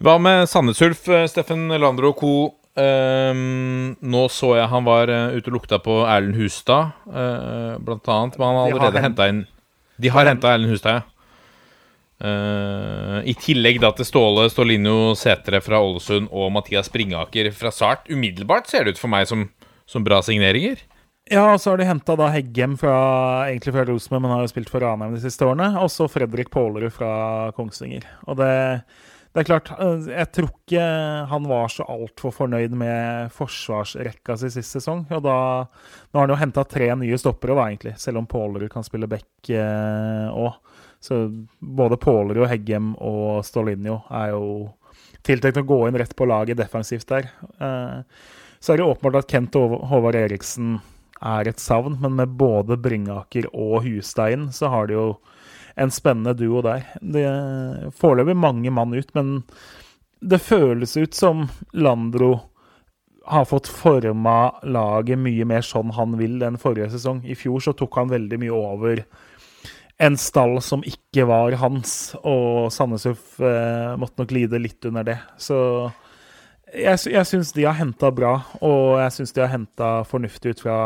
Hva 0.03 0.19
med 0.19 0.49
Sandnes 0.51 0.81
Ulf, 0.83 1.07
eh, 1.13 1.29
Steffen 1.31 1.69
Landro 1.77 2.17
co.? 2.17 2.35
Um, 2.73 3.99
nå 4.01 4.21
så 4.33 4.55
jeg 4.57 4.71
han 4.73 4.87
var 4.87 5.11
uh, 5.13 5.35
ute 5.37 5.51
og 5.51 5.59
lukta 5.59 5.77
på 5.85 5.99
Erlend 6.09 6.39
Hustad, 6.41 6.95
uh, 7.05 7.77
blant 7.85 8.09
annet. 8.09 8.39
Men 8.41 8.47
han 8.49 8.57
har 8.57 8.71
allerede 8.71 9.03
hent- 9.03 9.11
henta 9.11 9.27
inn 9.29 9.43
De 10.01 10.13
har 10.13 10.29
henta 10.31 10.55
Erlend 10.55 10.73
Hustad, 10.73 11.01
ja. 11.01 11.09
Uh, 12.23 13.19
I 13.27 13.33
tillegg 13.35 13.81
da 13.83 13.89
til 13.99 14.07
Ståle 14.07 14.45
Stålinjo 14.47 15.11
Sætre 15.19 15.59
fra 15.59 15.81
Ålesund 15.83 16.29
og 16.31 16.53
Mathias 16.55 16.87
Springaker 16.87 17.49
fra 17.57 17.73
Sart. 17.75 18.07
Umiddelbart 18.07 18.71
ser 18.71 18.87
det 18.87 18.95
ut 18.95 19.01
for 19.03 19.11
meg 19.11 19.27
som, 19.27 19.49
som 19.91 20.07
bra 20.07 20.21
signeringer. 20.23 20.85
Ja, 21.31 21.49
og 21.49 21.59
så 21.63 21.73
har 21.73 21.81
de 21.81 21.89
henta 21.89 22.15
Heggem 22.31 22.77
fra, 22.79 22.95
egentlig 23.49 23.75
fra 23.75 23.85
Rosenborg, 23.89 24.23
men 24.23 24.35
har 24.37 24.45
jo 24.45 24.53
spilt 24.53 24.71
for 24.71 24.83
Ranheim 24.83 25.17
de 25.17 25.23
siste 25.23 25.47
årene. 25.47 25.73
Og 25.83 25.91
så 25.91 26.07
Fredrik 26.11 26.51
Pålerud 26.55 26.95
fra 26.95 27.51
Kongsvinger. 27.57 28.07
Og 28.27 28.39
det, 28.39 28.53
det 29.33 29.41
er 29.41 29.49
klart, 29.49 29.71
øh, 29.81 30.09
jeg 30.13 30.29
tror 30.37 30.51
ikke 30.51 30.87
han 31.31 31.49
var 31.49 31.73
så 31.73 31.87
altfor 31.89 32.35
fornøyd 32.37 32.75
med 32.77 33.33
forsvarsrekka 33.33 34.37
si 34.37 34.51
sist 34.53 34.77
sesong. 34.77 35.07
Og 35.11 35.25
da 35.25 35.39
Nå 36.13 36.21
har 36.21 36.27
han 36.27 36.35
jo 36.35 36.41
henta 36.43 36.67
tre 36.69 36.91
nye 37.01 37.19
stoppere, 37.21 37.57
da, 37.57 37.71
egentlig, 37.71 37.97
selv 38.01 38.21
om 38.21 38.29
Pålerud 38.29 38.71
kan 38.73 38.85
spille 38.85 39.09
back 39.09 39.49
òg. 39.49 40.53
så 41.01 41.25
både 41.59 41.97
Pålerud, 41.97 42.47
Heggem 42.47 42.93
og 43.01 43.41
Stolinjo 43.45 44.03
er 44.13 44.35
jo 44.37 44.45
tiltenkt 45.27 45.61
å 45.61 45.67
gå 45.67 45.81
inn 45.89 45.99
rett 45.99 46.15
på 46.19 46.27
laget 46.29 46.61
defensivt 46.61 47.09
der. 47.11 47.31
Eh, 47.63 48.01
så 48.63 48.73
er 48.73 48.81
det 48.81 48.87
åpenbart 48.87 49.23
at 49.23 49.31
Kent 49.31 49.59
og 49.59 49.79
Håvard 49.91 50.19
Eriksen 50.19 50.77
er 51.23 51.49
et 51.49 51.63
savn, 51.63 51.99
men 52.03 52.17
med 52.19 52.35
både 52.39 52.79
Bringaker 52.83 53.49
og 53.53 53.83
Hustein 53.87 54.51
så 54.55 54.71
har 54.73 54.91
de 54.91 54.99
jo 54.99 55.07
en 55.75 55.93
spennende 55.95 56.35
duo 56.37 56.63
der. 56.65 56.87
Det 57.01 57.27
Foreløpig 57.99 58.37
mange 58.37 58.73
mann 58.75 58.95
ut, 58.95 59.13
men 59.15 59.43
det 60.23 60.43
føles 60.43 60.97
ut 60.97 61.15
som 61.15 61.47
Landro 61.73 62.35
har 63.27 63.45
fått 63.45 63.69
forma 63.71 64.55
laget 64.63 65.19
mye 65.19 65.47
mer 65.47 65.63
sånn 65.67 65.93
han 65.95 66.17
vil 66.19 66.43
enn 66.43 66.59
forrige 66.61 66.91
sesong. 66.95 67.23
I 67.25 67.37
fjor 67.39 67.63
så 67.63 67.75
tok 67.79 68.01
han 68.01 68.11
veldig 68.11 68.39
mye 68.43 68.57
over 68.57 69.05
en 70.03 70.17
stall 70.19 70.57
som 70.65 70.83
ikke 70.87 71.27
var 71.29 71.55
hans, 71.61 72.15
og 72.27 72.73
Sandnes 72.75 73.07
eh, 73.07 73.93
måtte 74.01 74.23
nok 74.23 74.33
lide 74.35 74.59
litt 74.59 74.83
under 74.89 75.07
det. 75.07 75.19
Så 75.39 75.59
jeg, 76.73 76.99
jeg 77.13 77.29
syns 77.29 77.53
de 77.55 77.67
har 77.69 77.79
henta 77.79 78.11
bra, 78.15 78.33
og 78.65 78.99
jeg 79.03 79.15
syns 79.19 79.37
de 79.37 79.45
har 79.45 79.53
henta 79.53 79.93
fornuftig 80.09 80.57
ut 80.57 80.65
fra 80.65 80.79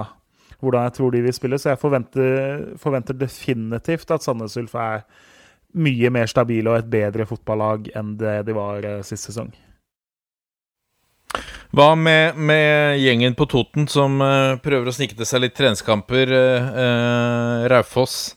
hvordan 0.61 0.87
jeg 0.87 0.97
tror 0.97 1.13
de 1.15 1.23
vil 1.27 1.37
spille, 1.37 1.59
så 1.61 1.73
jeg 1.75 1.83
forventer, 1.83 2.67
forventer 2.81 3.19
definitivt 3.19 4.11
at 4.15 4.25
Sandnes 4.25 4.57
Ulf 4.61 4.75
er 4.81 5.05
mye 5.77 6.11
mer 6.15 6.29
stabile 6.31 6.73
og 6.73 6.81
et 6.81 6.91
bedre 6.91 7.27
fotballag 7.29 7.91
enn 7.97 8.17
det 8.21 8.41
de 8.49 8.57
var 8.57 8.85
eh, 8.87 9.03
sist 9.05 9.29
sesong. 9.29 9.53
Hva 11.77 11.91
med, 11.99 12.39
med 12.39 13.01
gjengen 13.03 13.35
på 13.37 13.45
Toten 13.51 13.89
som 13.91 14.21
uh, 14.23 14.57
prøver 14.63 14.89
å 14.89 14.95
snike 14.95 15.17
til 15.19 15.29
seg 15.29 15.43
litt 15.43 15.57
treningskamper? 15.59 16.31
Uh, 16.33 17.67
Raufoss 17.69 18.37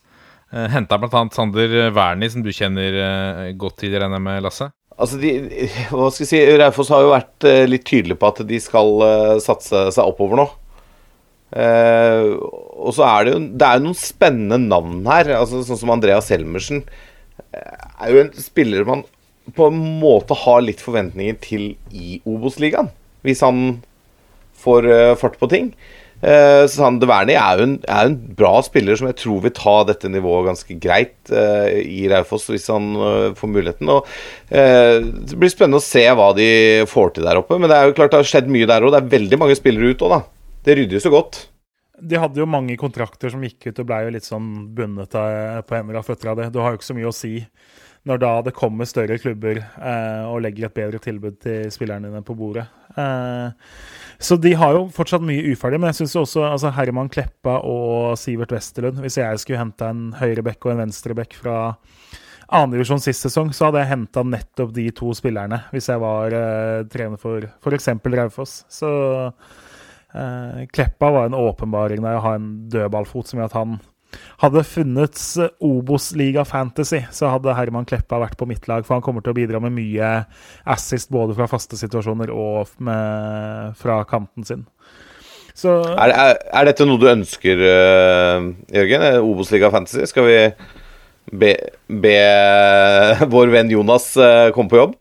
uh, 0.51 0.65
henta 0.73 0.97
bl.a. 0.99 1.21
Sander 1.31 1.75
Wernie, 1.95 2.31
som 2.33 2.43
du 2.43 2.51
kjenner 2.51 2.97
uh, 2.99 3.45
godt 3.59 3.79
til, 3.83 3.95
regner 3.95 4.17
jeg 4.17 4.25
med, 4.25 4.41
Lasse? 4.43 4.71
Altså, 4.99 5.19
de, 5.21 5.31
hva 5.93 6.09
skal 6.11 6.25
jeg 6.25 6.31
si 6.33 6.57
Raufoss 6.59 6.91
har 6.91 7.05
jo 7.05 7.13
vært 7.13 7.47
litt 7.69 7.85
tydelig 7.87 8.17
på 8.19 8.33
at 8.33 8.41
de 8.49 8.57
skal 8.59 9.05
satse 9.39 9.85
seg 9.95 10.09
oppover 10.09 10.41
nå. 10.41 10.49
Eh, 11.49 12.29
og 12.79 12.93
så 12.93 13.05
er 13.07 13.25
det 13.25 13.31
jo 13.33 13.39
Det 13.57 13.65
er 13.65 13.79
jo 13.79 13.85
noen 13.87 13.97
spennende 13.97 14.59
navn 14.61 14.99
her. 15.09 15.31
Altså 15.39 15.63
Sånn 15.65 15.81
som 15.81 15.93
Andreas 15.95 16.29
Helmersen. 16.33 16.83
eh, 17.53 17.87
er 18.03 18.13
jo 18.13 18.21
en 18.23 18.33
spiller 18.37 18.85
man 18.85 19.03
på 19.55 19.69
en 19.69 19.79
måte 20.01 20.35
har 20.37 20.61
litt 20.61 20.81
forventninger 20.83 21.39
til 21.41 21.71
i 21.89 22.19
Obos-ligaen. 22.27 22.91
Hvis 23.25 23.41
han 23.41 23.79
får 24.59 24.85
uh, 24.85 25.15
fart 25.19 25.39
på 25.39 25.49
ting. 25.49 25.71
Uh, 26.19 26.67
Sander 26.67 27.07
Wernie 27.07 27.39
er 27.39 27.61
er 27.63 28.03
jo 28.03 28.09
en 28.11 28.17
bra 28.35 28.59
spiller 28.61 28.97
som 28.99 29.07
jeg 29.07 29.21
tror 29.21 29.39
vil 29.45 29.53
ta 29.55 29.75
dette 29.87 30.11
nivået 30.11 30.49
ganske 30.49 30.75
greit 30.83 31.31
uh, 31.31 31.71
i 31.71 32.09
Raufoss 32.11 32.49
hvis 32.51 32.67
han 32.67 32.89
uh, 32.99 33.31
får 33.39 33.53
muligheten. 33.53 33.89
Og, 33.89 34.09
det 34.49 35.37
blir 35.39 35.51
spennende 35.51 35.79
å 35.79 35.85
se 35.85 36.03
hva 36.03 36.33
de 36.35 36.49
får 36.89 37.15
til 37.15 37.25
der 37.25 37.39
oppe. 37.39 37.57
Men 37.57 37.71
det 37.71 37.77
er 37.77 37.87
jo 37.87 37.95
klart 37.97 38.13
det 38.13 38.21
har 38.21 38.33
skjedd 38.35 38.51
mye 38.51 38.67
der 38.69 38.83
òg. 38.83 38.93
Det 38.93 39.01
er 39.01 39.15
veldig 39.15 39.39
mange 39.39 39.57
spillere 39.57 39.95
ute 39.95 40.05
òg, 40.05 40.19
da. 40.19 40.38
Det 40.65 40.75
rydder 40.75 40.99
jo 40.99 41.03
så 41.05 41.13
godt. 41.13 41.43
De 41.99 42.19
hadde 42.19 42.39
jo 42.39 42.47
mange 42.47 42.77
kontrakter 42.79 43.31
som 43.31 43.43
gikk 43.43 43.69
ut 43.69 43.81
og 43.81 43.87
ble 43.89 43.99
jo 44.05 44.15
litt 44.15 44.27
sånn 44.27 44.49
bundet 44.75 45.15
av, 45.19 45.61
på 45.67 45.75
hender 45.75 45.99
og 45.99 46.07
føtter 46.07 46.31
av 46.31 46.39
det. 46.39 46.49
Du 46.53 46.61
har 46.63 46.71
jo 46.71 46.79
ikke 46.79 46.89
så 46.91 46.97
mye 46.97 47.11
å 47.11 47.15
si 47.15 47.33
når 48.07 48.21
da 48.21 48.29
det 48.45 48.55
kommer 48.55 48.87
større 48.87 49.17
klubber 49.19 49.59
eh, 49.59 50.23
og 50.23 50.39
legger 50.45 50.69
et 50.69 50.75
bedre 50.77 51.01
tilbud 51.03 51.41
til 51.43 51.67
spillerne 51.73 52.07
dine 52.07 52.23
på 52.25 52.35
bordet. 52.39 52.63
Eh, 52.95 53.51
så 54.23 54.37
de 54.39 54.53
har 54.57 54.77
jo 54.77 54.87
fortsatt 54.95 55.25
mye 55.25 55.51
uferdig, 55.51 55.81
men 55.81 55.91
jeg 55.91 56.01
syns 56.01 56.15
også 56.21 56.45
altså 56.47 56.71
Herman 56.75 57.11
Kleppa 57.11 57.59
og 57.67 58.15
Sivert 58.19 58.51
Westerlund 58.55 58.99
Hvis 59.03 59.19
jeg 59.19 59.39
skulle 59.43 59.61
hente 59.61 59.87
en 59.87 60.09
høyrebekk 60.19 60.65
og 60.65 60.73
en 60.73 60.83
venstrebekk 60.85 61.35
fra 61.39 61.57
annendivisjon 62.49 63.03
sist 63.03 63.27
sesong, 63.27 63.51
så 63.53 63.67
hadde 63.67 63.83
jeg 63.83 63.91
henta 63.91 64.23
nettopp 64.25 64.71
de 64.73 64.87
to 64.95 65.11
spillerne 65.17 65.61
hvis 65.73 65.91
jeg 65.91 66.01
var 66.01 66.33
eh, 66.33 66.85
trener 66.89 67.19
for 67.21 67.45
f.eks. 67.59 67.91
Raufoss. 68.15 68.63
Så 68.71 68.89
eh, 70.15 70.65
Kleppa 70.73 71.11
var 71.13 71.29
en 71.29 71.37
åpenbaring 71.37 72.03
der 72.05 72.19
å 72.19 72.25
ha 72.25 72.35
en 72.37 72.51
dødballfot 72.71 73.29
som 73.29 73.39
gjør 73.39 73.51
at 73.51 73.57
han 73.57 73.79
hadde 74.41 74.63
funnet 74.65 75.19
Obos-liga 75.61 76.45
Fantasy, 76.47 77.03
så 77.13 77.29
hadde 77.33 77.53
Herman 77.53 77.85
Kleppa 77.85 78.19
vært 78.21 78.37
på 78.39 78.47
mitt 78.49 78.65
lag. 78.69 78.85
For 78.87 78.97
han 78.97 79.03
kommer 79.05 79.21
til 79.21 79.35
å 79.35 79.37
bidra 79.37 79.61
med 79.61 79.75
mye 79.75 80.09
assist 80.69 81.11
både 81.13 81.35
fra 81.37 81.49
faste 81.51 81.77
situasjoner 81.79 82.31
og 82.33 82.71
med, 82.85 83.77
fra 83.79 84.01
kanten 84.09 84.47
sin. 84.47 84.65
Så 85.59 85.75
Er, 85.91 86.13
er, 86.13 86.37
er 86.55 86.69
dette 86.69 86.87
noe 86.87 87.01
du 87.01 87.09
ønsker, 87.11 87.61
eh, 87.67 88.49
Jørgen? 88.79 89.05
Eh, 89.11 89.19
Obos-liga 89.21 89.71
Fantasy? 89.73 90.07
Skal 90.09 90.25
vi 90.25 90.39
be, 91.29 91.53
be 91.91 92.15
vår 93.35 93.53
venn 93.53 93.73
Jonas 93.75 94.13
komme 94.55 94.71
på 94.71 94.81
jobb? 94.81 94.97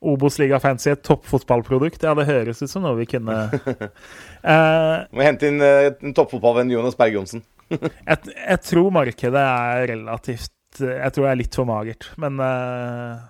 Obos-liga 0.00 0.60
Fantasy 0.62 0.92
et 0.92 1.02
toppfotballprodukt? 1.06 2.04
Ja, 2.06 2.14
det 2.18 2.28
høres 2.28 2.62
ut 2.62 2.72
som 2.72 2.84
noe 2.86 2.98
vi 2.98 3.08
kunne 3.10 3.36
uh, 3.50 5.06
Må 5.14 5.24
hente 5.26 5.50
inn 5.50 5.60
uh, 5.62 5.90
en 5.92 6.16
toppfotballvenn 6.16 6.72
Jonas 6.72 6.98
Berg 6.98 7.18
Johnsen. 7.18 7.44
jeg, 7.70 8.18
jeg 8.34 8.60
tror 8.66 8.90
markedet 8.94 9.44
er 9.44 9.86
relativt 9.92 10.82
Jeg 10.82 11.14
tror 11.14 11.26
det 11.26 11.32
er 11.32 11.42
litt 11.42 11.58
for 11.58 11.68
magert. 11.68 12.10
Men 12.20 12.40
uh, 12.42 13.20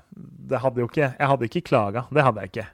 det 0.50 0.62
hadde 0.62 0.84
jo 0.84 0.90
ikke 0.90 1.08
Jeg 1.08 1.32
hadde 1.34 1.50
ikke 1.50 1.66
klaga. 1.72 2.06
Det 2.14 2.26
hadde 2.26 2.44
jeg 2.44 2.54
ikke. 2.54 2.68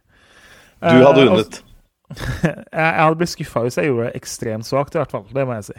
Du 0.84 1.02
hadde 1.02 1.24
vunnet. 1.24 1.60
jeg, 2.46 2.54
jeg 2.70 3.02
hadde 3.02 3.18
blitt 3.18 3.32
skuffa 3.32 3.66
hvis 3.66 3.78
jeg 3.80 3.90
gjorde 3.90 4.08
det 4.08 4.20
ekstremt 4.20 4.68
svakt, 4.68 4.94
i 4.94 5.00
hvert 5.00 5.14
fall. 5.14 5.26
Det 5.34 5.46
må 5.46 5.56
jeg 5.58 5.70
si. 5.72 5.78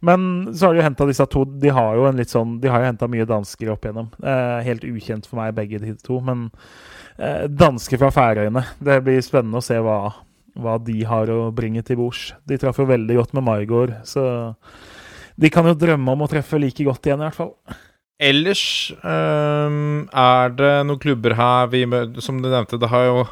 Men 0.00 0.54
så 0.56 0.66
har 0.66 0.74
de 0.74 0.80
jo 0.80 0.86
henta 0.86 1.06
disse 1.08 1.26
to 1.28 1.44
De 1.60 1.72
har 1.74 1.96
jo 1.98 2.06
en 2.08 2.16
litt 2.16 2.32
sånn 2.32 2.56
De 2.62 2.70
har 2.72 2.80
jo 2.80 2.88
henta 2.88 3.08
mye 3.10 3.26
dansker 3.28 3.72
opp 3.74 3.84
igjennom. 3.84 4.10
Eh, 4.22 4.58
helt 4.68 4.86
ukjent 4.88 5.28
for 5.28 5.40
meg, 5.40 5.54
begge 5.56 5.80
de 5.82 5.94
to. 6.04 6.20
Men 6.24 6.48
eh, 7.18 7.46
dansker 7.50 8.00
fra 8.00 8.10
Færøyene 8.14 8.64
Det 8.82 9.00
blir 9.06 9.24
spennende 9.24 9.60
å 9.60 9.64
se 9.64 9.78
hva, 9.82 9.98
hva 10.58 10.76
de 10.82 11.00
har 11.08 11.30
å 11.32 11.48
bringe 11.54 11.84
til 11.86 12.00
bords. 12.00 12.32
De 12.48 12.58
traff 12.60 12.78
jo 12.80 12.88
veldig 12.90 13.18
godt 13.20 13.34
med 13.36 13.46
Maigård, 13.48 13.96
så 14.08 14.26
de 15.34 15.50
kan 15.50 15.66
jo 15.66 15.74
drømme 15.78 16.14
om 16.14 16.22
å 16.24 16.30
treffe 16.30 16.60
like 16.62 16.86
godt 16.86 17.08
igjen, 17.08 17.22
i 17.22 17.26
hvert 17.26 17.38
fall. 17.38 17.54
Ellers 18.22 18.92
um, 19.02 20.06
er 20.14 20.52
det 20.54 20.74
noen 20.86 21.00
klubber 21.02 21.34
her 21.34 21.66
vi 21.72 21.80
Som 22.22 22.38
du 22.38 22.46
nevnte, 22.46 22.78
det, 22.78 22.86
har 22.92 23.08
jo, 23.08 23.24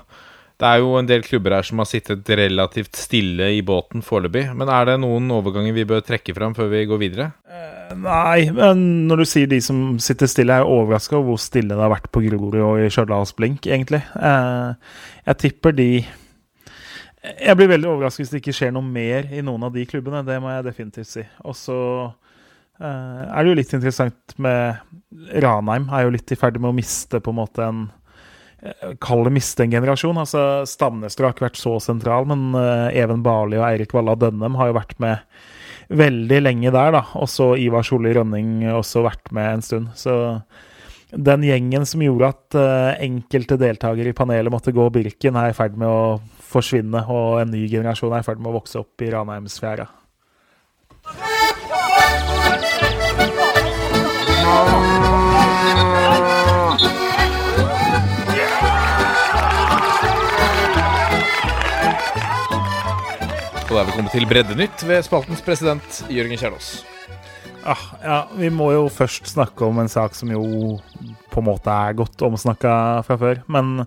det 0.62 0.68
er 0.70 0.78
jo 0.78 0.92
en 0.94 1.08
del 1.08 1.24
klubber 1.26 1.56
her 1.56 1.66
som 1.66 1.80
har 1.82 1.88
sittet 1.90 2.28
relativt 2.38 2.94
stille 2.94 3.48
i 3.56 3.62
båten 3.66 4.04
foreløpig. 4.06 4.44
Men 4.54 4.70
er 4.70 4.92
det 4.92 5.00
noen 5.02 5.26
overganger 5.34 5.74
vi 5.74 5.86
bør 5.90 6.04
trekke 6.06 6.34
fram 6.36 6.54
før 6.54 6.68
vi 6.70 6.84
går 6.86 7.00
videre? 7.00 7.26
Eh, 7.50 7.96
nei, 7.98 8.44
men 8.54 8.84
når 9.08 9.24
du 9.24 9.26
sier 9.26 9.50
de 9.50 9.58
som 9.64 9.98
sitter 10.02 10.30
stille, 10.30 10.54
er 10.54 10.62
jeg 10.62 10.70
overraska 10.70 11.18
over 11.18 11.32
hvor 11.32 11.42
stille 11.42 11.74
det 11.74 11.82
har 11.82 11.90
vært 11.90 12.06
på 12.14 12.22
Grorud 12.28 12.60
og 12.62 12.78
i 12.78 12.86
Stjørdals 12.94 13.34
Blink, 13.34 13.66
egentlig. 13.66 14.04
Eh, 14.14 14.94
jeg 15.26 15.40
tipper 15.42 15.74
de 15.74 15.90
Jeg 17.22 17.54
blir 17.58 17.70
veldig 17.70 17.90
overrasket 17.90 18.22
hvis 18.22 18.30
det 18.30 18.40
ikke 18.42 18.54
skjer 18.60 18.72
noe 18.74 18.86
mer 18.86 19.28
i 19.34 19.42
noen 19.42 19.66
av 19.66 19.74
de 19.74 19.82
klubbene. 19.86 20.24
Det 20.26 20.38
må 20.42 20.50
jeg 20.54 20.68
definitivt 20.70 21.10
si. 21.10 21.26
Og 21.42 21.58
så 21.58 21.78
Uh, 22.82 23.28
er 23.30 23.44
det 23.44 23.50
jo 23.52 23.56
litt 23.60 23.72
interessant 23.76 24.32
med 24.42 24.80
Ranheim. 25.44 25.84
Er 25.92 26.06
jo 26.06 26.14
litt 26.16 26.32
i 26.34 26.38
ferd 26.40 26.56
med 26.58 26.72
å 26.72 26.74
miste 26.74 27.20
på 27.22 27.30
en 27.30 27.38
måte 27.38 27.62
en 27.62 27.84
Kall 29.02 29.24
det 29.26 29.32
miste 29.34 29.64
en 29.64 29.72
generasjon. 29.74 30.18
altså 30.22 30.62
Stamnestrø 30.68 31.26
har 31.26 31.34
ikke 31.34 31.48
vært 31.48 31.60
så 31.60 31.76
sentral, 31.82 32.28
men 32.30 32.52
uh, 32.54 32.88
Even 32.94 33.24
Barli 33.24 33.58
og 33.58 33.66
Eirik 33.66 33.94
Valla 33.96 34.14
Dønnem 34.18 34.58
har 34.60 34.70
jo 34.70 34.76
vært 34.78 34.94
med 35.02 35.24
veldig 35.92 36.38
lenge 36.44 36.70
der. 36.70 36.92
da, 36.94 37.02
Og 37.18 37.28
så 37.28 37.52
Ivar 37.58 37.82
Solli 37.86 38.14
Rønning 38.14 38.62
også 38.70 39.02
vært 39.04 39.32
med 39.34 39.58
en 39.58 39.66
stund. 39.66 39.90
Så 39.98 40.14
den 41.12 41.42
gjengen 41.44 41.84
som 41.84 42.00
gjorde 42.00 42.30
at 42.32 42.56
enkelte 43.04 43.58
deltakere 43.60 44.14
i 44.14 44.16
panelet 44.16 44.54
måtte 44.54 44.72
gå 44.72 44.86
Birken, 44.94 45.36
er 45.36 45.50
i 45.50 45.56
ferd 45.58 45.76
med 45.76 45.90
å 45.90 46.20
forsvinne, 46.52 47.02
og 47.10 47.42
en 47.42 47.52
ny 47.52 47.66
generasjon 47.68 48.14
er 48.14 48.22
i 48.22 48.26
ferd 48.26 48.40
med 48.40 48.52
å 48.52 48.56
vokse 48.60 48.80
opp 48.80 49.04
i 49.04 49.10
Ranheimsfjæra. 49.12 49.90
Og 63.72 63.78
da 63.78 63.86
er 63.86 63.88
vi 63.88 63.92
kommet 63.96 64.12
til 64.12 64.26
Breddenytt 64.28 64.82
ved 64.84 64.98
spaltens 65.00 65.40
president 65.40 65.94
Jørgen 66.12 66.36
Kjernås. 66.36 66.66
Ah, 67.64 67.84
ja, 68.02 68.16
vi 68.36 68.50
må 68.52 68.66
jo 68.74 68.82
først 68.92 69.30
snakke 69.30 69.64
om 69.64 69.78
en 69.80 69.88
sak 69.88 70.12
som 70.12 70.28
jo 70.28 70.42
på 71.32 71.40
en 71.40 71.46
måte 71.46 71.72
er 71.72 71.96
godt 71.96 72.20
omsnakka 72.26 72.74
fra 73.06 73.16
før. 73.16 73.40
Men 73.48 73.86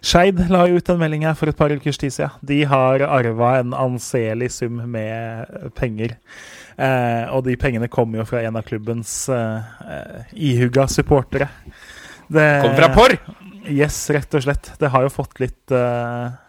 Skeid 0.00 0.40
la 0.48 0.62
ut 0.72 0.88
en 0.88 1.02
melding 1.02 1.26
her 1.28 1.36
for 1.36 1.52
et 1.52 1.58
par 1.58 1.68
ukers 1.68 2.00
tid 2.00 2.14
siden. 2.16 2.32
De 2.48 2.62
har 2.70 3.04
arva 3.04 3.50
en 3.58 3.76
anselig 3.76 4.54
sum 4.56 4.80
med 4.94 5.52
penger. 5.76 6.16
Eh, 6.80 7.28
og 7.28 7.44
de 7.44 7.58
pengene 7.60 7.92
kommer 7.92 8.22
jo 8.22 8.28
fra 8.32 8.40
en 8.40 8.56
av 8.56 8.64
klubbens 8.64 9.18
eh, 9.28 10.32
ihuga 10.32 10.88
supportere. 10.88 11.50
Det 12.24 12.48
kommer 12.64 12.80
fra 12.86 12.92
Porr! 12.96 13.18
Yes, 13.68 14.00
rett 14.16 14.32
og 14.32 14.48
slett. 14.48 14.72
Det 14.80 14.94
har 14.96 15.04
jo 15.04 15.12
fått 15.12 15.44
litt 15.44 15.76
eh, 15.76 16.40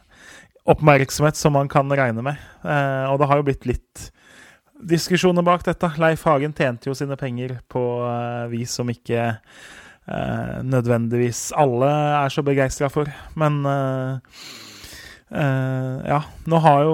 oppmerksomhet, 0.67 1.37
som 1.39 1.55
man 1.55 1.69
kan 1.71 1.91
regne 1.91 2.23
med. 2.25 2.39
Eh, 2.63 3.05
og 3.07 3.19
det 3.21 3.29
har 3.29 3.39
jo 3.39 3.47
blitt 3.47 3.67
litt 3.69 4.07
diskusjoner 4.77 5.45
bak 5.45 5.63
dette. 5.65 5.89
Leif 6.01 6.25
Hagen 6.27 6.53
tjente 6.55 6.89
jo 6.89 6.97
sine 6.97 7.17
penger 7.19 7.57
på 7.71 7.83
eh, 8.05 8.43
vis 8.51 8.75
som 8.77 8.91
ikke 8.91 9.23
eh, 9.31 10.57
nødvendigvis 10.67 11.49
alle 11.57 11.91
er 12.19 12.33
så 12.33 12.43
begeistra 12.45 12.91
for. 12.93 13.09
Men 13.39 13.63
uh, 13.67 14.19
ja, 15.27 16.21
nå 16.47 16.59
har 16.63 16.85
jo 16.87 16.93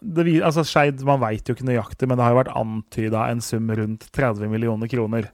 det, 0.00 0.24
altså 0.40 0.64
Skeid 0.66 1.02
Man 1.06 1.20
veit 1.22 1.46
jo 1.46 1.54
ikke 1.54 1.66
nøyaktig, 1.68 2.08
men 2.08 2.16
det 2.18 2.24
har 2.24 2.32
jo 2.32 2.40
vært 2.40 2.56
antyda 2.58 3.26
en 3.30 3.42
sum 3.44 3.68
rundt 3.76 4.08
30 4.16 4.50
millioner 4.50 4.90
kroner. 4.90 5.28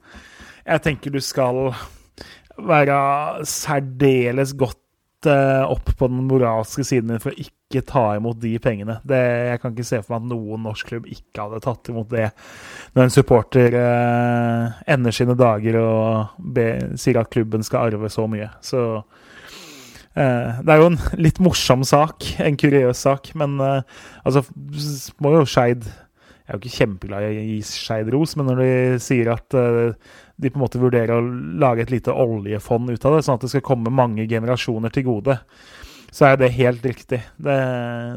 Jeg 0.66 0.84
tenker 0.84 1.14
du 1.14 1.22
skal 1.24 1.70
være 2.58 2.98
særdeles 3.46 4.52
godt 4.58 4.82
opp 5.68 5.90
på 5.98 6.08
den 6.10 6.24
moralske 6.28 6.84
siden 6.86 7.12
din 7.12 7.22
for 7.22 7.34
å 7.34 7.42
ikke 7.42 7.82
ta 7.86 8.04
imot 8.16 8.40
de 8.42 8.54
pengene. 8.62 8.98
Det, 9.06 9.20
jeg 9.50 9.60
kan 9.62 9.74
ikke 9.74 9.86
se 9.86 10.00
for 10.02 10.14
meg 10.14 10.24
at 10.24 10.30
noen 10.32 10.66
norsk 10.66 10.90
klubb 10.90 11.08
ikke 11.10 11.44
hadde 11.44 11.62
tatt 11.64 11.90
imot 11.92 12.10
det 12.12 12.28
når 12.96 13.04
en 13.04 13.14
supporter 13.14 13.76
eh, 13.78 14.78
ender 14.94 15.14
sine 15.14 15.36
dager 15.38 15.80
og 15.82 16.40
be, 16.56 16.68
sier 17.00 17.20
at 17.20 17.32
klubben 17.32 17.66
skal 17.66 17.90
arve 17.90 18.10
så 18.12 18.26
mye. 18.30 18.50
Så 18.64 18.82
eh, 20.16 20.60
det 20.62 20.74
er 20.74 20.82
jo 20.82 20.90
en 20.92 21.00
litt 21.20 21.40
morsom 21.44 21.84
sak, 21.88 22.30
en 22.42 22.58
kuriøs 22.60 23.04
sak, 23.08 23.32
men 23.38 23.58
eh, 23.64 23.98
altså 24.24 24.44
må 25.22 25.36
jo 25.38 25.48
Skeid 25.48 25.88
Jeg 25.88 26.54
er 26.54 26.56
jo 26.56 26.62
ikke 26.62 26.78
kjempeglad 26.78 27.26
i 27.26 27.28
å 27.28 27.48
gi 27.50 27.60
Skeid 27.68 28.08
ros, 28.14 28.36
men 28.38 28.48
når 28.48 28.64
de 28.64 28.72
sier 29.04 29.34
at 29.34 29.58
eh, 29.58 29.92
de 30.38 30.50
på 30.50 30.58
en 30.58 30.62
måte 30.62 30.80
vurderer 30.80 31.16
å 31.16 31.58
lage 31.58 31.82
et 31.84 31.92
lite 31.92 32.14
oljefond 32.14 32.92
ut 32.94 33.04
av 33.04 33.16
det, 33.16 33.24
sånn 33.26 33.38
at 33.40 33.44
det 33.46 33.52
skal 33.52 33.66
komme 33.66 33.90
mange 33.90 34.26
generasjoner 34.30 34.92
til 34.94 35.08
gode, 35.08 35.38
så 36.14 36.30
er 36.30 36.38
det 36.40 36.54
helt 36.56 36.84
riktig. 36.86 37.20
Det, 37.36 37.56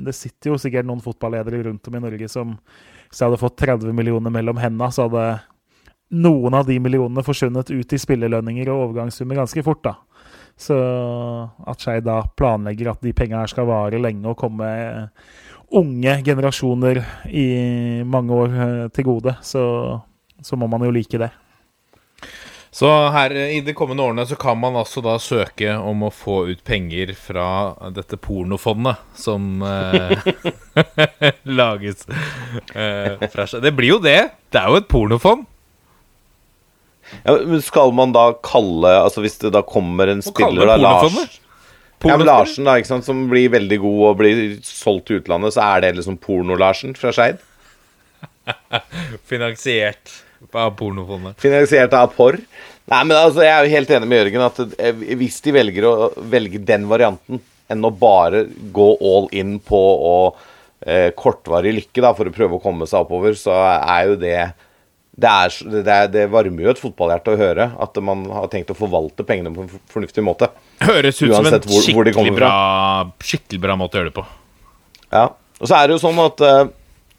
det 0.06 0.14
sitter 0.16 0.54
jo 0.54 0.60
sikkert 0.62 0.88
noen 0.88 1.02
fotballedere 1.04 1.64
rundt 1.66 1.90
om 1.90 1.98
i 1.98 2.04
Norge 2.04 2.30
som 2.32 2.54
hvis 3.12 3.20
jeg 3.20 3.28
hadde 3.28 3.42
fått 3.42 3.58
30 3.60 3.92
millioner 3.98 4.32
mellom 4.32 4.62
hendene, 4.62 4.88
så 4.94 5.10
hadde 5.10 5.26
noen 6.22 6.56
av 6.56 6.68
de 6.68 6.78
millionene 6.80 7.24
forsvunnet 7.24 7.72
ut 7.72 7.94
i 7.96 8.00
spillelønninger 8.00 8.70
og 8.72 8.86
overgangssummer 8.86 9.42
ganske 9.42 9.64
fort. 9.66 9.84
da. 9.84 9.96
Så 10.60 10.78
at 11.68 11.84
Skei 11.84 12.00
da 12.06 12.22
planlegger 12.38 12.92
at 12.94 13.04
de 13.04 13.14
penga 13.16 13.42
her 13.42 13.52
skal 13.52 13.68
vare 13.68 14.00
lenge 14.00 14.30
og 14.30 14.40
komme 14.40 14.70
unge 15.72 16.18
generasjoner 16.28 17.02
i 17.32 17.48
mange 18.04 18.36
år 18.36 18.56
eh, 18.64 18.88
til 18.96 19.08
gode, 19.08 19.36
så, 19.42 19.64
så 20.44 20.60
må 20.60 20.68
man 20.72 20.84
jo 20.84 20.92
like 20.92 21.20
det. 21.20 21.32
Så 22.72 22.88
her 23.12 23.34
i 23.36 23.60
de 23.60 23.74
kommende 23.76 24.04
årene 24.08 24.24
så 24.28 24.38
kan 24.40 24.56
man 24.60 24.78
altså 24.80 25.02
da 25.04 25.18
søke 25.20 25.74
om 25.76 26.06
å 26.08 26.12
få 26.16 26.46
ut 26.54 26.62
penger 26.64 27.12
fra 27.20 27.48
dette 27.92 28.16
pornofondet 28.16 29.02
som 29.20 29.60
eh, 29.68 30.30
lages 31.60 32.06
eh, 32.08 33.20
fra 33.28 33.48
seg. 33.52 33.60
Det 33.66 33.74
blir 33.76 33.98
jo 33.98 34.00
det. 34.00 34.22
Det 34.56 34.62
er 34.62 34.72
jo 34.72 34.80
et 34.80 34.88
pornofond. 34.92 35.44
Ja, 37.26 37.36
skal 37.60 37.92
man 37.92 38.14
da 38.16 38.30
kalle 38.46 38.88
Altså 39.02 39.20
Hvis 39.20 39.34
det 39.42 39.50
da 39.52 39.60
kommer 39.68 40.08
en 40.08 40.22
spiller 40.24 40.70
da, 40.70 40.78
Lars, 40.80 41.18
ja, 42.06 42.16
Larsen 42.16 42.70
da, 42.70 42.78
ikke 42.80 42.88
sant, 42.88 43.04
som 43.04 43.26
blir 43.28 43.52
veldig 43.52 43.82
god 43.84 44.04
og 44.08 44.20
blir 44.22 44.40
solgt 44.64 45.10
til 45.10 45.20
utlandet, 45.20 45.58
så 45.58 45.66
er 45.66 45.84
det 45.84 45.96
liksom 45.98 46.16
Porno-Larsen 46.24 46.96
fra 46.96 47.12
Skeid? 47.12 47.42
Finansiert 49.32 50.22
av 50.52 50.74
pornofondet. 50.80 51.40
Finansiert 51.42 51.94
av 51.98 52.12
porr. 52.16 52.40
Nei, 52.92 53.02
men 53.06 53.16
altså, 53.16 53.44
Jeg 53.46 53.54
er 53.54 53.66
jo 53.66 53.76
helt 53.76 53.94
enig 53.96 54.10
med 54.10 54.22
Jørgen 54.24 54.46
at 54.48 54.62
eh, 54.82 55.06
hvis 55.20 55.40
de 55.46 55.54
velger 55.56 55.88
å 55.88 55.94
velge 56.32 56.62
den 56.66 56.88
varianten, 56.92 57.42
enn 57.72 57.88
å 57.88 57.94
bare 57.96 58.46
gå 58.76 58.88
all 59.00 59.30
in 59.38 59.56
på 59.64 59.80
å 59.80 60.16
eh, 60.84 61.14
kortvarig 61.16 61.76
lykke 61.78 62.04
da, 62.04 62.12
for 62.18 62.28
å 62.28 62.36
prøve 62.36 62.58
å 62.58 62.64
komme 62.64 62.90
seg 62.90 63.06
oppover, 63.06 63.38
så 63.40 63.56
er 63.56 64.12
jo 64.12 64.20
det 64.20 64.36
det, 65.22 65.30
er, 65.30 65.56
det, 65.86 65.96
det, 66.14 66.22
varmer 66.32 66.66
jo 66.66 66.72
et 66.72 66.80
fotballhjerte 66.82 67.34
å 67.34 67.40
høre 67.40 67.66
at 67.84 67.98
man 68.02 68.24
har 68.32 68.48
tenkt 68.50 68.72
å 68.72 68.78
forvalte 68.78 69.26
pengene 69.28 69.52
på 69.54 69.66
en 69.66 69.72
fornuftig 69.92 70.24
måte. 70.26 70.48
Høres 70.82 71.20
ut 71.20 71.34
som 71.36 71.46
en 71.46 71.58
skikkelig, 71.60 72.14
hvor, 72.16 72.30
hvor 72.32 72.38
bra, 72.40 72.54
skikkelig 73.22 73.60
bra 73.62 73.76
måte 73.78 74.00
å 74.00 74.02
gjøre 74.02 74.12
det 74.14 74.16
på. 74.16 74.24
Ja. 75.12 75.26
Og 75.62 75.70
så 75.70 75.78
er 75.78 75.90
det 75.90 75.98
jo 75.98 76.02
sånn 76.02 76.22
at 76.24 76.42
uh, 76.42 76.72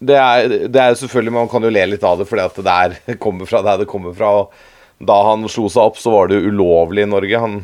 det 0.03 0.19
er, 0.19 0.55
det 0.67 0.81
er, 0.81 0.97
selvfølgelig 0.99 1.35
Man 1.35 1.51
kan 1.51 1.65
jo 1.65 1.73
le 1.73 1.85
litt 1.93 2.05
av 2.07 2.21
det 2.21 2.29
fordi 2.31 2.45
at 2.45 2.59
det 2.59 2.65
der 2.67 3.19
kommer 3.23 3.49
fra 3.49 3.63
der 3.67 3.83
det 3.83 3.91
kommer 3.91 4.17
fra. 4.17 4.33
Og 4.43 5.07
da 5.07 5.19
han 5.31 5.47
slo 5.51 5.69
seg 5.73 5.91
opp, 5.91 6.01
så 6.01 6.13
var 6.15 6.31
det 6.31 6.41
jo 6.41 6.53
ulovlig 6.53 7.07
i 7.07 7.11
Norge. 7.11 7.43
Han 7.43 7.61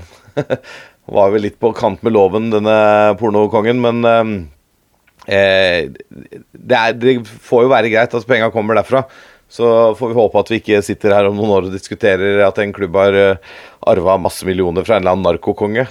var 1.19 1.32
vel 1.35 1.47
litt 1.47 1.59
på 1.60 1.73
kant 1.77 2.02
med 2.06 2.15
loven, 2.15 2.51
denne 2.52 2.78
pornokongen, 3.20 3.81
men 3.82 4.05
eh, 5.28 5.89
det, 5.89 6.78
er, 6.78 6.97
det, 6.98 7.19
får 7.24 7.66
jo 7.66 7.73
være 7.73 7.93
greit 7.93 8.16
at 8.16 8.28
penga 8.28 8.51
kommer 8.55 8.78
derfra. 8.78 9.05
Så 9.48 9.65
får 9.97 10.10
vi 10.10 10.19
håpe 10.19 10.43
at 10.43 10.51
vi 10.52 10.59
ikke 10.60 10.82
sitter 10.85 11.15
her 11.16 11.31
om 11.31 11.39
noen 11.39 11.55
år 11.56 11.69
og 11.69 11.73
diskuterer 11.73 12.43
at 12.44 12.59
en 12.60 12.74
klubb 12.77 12.98
har 13.01 13.16
uh, 13.16 13.55
arva 13.89 14.19
masse 14.20 14.44
millioner 14.44 14.85
fra 14.85 14.98
en 14.98 15.06
eller 15.06 15.16
annen 15.16 15.24
narkokonge. 15.24 15.86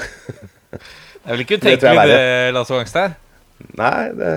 det 0.00 0.80
er 0.80 1.30
vel 1.36 1.44
ikke 1.44 1.60
utenkelig, 1.60 2.08
det, 2.10 2.24
Lasse 2.56 2.74
Gangstad? 2.74 3.14
Nei, 3.78 4.10
det 4.18 4.32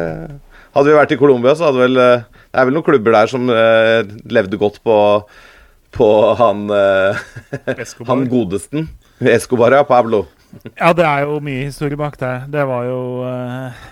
hadde 0.73 0.89
vi 0.89 0.97
vært 0.97 1.13
i 1.15 1.19
Colombia, 1.21 1.53
så 1.57 1.69
hadde 1.69 1.83
vel 1.83 1.99
eh, 2.01 2.23
Det 2.53 2.61
er 2.61 2.67
vel 2.69 2.77
noen 2.77 2.85
klubber 2.87 3.15
der 3.15 3.31
som 3.31 3.49
eh, 3.53 4.01
levde 4.33 4.59
godt 4.61 4.79
på, 4.85 4.97
på 5.93 6.09
han 6.39 6.65
eh, 6.73 7.21
Han 8.09 8.25
godesten. 8.31 8.89
Escobar, 9.19 9.75
ja. 9.77 9.83
Pablo. 9.87 10.25
ja, 10.73 10.91
det 10.93 11.05
er 11.07 11.27
jo 11.27 11.37
mye 11.43 11.67
historie 11.67 11.97
bak 11.99 12.17
der. 12.21 12.47
Det 12.51 12.65
var 12.69 12.89
jo 12.89 12.99
eh, 13.29 13.85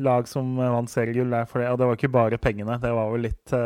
lag 0.00 0.30
som 0.30 0.54
vant 0.56 0.90
seriegull 0.90 1.30
der 1.34 1.50
for 1.50 1.60
det. 1.62 1.68
Og 1.72 1.78
det 1.80 1.90
var 1.90 1.98
ikke 1.98 2.14
bare 2.14 2.40
pengene. 2.40 2.78
Det 2.80 2.94
var 2.96 3.10
jo 3.12 3.20
litt 3.26 3.58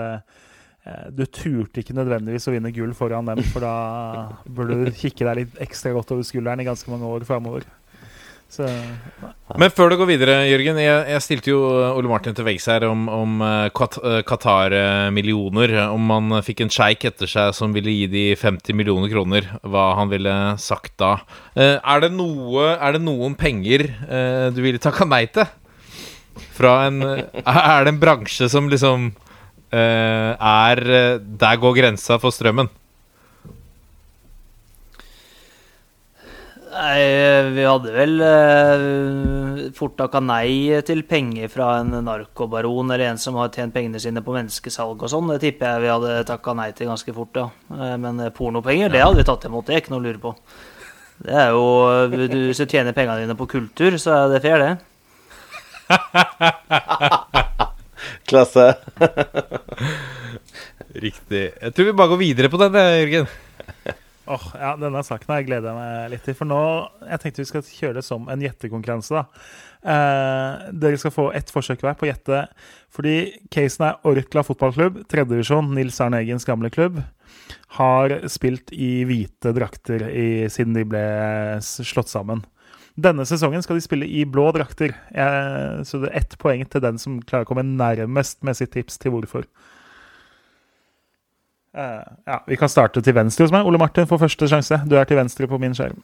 Du 1.17 1.23
turte 1.33 1.81
ikke 1.81 1.95
nødvendigvis 1.97 2.45
å 2.51 2.53
vinne 2.53 2.73
gull 2.75 2.91
foran 2.97 3.31
dem, 3.31 3.41
for 3.55 3.65
da 3.65 4.35
burde 4.45 4.83
du 4.83 4.91
kikke 4.93 5.25
deg 5.25 5.39
litt 5.39 5.63
ekstra 5.65 5.95
godt 5.97 6.13
over 6.13 6.27
skulderen 6.27 6.61
i 6.61 6.67
ganske 6.67 6.91
mange 6.93 7.09
år 7.09 7.25
framover. 7.25 7.65
Så 8.55 8.67
Men 9.59 9.73
før 9.75 9.91
du 9.91 9.97
går 9.99 10.09
videre, 10.13 10.35
Jørgen. 10.47 10.79
Jeg, 10.79 11.07
jeg 11.11 11.23
stilte 11.25 11.51
jo 11.51 11.59
Ole 11.99 12.11
Martin 12.11 12.37
til 12.37 12.47
veggs 12.47 12.69
her 12.71 12.87
om, 12.87 13.07
om 13.11 13.43
eh, 13.43 13.67
eh, 13.67 14.21
Qatar-millioner. 14.29 15.75
Om 15.91 16.07
man 16.11 16.37
fikk 16.47 16.63
en 16.65 16.73
sjeik 16.73 17.07
etter 17.11 17.31
seg 17.31 17.51
som 17.57 17.75
ville 17.75 17.93
gi 17.93 18.07
de 18.13 18.25
50 18.39 18.79
millioner 18.79 19.11
kroner. 19.13 19.49
Hva 19.67 19.89
han 19.99 20.13
ville 20.13 20.37
sagt 20.63 20.95
da. 21.03 21.17
Eh, 21.57 21.77
Er 21.83 22.05
det, 22.07 22.13
noe, 22.15 22.71
er 22.79 22.97
det 22.97 23.03
noen 23.05 23.35
penger 23.39 23.89
eh, 23.91 24.47
du 24.55 24.63
ville 24.65 24.83
takka 24.83 25.09
nei 25.09 25.25
til? 25.35 25.51
Fra 26.55 26.85
en 26.89 27.03
Er 27.03 27.85
det 27.87 27.93
en 27.93 28.01
bransje 28.03 28.49
som 28.51 28.67
liksom 28.71 29.13
eh, 29.75 30.33
er 30.35 30.81
eh, 30.83 31.21
Der 31.23 31.61
går 31.63 31.77
grensa 31.79 32.19
for 32.23 32.35
strømmen? 32.35 32.71
Nei, 36.75 37.53
vi 37.55 37.63
hadde 37.63 37.93
vel 37.95 38.17
uh, 38.19 39.71
fort 39.77 39.95
takka 39.99 40.21
nei 40.25 40.81
til 40.87 41.03
penger 41.07 41.49
fra 41.53 41.67
en 41.79 41.91
narkobaron 42.03 42.91
eller 42.91 43.13
en 43.13 43.21
som 43.21 43.37
har 43.39 43.53
tjent 43.55 43.75
pengene 43.75 44.01
sine 44.03 44.23
på 44.25 44.35
menneskesalg 44.35 45.03
og 45.05 45.11
sånn. 45.13 45.31
Det 45.37 45.43
tipper 45.45 45.67
jeg 45.71 45.83
vi 45.85 45.93
hadde 45.93 46.27
takka 46.27 46.55
nei 46.59 46.71
til 46.75 46.91
ganske 46.91 47.15
fort, 47.15 47.35
ja. 47.39 47.47
Eh, 47.71 47.97
men 48.01 48.19
eh, 48.25 48.35
pornopenger, 48.35 48.89
det 48.91 49.05
hadde 49.05 49.21
vi 49.21 49.27
tatt 49.29 49.47
imot. 49.47 49.67
Det 49.69 49.75
er 49.77 49.81
ikke 49.85 49.93
noe 49.95 50.03
å 50.03 50.07
lure 50.09 50.23
på. 50.25 50.31
Det 51.25 51.35
er 51.45 51.51
jo 51.55 51.65
Hvis 52.11 52.59
du 52.59 52.67
tjener 52.67 52.97
pengene 52.97 53.23
dine 53.23 53.39
på 53.39 53.51
kultur, 53.55 53.93
så 54.03 54.09
er 54.19 54.25
det 54.35 54.43
fair, 54.43 54.59
det. 54.65 54.75
Klasse. 58.31 58.67
Riktig. 61.07 61.45
Jeg 61.55 61.71
tror 61.75 61.93
vi 61.93 61.99
bare 62.03 62.13
går 62.17 62.25
videre 62.27 62.51
på 62.51 62.65
den, 62.67 62.83
Jørgen. 63.05 63.27
Åh, 64.25 64.45
ja, 64.57 64.71
Denne 64.81 65.03
saken 65.05 65.35
gleder 65.45 65.69
jeg 65.69 65.77
meg 65.77 66.13
litt 66.15 66.25
til. 66.25 66.37
For 66.39 66.49
nå 66.49 66.61
jeg 67.05 67.21
tenkte 67.21 67.43
vi 67.43 67.51
skal 67.51 67.67
kjøre 67.67 67.99
det 67.99 68.05
som 68.07 68.29
en 68.33 68.45
gjettekonkurranse. 68.45 69.21
da. 69.21 69.25
Eh, 69.85 70.71
dere 70.81 71.01
skal 71.01 71.13
få 71.13 71.27
ett 71.37 71.53
forsøk 71.53 71.85
hver 71.85 71.99
på 71.99 72.07
å 72.07 72.11
gjette. 72.11 72.47
Fordi 72.95 73.17
casen 73.53 73.91
er 73.91 74.09
Orkla 74.09 74.45
fotballklubb, 74.47 75.03
tredjedivisjon, 75.13 75.75
Nils 75.77 76.01
Arne 76.01 76.23
Eggens 76.23 76.49
gamle 76.49 76.73
klubb. 76.73 77.03
Har 77.77 78.17
spilt 78.33 78.73
i 78.73 79.05
hvite 79.05 79.53
drakter 79.57 80.07
i, 80.09 80.49
siden 80.49 80.77
de 80.79 80.87
ble 80.89 81.05
slått 81.65 82.13
sammen. 82.13 82.47
Denne 82.95 83.27
sesongen 83.27 83.63
skal 83.65 83.77
de 83.77 83.85
spille 83.85 84.07
i 84.07 84.23
blå 84.25 84.47
drakter. 84.55 84.95
Eh, 85.11 85.83
så 85.85 86.01
det 86.01 86.13
er 86.13 86.21
ett 86.23 86.39
poeng 86.41 86.65
til 86.65 86.81
den 86.85 87.01
som 87.03 87.21
klarer 87.21 87.45
å 87.45 87.51
komme 87.51 87.67
nærmest 87.67 88.41
med 88.47 88.57
sitt 88.57 88.73
tips 88.73 88.97
til 89.03 89.13
hvorfor. 89.13 89.49
Eh, 91.75 92.07
ja, 92.27 92.39
Vi 92.47 92.57
kan 92.57 92.71
starte 92.71 93.03
til 93.03 93.17
venstre 93.17 93.47
hos 93.47 93.55
meg. 93.55 93.67
Ole 93.67 93.81
Martin 93.83 94.07
får 94.07 94.23
første 94.23 94.49
sjanse. 94.51 94.79
Du 94.87 94.95
er 94.99 95.09
til 95.09 95.19
venstre 95.19 95.49
på 95.51 95.59
min 95.59 95.75
skjerm. 95.75 95.99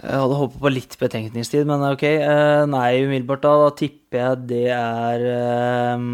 Jeg 0.00 0.16
hadde 0.16 0.36
håpet 0.38 0.62
på 0.62 0.72
litt 0.72 0.94
betenkningstid, 1.00 1.66
men 1.68 1.82
ok. 1.90 2.04
Eh, 2.06 2.62
nei, 2.70 3.02
umiddelbart 3.04 3.42
da, 3.44 3.56
da 3.66 3.74
tipper 3.76 4.22
jeg 4.22 4.46
det 4.52 4.64
er 4.72 5.26
eh, 5.34 6.06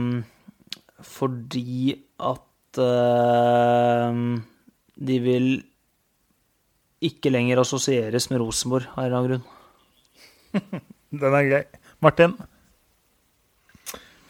fordi 1.06 1.94
at 2.32 2.80
eh, 2.82 4.20
de 4.96 5.20
vil 5.22 5.48
ikke 7.06 7.30
lenger 7.30 7.60
assosieres 7.62 8.30
med 8.32 8.40
Rosenborg, 8.40 8.88
av 8.96 9.04
en 9.04 9.06
eller 9.06 9.18
annen 9.20 9.30
grunn. 9.30 10.82
Den 11.20 11.36
er 11.36 11.50
grei. 11.50 11.64
Martin? 12.02 12.34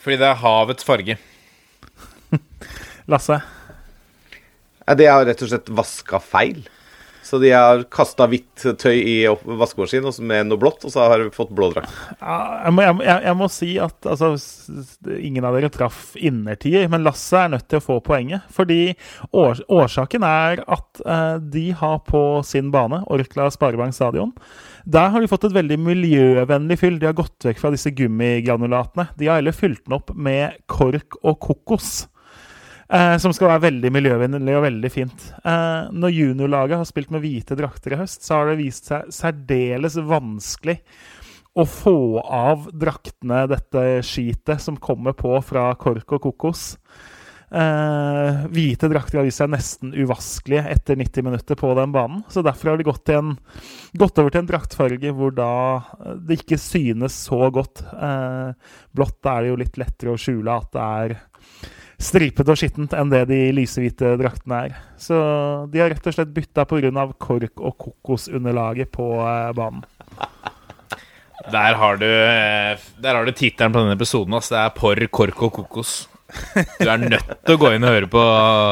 Fordi 0.02 0.18
det 0.20 0.26
er 0.28 0.42
havets 0.42 0.86
farge. 0.86 1.16
Lasse? 3.10 3.38
De 4.86 5.06
har 5.10 5.26
rett 5.26 5.42
og 5.42 5.50
slett 5.50 5.72
vaska 5.74 6.22
feil. 6.22 6.66
Så 7.26 7.38
de 7.42 7.48
har 7.50 7.80
kasta 7.90 8.28
hvitt 8.30 8.62
tøy 8.78 8.94
i 8.94 9.14
vaskemaskinen 9.26 10.14
med 10.30 10.46
noe 10.46 10.60
blått, 10.62 10.84
og 10.86 10.92
så 10.94 11.08
har 11.10 11.18
de 11.18 11.32
fått 11.34 11.50
blå 11.58 11.72
drakt. 11.72 11.90
Jeg, 12.20 12.74
jeg, 12.78 13.16
jeg, 13.24 13.34
må 13.40 13.48
si 13.50 13.70
at 13.82 14.06
altså, 14.06 14.30
ingen 15.18 15.48
av 15.48 15.58
dere 15.58 15.72
traff 15.74 16.14
innertier, 16.14 16.86
men 16.92 17.02
Lasse 17.02 17.40
er 17.40 17.50
nødt 17.56 17.66
til 17.66 17.80
å 17.80 17.86
få 17.88 17.98
poenget. 18.06 18.46
Fordi 18.54 18.94
års 19.34 19.64
årsaken 19.66 20.26
er 20.28 20.62
at 20.62 21.02
eh, 21.02 21.36
de 21.42 21.66
har 21.80 21.98
på 22.06 22.22
sin 22.46 22.70
bane, 22.74 23.02
Orkla 23.10 23.50
Sparebank 23.50 23.96
Stadion 23.96 24.30
Der 24.86 25.10
har 25.10 25.22
de 25.22 25.30
fått 25.30 25.48
et 25.48 25.56
veldig 25.56 25.82
miljøvennlig 25.82 26.78
fyll. 26.78 27.00
De 27.02 27.10
har 27.10 27.18
gått 27.18 27.48
vekk 27.48 27.58
fra 27.58 27.74
disse 27.74 27.90
gummigranulatene. 27.90 29.10
De 29.18 29.26
har 29.26 29.42
heller 29.42 29.56
fylt 29.56 29.82
den 29.82 29.98
opp 29.98 30.14
med 30.14 30.62
kork 30.70 31.18
og 31.24 31.40
kokos. 31.42 32.04
Eh, 32.86 33.16
som 33.18 33.32
skal 33.34 33.50
være 33.50 33.64
veldig 33.66 33.90
miljøvennlig 33.96 34.54
og 34.54 34.64
veldig 34.68 34.90
fint. 34.94 35.28
Eh, 35.42 35.88
når 35.90 36.14
juniorlaget 36.14 36.78
har 36.78 36.86
spilt 36.88 37.10
med 37.14 37.24
hvite 37.24 37.58
drakter 37.58 37.96
i 37.96 38.00
høst, 38.02 38.22
så 38.22 38.38
har 38.38 38.52
det 38.52 38.60
vist 38.60 38.92
seg 38.92 39.10
særdeles 39.14 39.98
vanskelig 40.06 40.78
å 41.56 41.64
få 41.66 41.98
av 42.20 42.68
draktene 42.76 43.46
dette 43.50 43.84
skitet 44.06 44.62
som 44.62 44.78
kommer 44.78 45.16
på 45.18 45.34
fra 45.42 45.70
kork 45.80 46.18
og 46.18 46.28
kokos. 46.28 46.66
Eh, 47.46 48.46
hvite 48.50 48.88
drakter 48.90 49.20
har 49.20 49.26
vist 49.26 49.38
seg 49.38 49.52
nesten 49.52 49.92
uvaskelige 49.94 50.64
etter 50.66 50.98
90 50.98 51.26
minutter 51.26 51.58
på 51.58 51.70
den 51.78 51.94
banen. 51.94 52.24
Så 52.28 52.42
derfor 52.44 52.72
har 52.72 52.80
de 52.80 52.86
gått, 52.88 53.10
en, 53.14 53.36
gått 53.94 54.18
over 54.18 54.34
til 54.34 54.42
en 54.42 54.50
draktfarge 54.50 55.12
hvor 55.14 55.34
da 55.34 55.52
eh, 55.78 56.18
det 56.26 56.40
ikke 56.42 56.58
synes 56.60 57.18
så 57.28 57.46
godt. 57.54 57.84
Eh, 57.94 58.50
blått 58.94 59.30
er 59.30 59.42
det 59.42 59.52
jo 59.52 59.60
litt 59.62 59.80
lettere 59.80 60.14
å 60.14 60.20
skjule 60.20 60.58
at 60.58 60.70
det 60.74 60.86
er 60.86 61.16
stripete 62.02 62.52
og 62.52 62.58
skittent 62.60 62.94
enn 62.96 63.12
det 63.12 63.22
de 63.30 63.38
lysehvite 63.56 64.14
draktene 64.20 64.58
er. 64.66 64.76
Så 65.00 65.16
de 65.72 65.80
har 65.80 65.92
rett 65.92 66.06
og 66.06 66.16
slett 66.16 66.34
bytta 66.34 66.66
pga. 66.68 67.06
kork- 67.18 67.62
og 67.62 67.76
kokosunderlaget 67.78 68.92
på 68.92 69.08
eh, 69.22 69.52
banen. 69.56 69.84
Der 71.52 71.74
har 71.78 71.96
du, 71.96 72.06
eh, 72.06 72.78
der 73.00 73.14
har 73.14 73.24
du 73.24 73.32
tittelen 73.32 73.72
på 73.72 73.80
denne 73.84 73.96
episoden. 73.96 74.34
ass. 74.34 74.48
Det 74.48 74.58
er 74.58 74.70
porr, 74.76 75.06
kork 75.08 75.42
og 75.42 75.52
kokos. 75.52 76.08
Du 76.80 76.88
er 76.88 76.98
nødt 76.98 77.36
til 77.46 77.54
å 77.54 77.60
gå 77.60 77.74
inn 77.76 77.84
og 77.86 77.94
høre 77.94 78.08
på, 78.10 78.22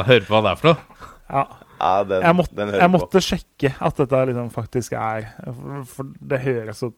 høre 0.09 0.25
på 0.27 0.35
hva 0.35 0.43
det 0.43 0.51
er 0.53 0.57
for 0.63 0.73
noe. 0.73 1.11
Ja, 1.31 1.45
Ja, 1.85 2.05
den, 2.07 2.23
jeg, 2.23 2.35
måtte, 2.39 2.65
jeg 2.79 2.91
måtte 2.93 3.21
sjekke 3.21 3.71
at 3.83 3.99
dette 3.99 4.21
liksom 4.31 4.47
faktisk 4.55 4.95
er 4.97 5.27
for 5.91 6.13
det 6.23 6.39
høres 6.45 6.79
så 6.81 6.93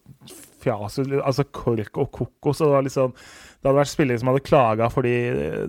fjas 0.67 1.01
ut. 1.01 1.15
Altså 1.23 1.47
kork 1.55 2.03
og 2.03 2.13
kokos. 2.15 2.61
Og 2.67 2.75
det, 2.75 2.85
liksom, 2.91 3.17
det 3.17 3.71
hadde 3.71 3.79
vært 3.81 3.95
spillere 3.95 4.23
som 4.23 4.33
hadde 4.33 4.45
klaga 4.47 4.91
fordi 4.93 5.17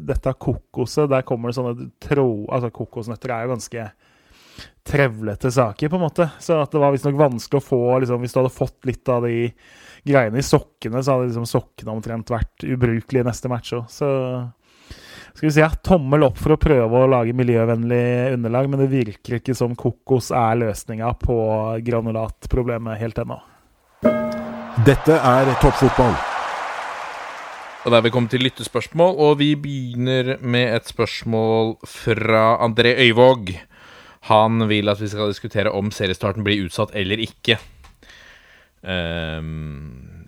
dette 0.10 0.36
kokoset 0.42 1.10
Der 1.14 1.26
kommer 1.28 1.54
det 1.54 1.60
sånne 1.60 1.90
tro... 2.04 2.30
Altså 2.52 2.74
kokosnøtter 2.74 3.34
er 3.34 3.46
jo 3.46 3.56
ganske 3.56 3.90
trevlete 4.88 5.52
saker, 5.52 5.90
på 5.90 5.96
en 6.00 6.06
måte. 6.08 6.30
Så 6.40 6.58
at 6.62 6.74
det 6.74 6.82
var 6.82 6.94
visstnok 6.96 7.18
vanskelig 7.20 7.62
å 7.62 7.66
få 7.66 7.82
liksom, 8.02 8.24
Hvis 8.24 8.34
du 8.34 8.42
hadde 8.42 8.56
fått 8.56 8.90
litt 8.90 9.12
av 9.12 9.28
de 9.28 9.50
greiene 10.08 10.40
i 10.40 10.46
sokkene, 10.46 11.02
så 11.04 11.16
hadde 11.18 11.32
liksom 11.32 11.48
sokkene 11.50 11.92
omtrent 11.92 12.32
vært 12.32 12.64
ubrukelige 12.64 13.26
i 13.26 13.28
neste 13.28 13.52
match 13.52 13.74
òg. 13.76 13.90
Så 13.92 14.08
skal 15.38 15.50
vi 15.50 15.52
si 15.54 15.62
ja, 15.62 15.70
tommel 15.86 16.24
opp 16.26 16.40
for 16.42 16.56
å 16.56 16.62
prøve 16.62 17.02
å 17.04 17.10
lage 17.12 17.36
miljøvennlig 17.38 18.38
underlag, 18.38 18.70
men 18.72 18.82
det 18.82 18.88
virker 18.90 19.38
ikke 19.38 19.54
som 19.58 19.76
kokos 19.78 20.32
er 20.34 20.58
løsninga 20.64 21.12
på 21.22 21.36
granulatproblemet 21.86 22.98
helt 23.04 23.22
ennå. 23.22 23.38
Dette 24.88 25.18
er 25.20 25.50
toppfotball. 25.60 26.14
Og 27.84 27.92
da 27.92 27.98
er 27.98 28.06
vi 28.06 28.12
kommet 28.16 28.32
til 28.32 28.46
lyttespørsmål, 28.46 29.18
og 29.20 29.34
vi 29.42 29.50
begynner 29.60 30.38
med 30.40 30.78
et 30.78 30.88
spørsmål 30.88 31.74
fra 31.92 32.54
André 32.64 32.94
Øyvåg. 33.04 33.52
Han 34.30 34.64
vil 34.70 34.88
at 34.88 35.02
vi 35.04 35.10
skal 35.12 35.34
diskutere 35.34 35.76
om 35.76 35.92
seriestarten 35.92 36.48
blir 36.48 36.64
utsatt 36.70 36.96
eller 36.96 37.20
ikke. 37.20 37.60
Ehm, 38.88 40.24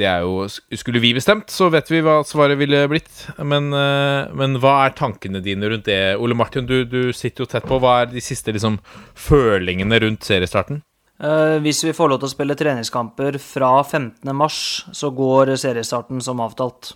det 0.00 0.08
er 0.08 0.24
jo 0.24 0.48
Skulle 0.48 1.04
vi 1.04 1.12
bestemt, 1.12 1.52
så 1.52 1.68
vet 1.68 1.92
vi 1.92 2.00
hva 2.00 2.22
svaret 2.24 2.56
ville 2.56 2.86
blitt. 2.88 3.28
Men, 3.44 3.68
eh, 3.76 4.32
men 4.32 4.56
hva 4.56 4.86
er 4.86 4.96
tankene 4.96 5.44
dine 5.44 5.68
rundt 5.68 5.84
det? 5.84 6.16
Ole 6.16 6.32
Martin, 6.32 6.64
du, 6.64 6.86
du 6.88 7.12
sitter 7.12 7.44
jo 7.44 7.52
tett 7.52 7.68
på. 7.68 7.76
Hva 7.76 8.00
er 8.00 8.14
de 8.16 8.24
siste 8.24 8.56
liksom, 8.56 8.80
følingene 9.12 10.00
rundt 10.00 10.24
seriestarten? 10.24 10.80
Eh, 11.18 11.58
hvis 11.64 11.82
vi 11.84 11.94
får 11.96 12.12
lov 12.12 12.22
til 12.22 12.28
å 12.28 12.34
spille 12.34 12.56
treningskamper 12.58 13.40
fra 13.42 13.72
15. 13.82 14.30
mars, 14.36 14.60
så 14.94 15.10
går 15.10 15.56
seriestarten 15.58 16.22
som 16.22 16.42
avtalt. 16.44 16.92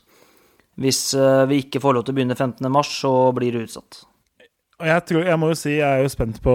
Hvis 0.78 1.10
eh, 1.18 1.42
vi 1.50 1.64
ikke 1.64 1.82
får 1.82 1.96
lov 1.96 2.06
til 2.06 2.14
å 2.14 2.18
begynne 2.20 2.38
15. 2.38 2.68
mars, 2.72 2.92
så 3.02 3.12
blir 3.34 3.54
det 3.54 3.66
utsatt. 3.66 4.04
Jeg, 4.82 5.02
tror, 5.06 5.24
jeg 5.26 5.38
må 5.38 5.50
jo 5.50 5.56
si, 5.58 5.76
jeg 5.76 5.86
er 5.86 6.00
jo 6.02 6.10
spent 6.10 6.40
på 6.42 6.52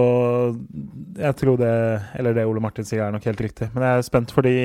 Jeg 1.16 1.36
tror 1.38 1.54
det 1.56 1.70
Eller 2.18 2.34
det 2.36 2.42
Ole 2.44 2.60
Martin 2.60 2.84
sier, 2.84 3.06
er 3.06 3.14
nok 3.14 3.24
helt 3.24 3.40
riktig. 3.40 3.70
Men 3.72 3.86
jeg 3.86 4.00
er 4.00 4.04
spent 4.04 4.34
fordi 4.36 4.56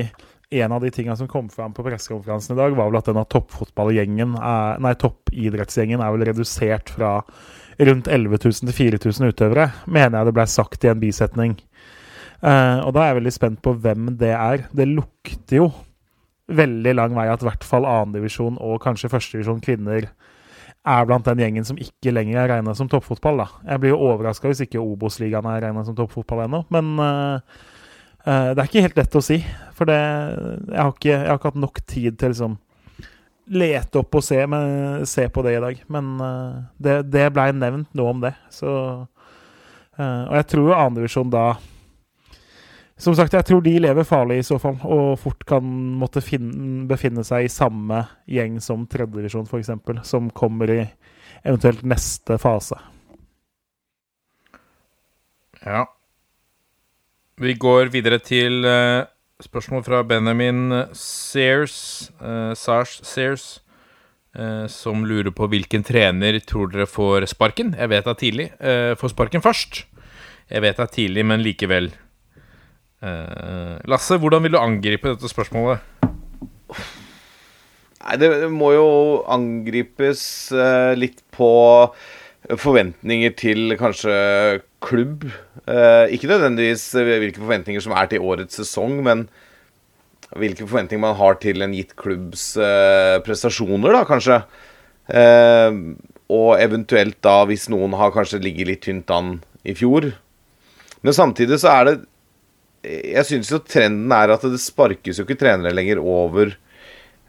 en 0.54 0.76
av 0.76 0.84
de 0.84 0.92
tingene 0.94 1.16
som 1.18 1.30
kom 1.32 1.48
fram 1.50 1.74
på 1.74 1.86
pressekonferansen 1.86 2.54
i 2.54 2.60
dag, 2.60 2.76
var 2.78 2.90
vel 2.92 3.00
at 3.00 3.08
denne 3.10 3.24
toppfotballgjengen 3.32 4.36
er, 4.38 4.82
Nei, 4.84 4.94
toppidrettsgjengen 5.02 6.04
er 6.04 6.12
vel 6.14 6.28
redusert 6.30 6.92
fra 6.94 7.16
rundt 7.80 8.08
11 8.08 8.38
000 8.38 8.70
til 8.70 8.76
4000 8.78 9.32
utøvere, 9.34 9.70
mener 9.90 10.20
jeg 10.20 10.30
det 10.30 10.36
ble 10.38 10.46
sagt 10.50 10.86
i 10.86 10.92
en 10.92 11.02
bisetning. 11.02 11.56
Eh, 12.44 12.80
og 12.84 12.92
da 12.96 13.04
er 13.04 13.12
jeg 13.12 13.20
veldig 13.22 13.34
spent 13.34 13.62
på 13.64 13.76
hvem 13.80 14.14
det 14.20 14.34
er. 14.36 14.68
Det 14.76 14.88
lukter 14.90 15.62
jo 15.62 15.70
veldig 16.52 16.94
lang 16.98 17.16
vei 17.16 17.30
at 17.32 17.44
i 17.44 17.48
hvert 17.48 17.64
fall 17.64 17.88
annendivisjon 17.88 18.60
og 18.60 18.82
kanskje 18.84 19.12
førstedivisjon 19.14 19.64
kvinner 19.64 20.10
er 20.84 21.06
blant 21.08 21.24
den 21.24 21.40
gjengen 21.40 21.64
som 21.64 21.80
ikke 21.80 22.12
lenger 22.12 22.42
er 22.42 22.50
regna 22.52 22.74
som 22.76 22.90
toppfotball. 22.92 23.46
da. 23.46 23.48
Jeg 23.72 23.80
blir 23.80 23.94
jo 23.94 24.02
overraska 24.10 24.52
hvis 24.52 24.66
ikke 24.66 24.82
Obos-ligaen 24.82 25.48
er 25.48 25.64
regna 25.64 25.86
som 25.88 25.96
toppfotball 25.96 26.44
ennå, 26.44 26.66
men 26.76 26.92
uh, 27.00 27.40
uh, 28.28 28.50
det 28.52 28.60
er 28.60 28.68
ikke 28.68 28.84
helt 28.84 29.00
lett 29.00 29.16
å 29.16 29.24
si. 29.24 29.40
For 29.78 29.88
det 29.88 29.96
Jeg 29.96 30.82
har 30.82 30.92
ikke, 30.92 31.14
jeg 31.14 31.30
har 31.30 31.40
ikke 31.40 31.54
hatt 31.54 31.64
nok 31.64 31.80
tid 31.88 32.20
til 32.20 32.36
liksom 32.36 32.60
lete 33.54 34.00
opp 34.00 34.16
og 34.16 34.24
se, 34.24 34.38
men, 34.48 35.06
se 35.08 35.28
på 35.32 35.44
det 35.48 35.56
i 35.56 35.64
dag. 35.64 35.80
Men 35.96 36.12
uh, 36.20 36.60
det, 36.76 37.00
det 37.16 37.30
blei 37.32 37.50
nevnt 37.56 37.96
noe 37.96 38.12
om 38.12 38.24
det, 38.24 38.36
så 38.52 38.74
uh, 39.96 40.24
Og 40.28 40.36
jeg 40.42 40.50
tror 40.52 40.68
jo 40.68 40.76
annendivisjon 40.82 41.32
da 41.32 41.54
Som 43.04 43.16
sagt, 43.18 43.34
jeg 43.36 43.44
tror 43.44 43.64
de 43.66 43.74
lever 43.84 44.06
farlig 44.08 44.38
i 44.40 44.46
så 44.48 44.56
fall, 44.62 44.78
og 44.88 45.18
fort 45.20 45.42
kan 45.48 45.66
måtte 46.00 46.22
finne, 46.24 46.86
befinne 46.88 47.26
seg 47.28 47.50
i 47.50 47.52
samme 47.52 48.00
gjeng 48.32 48.62
som 48.64 48.86
tredjedivisjon, 48.88 49.50
f.eks., 49.50 49.74
som 50.08 50.30
kommer 50.32 50.72
i 50.72 50.80
eventuelt 51.44 51.84
neste 51.84 52.38
fase. 52.40 52.78
Ja. 55.66 55.84
Vi 57.44 57.56
går 57.60 57.92
videre 57.92 58.22
til 58.24 58.64
uh, 58.64 59.04
spørsmål 59.44 59.84
fra 59.84 60.00
Benjamin 60.08 60.72
Sears, 60.96 61.76
uh, 62.24 62.54
Sars 62.56 63.02
Sears, 63.04 63.48
uh, 64.38 64.70
som 64.72 65.04
lurer 65.10 65.34
på 65.36 65.50
hvilken 65.52 65.84
trener 65.84 66.40
tror 66.40 66.72
dere 66.72 66.88
får 66.88 67.28
sparken. 67.34 67.76
Jeg 67.76 67.92
vet 67.92 68.08
det 68.08 68.16
er 68.16 68.22
tidlig. 68.24 68.48
Får 69.02 69.12
sparken 69.12 69.44
først. 69.44 69.84
Jeg 70.48 70.64
vet 70.64 70.80
det 70.80 70.88
er 70.88 70.96
tidlig, 71.02 71.28
men 71.28 71.44
likevel. 71.44 71.92
Lasse, 73.90 74.16
hvordan 74.22 74.46
vil 74.46 74.56
du 74.56 74.60
angripe 74.62 75.12
dette 75.12 75.28
spørsmålet? 75.28 75.84
Nei, 78.04 78.18
det, 78.20 78.30
må 78.52 78.74
jo 78.76 78.88
angripes 79.32 80.24
litt 81.00 81.20
på 81.36 81.50
forventninger 82.60 83.34
til 83.40 83.76
kanskje 83.80 84.16
klubb. 84.84 85.26
Eh, 85.68 86.14
ikke 86.16 86.30
nødvendigvis 86.32 86.90
hvilke 86.98 87.42
forventninger 87.42 87.84
som 87.84 87.96
er 87.96 88.10
til 88.12 88.24
årets 88.24 88.60
sesong, 88.60 89.00
men 89.06 89.28
hvilke 90.34 90.68
forventninger 90.68 91.04
man 91.04 91.18
har 91.20 91.38
til 91.42 91.64
en 91.64 91.76
gitt 91.76 91.96
klubbs 92.00 92.54
eh, 92.58 93.20
prestasjoner, 93.26 93.96
da, 93.96 94.04
kanskje. 94.10 94.42
Eh, 95.14 95.80
og 96.34 96.50
eventuelt 96.60 97.20
da, 97.24 97.44
hvis 97.48 97.70
noen 97.72 97.96
har 98.00 98.14
kanskje 98.16 98.42
ligget 98.44 98.72
litt 98.72 98.84
tynt 98.88 99.14
an 99.14 99.38
i 99.64 99.76
fjor. 99.78 100.12
Men 101.04 101.16
samtidig 101.16 101.62
så 101.62 101.72
er 101.78 101.88
det 101.88 101.96
Jeg 102.84 103.24
syns 103.30 103.52
jo 103.52 103.62
trenden 103.64 104.12
er 104.12 104.34
at 104.34 104.44
det 104.44 104.60
sparkes 104.62 105.20
jo 105.20 105.28
ikke 105.28 105.40
trenere 105.40 105.76
lenger 105.76 106.02
over 106.04 106.52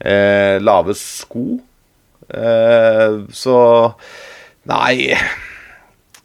eh, 0.02 0.58
lave 0.62 0.96
sko. 0.98 1.60
Eh, 2.28 3.18
så 3.36 3.58
Nei 4.64 5.12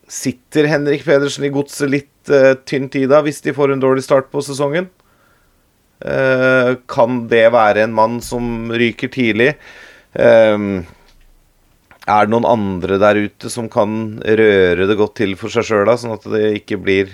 Sitter 0.09 0.65
Henrik 0.71 1.03
Pedersen 1.05 1.45
i 1.45 1.51
godset 1.53 1.91
litt 1.91 2.31
eh, 2.33 2.55
tynt 2.65 2.95
i 2.97 3.03
da, 3.09 3.21
hvis 3.21 3.43
de 3.45 3.53
får 3.53 3.75
en 3.75 3.83
dårlig 3.83 4.05
start 4.07 4.31
på 4.33 4.41
sesongen? 4.45 4.89
Uh, 5.99 6.79
kan 6.87 7.25
det 7.27 7.49
være 7.51 7.83
en 7.83 7.91
mann 7.93 8.21
som 8.23 8.71
ryker 8.71 9.11
tidlig? 9.11 9.51
Eh, 10.15 10.57
er 12.09 12.25
det 12.25 12.33
noen 12.33 12.47
andre 12.47 12.97
der 13.01 13.19
ute 13.27 13.51
som 13.53 13.67
kan 13.69 14.17
røre 14.23 14.87
det 14.89 14.97
godt 14.97 15.17
til 15.19 15.35
for 15.37 15.53
seg 15.53 15.67
sjøl, 15.67 15.91
sånn 15.99 16.15
at 16.15 16.25
det 16.31 16.45
ikke 16.61 16.79
blir 16.81 17.11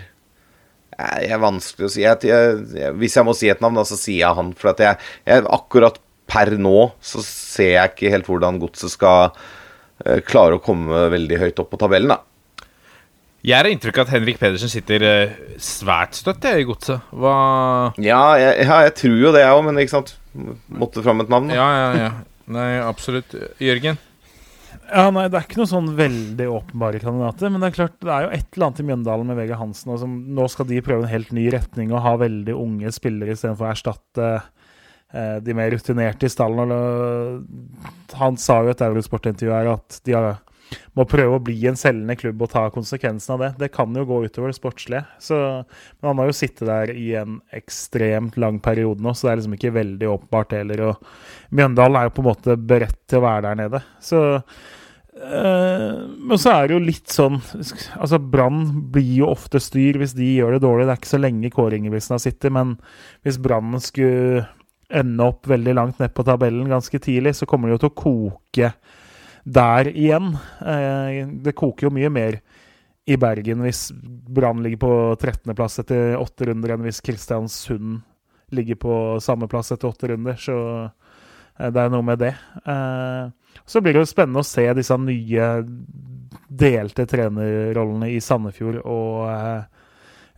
Jeg 0.95 1.31
er 1.35 1.41
vanskelig 1.43 1.89
å 1.89 1.91
si. 1.91 2.03
Jeg, 2.05 2.21
jeg, 2.29 2.93
hvis 3.01 3.17
jeg 3.17 3.27
må 3.27 3.33
si 3.35 3.49
et 3.51 3.63
navn, 3.63 3.81
så 3.87 3.97
sier 3.99 4.21
jeg 4.21 4.37
han. 4.37 4.53
For 4.55 4.71
jeg, 4.79 4.99
akkurat 5.27 5.99
per 6.31 6.53
nå 6.57 6.91
så 7.03 7.21
ser 7.25 7.75
jeg 7.75 7.91
ikke 7.91 8.13
helt 8.13 8.29
hvordan 8.29 8.61
godset 8.61 8.93
skal 8.93 9.35
klare 10.27 10.57
å 10.57 10.63
komme 10.63 11.05
veldig 11.13 11.37
høyt 11.39 11.59
opp 11.61 11.69
på 11.71 11.79
tabellen. 11.79 12.15
da 12.15 12.21
jeg 13.45 13.59
har 13.59 13.67
inntrykk 13.69 13.99
av 13.99 14.07
at 14.07 14.13
Henrik 14.15 14.39
Pedersen 14.41 14.71
sitter 14.71 15.03
uh, 15.05 15.33
svært 15.61 16.17
støtt 16.17 16.47
i 16.49 16.65
godset. 16.65 17.11
Hva 17.13 17.35
ja 18.01 18.21
jeg, 18.41 18.65
ja, 18.65 18.79
jeg, 18.87 18.95
tror 18.97 19.19
jo 19.21 19.33
det, 19.35 19.43
jeg 19.43 19.57
òg, 19.57 19.61
men 19.67 19.81
ikke 19.83 19.93
sant. 19.93 20.15
Måtte 20.81 21.03
fram 21.05 21.21
et 21.21 21.29
navn. 21.29 21.51
Da. 21.51 21.59
Ja, 21.59 21.67
ja, 21.77 22.07
ja. 22.07 22.09
Nei, 22.55 22.69
absolutt. 22.81 23.35
Jørgen? 23.61 23.99
Ja, 24.91 25.09
nei, 25.09 25.25
Det 25.29 25.39
er 25.39 25.45
ikke 25.47 25.59
noen 25.61 25.71
sånn 25.71 25.91
veldig 25.97 26.47
åpenbare 26.51 27.01
kandidater. 27.01 27.51
Men 27.51 27.63
det 27.63 27.69
er 27.69 27.77
klart, 27.79 27.95
det 28.03 28.11
er 28.13 28.25
jo 28.25 28.33
et 28.37 28.47
eller 28.53 28.67
annet 28.67 28.81
i 28.81 28.87
Mjøndalen 28.89 29.31
med 29.31 29.39
Vegard 29.39 29.61
Hansen. 29.61 29.93
Og 29.95 30.01
som, 30.01 30.17
nå 30.37 30.47
skal 30.51 30.69
de 30.69 30.81
prøve 30.85 31.05
en 31.05 31.11
helt 31.11 31.31
ny 31.35 31.47
retning 31.53 31.93
og 31.93 32.03
ha 32.05 32.15
veldig 32.21 32.55
unge 32.55 32.91
spillere 32.95 33.35
istedenfor 33.35 33.67
å 33.67 33.71
erstatte 33.71 34.31
eh, 34.35 35.37
de 35.45 35.57
mer 35.57 35.73
rutinerte 35.73 36.29
i 36.29 36.33
stallen. 36.33 36.75
Og, 36.75 38.19
han 38.19 38.37
sa 38.41 38.61
jo 38.61 38.71
i 38.71 38.75
et 38.75 38.85
Eurosport-intervju 38.85 39.55
her 39.55 39.71
at 39.73 39.99
de 40.05 40.15
har 40.15 40.35
må 40.97 41.05
prøve 41.09 41.37
å 41.37 41.43
bli 41.43 41.57
en 41.69 41.77
selgende 41.79 42.15
klubb 42.19 42.43
og 42.45 42.51
ta 42.53 42.65
konsekvensen 42.73 43.35
av 43.35 43.43
det. 43.43 43.51
Det 43.63 43.71
kan 43.75 43.95
jo 43.95 44.05
gå 44.07 44.21
utover 44.25 44.51
det 44.51 44.57
sportslige. 44.57 45.03
Så, 45.21 45.37
men 45.99 46.09
han 46.09 46.21
har 46.21 46.31
jo 46.31 46.37
sittet 46.37 46.67
der 46.69 46.93
i 46.95 47.09
en 47.19 47.39
ekstremt 47.55 48.39
lang 48.41 48.61
periode 48.63 49.03
nå, 49.03 49.13
så 49.13 49.27
det 49.27 49.33
er 49.33 49.41
liksom 49.41 49.57
ikke 49.59 49.75
veldig 49.75 50.09
åpenbart 50.13 50.57
heller. 50.57 50.87
Og 50.89 51.53
Mjøndalen 51.55 51.99
er 51.99 52.09
jo 52.09 52.15
på 52.15 52.25
en 52.25 52.29
måte 52.31 52.57
beredt 52.73 52.99
til 53.09 53.21
å 53.21 53.25
være 53.27 53.45
der 53.47 53.61
nede. 53.63 53.81
Så 54.03 54.23
øh, 54.31 55.93
Men 56.31 56.41
så 56.41 56.55
er 56.55 56.67
det 56.67 56.75
jo 56.75 56.83
litt 56.83 57.13
sånn 57.13 57.37
Altså, 57.99 58.19
Brann 58.19 58.65
blir 58.91 59.21
jo 59.21 59.31
ofte 59.31 59.61
styr 59.63 59.99
hvis 60.01 60.15
de 60.17 60.35
gjør 60.39 60.57
det 60.57 60.65
dårlig. 60.65 60.87
Det 60.87 60.95
er 60.95 61.01
ikke 61.03 61.15
så 61.15 61.23
lenge 61.23 61.53
Kåre 61.55 61.79
Ingebrigtsen 61.79 62.17
har 62.17 62.23
sittet, 62.23 62.53
men 62.55 62.77
hvis 63.25 63.41
Brann 63.41 63.79
skulle 63.83 64.45
ende 64.93 65.25
opp 65.25 65.47
veldig 65.49 65.73
langt 65.73 65.99
ned 65.99 66.13
på 66.13 66.23
tabellen 66.25 66.69
ganske 66.69 66.99
tidlig, 67.01 67.35
så 67.35 67.47
kommer 67.49 67.69
det 67.69 67.77
jo 67.77 67.83
til 67.85 67.91
å 67.91 67.97
koke 67.97 68.71
der 69.45 69.87
igjen. 69.97 70.37
Eh, 70.65 71.27
det 71.27 71.55
koker 71.55 71.87
jo 71.87 71.93
mye 71.93 72.09
mer 72.09 72.39
i 73.05 73.17
Bergen 73.21 73.61
hvis 73.61 73.91
Brann 73.93 74.63
ligger 74.65 74.81
på 74.81 74.93
13.-plass 75.21 75.83
etter 75.83 76.17
åtte 76.17 76.49
runder, 76.49 76.73
enn 76.73 76.85
hvis 76.87 77.03
Kristiansund 77.05 77.99
ligger 78.55 78.79
på 78.81 78.95
samme 79.21 79.49
plass 79.49 79.71
etter 79.73 79.91
åtte 79.91 80.09
runder. 80.09 80.39
Så 80.41 80.57
eh, 80.81 81.69
det 81.69 81.83
er 81.83 81.93
noe 81.93 82.05
med 82.05 82.23
det. 82.25 82.33
Eh, 82.65 83.29
så 83.65 83.81
blir 83.81 83.93
det 83.93 84.01
jo 84.01 84.09
spennende 84.09 84.41
å 84.41 84.49
se 84.49 84.65
disse 84.77 84.97
nye 84.99 85.51
delte 86.49 87.05
trenerrollene 87.09 88.09
i 88.15 88.19
Sandefjord 88.21 88.81
og 88.81 89.29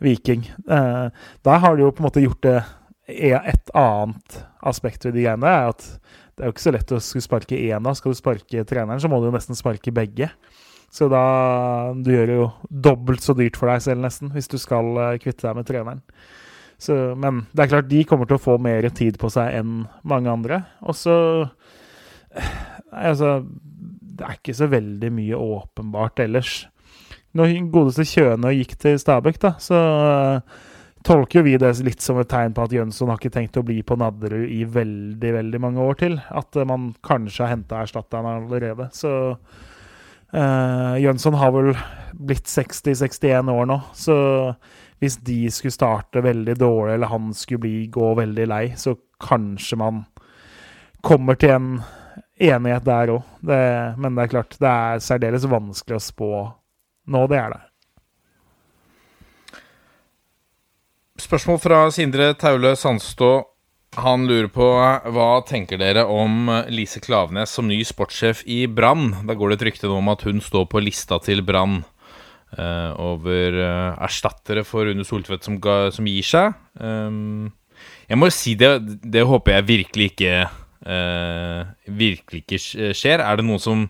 Viking. 0.04 0.44
Der 0.68 1.60
har 1.64 1.76
de 1.76 1.84
jo 1.84 1.90
på 1.92 2.04
en 2.04 2.06
måte 2.06 2.22
gjort 2.22 2.44
det 2.46 2.60
Et 3.10 3.72
annet 3.74 4.38
aspekt 4.62 5.08
ved 5.08 5.16
de 5.18 5.24
greiene 5.26 5.50
er 5.50 5.72
at 5.72 5.88
det 6.38 6.46
er 6.46 6.52
jo 6.52 6.54
ikke 6.54 6.68
så 6.68 6.74
lett 6.76 6.92
å 6.94 7.02
skulle 7.02 7.26
sparke 7.26 7.58
én 7.58 7.82
av. 7.82 7.96
Skal 7.98 8.14
du 8.14 8.18
sparke 8.20 8.64
treneren, 8.70 9.02
så 9.02 9.10
må 9.10 9.18
du 9.18 9.26
jo 9.26 9.34
nesten 9.34 9.58
sparke 9.58 9.90
begge. 9.94 10.30
Så 10.94 11.10
da 11.12 11.94
Du 11.98 12.12
gjør 12.14 12.30
det 12.30 12.36
jo 12.38 12.50
dobbelt 12.70 13.26
så 13.26 13.34
dyrt 13.36 13.58
for 13.58 13.72
deg 13.72 13.82
selv, 13.84 14.04
nesten, 14.06 14.30
hvis 14.36 14.50
du 14.52 14.60
skal 14.62 14.92
uh, 15.02 15.18
kvitte 15.18 15.48
deg 15.48 15.58
med 15.58 15.68
treneren. 15.68 16.04
Så, 16.78 16.94
men 17.18 17.48
det 17.58 17.66
er 17.66 17.72
klart, 17.72 17.90
de 17.90 18.04
kommer 18.06 18.30
til 18.30 18.38
å 18.38 18.44
få 18.44 18.60
mer 18.62 18.86
tid 18.94 19.18
på 19.18 19.32
seg 19.34 19.58
enn 19.58 19.88
mange 20.06 20.32
andre. 20.32 20.62
Og 20.86 20.98
så 20.98 21.18
Altså, 22.94 23.42
det 24.18 24.26
er 24.26 24.38
ikke 24.38 24.54
så 24.56 24.68
veldig 24.70 25.10
mye 25.12 25.38
åpenbart 25.42 26.22
ellers. 26.24 26.68
Når 27.38 27.56
godeste 27.74 28.06
Kjøne 28.08 28.54
gikk 28.56 28.78
til 28.80 28.96
Stabæk, 29.02 29.40
da, 29.42 29.52
så 29.62 29.78
uh, 29.78 30.60
tolker 31.08 31.46
vi 31.46 31.56
det 31.60 31.72
litt 31.86 32.04
som 32.04 32.20
et 32.20 32.30
tegn 32.30 32.56
på 32.56 32.66
at 32.68 32.74
Jønsson 32.76 33.10
har 33.12 33.20
ikke 33.20 33.34
tenkt 33.34 33.58
å 33.60 33.66
bli 33.66 33.80
på 33.86 33.96
Nadderud 34.00 34.50
i 34.52 34.64
veldig 34.68 35.34
veldig 35.38 35.62
mange 35.64 35.84
år 35.84 36.00
til. 36.02 36.18
At 36.28 36.58
uh, 36.60 36.66
man 36.68 36.92
kanskje 37.06 37.46
har 37.46 37.54
henta 37.56 37.82
erstatteren 37.84 38.28
allerede. 38.44 38.90
Så 38.96 39.12
uh, 39.34 40.96
Jønsson 41.00 41.38
har 41.40 41.54
vel 41.56 41.72
blitt 42.18 42.52
60-61 42.52 43.54
år 43.54 43.70
nå. 43.72 43.80
Så 43.96 44.18
hvis 45.00 45.20
de 45.24 45.46
skulle 45.54 45.76
starte 45.76 46.26
veldig 46.26 46.58
dårlig, 46.60 46.98
eller 46.98 47.14
han 47.14 47.32
skulle 47.38 47.64
bli, 47.64 47.76
gå 47.94 48.12
veldig 48.18 48.48
lei, 48.50 48.66
så 48.76 48.98
kanskje 49.24 49.80
man 49.80 50.04
kommer 51.06 51.38
til 51.40 51.54
en 51.54 51.70
enighet 52.42 52.86
der 52.86 53.14
òg. 53.14 53.34
Men 53.48 54.18
det 54.18 54.26
er 54.26 54.34
klart, 54.34 54.58
det 54.60 54.72
er 54.72 55.04
særdeles 55.06 55.46
vanskelig 55.50 56.00
å 56.00 56.04
spå 56.04 56.32
nå, 57.08 57.24
det 57.32 57.38
er 57.40 57.54
det. 57.54 57.67
Spørsmål 61.28 61.58
fra 61.60 61.78
Sindre 61.92 62.30
Taule 62.40 62.70
Sandstå. 62.80 63.42
Han 64.00 64.22
lurer 64.30 64.48
på 64.48 64.64
hva 65.12 65.26
tenker 65.44 65.76
dere 65.82 66.06
om 66.08 66.48
Lise 66.72 67.02
Klavenes 67.04 67.52
som 67.52 67.68
ny 67.68 67.82
sportssjef 67.84 68.46
i 68.48 68.62
Brann? 68.72 69.10
Da 69.28 69.36
går 69.36 69.52
det 69.52 69.58
et 69.58 69.66
rykte 69.68 69.92
om 69.92 70.08
at 70.08 70.24
hun 70.24 70.40
står 70.40 70.70
på 70.72 70.80
lista 70.86 71.18
til 71.20 71.44
Brann 71.44 71.82
uh, 71.82 72.94
over 72.96 73.60
uh, 73.60 74.00
erstattere 74.08 74.64
for 74.64 74.88
Rune 74.88 75.04
Soltvedt 75.04 75.44
som, 75.44 75.60
som 75.92 76.08
gir 76.08 76.30
seg. 76.30 76.56
Um, 76.80 77.52
jeg 78.08 78.22
må 78.24 78.32
si 78.32 78.56
det, 78.56 78.72
det 79.04 79.28
håper 79.28 79.58
jeg 79.58 79.68
virkelig 79.74 80.12
ikke 80.14 80.38
uh, 80.48 81.68
Virkelig 81.92 82.46
ikke 82.46 82.94
skjer. 82.96 83.20
Er 83.20 83.36
det 83.36 83.50
noen 83.50 83.60
som 83.60 83.84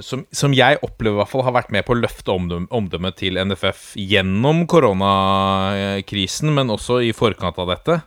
som, 0.00 0.22
som, 0.32 0.54
jeg 0.56 0.78
opplever 0.84 1.18
i 1.18 1.20
hvert 1.20 1.28
fall 1.28 1.44
har 1.44 1.56
vært 1.58 1.72
med 1.74 1.84
på 1.84 1.92
å 1.92 1.98
løfte 2.00 2.32
omdømmet 2.32 3.18
til 3.20 3.36
NFF 3.36 3.90
gjennom 4.00 4.62
koronakrisen, 4.70 6.52
men 6.56 6.72
også 6.72 7.02
i 7.04 7.12
forkant 7.16 7.58
av 7.60 7.68
dette, 7.74 7.98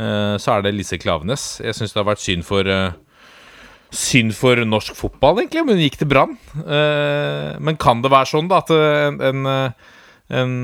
eh, 0.00 0.34
så 0.42 0.56
er 0.56 0.66
det 0.66 0.74
Lise 0.74 0.98
Klavenes. 0.98 1.60
Jeg 1.62 1.78
syns 1.78 1.94
det 1.94 2.02
har 2.02 2.08
vært 2.10 2.24
synd 2.24 2.46
for 2.48 2.70
eh, 2.70 3.02
Synd 3.96 4.32
for 4.34 4.58
norsk 4.66 4.96
fotball, 4.98 5.38
egentlig, 5.38 5.62
om 5.62 5.68
hun 5.70 5.78
gikk 5.78 5.94
til 6.00 6.08
Brann. 6.10 6.32
Men 6.66 7.76
kan 7.80 8.00
det 8.02 8.10
være 8.10 8.28
sånn 8.28 8.48
da 8.50 8.58
at 8.58 8.72
en, 8.74 9.46
en, 9.46 10.56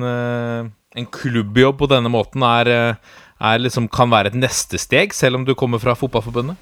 en 0.66 1.06
klubbjobb 1.16 1.78
på 1.78 1.88
denne 1.94 2.10
måten 2.12 2.42
er, 2.44 2.72
er 3.38 3.62
liksom, 3.62 3.86
kan 3.94 4.10
være 4.12 4.34
et 4.34 4.40
neste 4.42 4.76
steg, 4.82 5.14
selv 5.14 5.38
om 5.38 5.46
du 5.46 5.54
kommer 5.54 5.80
fra 5.80 5.94
Fotballforbundet? 5.96 6.58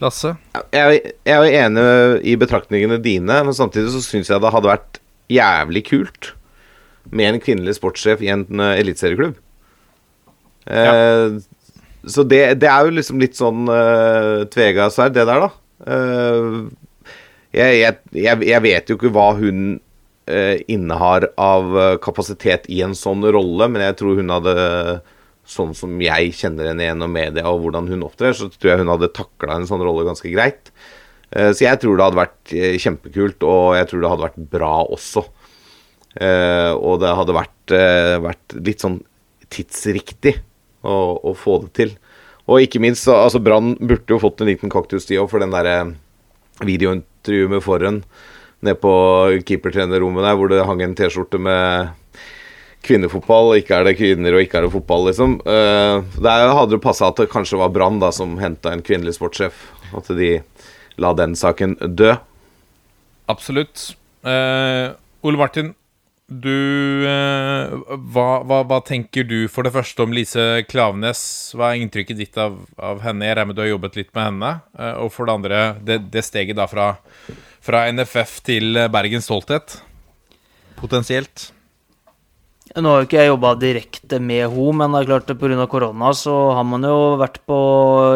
Lasse? 0.00 0.34
Jeg, 0.72 1.00
jeg 1.28 1.34
er 1.34 1.44
jo 1.44 1.60
enig 1.64 1.84
i 2.32 2.36
betraktningene 2.40 3.00
dine, 3.04 3.42
men 3.46 3.56
samtidig 3.56 3.92
så 3.94 4.02
syns 4.04 4.30
jeg 4.32 4.40
det 4.42 4.52
hadde 4.54 4.70
vært 4.72 5.00
jævlig 5.30 5.84
kult 5.90 6.32
med 7.10 7.34
en 7.34 7.42
kvinnelig 7.42 7.76
sportssjef 7.78 8.22
i 8.24 8.30
en 8.32 8.44
eliteserieklubb. 8.72 9.38
Ja. 10.70 10.92
Eh, 10.94 11.40
Så 12.06 12.24
det, 12.24 12.60
det, 12.62 12.68
er 12.70 12.86
jo 12.86 12.94
liksom 12.96 13.20
litt 13.20 13.36
sånn 13.36 13.68
uh, 13.68 14.48
tvega 14.48 14.86
sverd, 14.92 15.12
det 15.18 15.26
der, 15.28 15.42
da. 15.44 15.50
Uh, 15.84 16.70
jeg, 17.52 17.80
jeg, 18.16 18.40
jeg, 18.46 18.60
vet 18.64 18.88
jo 18.88 18.96
ikke 18.96 19.10
hva 19.12 19.26
hun 19.36 19.74
uh, 20.30 20.56
innehar 20.64 21.28
av 21.36 21.76
kapasitet 22.00 22.64
i 22.72 22.80
en 22.86 22.96
sånn 22.96 23.26
rolle, 23.28 23.68
men 23.68 23.84
jeg 23.84 23.98
tror 24.00 24.16
hun 24.16 24.32
hadde 24.32 24.54
Sånn 25.50 25.74
som 25.74 25.98
jeg 26.02 26.30
kjenner 26.38 26.70
henne 26.70 26.86
gjennom 26.86 27.10
media 27.10 27.50
og 27.50 27.64
hvordan 27.64 27.88
hun 27.90 28.06
opptrer, 28.06 28.36
så 28.38 28.46
tror 28.52 28.72
jeg 28.72 28.82
hun 28.84 28.92
hadde 28.92 29.10
takla 29.16 29.58
en 29.58 29.66
sånn 29.66 29.82
rolle 29.82 30.06
ganske 30.06 30.30
greit. 30.30 30.70
Så 31.30 31.62
jeg 31.62 31.78
tror 31.82 31.98
det 31.98 32.06
hadde 32.06 32.18
vært 32.18 32.52
kjempekult, 32.82 33.44
og 33.46 33.74
jeg 33.78 33.88
tror 33.90 34.00
det 34.02 34.12
hadde 34.12 34.24
vært 34.24 34.46
bra 34.50 34.70
også. 34.94 35.22
Og 36.78 36.94
det 37.02 37.12
hadde 37.18 37.36
vært, 37.36 37.74
vært 38.26 38.56
litt 38.66 38.82
sånn 38.82 38.96
tidsriktig 39.50 40.36
å, 40.82 40.94
å, 41.18 41.34
få 41.36 41.60
det 41.64 41.72
til. 41.78 41.94
Og 42.50 42.64
ikke 42.64 42.82
minst, 42.82 43.06
altså 43.10 43.42
Brann 43.42 43.74
burde 43.78 44.14
jo 44.14 44.20
fått 44.22 44.42
en 44.42 44.50
liten 44.50 44.72
kaktus, 44.72 45.06
de 45.10 45.20
òg, 45.20 45.30
for 45.32 45.42
den 45.42 45.54
derre 45.54 45.76
videointervjuet 46.66 47.54
med 47.54 47.64
Forhen 47.64 48.02
nede 48.60 48.76
på 48.80 48.92
keepertrenerrommet 49.48 50.26
der, 50.26 50.36
hvor 50.36 50.50
det 50.52 50.66
hang 50.68 50.82
en 50.84 50.96
T-skjorte 50.98 51.40
med 51.40 51.94
kvinnefotball, 52.86 53.54
ikke 53.60 53.80
er 53.80 53.88
det 53.88 53.96
kvinner 53.98 54.36
og 54.36 54.44
ikke 54.44 54.60
er 54.60 54.66
det 54.66 54.72
fotball, 54.74 55.08
liksom. 55.10 55.38
Uh, 55.44 56.06
der 56.22 56.52
hadde 56.56 56.76
det 56.76 56.84
passa 56.84 57.10
at 57.10 57.20
det 57.20 57.30
kanskje 57.32 57.60
var 57.60 57.72
Brann 57.74 58.00
som 58.14 58.38
henta 58.40 58.72
en 58.74 58.84
kvinnelig 58.84 59.18
sportssjef. 59.18 59.66
At 59.96 60.08
de 60.14 60.38
la 61.00 61.12
den 61.16 61.36
saken 61.38 61.76
dø. 61.96 62.14
Absolutt. 63.30 63.92
Uh, 64.26 64.96
Ole 65.26 65.40
Martin, 65.40 65.74
du 66.30 67.02
uh, 67.02 67.72
hva, 68.14 68.26
hva, 68.46 68.60
hva, 68.68 68.80
tenker 68.86 69.26
du 69.26 69.48
for 69.50 69.66
det 69.66 69.74
første 69.74 70.04
om 70.04 70.14
Lise 70.14 70.62
Klavenes? 70.70 71.22
Hva 71.56 71.72
er 71.72 71.82
inntrykket 71.82 72.20
ditt 72.20 72.40
av, 72.40 72.58
av 72.78 73.02
henne? 73.04 73.26
Jeg 73.26 73.38
regner 73.38 73.50
med 73.50 73.58
du 73.58 73.64
har 73.64 73.72
jobbet 73.72 73.98
litt 73.98 74.12
med 74.14 74.28
henne. 74.28 74.52
Uh, 74.78 74.94
og 75.06 75.14
for 75.14 75.28
det 75.28 75.38
andre, 75.40 75.62
det, 75.84 76.00
det 76.14 76.24
steget 76.26 76.60
da 76.60 76.68
fra, 76.70 76.92
fra 77.64 77.86
NFF 77.92 78.38
til 78.46 78.84
Bergens 78.92 79.28
Stolthet, 79.28 79.80
potensielt? 80.80 81.50
Nå 82.70 82.86
har 82.86 83.00
jo 83.00 83.06
ikke 83.08 83.18
jeg 83.18 83.30
jobba 83.32 83.50
direkte 83.58 84.18
med 84.22 84.44
henne, 84.52 84.74
men 84.78 84.92
det 84.94 85.00
er 85.00 85.08
klart 85.08 85.30
pga. 85.40 85.66
korona 85.66 86.12
så 86.14 86.34
har 86.54 86.62
man 86.62 86.86
jo 86.86 87.16
vært 87.18 87.40
på 87.42 87.58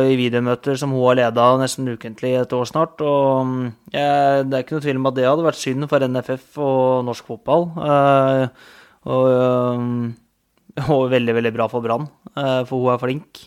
i 0.06 0.14
videomøter 0.14 0.78
som 0.78 0.94
hun 0.94 1.02
har 1.08 1.18
leda 1.18 1.46
nesten 1.58 1.90
ukentlig 1.90 2.36
et 2.38 2.54
år 2.54 2.68
snart. 2.70 3.02
Og 3.02 3.72
jeg, 3.90 4.44
det 4.46 4.54
er 4.54 4.62
ikke 4.62 4.76
noe 4.76 4.84
tvil 4.86 5.00
om 5.02 5.10
at 5.10 5.18
det 5.18 5.26
hadde 5.26 5.48
vært 5.48 5.58
synd 5.58 5.88
for 5.90 6.06
NFF 6.06 6.60
og 6.62 7.02
norsk 7.10 7.32
fotball. 7.34 7.66
Uh, 7.74 8.46
og, 9.10 9.26
uh, 9.34 10.86
og, 10.86 11.10
veldig, 11.10 11.34
veldig 11.34 11.54
bra 11.58 11.66
for 11.72 11.82
Brann, 11.82 12.06
for 12.38 12.78
hun 12.78 12.94
er 12.94 13.02
flink. 13.02 13.44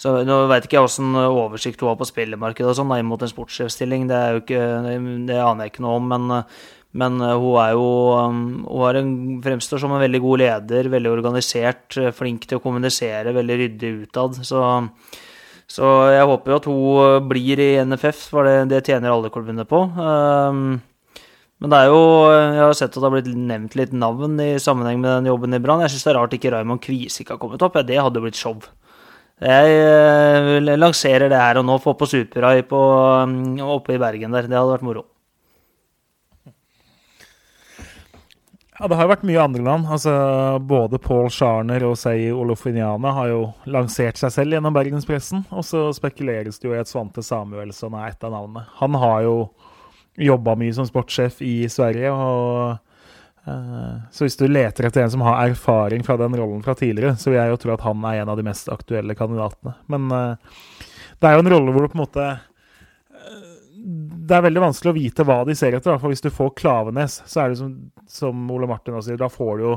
så 0.00 0.16
Nå 0.24 0.42
veit 0.48 0.64
ikke 0.64 0.80
jeg 0.80 0.88
åssen 0.88 1.12
oversikt 1.20 1.84
hun 1.84 1.92
har 1.92 2.00
på 2.00 2.08
spillemarkedet 2.08 2.72
og 2.72 2.80
sånn, 2.80 2.96
imot 2.96 3.28
en 3.28 3.36
sportssjefstilling. 3.36 4.08
Det, 4.08 4.26
det, 4.48 4.98
det, 5.28 5.40
aner 5.44 5.68
jeg 5.68 5.76
ikke 5.76 5.84
noe 5.84 6.00
om. 6.00 6.12
men 6.16 6.44
men 6.90 7.22
uh, 7.22 7.36
hun 7.38 7.56
er 7.62 7.72
jo 7.76 7.86
um, 8.18 8.42
Hun 8.66 8.84
er 8.88 8.98
en, 8.98 9.10
fremstår 9.44 9.82
som 9.82 9.92
en 9.94 10.02
veldig 10.02 10.20
god 10.24 10.42
leder, 10.42 10.90
veldig 10.90 11.12
organisert, 11.12 11.86
uh, 12.00 12.10
flink 12.14 12.48
til 12.50 12.58
å 12.58 12.64
kommunisere, 12.64 13.34
veldig 13.36 13.58
ryddig 13.62 13.92
utad. 14.06 14.40
Så, 14.46 14.62
så 15.70 15.90
jeg 16.10 16.28
håper 16.32 16.50
jo 16.50 16.58
at 16.58 16.70
hun 16.70 16.80
uh, 16.98 17.18
blir 17.30 17.62
i 17.62 17.72
NFF, 17.86 18.24
for 18.32 18.48
det, 18.48 18.56
det 18.72 18.82
tjener 18.88 19.14
alle 19.14 19.30
klubbene 19.30 19.66
på. 19.70 19.84
Um, 19.94 20.80
men 21.60 21.74
det 21.74 21.76
er 21.76 21.90
jo 21.92 22.02
Jeg 22.32 22.60
har 22.64 22.74
sett 22.78 22.94
at 22.94 22.98
det 22.98 23.04
har 23.04 23.12
blitt 23.18 23.34
nevnt 23.36 23.74
litt 23.76 23.90
navn 23.92 24.38
i 24.40 24.54
sammenheng 24.62 24.98
med 25.02 25.12
den 25.12 25.30
jobben 25.30 25.54
i 25.54 25.62
Brann. 25.62 25.84
Jeg 25.84 25.94
syns 25.94 26.06
det 26.08 26.12
er 26.14 26.18
rart 26.18 26.34
ikke 26.34 26.54
Raymond 26.56 26.82
Kvisik 26.82 27.30
har 27.30 27.38
kommet 27.38 27.62
opp. 27.62 27.76
Ja, 27.76 27.84
det 27.86 28.00
hadde 28.00 28.24
blitt 28.24 28.40
show. 28.40 28.56
Jeg 29.40 30.64
lanserer 30.80 31.28
det 31.32 31.38
her 31.38 31.60
og 31.60 31.68
nå. 31.68 31.76
Få 31.84 31.94
på 32.00 32.08
Superhigh 32.08 32.72
um, 32.72 33.60
oppe 33.76 33.94
i 33.94 34.00
Bergen 34.00 34.32
der. 34.32 34.48
Det 34.48 34.56
hadde 34.56 34.72
vært 34.72 34.88
moro. 34.88 35.04
Ja, 38.80 38.88
Det 38.88 38.96
har 38.96 39.04
jo 39.04 39.10
vært 39.10 39.24
mye 39.28 39.40
andre 39.42 39.60
land. 39.60 39.88
Altså, 39.92 40.12
Både 40.64 40.96
Paul 41.04 41.26
Scharner 41.28 41.82
og 41.84 41.98
Sei 42.00 42.30
Olofiniana 42.32 43.10
har 43.12 43.26
jo 43.28 43.40
lansert 43.68 44.16
seg 44.16 44.32
selv 44.32 44.56
gjennom 44.56 44.72
bergenspressen. 44.72 45.42
Og 45.52 45.66
så 45.68 45.82
spekuleres 45.92 46.56
det 46.56 46.70
jo 46.70 46.72
i 46.72 46.80
at 46.80 46.88
Svante 46.88 47.20
Samuelsson 47.20 47.92
er 47.98 48.14
et 48.14 48.24
av 48.24 48.32
navnene. 48.32 48.64
Han 48.78 48.96
har 49.02 49.26
jo 49.26 49.34
jobba 50.16 50.54
mye 50.56 50.72
som 50.78 50.88
sportssjef 50.88 51.42
i 51.44 51.68
Sverige. 51.68 52.08
og 52.08 52.80
uh, 53.44 54.00
Så 54.16 54.24
hvis 54.24 54.40
du 54.40 54.46
leter 54.48 54.88
etter 54.88 55.04
en 55.04 55.12
som 55.12 55.28
har 55.28 55.44
erfaring 55.44 56.00
fra 56.06 56.16
den 56.16 56.40
rollen 56.40 56.64
fra 56.64 56.72
tidligere, 56.72 57.18
så 57.20 57.28
vil 57.28 57.42
jeg 57.42 57.52
jo 57.52 57.60
tro 57.60 57.76
at 57.76 57.84
han 57.84 58.08
er 58.08 58.22
en 58.22 58.32
av 58.32 58.40
de 58.40 58.48
mest 58.48 58.72
aktuelle 58.72 59.18
kandidatene. 59.18 59.76
Men 59.92 60.08
uh, 60.08 60.56
det 61.20 61.28
er 61.28 61.36
jo 61.36 61.44
en 61.44 61.52
rolle 61.52 61.76
hvor 61.76 61.84
du 61.84 61.92
på 61.92 62.00
en 62.00 62.06
måte 62.06 62.30
det 64.20 64.36
er 64.36 64.44
veldig 64.44 64.62
vanskelig 64.66 64.90
å 64.92 64.96
vite 64.96 65.24
hva 65.26 65.38
de 65.48 65.54
ser 65.56 65.76
etter. 65.76 65.98
For 66.00 66.12
hvis 66.12 66.24
du 66.24 66.30
får 66.34 66.54
Klavenes, 66.58 67.20
så 67.30 67.42
er 67.42 67.52
det 67.52 67.60
som, 67.60 67.70
som 68.10 68.50
Ole 68.52 68.68
Martin 68.68 68.96
også 68.96 69.12
sier, 69.12 69.20
da 69.20 69.30
får 69.32 69.52
du 69.56 69.64
jo 69.64 69.76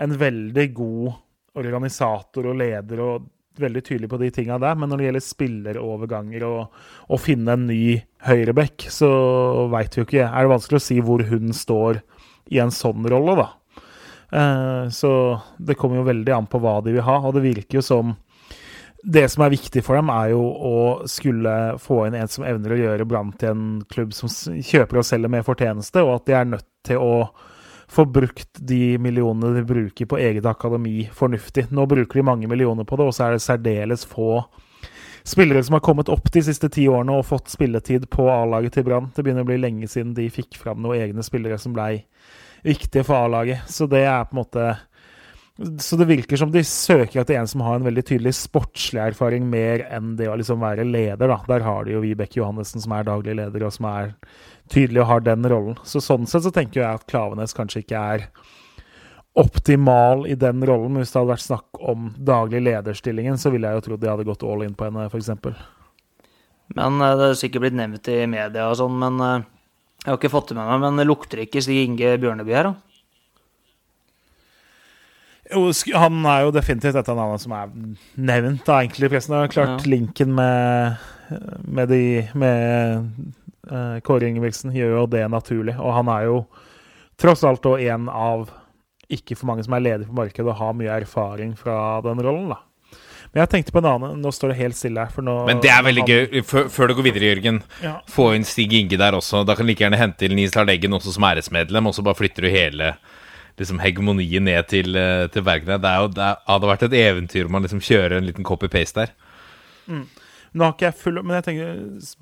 en 0.00 0.16
veldig 0.18 0.66
god 0.74 1.60
organisator 1.60 2.48
og 2.50 2.58
leder 2.60 3.02
og 3.04 3.28
veldig 3.60 3.82
tydelig 3.84 4.08
på 4.10 4.20
de 4.22 4.30
tinga 4.34 4.58
der. 4.62 4.78
Men 4.78 4.90
når 4.90 5.00
det 5.00 5.08
gjelder 5.08 5.26
spilleroverganger 5.26 6.46
og 6.48 7.12
å 7.12 7.20
finne 7.20 7.56
en 7.56 7.68
ny 7.68 8.00
høyreback, 8.26 8.88
så 8.92 9.10
veit 9.72 9.94
vi 9.94 10.02
jo 10.02 10.08
ikke. 10.08 10.26
Er 10.26 10.46
det 10.46 10.54
vanskelig 10.54 10.80
å 10.80 10.86
si 10.86 10.98
hvor 11.04 11.24
hun 11.30 11.54
står 11.56 12.02
i 12.50 12.62
en 12.62 12.72
sånn 12.74 13.06
rolle, 13.10 13.36
da. 13.38 13.48
Eh, 14.30 14.84
så 14.94 15.12
det 15.58 15.76
kommer 15.78 16.00
jo 16.00 16.08
veldig 16.08 16.34
an 16.34 16.48
på 16.50 16.60
hva 16.62 16.78
de 16.84 16.96
vil 16.96 17.06
ha. 17.06 17.20
Og 17.26 17.36
det 17.36 17.44
virker 17.46 17.80
jo 17.80 17.86
som 17.86 18.16
det 19.02 19.28
som 19.32 19.44
er 19.44 19.52
viktig 19.54 19.82
for 19.84 19.96
dem, 19.96 20.10
er 20.12 20.32
jo 20.34 20.42
å 20.44 20.80
skulle 21.08 21.54
få 21.80 22.02
inn 22.06 22.18
en 22.18 22.30
som 22.30 22.44
evner 22.44 22.74
å 22.74 22.80
gjøre 22.80 23.06
Brann 23.08 23.32
til 23.40 23.52
en 23.54 23.64
klubb 23.90 24.12
som 24.16 24.30
kjøper 24.30 25.00
og 25.00 25.06
selger 25.06 25.32
med 25.32 25.46
fortjeneste, 25.46 26.04
og 26.04 26.18
at 26.18 26.26
de 26.28 26.36
er 26.36 26.50
nødt 26.52 26.68
til 26.86 27.00
å 27.00 27.14
få 27.90 28.04
brukt 28.06 28.60
de 28.62 28.98
millionene 29.02 29.56
de 29.56 29.64
bruker 29.66 30.06
på 30.06 30.18
eget 30.20 30.46
akademi, 30.46 31.08
fornuftig. 31.14 31.66
Nå 31.74 31.86
bruker 31.90 32.20
de 32.20 32.26
mange 32.26 32.50
millioner 32.50 32.86
på 32.86 32.98
det, 33.00 33.08
og 33.08 33.16
så 33.16 33.26
er 33.26 33.36
det 33.36 33.44
særdeles 33.44 34.06
få 34.06 34.44
spillere 35.26 35.62
som 35.64 35.76
har 35.76 35.84
kommet 35.84 36.08
opp 36.08 36.30
de 36.32 36.42
siste 36.44 36.70
ti 36.72 36.86
årene 36.88 37.18
og 37.18 37.26
fått 37.28 37.50
spilletid 37.52 38.06
på 38.12 38.28
A-laget 38.32 38.78
til 38.78 38.86
Brann. 38.86 39.10
Det 39.14 39.24
begynner 39.24 39.44
å 39.44 39.50
bli 39.50 39.58
lenge 39.60 39.88
siden 39.90 40.14
de 40.16 40.30
fikk 40.32 40.56
fram 40.60 40.80
noen 40.82 41.02
egne 41.02 41.24
spillere 41.26 41.58
som 41.60 41.74
blei 41.76 42.04
viktige 42.64 43.04
for 43.04 43.26
A-laget. 43.26 43.66
Så 43.68 43.88
det 43.90 44.04
er 44.06 44.24
på 44.28 44.36
en 44.36 44.42
måte 44.42 44.70
så 45.60 45.96
det 46.00 46.06
virker 46.08 46.38
som 46.40 46.52
de 46.52 46.62
søker 46.64 47.20
etter 47.20 47.36
en 47.36 47.48
som 47.48 47.60
har 47.60 47.76
en 47.76 47.84
veldig 47.84 48.04
tydelig 48.08 48.32
sportslig 48.38 49.00
erfaring, 49.10 49.44
mer 49.52 49.82
enn 49.92 50.14
det 50.16 50.30
å 50.30 50.36
liksom 50.40 50.62
være 50.62 50.86
leder. 50.88 51.28
da. 51.28 51.36
Der 51.50 51.64
har 51.66 51.84
de 51.84 51.92
jo 51.92 52.00
Vibeke 52.00 52.40
Johannessen, 52.40 52.80
som 52.80 52.94
er 52.96 53.04
daglig 53.04 53.34
leder, 53.36 53.66
og 53.66 53.74
som 53.74 53.88
er 53.90 54.14
tydelig 54.72 55.02
og 55.02 55.10
har 55.10 55.26
den 55.26 55.44
rollen. 55.52 55.76
Så 55.84 56.00
Sånn 56.00 56.24
sett 56.30 56.46
så 56.46 56.54
tenker 56.54 56.80
jeg 56.80 56.88
at 56.88 57.04
Klavenes 57.10 57.52
kanskje 57.56 57.84
ikke 57.84 58.00
er 58.14 58.26
optimal 59.36 60.24
i 60.30 60.38
den 60.38 60.64
rollen. 60.64 60.94
Men 60.94 61.04
hvis 61.04 61.12
det 61.12 61.20
hadde 61.20 61.34
vært 61.34 61.44
snakk 61.44 61.84
om 61.92 62.10
daglig 62.16 62.64
lederstillingen, 62.64 63.36
så 63.36 63.52
ville 63.52 63.68
jeg 63.68 63.80
jo 63.80 63.86
trodd 63.90 64.04
de 64.04 64.12
hadde 64.14 64.28
gått 64.30 64.46
all 64.48 64.64
in 64.64 64.76
på 64.78 64.88
henne, 64.88 65.10
f.eks. 65.12 65.32
Men 66.78 67.00
eh, 67.04 67.16
det 67.20 67.30
er 67.30 67.40
sikkert 67.40 67.66
blitt 67.66 67.76
nevnt 67.76 68.08
i 68.08 68.22
media 68.30 68.70
og 68.70 68.78
sånn, 68.80 68.96
men 69.02 69.20
eh, 69.26 69.48
jeg 70.06 70.14
har 70.14 70.16
ikke 70.22 70.32
fått 70.32 70.54
det 70.54 70.56
med 70.56 70.72
meg. 70.72 70.86
Men 70.88 71.04
lukter 71.10 71.44
ikke 71.44 71.60
Stig 71.60 71.84
Inge 71.84 72.16
Bjørneby 72.22 72.56
her, 72.56 72.70
da? 72.72 72.89
Han 75.50 76.24
er 76.28 76.46
jo 76.46 76.54
definitivt 76.54 76.98
et 76.98 77.10
av 77.10 77.18
navnene 77.18 77.42
som 77.42 77.54
er 77.56 77.74
nevnt 78.20 78.64
da, 78.66 78.80
egentlig 78.80 79.08
i 79.08 79.12
pressen. 79.14 79.36
Klart 79.52 79.84
ja. 79.84 79.90
linken 79.90 80.32
med, 80.36 81.02
med, 81.66 81.90
de, 81.90 82.02
med 82.38 83.10
uh, 83.70 83.98
Kåre 84.06 84.30
Ingebrigtsen 84.30 84.74
gjør 84.76 84.96
jo 85.00 85.04
det 85.10 85.26
naturlig. 85.32 85.76
Og 85.80 85.94
han 85.98 86.10
er 86.12 86.28
jo 86.28 86.40
tross 87.20 87.44
alt 87.44 87.66
òg 87.68 87.84
en 87.84 88.08
av 88.12 88.48
ikke 89.10 89.34
for 89.34 89.50
mange 89.50 89.66
som 89.66 89.74
er 89.74 89.82
ledige 89.82 90.08
på 90.08 90.18
markedet 90.20 90.46
og 90.46 90.58
har 90.60 90.74
mye 90.78 90.98
erfaring 91.02 91.54
fra 91.58 91.76
den 92.06 92.22
rollen. 92.22 92.52
da. 92.54 92.60
Men 93.30 93.44
jeg 93.44 93.50
tenkte 93.52 93.74
på 93.74 93.82
en 93.82 93.88
annen. 93.92 94.22
Nå 94.22 94.32
står 94.34 94.52
det 94.52 94.58
helt 94.58 94.78
stille 94.78 95.02
her. 95.06 95.22
Nå, 95.22 95.34
Men 95.46 95.60
det 95.62 95.70
er 95.70 95.84
veldig 95.86 96.02
han, 96.02 96.10
gøy. 96.10 96.42
Før, 96.46 96.66
før, 96.72 96.90
du 96.90 96.98
går 96.98 97.06
videre, 97.06 97.28
Jørgen. 97.30 97.60
Ja. 97.82 97.94
Få 98.10 98.32
inn 98.34 98.46
Stig 98.46 98.74
Inge 98.74 98.98
der 98.98 99.18
også. 99.18 99.44
Da 99.46 99.54
kan 99.54 99.66
du 99.66 99.70
like 99.70 99.84
gjerne 99.84 100.00
hente 100.00 100.26
inn 100.26 100.34
Nils 100.38 100.56
Lardeggen 100.58 100.96
også 100.98 101.14
som 101.14 101.26
æresmedlem, 101.28 101.90
og 101.90 101.94
så 101.94 102.06
bare 102.06 102.18
flytter 102.18 102.46
du 102.46 102.50
hele 102.50 102.94
liksom 103.58 103.80
hegemoniet 103.82 104.42
ned 104.42 104.68
til, 104.70 104.96
eh, 104.96 105.26
til 105.32 105.44
Bergene. 105.46 105.80
Det, 105.82 105.92
jo, 105.96 106.08
det 106.14 106.30
hadde 106.46 106.70
vært 106.70 106.86
et 106.86 106.96
eventyr 107.00 107.48
om 107.48 107.56
man 107.56 107.66
liksom 107.66 107.82
kjører 107.84 108.18
en 108.18 108.28
liten 108.28 108.46
copy-paste 108.46 109.04
der. 109.04 109.14
Mm. 109.90 110.06
Nå 110.50 110.66
har 110.66 110.74
ikke 110.74 110.88
jeg 110.88 110.98
full 110.98 111.20
Men 111.22 111.36
jeg 111.38 111.44
tenker 111.46 111.68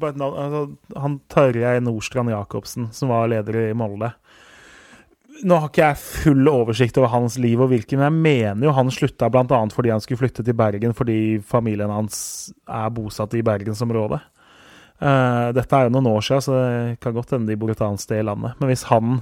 altså, 0.05 0.63
Han 1.01 1.15
Tarjei 1.33 1.79
Nordstrand 1.81 2.33
Jacobsen, 2.33 2.91
som 2.93 3.13
var 3.13 3.31
leder 3.33 3.57
i 3.63 3.77
Molde 3.77 4.13
Nå 5.47 5.59
har 5.63 5.71
ikke 5.71 5.85
jeg 5.85 6.01
full 6.03 6.51
oversikt 6.51 6.99
over 6.99 7.13
hans 7.13 7.37
liv 7.39 7.61
og 7.63 7.71
virke, 7.71 7.95
men 7.95 8.09
jeg 8.09 8.23
mener 8.25 8.67
jo 8.67 8.73
han 8.75 8.89
slutta 8.91 9.29
bl.a. 9.31 9.61
fordi 9.71 9.93
han 9.93 10.03
skulle 10.03 10.19
flytte 10.19 10.43
til 10.43 10.57
Bergen 10.59 10.97
fordi 10.99 11.39
familien 11.47 11.93
hans 11.95 12.17
er 12.67 12.89
bosatt 12.91 13.37
i 13.39 13.45
bergensområdet. 13.47 14.19
Uh, 14.99 15.55
dette 15.55 15.79
er 15.79 15.87
jo 15.87 15.93
noen 15.95 16.09
år 16.11 16.27
siden, 16.27 16.43
så 16.43 16.57
det 16.59 16.99
kan 17.05 17.15
godt 17.15 17.37
hende 17.37 17.53
de 17.53 17.59
bor 17.61 17.71
et 17.71 17.85
annet 17.87 18.03
sted 18.03 18.19
i 18.19 18.27
landet. 18.27 18.59
Men 18.59 18.73
hvis 18.73 18.83
han 18.91 19.21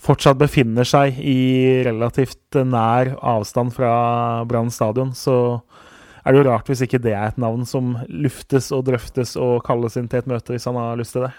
fortsatt 0.00 0.38
befinner 0.40 0.86
seg 0.86 1.18
i 1.20 1.82
relativt 1.86 2.58
nær 2.66 3.14
avstand 3.24 3.74
fra 3.76 4.44
Brann 4.48 4.70
stadion, 4.72 5.14
så 5.16 5.60
er 6.26 6.34
det 6.34 6.42
jo 6.42 6.46
rart 6.50 6.70
hvis 6.70 6.82
ikke 6.84 7.02
det 7.02 7.14
er 7.14 7.30
et 7.30 7.40
navn 7.40 7.66
som 7.68 7.94
luftes 8.10 8.72
og 8.74 8.86
drøftes 8.88 9.36
og 9.40 9.60
kalles 9.66 9.98
inn 9.98 10.08
til 10.10 10.24
et 10.24 10.30
møte, 10.30 10.54
hvis 10.54 10.66
han 10.68 10.78
har 10.78 10.98
lyst 10.98 11.16
til 11.16 11.28
det. 11.28 11.34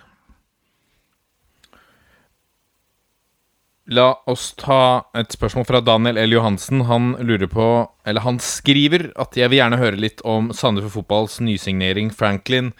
La 3.87 4.09
oss 4.27 4.49
ta 4.59 5.07
et 5.15 5.31
spørsmål 5.31 5.63
fra 5.69 5.79
Daniel 5.79 6.17
L. 6.19 6.33
Johansen. 6.35 6.81
Han 6.89 7.13
lurer 7.23 7.47
på, 7.47 7.67
eller 8.03 8.25
han 8.25 8.39
skriver 8.43 9.13
at 9.15 9.37
jeg 9.39 9.47
vil 9.47 9.61
gjerne 9.61 9.79
høre 9.79 9.99
litt 10.03 10.19
om 10.27 10.49
Sandefjord 10.51 10.91
Fotballs 10.97 11.37
nysignering 11.39 12.11
Franklin 12.11 12.73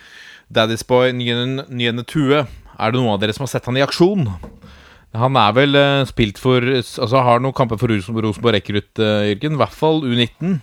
Daddy's 0.52 0.84
Boy 0.88 1.14
Nyene 1.16 2.04
Tue. 2.04 2.44
Er 2.44 2.92
det 2.92 3.00
noen 3.00 3.14
av 3.16 3.22
dere 3.24 3.36
som 3.36 3.46
har 3.46 3.54
sett 3.54 3.72
han 3.72 3.80
i 3.80 3.86
aksjon? 3.86 4.28
Han 5.16 5.38
er 5.40 5.54
vel 5.56 5.78
uh, 5.78 6.08
spilt 6.10 6.40
for 6.42 6.66
Altså 6.68 7.22
har 7.24 7.40
noen 7.40 7.56
kamper 7.56 7.80
for 7.80 7.92
Rosenborg 7.92 8.58
rekrutt, 8.58 8.92
uh, 9.00 9.24
Jørgen. 9.30 9.56
I 9.56 9.62
hvert 9.62 9.78
fall 9.78 10.04
U19. 10.04 10.58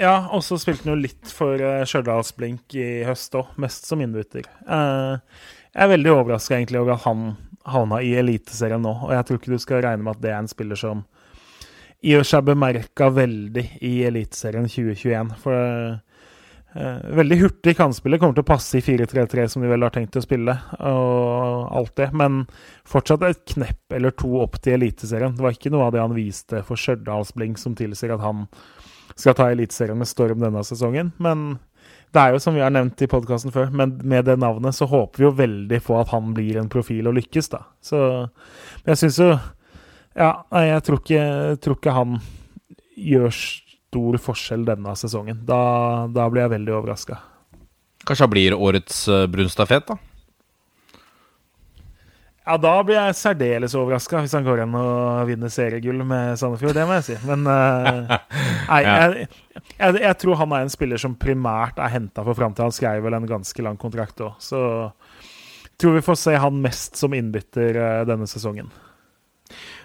Ja, 0.00 0.30
og 0.32 0.44
så 0.46 0.56
spilte 0.60 0.86
han 0.86 0.94
jo 0.94 1.02
litt 1.02 1.32
for 1.34 1.60
uh, 1.60 1.82
Stjørdals-Blink 1.84 2.76
i 2.78 3.02
høst 3.04 3.34
òg, 3.36 3.50
mest 3.60 3.88
som 3.90 4.00
innbytter. 4.00 4.46
Uh, 4.64 5.20
jeg 5.74 5.84
er 5.84 5.92
veldig 5.92 6.14
overraska 6.14 6.60
over 6.80 6.94
at 6.94 7.04
han 7.04 7.34
havna 7.68 8.00
i 8.02 8.14
Eliteserien 8.18 8.80
nå. 8.82 8.94
Og 9.06 9.12
jeg 9.14 9.26
tror 9.26 9.40
ikke 9.40 9.52
du 9.52 9.60
skal 9.60 9.84
regne 9.84 10.06
med 10.06 10.16
at 10.16 10.22
det 10.24 10.32
er 10.32 10.38
en 10.40 10.50
spiller 10.50 10.78
som 10.80 11.04
gjør 12.00 12.24
seg 12.24 12.46
bemerka 12.48 13.10
veldig 13.12 13.66
i 13.84 13.92
Eliteserien 14.08 14.70
2021. 14.70 15.34
For 15.42 16.00
veldig 16.72 17.38
hurtig 17.40 17.74
kantspiller 17.78 18.20
kommer 18.20 18.36
til 18.36 18.44
å 18.44 18.50
passe 18.50 18.78
i 18.78 18.84
4-3-3, 18.84 19.46
som 19.50 19.62
de 19.62 19.70
vel 19.70 19.82
har 19.82 19.94
tenkt 19.94 20.18
å 20.18 20.22
spille, 20.22 20.54
og 20.78 21.72
alt 21.80 21.94
det. 21.98 22.10
Men 22.16 22.44
fortsatt 22.88 23.24
et 23.26 23.42
knepp 23.54 23.96
eller 23.96 24.14
to 24.14 24.30
opp 24.44 24.60
til 24.62 24.76
Eliteserien. 24.78 25.34
Det 25.36 25.44
var 25.44 25.56
ikke 25.56 25.72
noe 25.74 25.88
av 25.88 25.96
det 25.96 26.04
han 26.04 26.14
viste 26.14 26.62
for 26.66 26.78
Stjørdalsblink 26.78 27.58
som 27.58 27.74
tilsier 27.78 28.14
at 28.14 28.22
han 28.22 28.46
skal 29.18 29.34
ta 29.36 29.50
Eliteserien 29.50 29.98
med 29.98 30.08
storm 30.08 30.42
denne 30.42 30.62
sesongen. 30.66 31.12
Men 31.18 31.58
det 32.14 32.22
er 32.22 32.34
jo 32.34 32.42
som 32.42 32.56
vi 32.56 32.62
har 32.62 32.72
nevnt 32.74 33.02
i 33.02 33.08
podkasten 33.10 33.54
før, 33.54 33.70
men 33.74 33.96
med 34.06 34.26
det 34.26 34.38
navnet 34.42 34.74
så 34.76 34.88
håper 34.90 35.22
vi 35.22 35.26
jo 35.28 35.36
veldig 35.38 35.80
på 35.86 35.98
at 36.00 36.10
han 36.14 36.32
blir 36.34 36.58
en 36.58 36.70
profil 36.70 37.10
og 37.10 37.16
lykkes, 37.18 37.50
da. 37.52 37.64
Så 37.82 38.00
jeg 38.86 39.02
syns 39.02 39.18
jo 39.22 39.32
Ja, 40.18 40.42
jeg 40.58 40.82
tror 40.82 40.98
ikke, 40.98 41.24
tror 41.62 41.76
ikke, 41.78 41.92
han 41.94 42.16
gjør 42.98 43.36
stor 43.90 44.20
forskjell 44.22 44.64
denne 44.68 44.94
sesongen. 44.98 45.42
Da, 45.46 46.06
da 46.14 46.28
blir 46.30 46.46
jeg 46.46 46.54
veldig 46.54 46.76
overraska. 46.78 47.18
Kanskje 48.06 48.24
han 48.24 48.32
blir 48.32 48.56
årets 48.56 49.02
uh, 49.10 49.26
brunstafett, 49.30 49.90
da? 49.90 49.98
Ja, 52.46 52.56
da 52.58 52.72
blir 52.82 52.96
jeg 52.96 53.14
særdeles 53.18 53.74
overraska 53.78 54.22
hvis 54.24 54.32
han 54.34 54.46
går 54.46 54.62
igjen 54.62 54.76
og 54.80 55.28
vinner 55.28 55.52
seriegull 55.52 56.00
med 56.06 56.38
Sandefjord. 56.40 56.74
Det 56.78 56.86
må 56.88 56.96
jeg 56.96 57.06
si. 57.10 57.16
Men 57.28 57.44
uh, 57.46 58.14
nei, 58.70 58.80
jeg, 58.86 59.26
jeg, 59.76 59.98
jeg, 60.00 60.14
tror 60.22 60.40
han 60.40 60.54
er 60.56 60.64
en 60.64 60.72
spiller 60.72 61.02
som 61.02 61.18
primært 61.20 61.82
er 61.82 61.92
henta 61.92 62.24
for 62.26 62.38
framtida. 62.38 62.70
Han 62.70 62.76
skrev 62.76 63.04
vel 63.06 63.18
en 63.18 63.28
ganske 63.28 63.66
lang 63.66 63.78
kontrakt 63.80 64.22
òg, 64.24 64.38
så 64.42 64.62
tror 65.80 65.98
vi 65.98 66.04
får 66.04 66.18
se 66.20 66.36
han 66.40 66.62
mest 66.62 66.98
som 67.00 67.14
innbytter 67.16 67.76
uh, 67.76 67.90
denne 68.08 68.28
sesongen. 68.30 68.70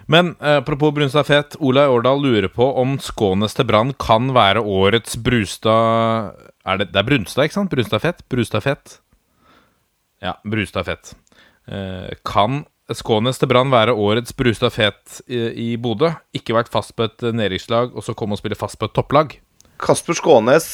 Men 0.06 0.36
eh, 0.40 0.60
apropos 0.60 0.94
Brunstad 0.94 1.26
Fet, 1.26 1.56
Olai 1.58 1.86
Årdal 1.90 2.22
lurer 2.22 2.48
på 2.52 2.68
om 2.78 2.94
Skånes 3.02 3.56
til 3.58 3.66
Brann 3.66 3.90
kan 3.98 4.30
være 4.36 4.62
årets 4.62 5.18
Brustad 5.18 6.36
er 6.66 6.78
det, 6.80 6.92
det, 6.92 7.00
er 7.00 7.08
Brunstad, 7.08 7.46
ikke 7.46 7.58
sant? 7.58 7.70
Brunstad 7.72 8.02
Fett? 8.02 8.22
Brustad 8.30 8.64
Fett? 8.64 8.98
Ja, 10.22 10.36
Brustad 10.46 10.86
Fett. 10.86 11.12
Eh, 11.66 12.14
kan 12.26 12.64
Skånes 12.94 13.40
til 13.42 13.50
Brann 13.50 13.72
være 13.72 13.96
årets 13.98 14.34
Brustad-Fet 14.38 15.20
i, 15.26 15.40
i 15.58 15.66
Bodø? 15.74 16.12
Ikke 16.38 16.54
vært 16.54 16.70
fast 16.70 16.94
på 16.94 17.08
et 17.08 17.24
nedrykkslag, 17.34 17.96
og 17.98 18.04
så 18.06 18.14
komme 18.14 18.36
og 18.36 18.38
spille 18.38 18.58
fast 18.58 18.78
på 18.78 18.86
et 18.86 18.94
topplag? 18.94 19.34
Kasper 19.82 20.14
Skånes 20.14 20.68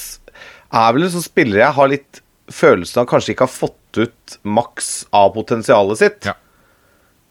er 0.72 0.92
vel 0.92 1.06
en 1.06 1.14
sånn 1.14 1.24
spiller 1.24 1.62
jeg 1.64 1.76
har 1.78 1.88
litt 1.88 2.20
følelsen 2.52 3.00
av 3.00 3.08
kanskje 3.08 3.32
ikke 3.32 3.46
har 3.48 3.54
fått 3.54 4.02
ut 4.02 4.36
maks 4.44 4.90
av 5.16 5.32
potensialet 5.32 6.02
sitt. 6.02 6.28
Ja. 6.28 6.36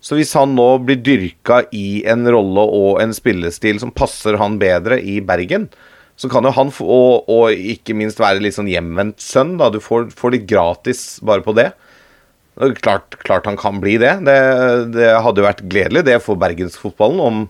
Så 0.02 0.18
hvis 0.18 0.34
han 0.34 0.56
nå 0.58 0.68
blir 0.82 0.98
dyrka 1.06 1.62
i 1.78 2.02
en 2.10 2.26
rolle 2.34 2.64
og 2.74 3.02
en 3.04 3.14
spillestil 3.14 3.80
som 3.82 3.94
passer 3.94 4.40
han 4.42 4.58
bedre 4.62 4.98
i 4.98 5.20
Bergen, 5.22 5.70
så 6.18 6.30
kan 6.30 6.46
jo 6.46 6.54
han 6.54 6.74
og, 6.82 7.30
og 7.30 7.54
ikke 7.54 7.96
minst 7.98 8.20
være 8.22 8.42
litt 8.42 8.58
sånn 8.58 8.70
hjemvendt 8.70 9.22
sønn, 9.24 9.56
da. 9.62 9.70
Du 9.74 9.80
får, 9.82 10.10
får 10.18 10.36
litt 10.36 10.50
gratis 10.50 11.06
bare 11.26 11.46
på 11.46 11.54
det. 11.58 11.72
Klart, 12.82 13.16
klart, 13.24 13.48
han 13.48 13.58
kan 13.58 13.80
bli 13.82 13.96
det. 14.02 14.18
det. 14.28 14.38
det. 14.94 15.08
hadde 15.24 15.42
jo 15.42 15.48
vært 15.48 15.64
gledelig 15.72 16.04
det 16.10 16.20
for 16.22 16.38
bergensfotballen 16.38 17.22
om, 17.24 17.44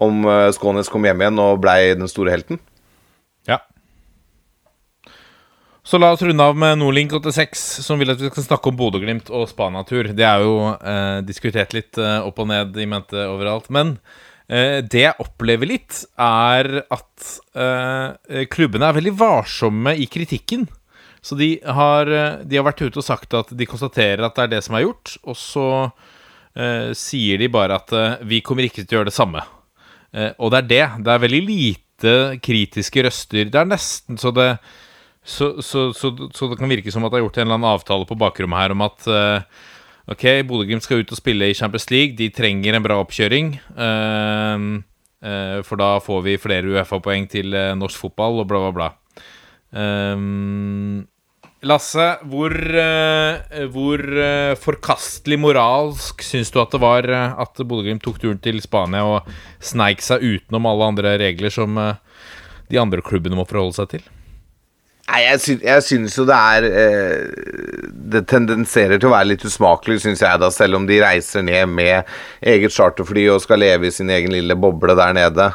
om 0.00 0.22
eh, 0.24 0.48
Skånes 0.56 0.88
kom 0.88 1.04
hjem 1.04 1.24
igjen 1.24 1.42
og 1.42 1.60
blei 1.64 1.92
den 1.98 2.08
store 2.08 2.36
helten. 2.36 2.60
Ja. 3.48 3.58
Så 5.82 5.98
la 5.98 6.10
oss 6.12 6.22
runde 6.22 6.44
av 6.44 6.56
med 6.60 6.76
Nordlink86, 6.78 7.60
som 7.80 8.00
vil 8.00 8.12
at 8.12 8.20
vi 8.20 8.28
skal 8.28 8.44
snakke 8.44 8.68
om 8.68 8.76
Bodø-Glimt 8.76 9.30
og 9.32 9.46
Spanatur. 9.48 10.10
Det 10.16 10.26
er 10.28 10.42
jo 10.44 10.74
eh, 10.76 11.20
diskutert 11.24 11.72
litt 11.72 11.96
eh, 11.96 12.18
opp 12.20 12.42
og 12.42 12.50
ned 12.50 12.76
i 12.76 12.84
mente 12.88 13.22
overalt. 13.24 13.70
Men 13.72 13.94
eh, 14.52 14.84
det 14.84 15.06
jeg 15.06 15.24
opplever 15.24 15.70
litt, 15.70 16.02
er 16.20 16.82
at 16.84 17.30
eh, 17.56 18.44
klubbene 18.52 18.90
er 18.90 18.98
veldig 18.98 19.14
varsomme 19.22 19.94
i 19.96 20.04
kritikken. 20.12 20.66
Så 21.24 21.38
de 21.40 21.54
har, 21.64 22.12
eh, 22.12 22.44
de 22.44 22.60
har, 22.60 22.68
vært 22.68 22.84
ute 22.84 23.00
og 23.00 23.06
sagt 23.06 23.38
at 23.40 23.54
de 23.56 23.68
konstaterer 23.68 24.26
at 24.26 24.36
det 24.36 24.44
er 24.44 24.52
det 24.58 24.62
som 24.68 24.76
er 24.76 24.84
gjort, 24.84 25.16
og 25.24 25.40
så 25.40 25.70
eh, 25.80 26.92
sier 26.92 27.40
de 27.40 27.48
bare 27.56 27.80
at 27.80 27.96
vi 28.28 28.42
kommer 28.44 28.68
ikke 28.68 28.84
til 28.84 28.98
å 28.98 29.00
gjøre 29.00 29.12
det 29.12 29.16
samme. 29.16 29.46
Og 30.42 30.48
det 30.50 30.58
er 30.58 30.70
det. 30.74 30.84
Det 31.06 31.10
er 31.12 31.20
veldig 31.22 31.42
lite 31.46 32.14
kritiske 32.42 33.04
røster. 33.06 33.48
Det 33.48 33.60
er 33.60 33.68
nesten 33.70 34.18
så 34.18 34.32
det 34.34 34.48
så, 35.30 35.50
så, 35.62 35.90
så, 35.96 36.10
så, 36.34 36.48
det 36.50 36.58
kan 36.58 36.70
virke 36.70 36.92
som 36.92 37.06
at 37.06 37.12
det 37.14 37.20
er 37.20 37.24
gjort 37.26 37.38
en 37.38 37.46
eller 37.46 37.58
annen 37.60 37.70
avtale 37.70 38.08
på 38.08 38.18
bakrommet 38.18 38.62
her 38.64 38.74
om 38.74 38.82
at 38.86 39.06
uh, 39.10 39.66
Ok, 40.10 40.24
Bodø-Glimt 40.48 40.82
skal 40.82 41.04
ut 41.04 41.12
og 41.14 41.18
spille 41.20 41.52
i 41.52 41.54
Champions 41.54 41.86
League. 41.92 42.16
De 42.18 42.32
trenger 42.34 42.74
en 42.74 42.82
bra 42.82 42.96
oppkjøring. 42.98 43.52
Eh, 43.78 45.58
for 45.68 45.78
da 45.78 45.90
får 46.02 46.24
vi 46.24 46.34
flere 46.40 46.72
Uefa-poeng 46.72 47.28
til 47.30 47.54
norsk 47.78 48.08
fotball, 48.08 48.40
og 48.42 48.48
bla, 48.50 48.64
bla, 48.64 48.72
bla. 48.74 48.88
Lasse, 51.60 52.04
hvor, 52.24 52.54
uh, 52.56 53.64
hvor 53.68 54.00
uh, 54.00 54.56
forkastelig 54.56 55.36
moralsk 55.42 56.22
syns 56.24 56.48
du 56.54 56.56
at 56.62 56.72
det 56.72 56.80
var 56.80 57.04
uh, 57.04 57.34
at 57.42 57.60
Bodø-Glimt 57.60 58.00
tok 58.06 58.16
turen 58.22 58.40
til 58.40 58.62
Spania 58.64 59.04
og 59.04 59.28
sneik 59.60 60.00
seg 60.00 60.24
utenom 60.24 60.70
alle 60.70 60.88
andre 60.94 61.12
regler 61.20 61.52
som 61.52 61.76
de 61.76 62.80
andre 62.80 63.04
klubbene 63.04 63.36
må 63.36 63.44
forholde 63.44 63.76
seg 63.76 63.92
til? 63.92 64.08
Nei, 65.08 65.20
jeg, 65.24 65.40
sy 65.42 65.54
syns 65.82 66.14
jo 66.14 66.26
det 66.28 66.36
er 66.36 66.66
Det 68.12 68.20
tendenserer 68.30 69.00
til 69.00 69.08
å 69.08 69.14
være 69.14 69.32
litt 69.32 69.44
usmakelig, 69.48 70.00
syns 70.04 70.22
jeg, 70.22 70.40
da, 70.42 70.50
selv 70.54 70.78
om 70.78 70.86
de 70.86 71.00
reiser 71.02 71.46
ned 71.46 71.72
med 71.72 72.10
eget 72.40 72.74
charterfly 72.74 73.28
og 73.32 73.42
skal 73.42 73.62
leve 73.62 73.88
i 73.88 73.94
sin 73.94 74.10
egen 74.12 74.34
lille 74.36 74.58
boble 74.58 74.94
der 74.98 75.16
nede. 75.16 75.50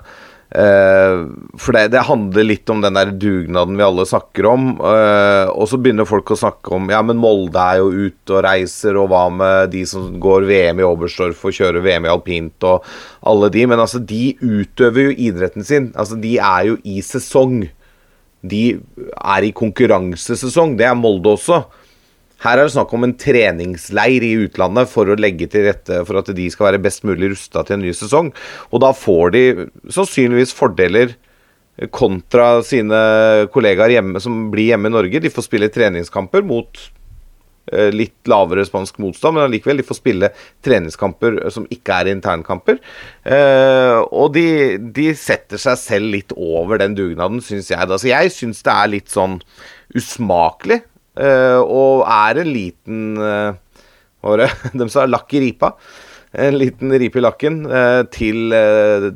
Eh, 0.55 1.15
for 1.57 1.75
det, 1.75 1.89
det, 1.91 2.03
handler 2.07 2.45
litt 2.45 2.69
om 2.69 2.79
den 2.83 2.95
der 2.95 3.09
dugnaden 3.11 3.75
vi 3.75 3.85
alle 3.85 4.05
snakker 4.07 4.47
om. 4.47 4.67
Eh, 4.77 5.51
og 5.51 5.67
så 5.69 5.79
begynner 5.81 6.07
folk 6.07 6.31
å 6.31 6.39
snakke 6.39 6.75
om 6.77 6.91
Ja, 6.93 7.01
men 7.05 7.19
Molde 7.19 7.59
er 7.59 7.81
jo 7.81 8.07
ute 8.07 8.37
og 8.37 8.45
reiser, 8.45 8.99
og 9.01 9.09
hva 9.11 9.25
med 9.33 9.73
de 9.73 9.83
som 9.89 10.13
går 10.21 10.47
VM 10.49 10.83
i 10.83 10.87
Oberstdorf 10.87 11.47
og 11.49 11.57
kjører 11.57 11.83
VM 11.85 12.07
i 12.07 12.13
alpint, 12.13 12.67
og 12.67 12.85
alle 13.27 13.51
de. 13.53 13.65
Men 13.71 13.83
altså, 13.83 13.99
de 13.99 14.35
utøver 14.41 15.09
jo 15.09 15.17
idretten 15.29 15.65
sin. 15.67 15.91
Altså, 15.95 16.19
de 16.21 16.37
er 16.37 16.69
jo 16.71 16.79
i 16.85 17.01
sesong. 17.05 17.65
De 18.45 18.63
er 18.75 19.47
i 19.47 19.53
konkurransesesong. 19.55 20.75
Det 20.79 20.87
er 20.87 20.97
Molde 20.99 21.35
også. 21.35 21.63
Her 22.45 22.59
er 22.59 22.67
det 22.67 22.75
snakk 22.75 22.91
om 22.93 23.05
en 23.07 23.15
treningsleir 23.17 24.23
i 24.27 24.33
utlandet 24.43 24.89
for 24.91 25.09
å 25.09 25.17
legge 25.17 25.47
til 25.49 25.65
rette 25.69 26.01
for 26.05 26.19
at 26.19 26.29
de 26.35 26.47
skal 26.51 26.69
være 26.69 26.81
best 26.83 27.05
mulig 27.07 27.31
rusta 27.31 27.63
til 27.65 27.77
en 27.77 27.85
ny 27.87 27.93
sesong. 27.95 28.33
Og 28.69 28.83
da 28.83 28.91
får 28.95 29.31
de 29.33 29.45
sannsynligvis 29.93 30.53
fordeler 30.55 31.15
kontra 31.95 32.61
sine 32.63 32.99
kollegaer 33.51 33.97
hjemme, 33.97 34.21
som 34.23 34.45
blir 34.51 34.73
hjemme 34.73 34.91
i 34.91 34.95
Norge. 34.95 35.23
De 35.23 35.31
får 35.31 35.47
spille 35.47 35.71
treningskamper 35.73 36.45
mot 36.47 36.79
litt 37.95 38.29
lavere 38.29 38.65
spansk 38.67 38.99
motstand, 39.01 39.37
men 39.37 39.47
allikevel 39.47 39.81
de 39.81 39.85
får 39.87 39.97
spille 39.97 40.29
treningskamper 40.65 41.39
som 41.53 41.65
ikke 41.73 41.99
er 42.01 42.11
internkamper. 42.13 42.77
Eh, 43.25 43.99
og 44.05 44.35
de, 44.35 44.47
de, 44.95 45.07
setter 45.17 45.61
seg 45.61 45.79
selv 45.81 46.11
litt 46.13 46.35
over 46.35 46.81
den 46.81 46.97
dugnaden, 46.97 47.41
syns 47.43 47.71
jeg. 47.71 47.81
Altså, 47.81 48.09
jeg 48.11 48.33
syns 48.35 48.61
det 48.65 48.75
er 48.75 48.91
litt 48.93 49.13
sånn 49.13 49.39
usmakelig 49.95 50.83
og 51.15 52.01
er 52.11 52.41
en 52.41 52.49
liten 52.51 53.13
Hva 53.15 54.33
var 54.33 54.41
det 54.41 54.49
de 54.81 54.87
sa? 54.91 55.05
Lakk 55.07 55.31
i 55.37 55.45
ripa. 55.45 55.69
en 56.35 56.57
liten 56.57 56.91
ripe 56.99 57.19
i 57.19 57.23
lakken 57.23 57.61
eh, 57.65 58.01
til 58.11 58.51
eh, 58.51 59.07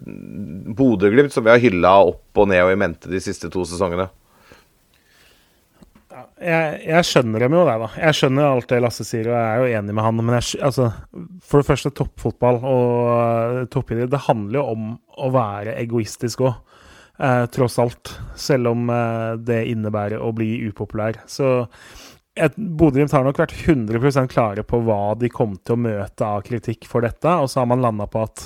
Bodø-Glimt, 0.78 1.34
som 1.34 1.44
vi 1.44 1.52
har 1.52 1.60
hylla 1.60 1.98
opp 2.08 2.40
og 2.40 2.48
ned 2.48 2.64
og 2.64 2.72
i 2.72 2.80
mente 2.80 3.12
de 3.12 3.20
siste 3.20 3.52
to 3.52 3.66
sesongene. 3.68 4.08
Jeg, 6.40 6.80
jeg, 6.88 7.06
skjønner 7.08 7.44
dem 7.44 7.56
jo, 7.58 7.66
det, 7.68 7.76
da. 7.82 7.88
Jeg 8.00 8.16
skjønner 8.16 8.46
alt 8.48 8.70
det 8.72 8.80
Lasse 8.84 9.04
sier, 9.08 9.28
og 9.28 9.36
jeg 9.36 9.48
er 9.50 9.60
jo 9.60 9.80
enig 9.82 9.96
med 9.98 10.06
han. 10.06 10.22
Men 10.22 10.38
jeg, 10.38 10.62
altså, 10.70 10.90
for 11.44 11.60
det 11.60 11.68
første, 11.68 11.92
toppfotball 11.96 12.62
og 12.64 13.66
toppidrett, 13.74 14.12
det 14.14 14.24
handler 14.30 14.62
jo 14.62 14.66
om 14.76 14.90
å 15.20 15.32
være 15.36 15.76
egoistisk 15.82 16.46
òg. 16.48 16.56
Eh, 17.20 17.46
tross 17.52 17.76
alt. 17.80 18.14
Selv 18.40 18.72
om 18.72 18.90
eh, 18.90 19.34
det 19.44 19.66
innebærer 19.74 20.24
å 20.24 20.32
bli 20.32 20.54
upopulær. 20.70 21.20
Så 21.28 21.50
Bodø-Glimt 22.56 23.12
har 23.12 23.26
nok 23.28 23.42
vært 23.42 23.56
100% 23.58 24.32
klare 24.32 24.64
på 24.64 24.80
hva 24.86 25.18
de 25.20 25.28
kom 25.34 25.58
til 25.60 25.76
å 25.76 25.84
møte 25.84 26.24
av 26.24 26.46
kritikk 26.48 26.88
for 26.88 27.04
dette, 27.04 27.28
og 27.28 27.50
så 27.52 27.60
har 27.60 27.68
man 27.68 27.84
landa 27.84 28.08
på 28.08 28.22
at 28.24 28.46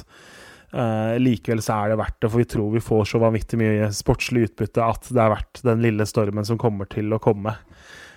uh, 0.73 1.13
likevel 1.21 1.61
så 1.61 1.75
er 1.75 1.93
det 1.93 1.99
verdt 2.01 2.17
det, 2.17 2.31
for 2.31 2.41
vi 2.41 2.47
tror 2.49 2.71
vi 2.73 2.81
får 2.81 3.05
så 3.11 3.21
vanvittig 3.21 3.59
mye 3.61 3.91
sportslig 3.93 4.47
utbytte 4.47 4.81
at 4.81 5.11
det 5.13 5.21
er 5.21 5.35
verdt 5.35 5.61
den 5.67 5.83
lille 5.85 6.07
stormen 6.09 6.47
som 6.47 6.57
kommer 6.57 6.89
til 6.89 7.13
å 7.13 7.21
komme. 7.21 7.53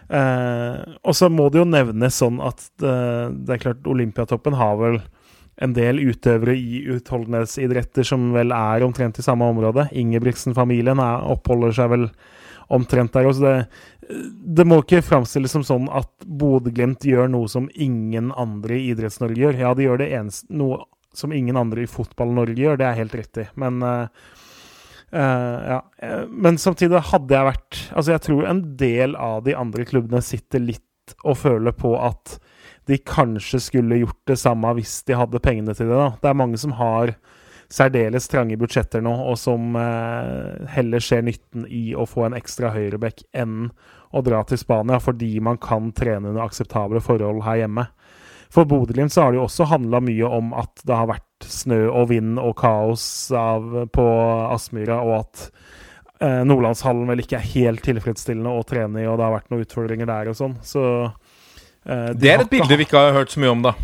Uh, 0.07 0.97
og 1.03 1.17
så 1.19 1.29
må 1.33 1.49
det 1.51 1.63
jo 1.63 1.69
nevnes 1.69 2.21
sånn 2.23 2.39
at 2.45 2.63
uh, 2.85 3.27
det 3.33 3.57
er 3.57 3.63
klart 3.65 3.89
Olympiatoppen 3.91 4.55
har 4.55 4.77
vel 4.79 5.01
en 5.57 5.73
del 5.77 5.99
utøvere 6.05 6.55
i 6.55 6.83
utholdenhetsidretter 6.95 8.05
som 8.07 8.29
vel 8.35 8.53
er 8.53 8.85
omtrent 8.85 9.19
i 9.19 9.25
samme 9.25 9.49
område. 9.49 9.89
Ingebrigtsen-familien 9.97 11.01
oppholder 11.01 11.73
seg 11.79 11.95
vel 11.95 12.11
omtrent 12.77 13.15
der 13.15 13.29
også. 13.31 13.47
Det, 13.47 14.19
det 14.59 14.67
må 14.69 14.83
ikke 14.83 15.05
framstilles 15.07 15.55
som 15.57 15.65
sånn 15.67 15.89
at 15.89 16.11
Bodø-Glimt 16.27 17.07
gjør 17.09 17.31
noe 17.33 17.49
som 17.51 17.71
ingen 17.73 18.33
andre 18.37 18.77
i 18.77 18.91
Idretts-Norge 18.93 19.47
gjør. 19.47 19.61
Ja, 19.63 19.73
de 19.75 19.87
gjør 19.89 20.03
det 20.03 20.11
eneste, 20.19 20.51
noe 20.53 20.85
som 21.17 21.33
ingen 21.33 21.57
andre 21.57 21.87
i 21.87 21.91
Fotball-Norge 21.91 22.61
gjør, 22.61 22.77
det 22.81 22.91
er 22.91 22.99
helt 22.99 23.15
riktig. 23.17 23.47
Men 23.57 23.81
uh, 23.81 24.11
Uh, 25.15 25.59
ja. 25.71 25.79
Men 26.29 26.59
samtidig 26.59 26.99
hadde 27.13 27.31
jeg 27.31 27.47
vært 27.47 27.77
Altså, 27.95 28.11
jeg 28.11 28.23
tror 28.25 28.49
en 28.51 28.63
del 28.81 29.13
av 29.15 29.45
de 29.47 29.55
andre 29.55 29.85
klubbene 29.87 30.19
sitter 30.25 30.65
litt 30.65 31.15
og 31.23 31.39
føler 31.39 31.71
på 31.79 31.93
at 32.03 32.41
de 32.91 32.99
kanskje 33.07 33.61
skulle 33.63 34.01
gjort 34.01 34.19
det 34.27 34.39
samme 34.41 34.73
hvis 34.75 34.99
de 35.07 35.15
hadde 35.19 35.43
pengene 35.43 35.75
til 35.79 35.91
det. 35.91 35.99
da. 35.99 36.09
Det 36.23 36.31
er 36.31 36.41
mange 36.43 36.59
som 36.59 36.75
har 36.79 37.15
særdeles 37.73 38.29
trange 38.31 38.59
budsjetter 38.59 39.03
nå, 39.03 39.13
og 39.27 39.39
som 39.39 39.75
uh, 39.79 40.67
heller 40.71 41.03
ser 41.03 41.25
nytten 41.27 41.67
i 41.67 41.91
å 41.99 42.07
få 42.07 42.29
en 42.29 42.37
ekstra 42.39 42.71
høyreback 42.75 43.25
enn 43.35 43.71
å 44.15 44.23
dra 44.27 44.43
til 44.47 44.61
Spania, 44.61 45.01
fordi 45.03 45.37
man 45.43 45.59
kan 45.63 45.91
trene 45.97 46.31
under 46.31 46.45
akseptable 46.47 47.03
forhold 47.03 47.43
her 47.47 47.65
hjemme. 47.65 47.89
For 48.55 48.69
Bodø-Glimt 48.69 49.15
har 49.19 49.33
det 49.33 49.41
jo 49.41 49.49
også 49.49 49.67
handla 49.73 50.01
mye 50.05 50.31
om 50.39 50.53
at 50.57 50.85
det 50.87 50.95
har 50.95 51.11
vært 51.11 51.26
snø 51.45 51.87
og 51.91 52.09
vind 52.13 52.39
og 52.41 52.55
kaos 52.59 53.05
av, 53.37 53.67
på 53.93 54.07
Aspmyra, 54.55 55.01
og 55.05 55.19
at 55.19 55.43
eh, 56.21 56.43
Nordlandshallen 56.49 57.11
vel 57.11 57.25
ikke 57.25 57.41
er 57.41 57.51
helt 57.53 57.85
tilfredsstillende 57.87 58.55
å 58.57 58.65
trene 58.67 59.03
i, 59.03 59.09
og 59.11 59.19
det 59.19 59.27
har 59.27 59.37
vært 59.37 59.53
noen 59.53 59.67
utfordringer 59.67 60.09
der 60.09 60.33
og 60.33 60.39
sånn. 60.39 60.57
Så 60.65 60.83
eh, 61.05 62.11
de 62.15 62.23
Det 62.23 62.33
er 62.33 62.47
et 62.47 62.55
bilde 62.57 62.81
vi 62.81 62.89
ikke 62.89 63.05
har 63.09 63.17
hørt 63.19 63.35
så 63.35 63.43
mye 63.43 63.53
om, 63.53 63.67
da. 63.69 63.77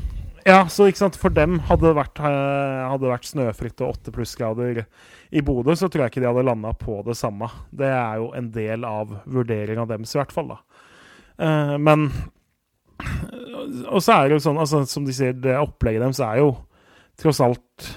Ja, 0.43 0.65
så 0.67 0.89
ikke 0.91 1.05
sant, 1.05 1.17
for 1.21 1.31
dem 1.31 1.61
hadde 1.69 1.87
det 1.87 1.95
vært, 1.95 2.19
eh, 2.19 2.79
hadde 2.91 3.11
vært 3.13 3.29
snøfritt 3.29 3.83
og 3.85 3.95
åtte 3.95 4.15
plussgrader 4.15 4.85
i 5.31 5.43
Bodø, 5.45 5.77
så 5.79 5.87
tror 5.87 6.07
jeg 6.07 6.15
ikke 6.15 6.25
de 6.25 6.31
hadde 6.33 6.47
landa 6.49 6.73
på 6.75 6.99
det 7.07 7.15
samme. 7.19 7.47
Det 7.71 7.89
er 7.89 8.19
jo 8.19 8.33
en 8.37 8.51
del 8.55 8.87
av 8.89 9.21
vurderinga 9.31 9.87
deres, 9.93 10.17
i 10.17 10.19
hvert 10.19 10.35
fall. 10.35 10.51
da. 10.57 10.59
Uh, 11.43 11.79
men 11.81 12.11
Og 13.93 14.03
så 14.05 14.15
er 14.15 14.29
det 14.29 14.37
jo 14.37 14.43
sånn, 14.45 14.59
altså, 14.61 14.83
som 14.87 15.07
de 15.07 15.15
sier, 15.17 15.33
det 15.33 15.55
opplegget 15.59 16.03
deres 16.05 16.21
er 16.23 16.43
jo 16.43 16.51
tross 17.21 17.41
alt 17.45 17.89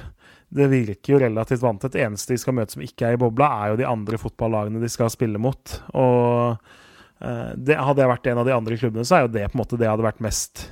Det 0.55 0.67
virker 0.71 1.13
jo 1.13 1.19
relativt 1.19 1.63
vant 1.63 1.83
Et 1.87 1.97
eneste 2.05 2.33
de 2.33 2.39
skal 2.41 2.55
møte 2.57 2.75
som 2.75 2.83
ikke 2.85 3.07
er 3.07 3.17
i 3.17 3.21
bobla, 3.21 3.49
er 3.63 3.73
jo 3.73 3.79
de 3.81 3.87
andre 3.89 4.19
fotballagene 4.21 4.81
de 4.83 4.89
skal 4.91 5.11
spille 5.13 5.41
mot. 5.41 5.77
Og 5.97 6.55
uh, 6.55 7.51
det, 7.55 7.75
hadde 7.75 8.03
jeg 8.03 8.11
vært 8.11 8.31
en 8.31 8.41
av 8.43 8.47
de 8.47 8.55
andre 8.55 8.79
klubbene, 8.79 9.07
så 9.07 9.17
er 9.17 9.25
jo 9.25 9.33
det 9.35 9.47
på 9.49 9.57
en 9.57 9.63
måte 9.63 9.79
det 9.79 9.87
jeg 9.87 9.95
hadde 9.95 10.07
vært 10.07 10.23
mest 10.23 10.67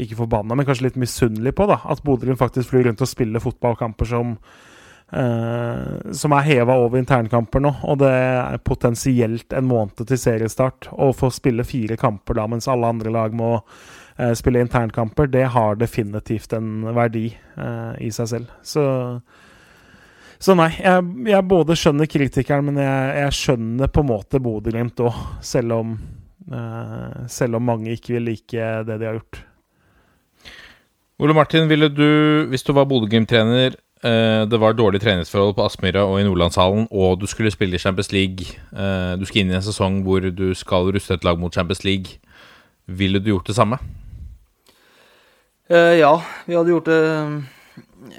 ikke 0.00 0.18
forbanna, 0.18 0.56
men 0.56 0.66
kanskje 0.66 0.88
litt 0.88 0.98
misunnelig 0.98 1.54
på. 1.54 1.66
da, 1.70 1.78
At 1.86 2.02
Bodø 2.02 2.34
faktisk 2.38 2.72
flyr 2.72 2.88
rundt 2.88 3.02
og 3.04 3.10
spiller 3.10 3.42
fotballkamper 3.42 4.10
som 4.10 4.36
eh, 5.14 6.12
som 6.12 6.34
er 6.34 6.48
heva 6.48 6.76
over 6.82 6.98
internkamper 6.98 7.62
nå. 7.62 7.74
Og 7.90 8.00
det 8.02 8.10
er 8.10 8.62
potensielt 8.64 9.54
en 9.54 9.68
måned 9.70 10.02
til 10.02 10.18
seriestart. 10.18 10.90
Å 10.90 11.12
få 11.16 11.30
spille 11.34 11.66
fire 11.66 11.98
kamper 12.00 12.40
da 12.40 12.48
mens 12.50 12.68
alle 12.70 12.90
andre 12.90 13.12
lag 13.14 13.36
må 13.36 13.54
eh, 13.56 13.62
spille 14.38 14.62
internkamper, 14.62 15.26
det 15.26 15.48
har 15.54 15.80
definitivt 15.80 16.52
en 16.54 16.84
verdi 16.94 17.26
eh, 17.32 17.94
i 18.06 18.12
seg 18.14 18.30
selv. 18.30 18.54
Så 18.62 18.84
så 20.44 20.52
nei, 20.58 20.68
jeg, 20.76 21.04
jeg, 21.30 21.46
både 21.48 21.76
skjønner 21.78 22.08
kritikeren, 22.10 22.66
men 22.68 22.80
jeg, 22.82 23.12
jeg 23.22 23.36
skjønner 23.38 23.88
på 23.88 24.02
en 24.02 24.10
måte 24.10 24.40
Bodø-Glimt 24.44 25.00
òg, 25.00 25.22
selv, 25.44 25.94
uh, 26.52 27.22
selv 27.30 27.56
om 27.56 27.64
mange 27.64 27.94
ikke 27.94 28.16
vil 28.16 28.26
like 28.28 28.66
det 28.84 28.98
de 29.00 29.08
har 29.08 29.16
gjort. 29.16 29.40
Ole 31.22 31.36
Martin, 31.38 31.68
ville 31.70 31.88
du, 31.88 32.44
hvis 32.50 32.66
du 32.66 32.74
var 32.76 32.88
Bodø-Glimt-trener, 32.90 33.78
eh, 34.04 34.42
det 34.50 34.58
var 34.60 34.74
dårlige 34.74 35.06
treningsforhold 35.06 35.54
på 35.56 35.64
Aspmyra 35.64 36.02
og 36.10 36.18
i 36.20 36.26
Nordlandshallen, 36.26 36.88
og 36.90 37.22
du 37.22 37.28
skulle 37.30 37.54
spille 37.54 37.78
i 37.78 37.80
Champions 37.80 38.10
League, 38.12 38.50
eh, 38.74 39.14
du 39.16 39.24
skal 39.24 39.44
inn 39.44 39.54
i 39.54 39.56
en 39.60 39.64
sesong 39.64 40.02
hvor 40.04 40.26
du 40.26 40.48
skal 40.58 40.90
ruste 40.92 41.14
et 41.14 41.24
lag 41.24 41.38
mot 41.40 41.54
Champions 41.54 41.86
League, 41.86 42.18
ville 42.84 43.22
du 43.22 43.30
gjort 43.30 43.46
det 43.48 43.56
samme? 43.56 43.78
Uh, 45.70 45.96
ja, 45.96 46.12
vi 46.44 46.56
hadde 46.58 46.74
gjort 46.74 46.88
det 46.90 46.98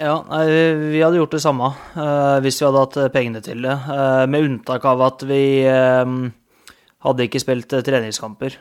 Ja, 0.02 0.16
nei, 0.32 0.46
vi 0.90 1.02
hadde 1.04 1.20
gjort 1.20 1.36
det 1.36 1.44
samme 1.44 1.68
uh, 1.94 2.40
hvis 2.42 2.58
vi 2.58 2.66
hadde 2.66 2.82
hatt 2.82 2.98
pengene 3.14 3.42
til 3.46 3.62
det. 3.62 3.76
Uh, 3.86 4.26
med 4.26 4.48
unntak 4.48 4.88
av 4.90 5.04
at 5.06 5.22
vi 5.30 5.44
hadde 7.06 7.28
ikke 7.28 7.38
spilt 7.38 7.70
eh, 7.78 7.84
treningskamper. 7.86 8.56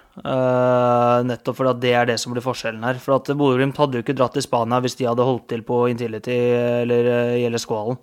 Nettopp 1.24 1.56
fordi 1.56 1.72
det 1.80 1.94
er 1.96 2.10
det 2.10 2.18
som 2.20 2.34
blir 2.34 2.44
forskjellen 2.44 2.84
her. 2.84 3.00
For 3.00 3.16
at 3.16 3.32
Bodø-Glimt 3.32 3.80
hadde 3.80 3.96
jo 3.96 4.04
ikke 4.04 4.18
dratt 4.18 4.36
til 4.36 4.44
Spania 4.44 4.82
hvis 4.84 4.98
de 4.98 5.08
hadde 5.08 5.24
holdt 5.24 5.46
til 5.48 5.64
på 5.64 5.86
Intility 5.88 6.36
eller 6.82 7.08
i 7.40 7.48
LSK-hallen. 7.48 7.96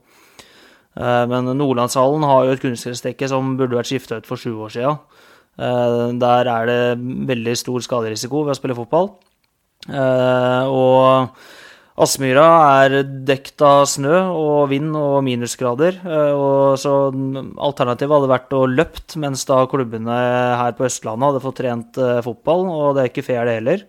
Men 1.30 1.52
Nordlandshallen 1.60 2.26
har 2.26 2.48
jo 2.48 2.56
et 2.56 2.64
kunstgressdekke 2.64 3.30
som 3.30 3.54
burde 3.60 3.78
vært 3.78 3.92
skifta 3.92 4.18
ut 4.18 4.26
for 4.26 4.42
sju 4.42 4.56
år 4.66 4.74
sia. 4.74 4.96
der 6.26 6.50
er 6.58 6.66
det 6.72 6.82
veldig 7.30 7.54
stor 7.62 7.86
skaderisiko 7.86 8.42
ved 8.42 8.56
å 8.56 8.62
spille 8.64 8.82
fotball. 8.82 9.14
Og 9.90 11.32
Aspmyra 12.02 12.46
er 12.82 12.94
dekt 13.28 13.62
av 13.62 13.84
snø 13.90 14.14
og 14.34 14.70
vind 14.72 14.94
og 14.98 15.20
minusgrader. 15.26 16.00
Eh, 16.02 16.32
og 16.34 16.80
så 16.82 16.94
Alternativet 17.12 18.16
hadde 18.16 18.32
vært 18.32 18.56
å 18.58 18.62
løpt, 18.70 19.18
mens 19.22 19.44
da 19.50 19.60
klubbene 19.70 20.22
her 20.58 20.78
på 20.78 20.88
Østlandet 20.88 21.30
hadde 21.30 21.44
fått 21.44 21.60
trent 21.60 22.00
eh, 22.02 22.22
fotball. 22.26 22.64
Og 22.72 22.96
det 22.96 23.04
er 23.04 23.12
ikke 23.12 23.26
fair, 23.28 23.44
det 23.46 23.58
heller. 23.60 23.84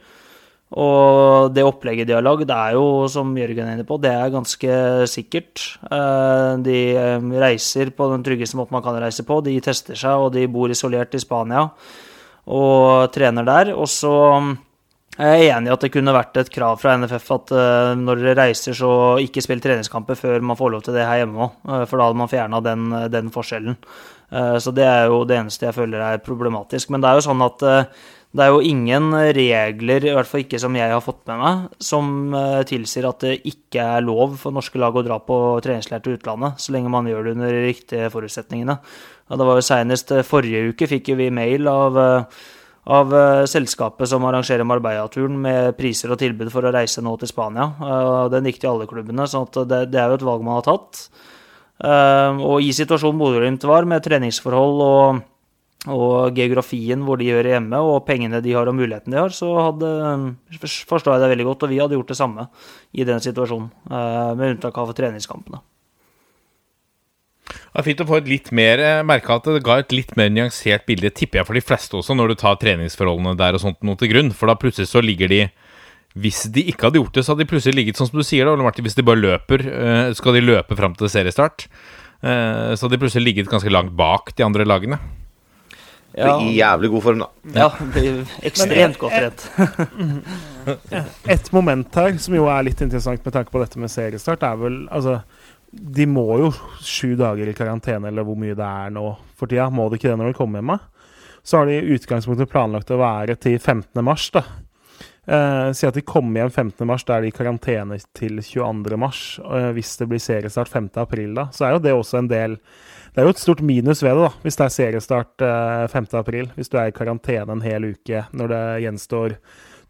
Og 0.83 1.53
det 1.55 1.65
opplegget 1.69 2.09
de 2.09 2.17
har 2.17 2.25
lagd, 2.25 2.51
er 2.53 2.75
jo, 2.77 3.07
som 3.13 3.33
Jørgen 3.37 3.69
er 3.69 3.77
inne 3.77 3.87
på, 3.89 3.99
det 4.01 4.13
er 4.13 4.35
ganske 4.35 4.77
sikkert. 5.13 5.65
Eh, 5.89 6.51
de 6.67 6.81
reiser 7.41 7.95
på 7.97 8.11
den 8.13 8.27
tryggeste 8.27 8.61
måten 8.61 8.77
man 8.77 8.85
kan 8.85 8.99
reise 9.01 9.25
på. 9.29 9.41
De 9.47 9.57
tester 9.65 9.97
seg, 9.97 10.27
og 10.27 10.35
de 10.37 10.45
bor 10.53 10.73
isolert 10.73 11.17
i 11.17 11.23
Spania 11.23 11.69
og 12.51 13.09
trener 13.15 13.47
der. 13.47 13.73
Og 13.79 13.89
så 13.89 14.13
jeg 15.13 15.43
er 15.45 15.51
enig 15.59 15.69
i 15.69 15.73
at 15.75 15.83
det 15.85 15.91
kunne 15.93 16.15
vært 16.17 16.39
et 16.41 16.49
krav 16.49 16.79
fra 16.81 16.95
NFF 16.97 17.27
at 17.35 17.51
uh, 17.53 17.91
når 18.01 18.23
dere 18.23 18.37
reiser, 18.39 18.73
så 18.77 19.19
ikke 19.21 19.43
spill 19.45 19.61
treningskamper 19.61 20.17
før 20.17 20.41
man 20.41 20.57
får 20.57 20.73
lov 20.73 20.87
til 20.87 20.97
det 20.97 21.05
her 21.05 21.21
hjemme 21.21 21.45
òg. 21.45 21.59
Uh, 21.69 21.83
for 21.85 22.01
da 22.01 22.07
hadde 22.09 22.21
man 22.23 22.31
fjerna 22.33 22.61
den, 22.65 22.87
den, 23.13 23.29
forskjellen. 23.35 23.77
Uh, 24.33 24.57
så 24.57 24.73
det 24.73 24.87
er 24.89 25.11
jo 25.13 25.19
det 25.29 25.37
eneste 25.37 25.69
jeg 25.69 25.77
føler 25.77 26.01
er 26.07 26.25
problematisk. 26.25 26.89
Men 26.89 27.05
det 27.05 27.11
er 27.11 27.21
jo 27.21 27.27
sånn 27.27 27.45
at 27.45 27.67
det 28.33 28.47
er 28.47 28.55
jo 28.55 28.63
ingen 28.65 29.11
regler, 29.37 30.07
i 30.09 30.15
hvert 30.17 30.31
fall 30.31 30.47
ikke 30.47 30.63
som 30.63 30.81
jeg 30.81 30.95
har 30.95 31.05
fått 31.05 31.21
med 31.29 31.43
meg, 31.43 31.67
som 31.85 32.33
tilsier 32.65 33.05
at 33.05 33.27
det 33.27 33.35
ikke 33.51 33.85
er 33.99 34.07
lov 34.07 34.39
for 34.41 34.57
norske 34.57 34.81
lag 34.81 34.97
å 34.97 35.05
dra 35.05 35.19
på 35.21 35.37
treningsleir 35.61 36.01
til 36.01 36.17
utlandet, 36.17 36.57
så 36.57 36.73
lenge 36.73 36.95
man 36.95 37.11
gjør 37.11 37.29
det 37.29 37.37
under 37.37 37.53
de 37.53 37.61
riktige 37.67 38.09
forutsetningene. 38.15 38.79
Og 39.29 39.37
det 39.37 39.51
var 39.51 39.61
jo 39.61 39.69
Senest 39.69 40.17
forrige 40.25 40.73
uke 40.73 40.89
fikk 40.89 41.13
vi 41.21 41.29
mail 41.29 41.69
av 41.69 42.01
av 42.91 43.13
uh, 43.15 43.45
selskapet 43.47 44.11
som 44.11 44.25
arrangerer 44.27 44.67
Marbella-turen 44.67 45.37
med 45.45 45.77
priser 45.79 46.11
og 46.11 46.19
tilbud 46.19 46.51
for 46.51 46.67
å 46.67 46.73
reise 46.75 47.03
nå 47.05 47.15
til 47.21 47.31
Spania. 47.31 47.69
Uh, 47.79 48.31
den 48.33 48.49
gikk 48.51 48.63
til 48.63 48.73
alle 48.73 48.89
klubbene, 48.91 49.27
så 49.31 49.45
det, 49.63 49.85
det, 49.93 50.01
er 50.01 50.11
jo 50.11 50.19
et 50.19 50.27
valg 50.27 50.43
man 50.47 50.59
har 50.59 50.67
tatt. 50.67 51.05
Uh, 51.83 52.43
og 52.43 52.63
i 52.63 52.73
situasjonen 52.75 53.21
Bodø-Glimt 53.21 53.67
var, 53.71 53.87
med 53.87 54.03
treningsforhold 54.03 54.83
og, 54.87 55.23
og, 55.95 56.35
geografien 56.35 57.07
hvor 57.07 57.23
de 57.23 57.31
gjør 57.31 57.53
hjemme, 57.55 57.83
og 57.87 58.03
pengene 58.09 58.43
de 58.43 58.57
har 58.59 58.71
og 58.71 58.79
muligheten 58.79 59.15
de 59.15 59.23
har, 59.23 59.35
så 59.35 59.53
hadde, 59.61 59.93
forstår 60.91 61.15
jeg 61.15 61.25
det 61.25 61.35
veldig 61.37 61.51
godt. 61.53 61.67
Og 61.67 61.75
vi 61.75 61.83
hadde 61.83 61.99
gjort 61.99 62.15
det 62.15 62.19
samme 62.19 62.49
i 62.99 63.07
den 63.07 63.23
situasjonen, 63.23 63.71
med 63.91 64.49
unntak 64.57 64.83
av 64.83 64.95
treningskampene. 64.99 65.63
Det 67.49 67.81
er 67.81 67.87
fint 67.89 68.01
å 68.05 68.07
få 68.09 68.21
et 68.21 68.29
litt 68.31 68.53
mer 68.55 68.81
merke 69.05 69.35
at 69.35 69.49
det 69.51 69.65
ga 69.67 69.81
et 69.83 69.93
litt 69.93 70.15
mer 70.17 70.31
nyansert 70.33 70.87
bilde, 70.89 71.11
tipper 71.11 71.41
jeg 71.41 71.49
for 71.49 71.59
de 71.59 71.65
fleste 71.65 71.99
også, 71.99 72.15
når 72.17 72.33
du 72.33 72.41
tar 72.43 72.61
treningsforholdene 72.61 73.35
der 73.41 73.59
og 73.59 73.65
sånt 73.65 73.81
noe 73.85 73.99
til 74.01 74.13
grunn. 74.13 74.31
For 74.37 74.49
da 74.49 74.57
plutselig 74.61 74.93
så 74.93 75.03
ligger 75.05 75.33
de 75.33 75.43
hvis 76.13 76.45
de 76.53 76.67
ikke 76.69 76.89
hadde 76.89 77.01
gjort 77.01 77.17
det, 77.17 77.25
så 77.25 77.33
hadde 77.33 77.47
de 77.47 77.51
plutselig 77.55 77.79
ligget 77.79 77.99
sånn 77.99 78.11
som 78.11 78.21
du 78.21 78.27
sier. 78.27 78.45
da, 78.45 78.53
Ole 78.53 78.67
Martin, 78.67 78.85
Hvis 78.85 78.99
de 78.99 79.05
bare 79.07 79.21
løper, 79.21 79.65
eh, 79.65 80.13
skal 80.13 80.37
de 80.37 80.45
løpe 80.45 80.77
fram 80.77 80.95
til 80.95 81.09
seriestart. 81.09 81.67
Eh, 82.23 82.77
så 82.77 82.85
hadde 82.85 82.97
de 82.99 83.03
plutselig 83.03 83.25
ligget 83.25 83.49
ganske 83.51 83.73
langt 83.73 83.97
bak 83.97 84.35
de 84.37 84.45
andre 84.45 84.65
lagene. 84.65 84.99
Ja, 86.13 86.37
I 86.37 86.59
jævlig 86.59 86.91
god 86.93 87.03
form, 87.03 87.23
da. 87.23 87.29
ja 87.57 87.69
ekstremt 88.45 88.99
godt 89.01 89.15
trent. 89.17 89.47
Et 91.33 91.53
moment 91.57 91.89
her 91.97 92.19
som 92.21 92.37
jo 92.37 92.51
er 92.53 92.67
litt 92.69 92.83
interessant 92.85 93.25
med 93.25 93.33
tanke 93.33 93.51
på 93.51 93.63
dette 93.63 93.81
med 93.81 93.89
seriestart, 93.89 94.45
er 94.45 94.59
vel 94.61 94.77
altså 94.93 95.23
De 95.73 96.05
må 96.07 96.27
jo 96.37 96.51
sju 96.85 97.15
dager 97.17 97.49
i 97.49 97.57
karantene, 97.57 98.11
eller 98.11 98.27
hvor 98.29 98.37
mye 98.37 98.57
det 98.57 98.67
er 98.67 98.93
nå 98.93 99.07
for 99.39 99.49
tida. 99.49 99.71
Må 99.73 99.89
de 99.89 99.97
ikke 99.97 100.11
det 100.11 100.19
når 100.21 100.33
de 100.33 100.37
kommer 100.37 100.61
hjem? 100.61 100.75
Så 101.43 101.59
har 101.59 101.67
de 101.67 101.79
i 101.79 101.97
utgangspunktet 101.97 102.51
planlagt 102.53 102.93
å 102.93 103.01
være 103.01 103.39
til 103.41 103.57
15. 103.59 104.05
mars, 104.05 104.29
da. 104.35 104.45
Eh, 105.23 105.69
si 105.73 105.87
at 105.87 105.95
de 105.95 106.03
kommer 106.03 106.43
hjem 106.43 106.51
15. 106.51 106.87
mars, 106.87 107.05
da 107.07 107.17
er 107.17 107.25
de 107.25 107.31
i 107.31 107.35
karantene 107.35 107.99
til 108.19 108.41
22. 108.43 108.99
mars. 108.99 109.23
Eh, 109.43 109.71
hvis 109.77 109.95
det 110.01 110.09
blir 110.11 110.23
seriestart 110.23 110.71
5. 110.71 110.91
april, 111.01 111.37
da, 111.39 111.47
så 111.55 111.67
er 111.67 111.77
jo 111.77 111.85
det 111.85 111.95
også 111.97 112.19
en 112.21 112.33
del 112.33 112.59
Det 113.13 113.21
er 113.21 113.27
jo 113.29 113.35
et 113.35 113.43
stort 113.43 113.61
minus 113.61 114.01
ved 114.01 114.17
det, 114.17 114.25
da, 114.25 114.41
hvis 114.41 114.57
det 114.57 114.65
er 114.65 114.73
seriestart 114.73 115.43
eh, 115.45 115.87
5. 115.93 116.07
april. 116.17 116.47
Hvis 116.57 116.73
du 116.73 116.79
er 116.81 116.89
i 116.89 116.95
karantene 116.97 117.53
en 117.53 117.61
hel 117.61 117.91
uke 117.93 118.23
når 118.33 118.49
det 118.49 118.63
gjenstår 118.87 119.35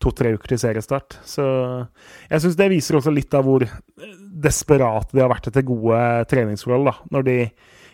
to-tre 0.02 0.34
uker 0.36 0.52
til 0.52 0.60
seriestart. 0.60 1.18
Så 1.26 1.44
jeg 2.28 2.42
syns 2.42 2.58
det 2.58 2.70
viser 2.72 2.98
også 2.98 3.14
litt 3.14 3.34
av 3.38 3.46
hvor 3.46 3.64
desperate 4.42 5.14
de 5.14 5.22
har 5.22 5.30
vært 5.32 5.48
etter 5.50 5.66
gode 5.66 6.02
treningsforhold, 6.30 6.90
da. 6.90 6.94
Når 7.14 7.26
de 7.28 7.38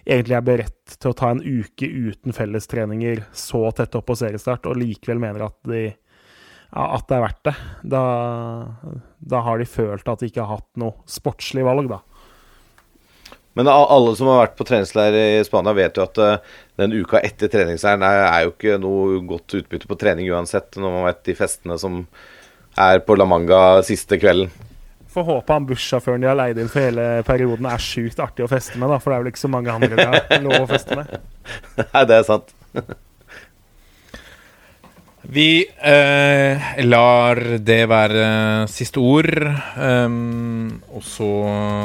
egentlig 0.08 0.38
er 0.38 0.44
beredt 0.46 0.96
til 0.96 1.12
å 1.12 1.16
ta 1.16 1.32
en 1.34 1.44
uke 1.44 1.88
uten 1.88 2.36
fellestreninger 2.36 3.26
så 3.36 3.66
tett 3.76 3.96
opp 3.98 4.08
på 4.08 4.18
seriestart, 4.18 4.68
og 4.68 4.78
likevel 4.80 5.20
mener 5.20 5.48
at, 5.50 5.58
de, 5.68 5.84
ja, 5.92 6.84
at 6.86 7.08
det 7.10 7.18
er 7.18 7.24
verdt 7.26 7.42
det. 7.50 7.56
Da, 7.96 8.04
da 9.34 9.42
har 9.44 9.60
de 9.60 9.68
følt 9.68 10.08
at 10.08 10.22
de 10.22 10.30
ikke 10.32 10.44
har 10.44 10.62
hatt 10.62 10.80
noe 10.80 11.04
sportslig 11.10 11.66
valg, 11.68 11.92
da. 11.92 12.02
Men 13.58 13.66
alle 13.66 14.12
som 14.14 14.28
har 14.30 14.44
vært 14.44 14.58
på 14.58 14.64
treningsleir 14.68 15.16
i 15.18 15.42
Spania, 15.42 15.74
vet 15.74 15.96
jo 15.98 16.04
at 16.04 16.18
eh, 16.22 16.52
den 16.78 16.94
uka 16.94 17.20
etter 17.26 17.50
treningsleiren 17.50 18.04
er, 18.06 18.24
er 18.28 18.46
jo 18.46 18.54
ikke 18.54 18.78
noe 18.80 19.18
godt 19.26 19.58
utbytte 19.58 19.90
på 19.90 19.98
trening 19.98 20.30
uansett, 20.30 20.78
når 20.78 20.94
man 20.94 21.06
vet 21.08 21.24
de 21.26 21.34
festene 21.38 21.78
som 21.80 22.04
er 22.78 23.02
på 23.02 23.16
La 23.18 23.26
Manga 23.26 23.62
siste 23.86 24.20
kvelden. 24.20 24.52
Får 25.08 25.24
håpe 25.26 25.54
han 25.56 25.66
bussjåføren 25.66 26.22
de 26.22 26.28
har 26.30 26.38
leid 26.38 26.60
inn 26.60 26.70
for 26.70 26.84
hele 26.84 27.08
perioden, 27.26 27.66
er 27.66 27.82
sjukt 27.82 28.20
artig 28.22 28.44
å 28.46 28.50
feste 28.50 28.78
med, 28.78 28.92
da, 28.92 29.00
for 29.02 29.10
det 29.10 29.16
er 29.16 29.24
vel 29.24 29.32
ikke 29.32 29.42
så 29.46 29.50
mange 29.50 29.74
andre 29.74 29.96
de 29.96 30.06
har 30.06 30.44
lov 30.44 30.62
å 30.62 30.70
feste 30.70 30.98
med. 31.00 31.18
Nei, 31.94 32.06
det 32.06 32.20
er 32.20 32.26
sant. 32.28 32.54
Vi 35.28 35.60
eh, 35.60 36.68
lar 36.88 37.38
det 37.60 37.82
være 37.90 38.28
siste 38.72 39.00
ord. 39.04 39.28
Um, 39.76 40.78
og 40.96 41.04
så 41.04 41.28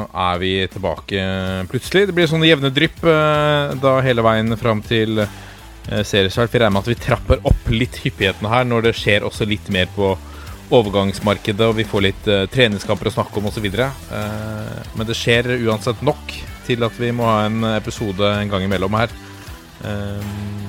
er 0.08 0.40
vi 0.40 0.52
tilbake 0.72 1.26
plutselig. 1.72 2.06
Det 2.08 2.16
blir 2.16 2.30
sånne 2.32 2.48
jevne 2.48 2.72
drypp 2.72 3.04
eh, 3.04 3.74
da 3.84 3.98
hele 4.06 4.24
veien 4.24 4.56
fram 4.60 4.80
til 4.88 5.26
eh, 5.26 6.04
seriestart. 6.08 6.54
Vi 6.54 6.64
regner 6.64 6.78
med 6.78 6.86
at 6.86 6.94
vi 6.94 7.02
trapper 7.04 7.44
opp 7.44 7.68
litt 7.74 8.00
hyppigheten 8.06 8.48
her 8.48 8.64
når 8.70 8.88
det 8.88 8.96
skjer 9.02 9.28
også 9.28 9.50
litt 9.50 9.68
mer 9.76 9.92
på 9.92 10.14
overgangsmarkedet, 10.74 11.68
og 11.68 11.76
vi 11.82 11.88
får 11.88 12.08
litt 12.08 12.32
eh, 12.32 12.46
treningskamper 12.54 13.12
å 13.12 13.16
snakke 13.18 13.44
om 13.44 13.52
osv. 13.52 13.68
Eh, 13.68 14.76
men 14.96 15.10
det 15.10 15.20
skjer 15.20 15.52
uansett 15.60 16.00
nok 16.00 16.32
til 16.64 16.88
at 16.88 16.96
vi 16.96 17.12
må 17.12 17.28
ha 17.28 17.44
en 17.50 17.74
episode 17.76 18.24
en 18.40 18.56
gang 18.56 18.64
imellom 18.64 18.96
her. 19.04 19.12
Ehm, 19.84 20.63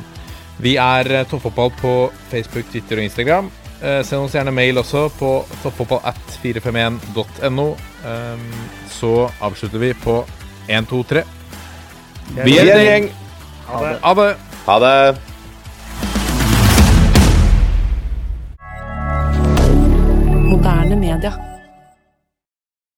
vi 0.64 0.78
er 0.80 1.10
eh, 1.12 1.26
Toppfotball 1.28 1.68
på 1.76 1.90
Facebook, 2.30 2.70
Twitter 2.72 3.02
og 3.02 3.04
Instagram. 3.04 3.50
Eh, 3.82 4.00
send 4.06 4.24
oss 4.24 4.34
gjerne 4.36 4.52
mail 4.54 4.78
også 4.80 5.08
på 5.18 5.30
toppfotballat451.no. 5.62 7.66
Um, 8.04 8.48
så 8.92 9.12
avslutter 9.44 9.78
vi 9.82 9.92
på 9.96 10.14
1, 10.68 10.88
2, 10.88 11.02
3. 11.12 11.22
Vi 12.40 12.58
er 12.58 12.72
en 12.72 12.86
gjeng. 12.88 13.06
Ha 13.68 13.74
det. 13.84 13.94
Ha 14.04 14.12
det. 14.20 14.30
Ha 14.64 14.74
det. 14.84 14.96
Moderne 20.48 20.96
media. 20.96 21.53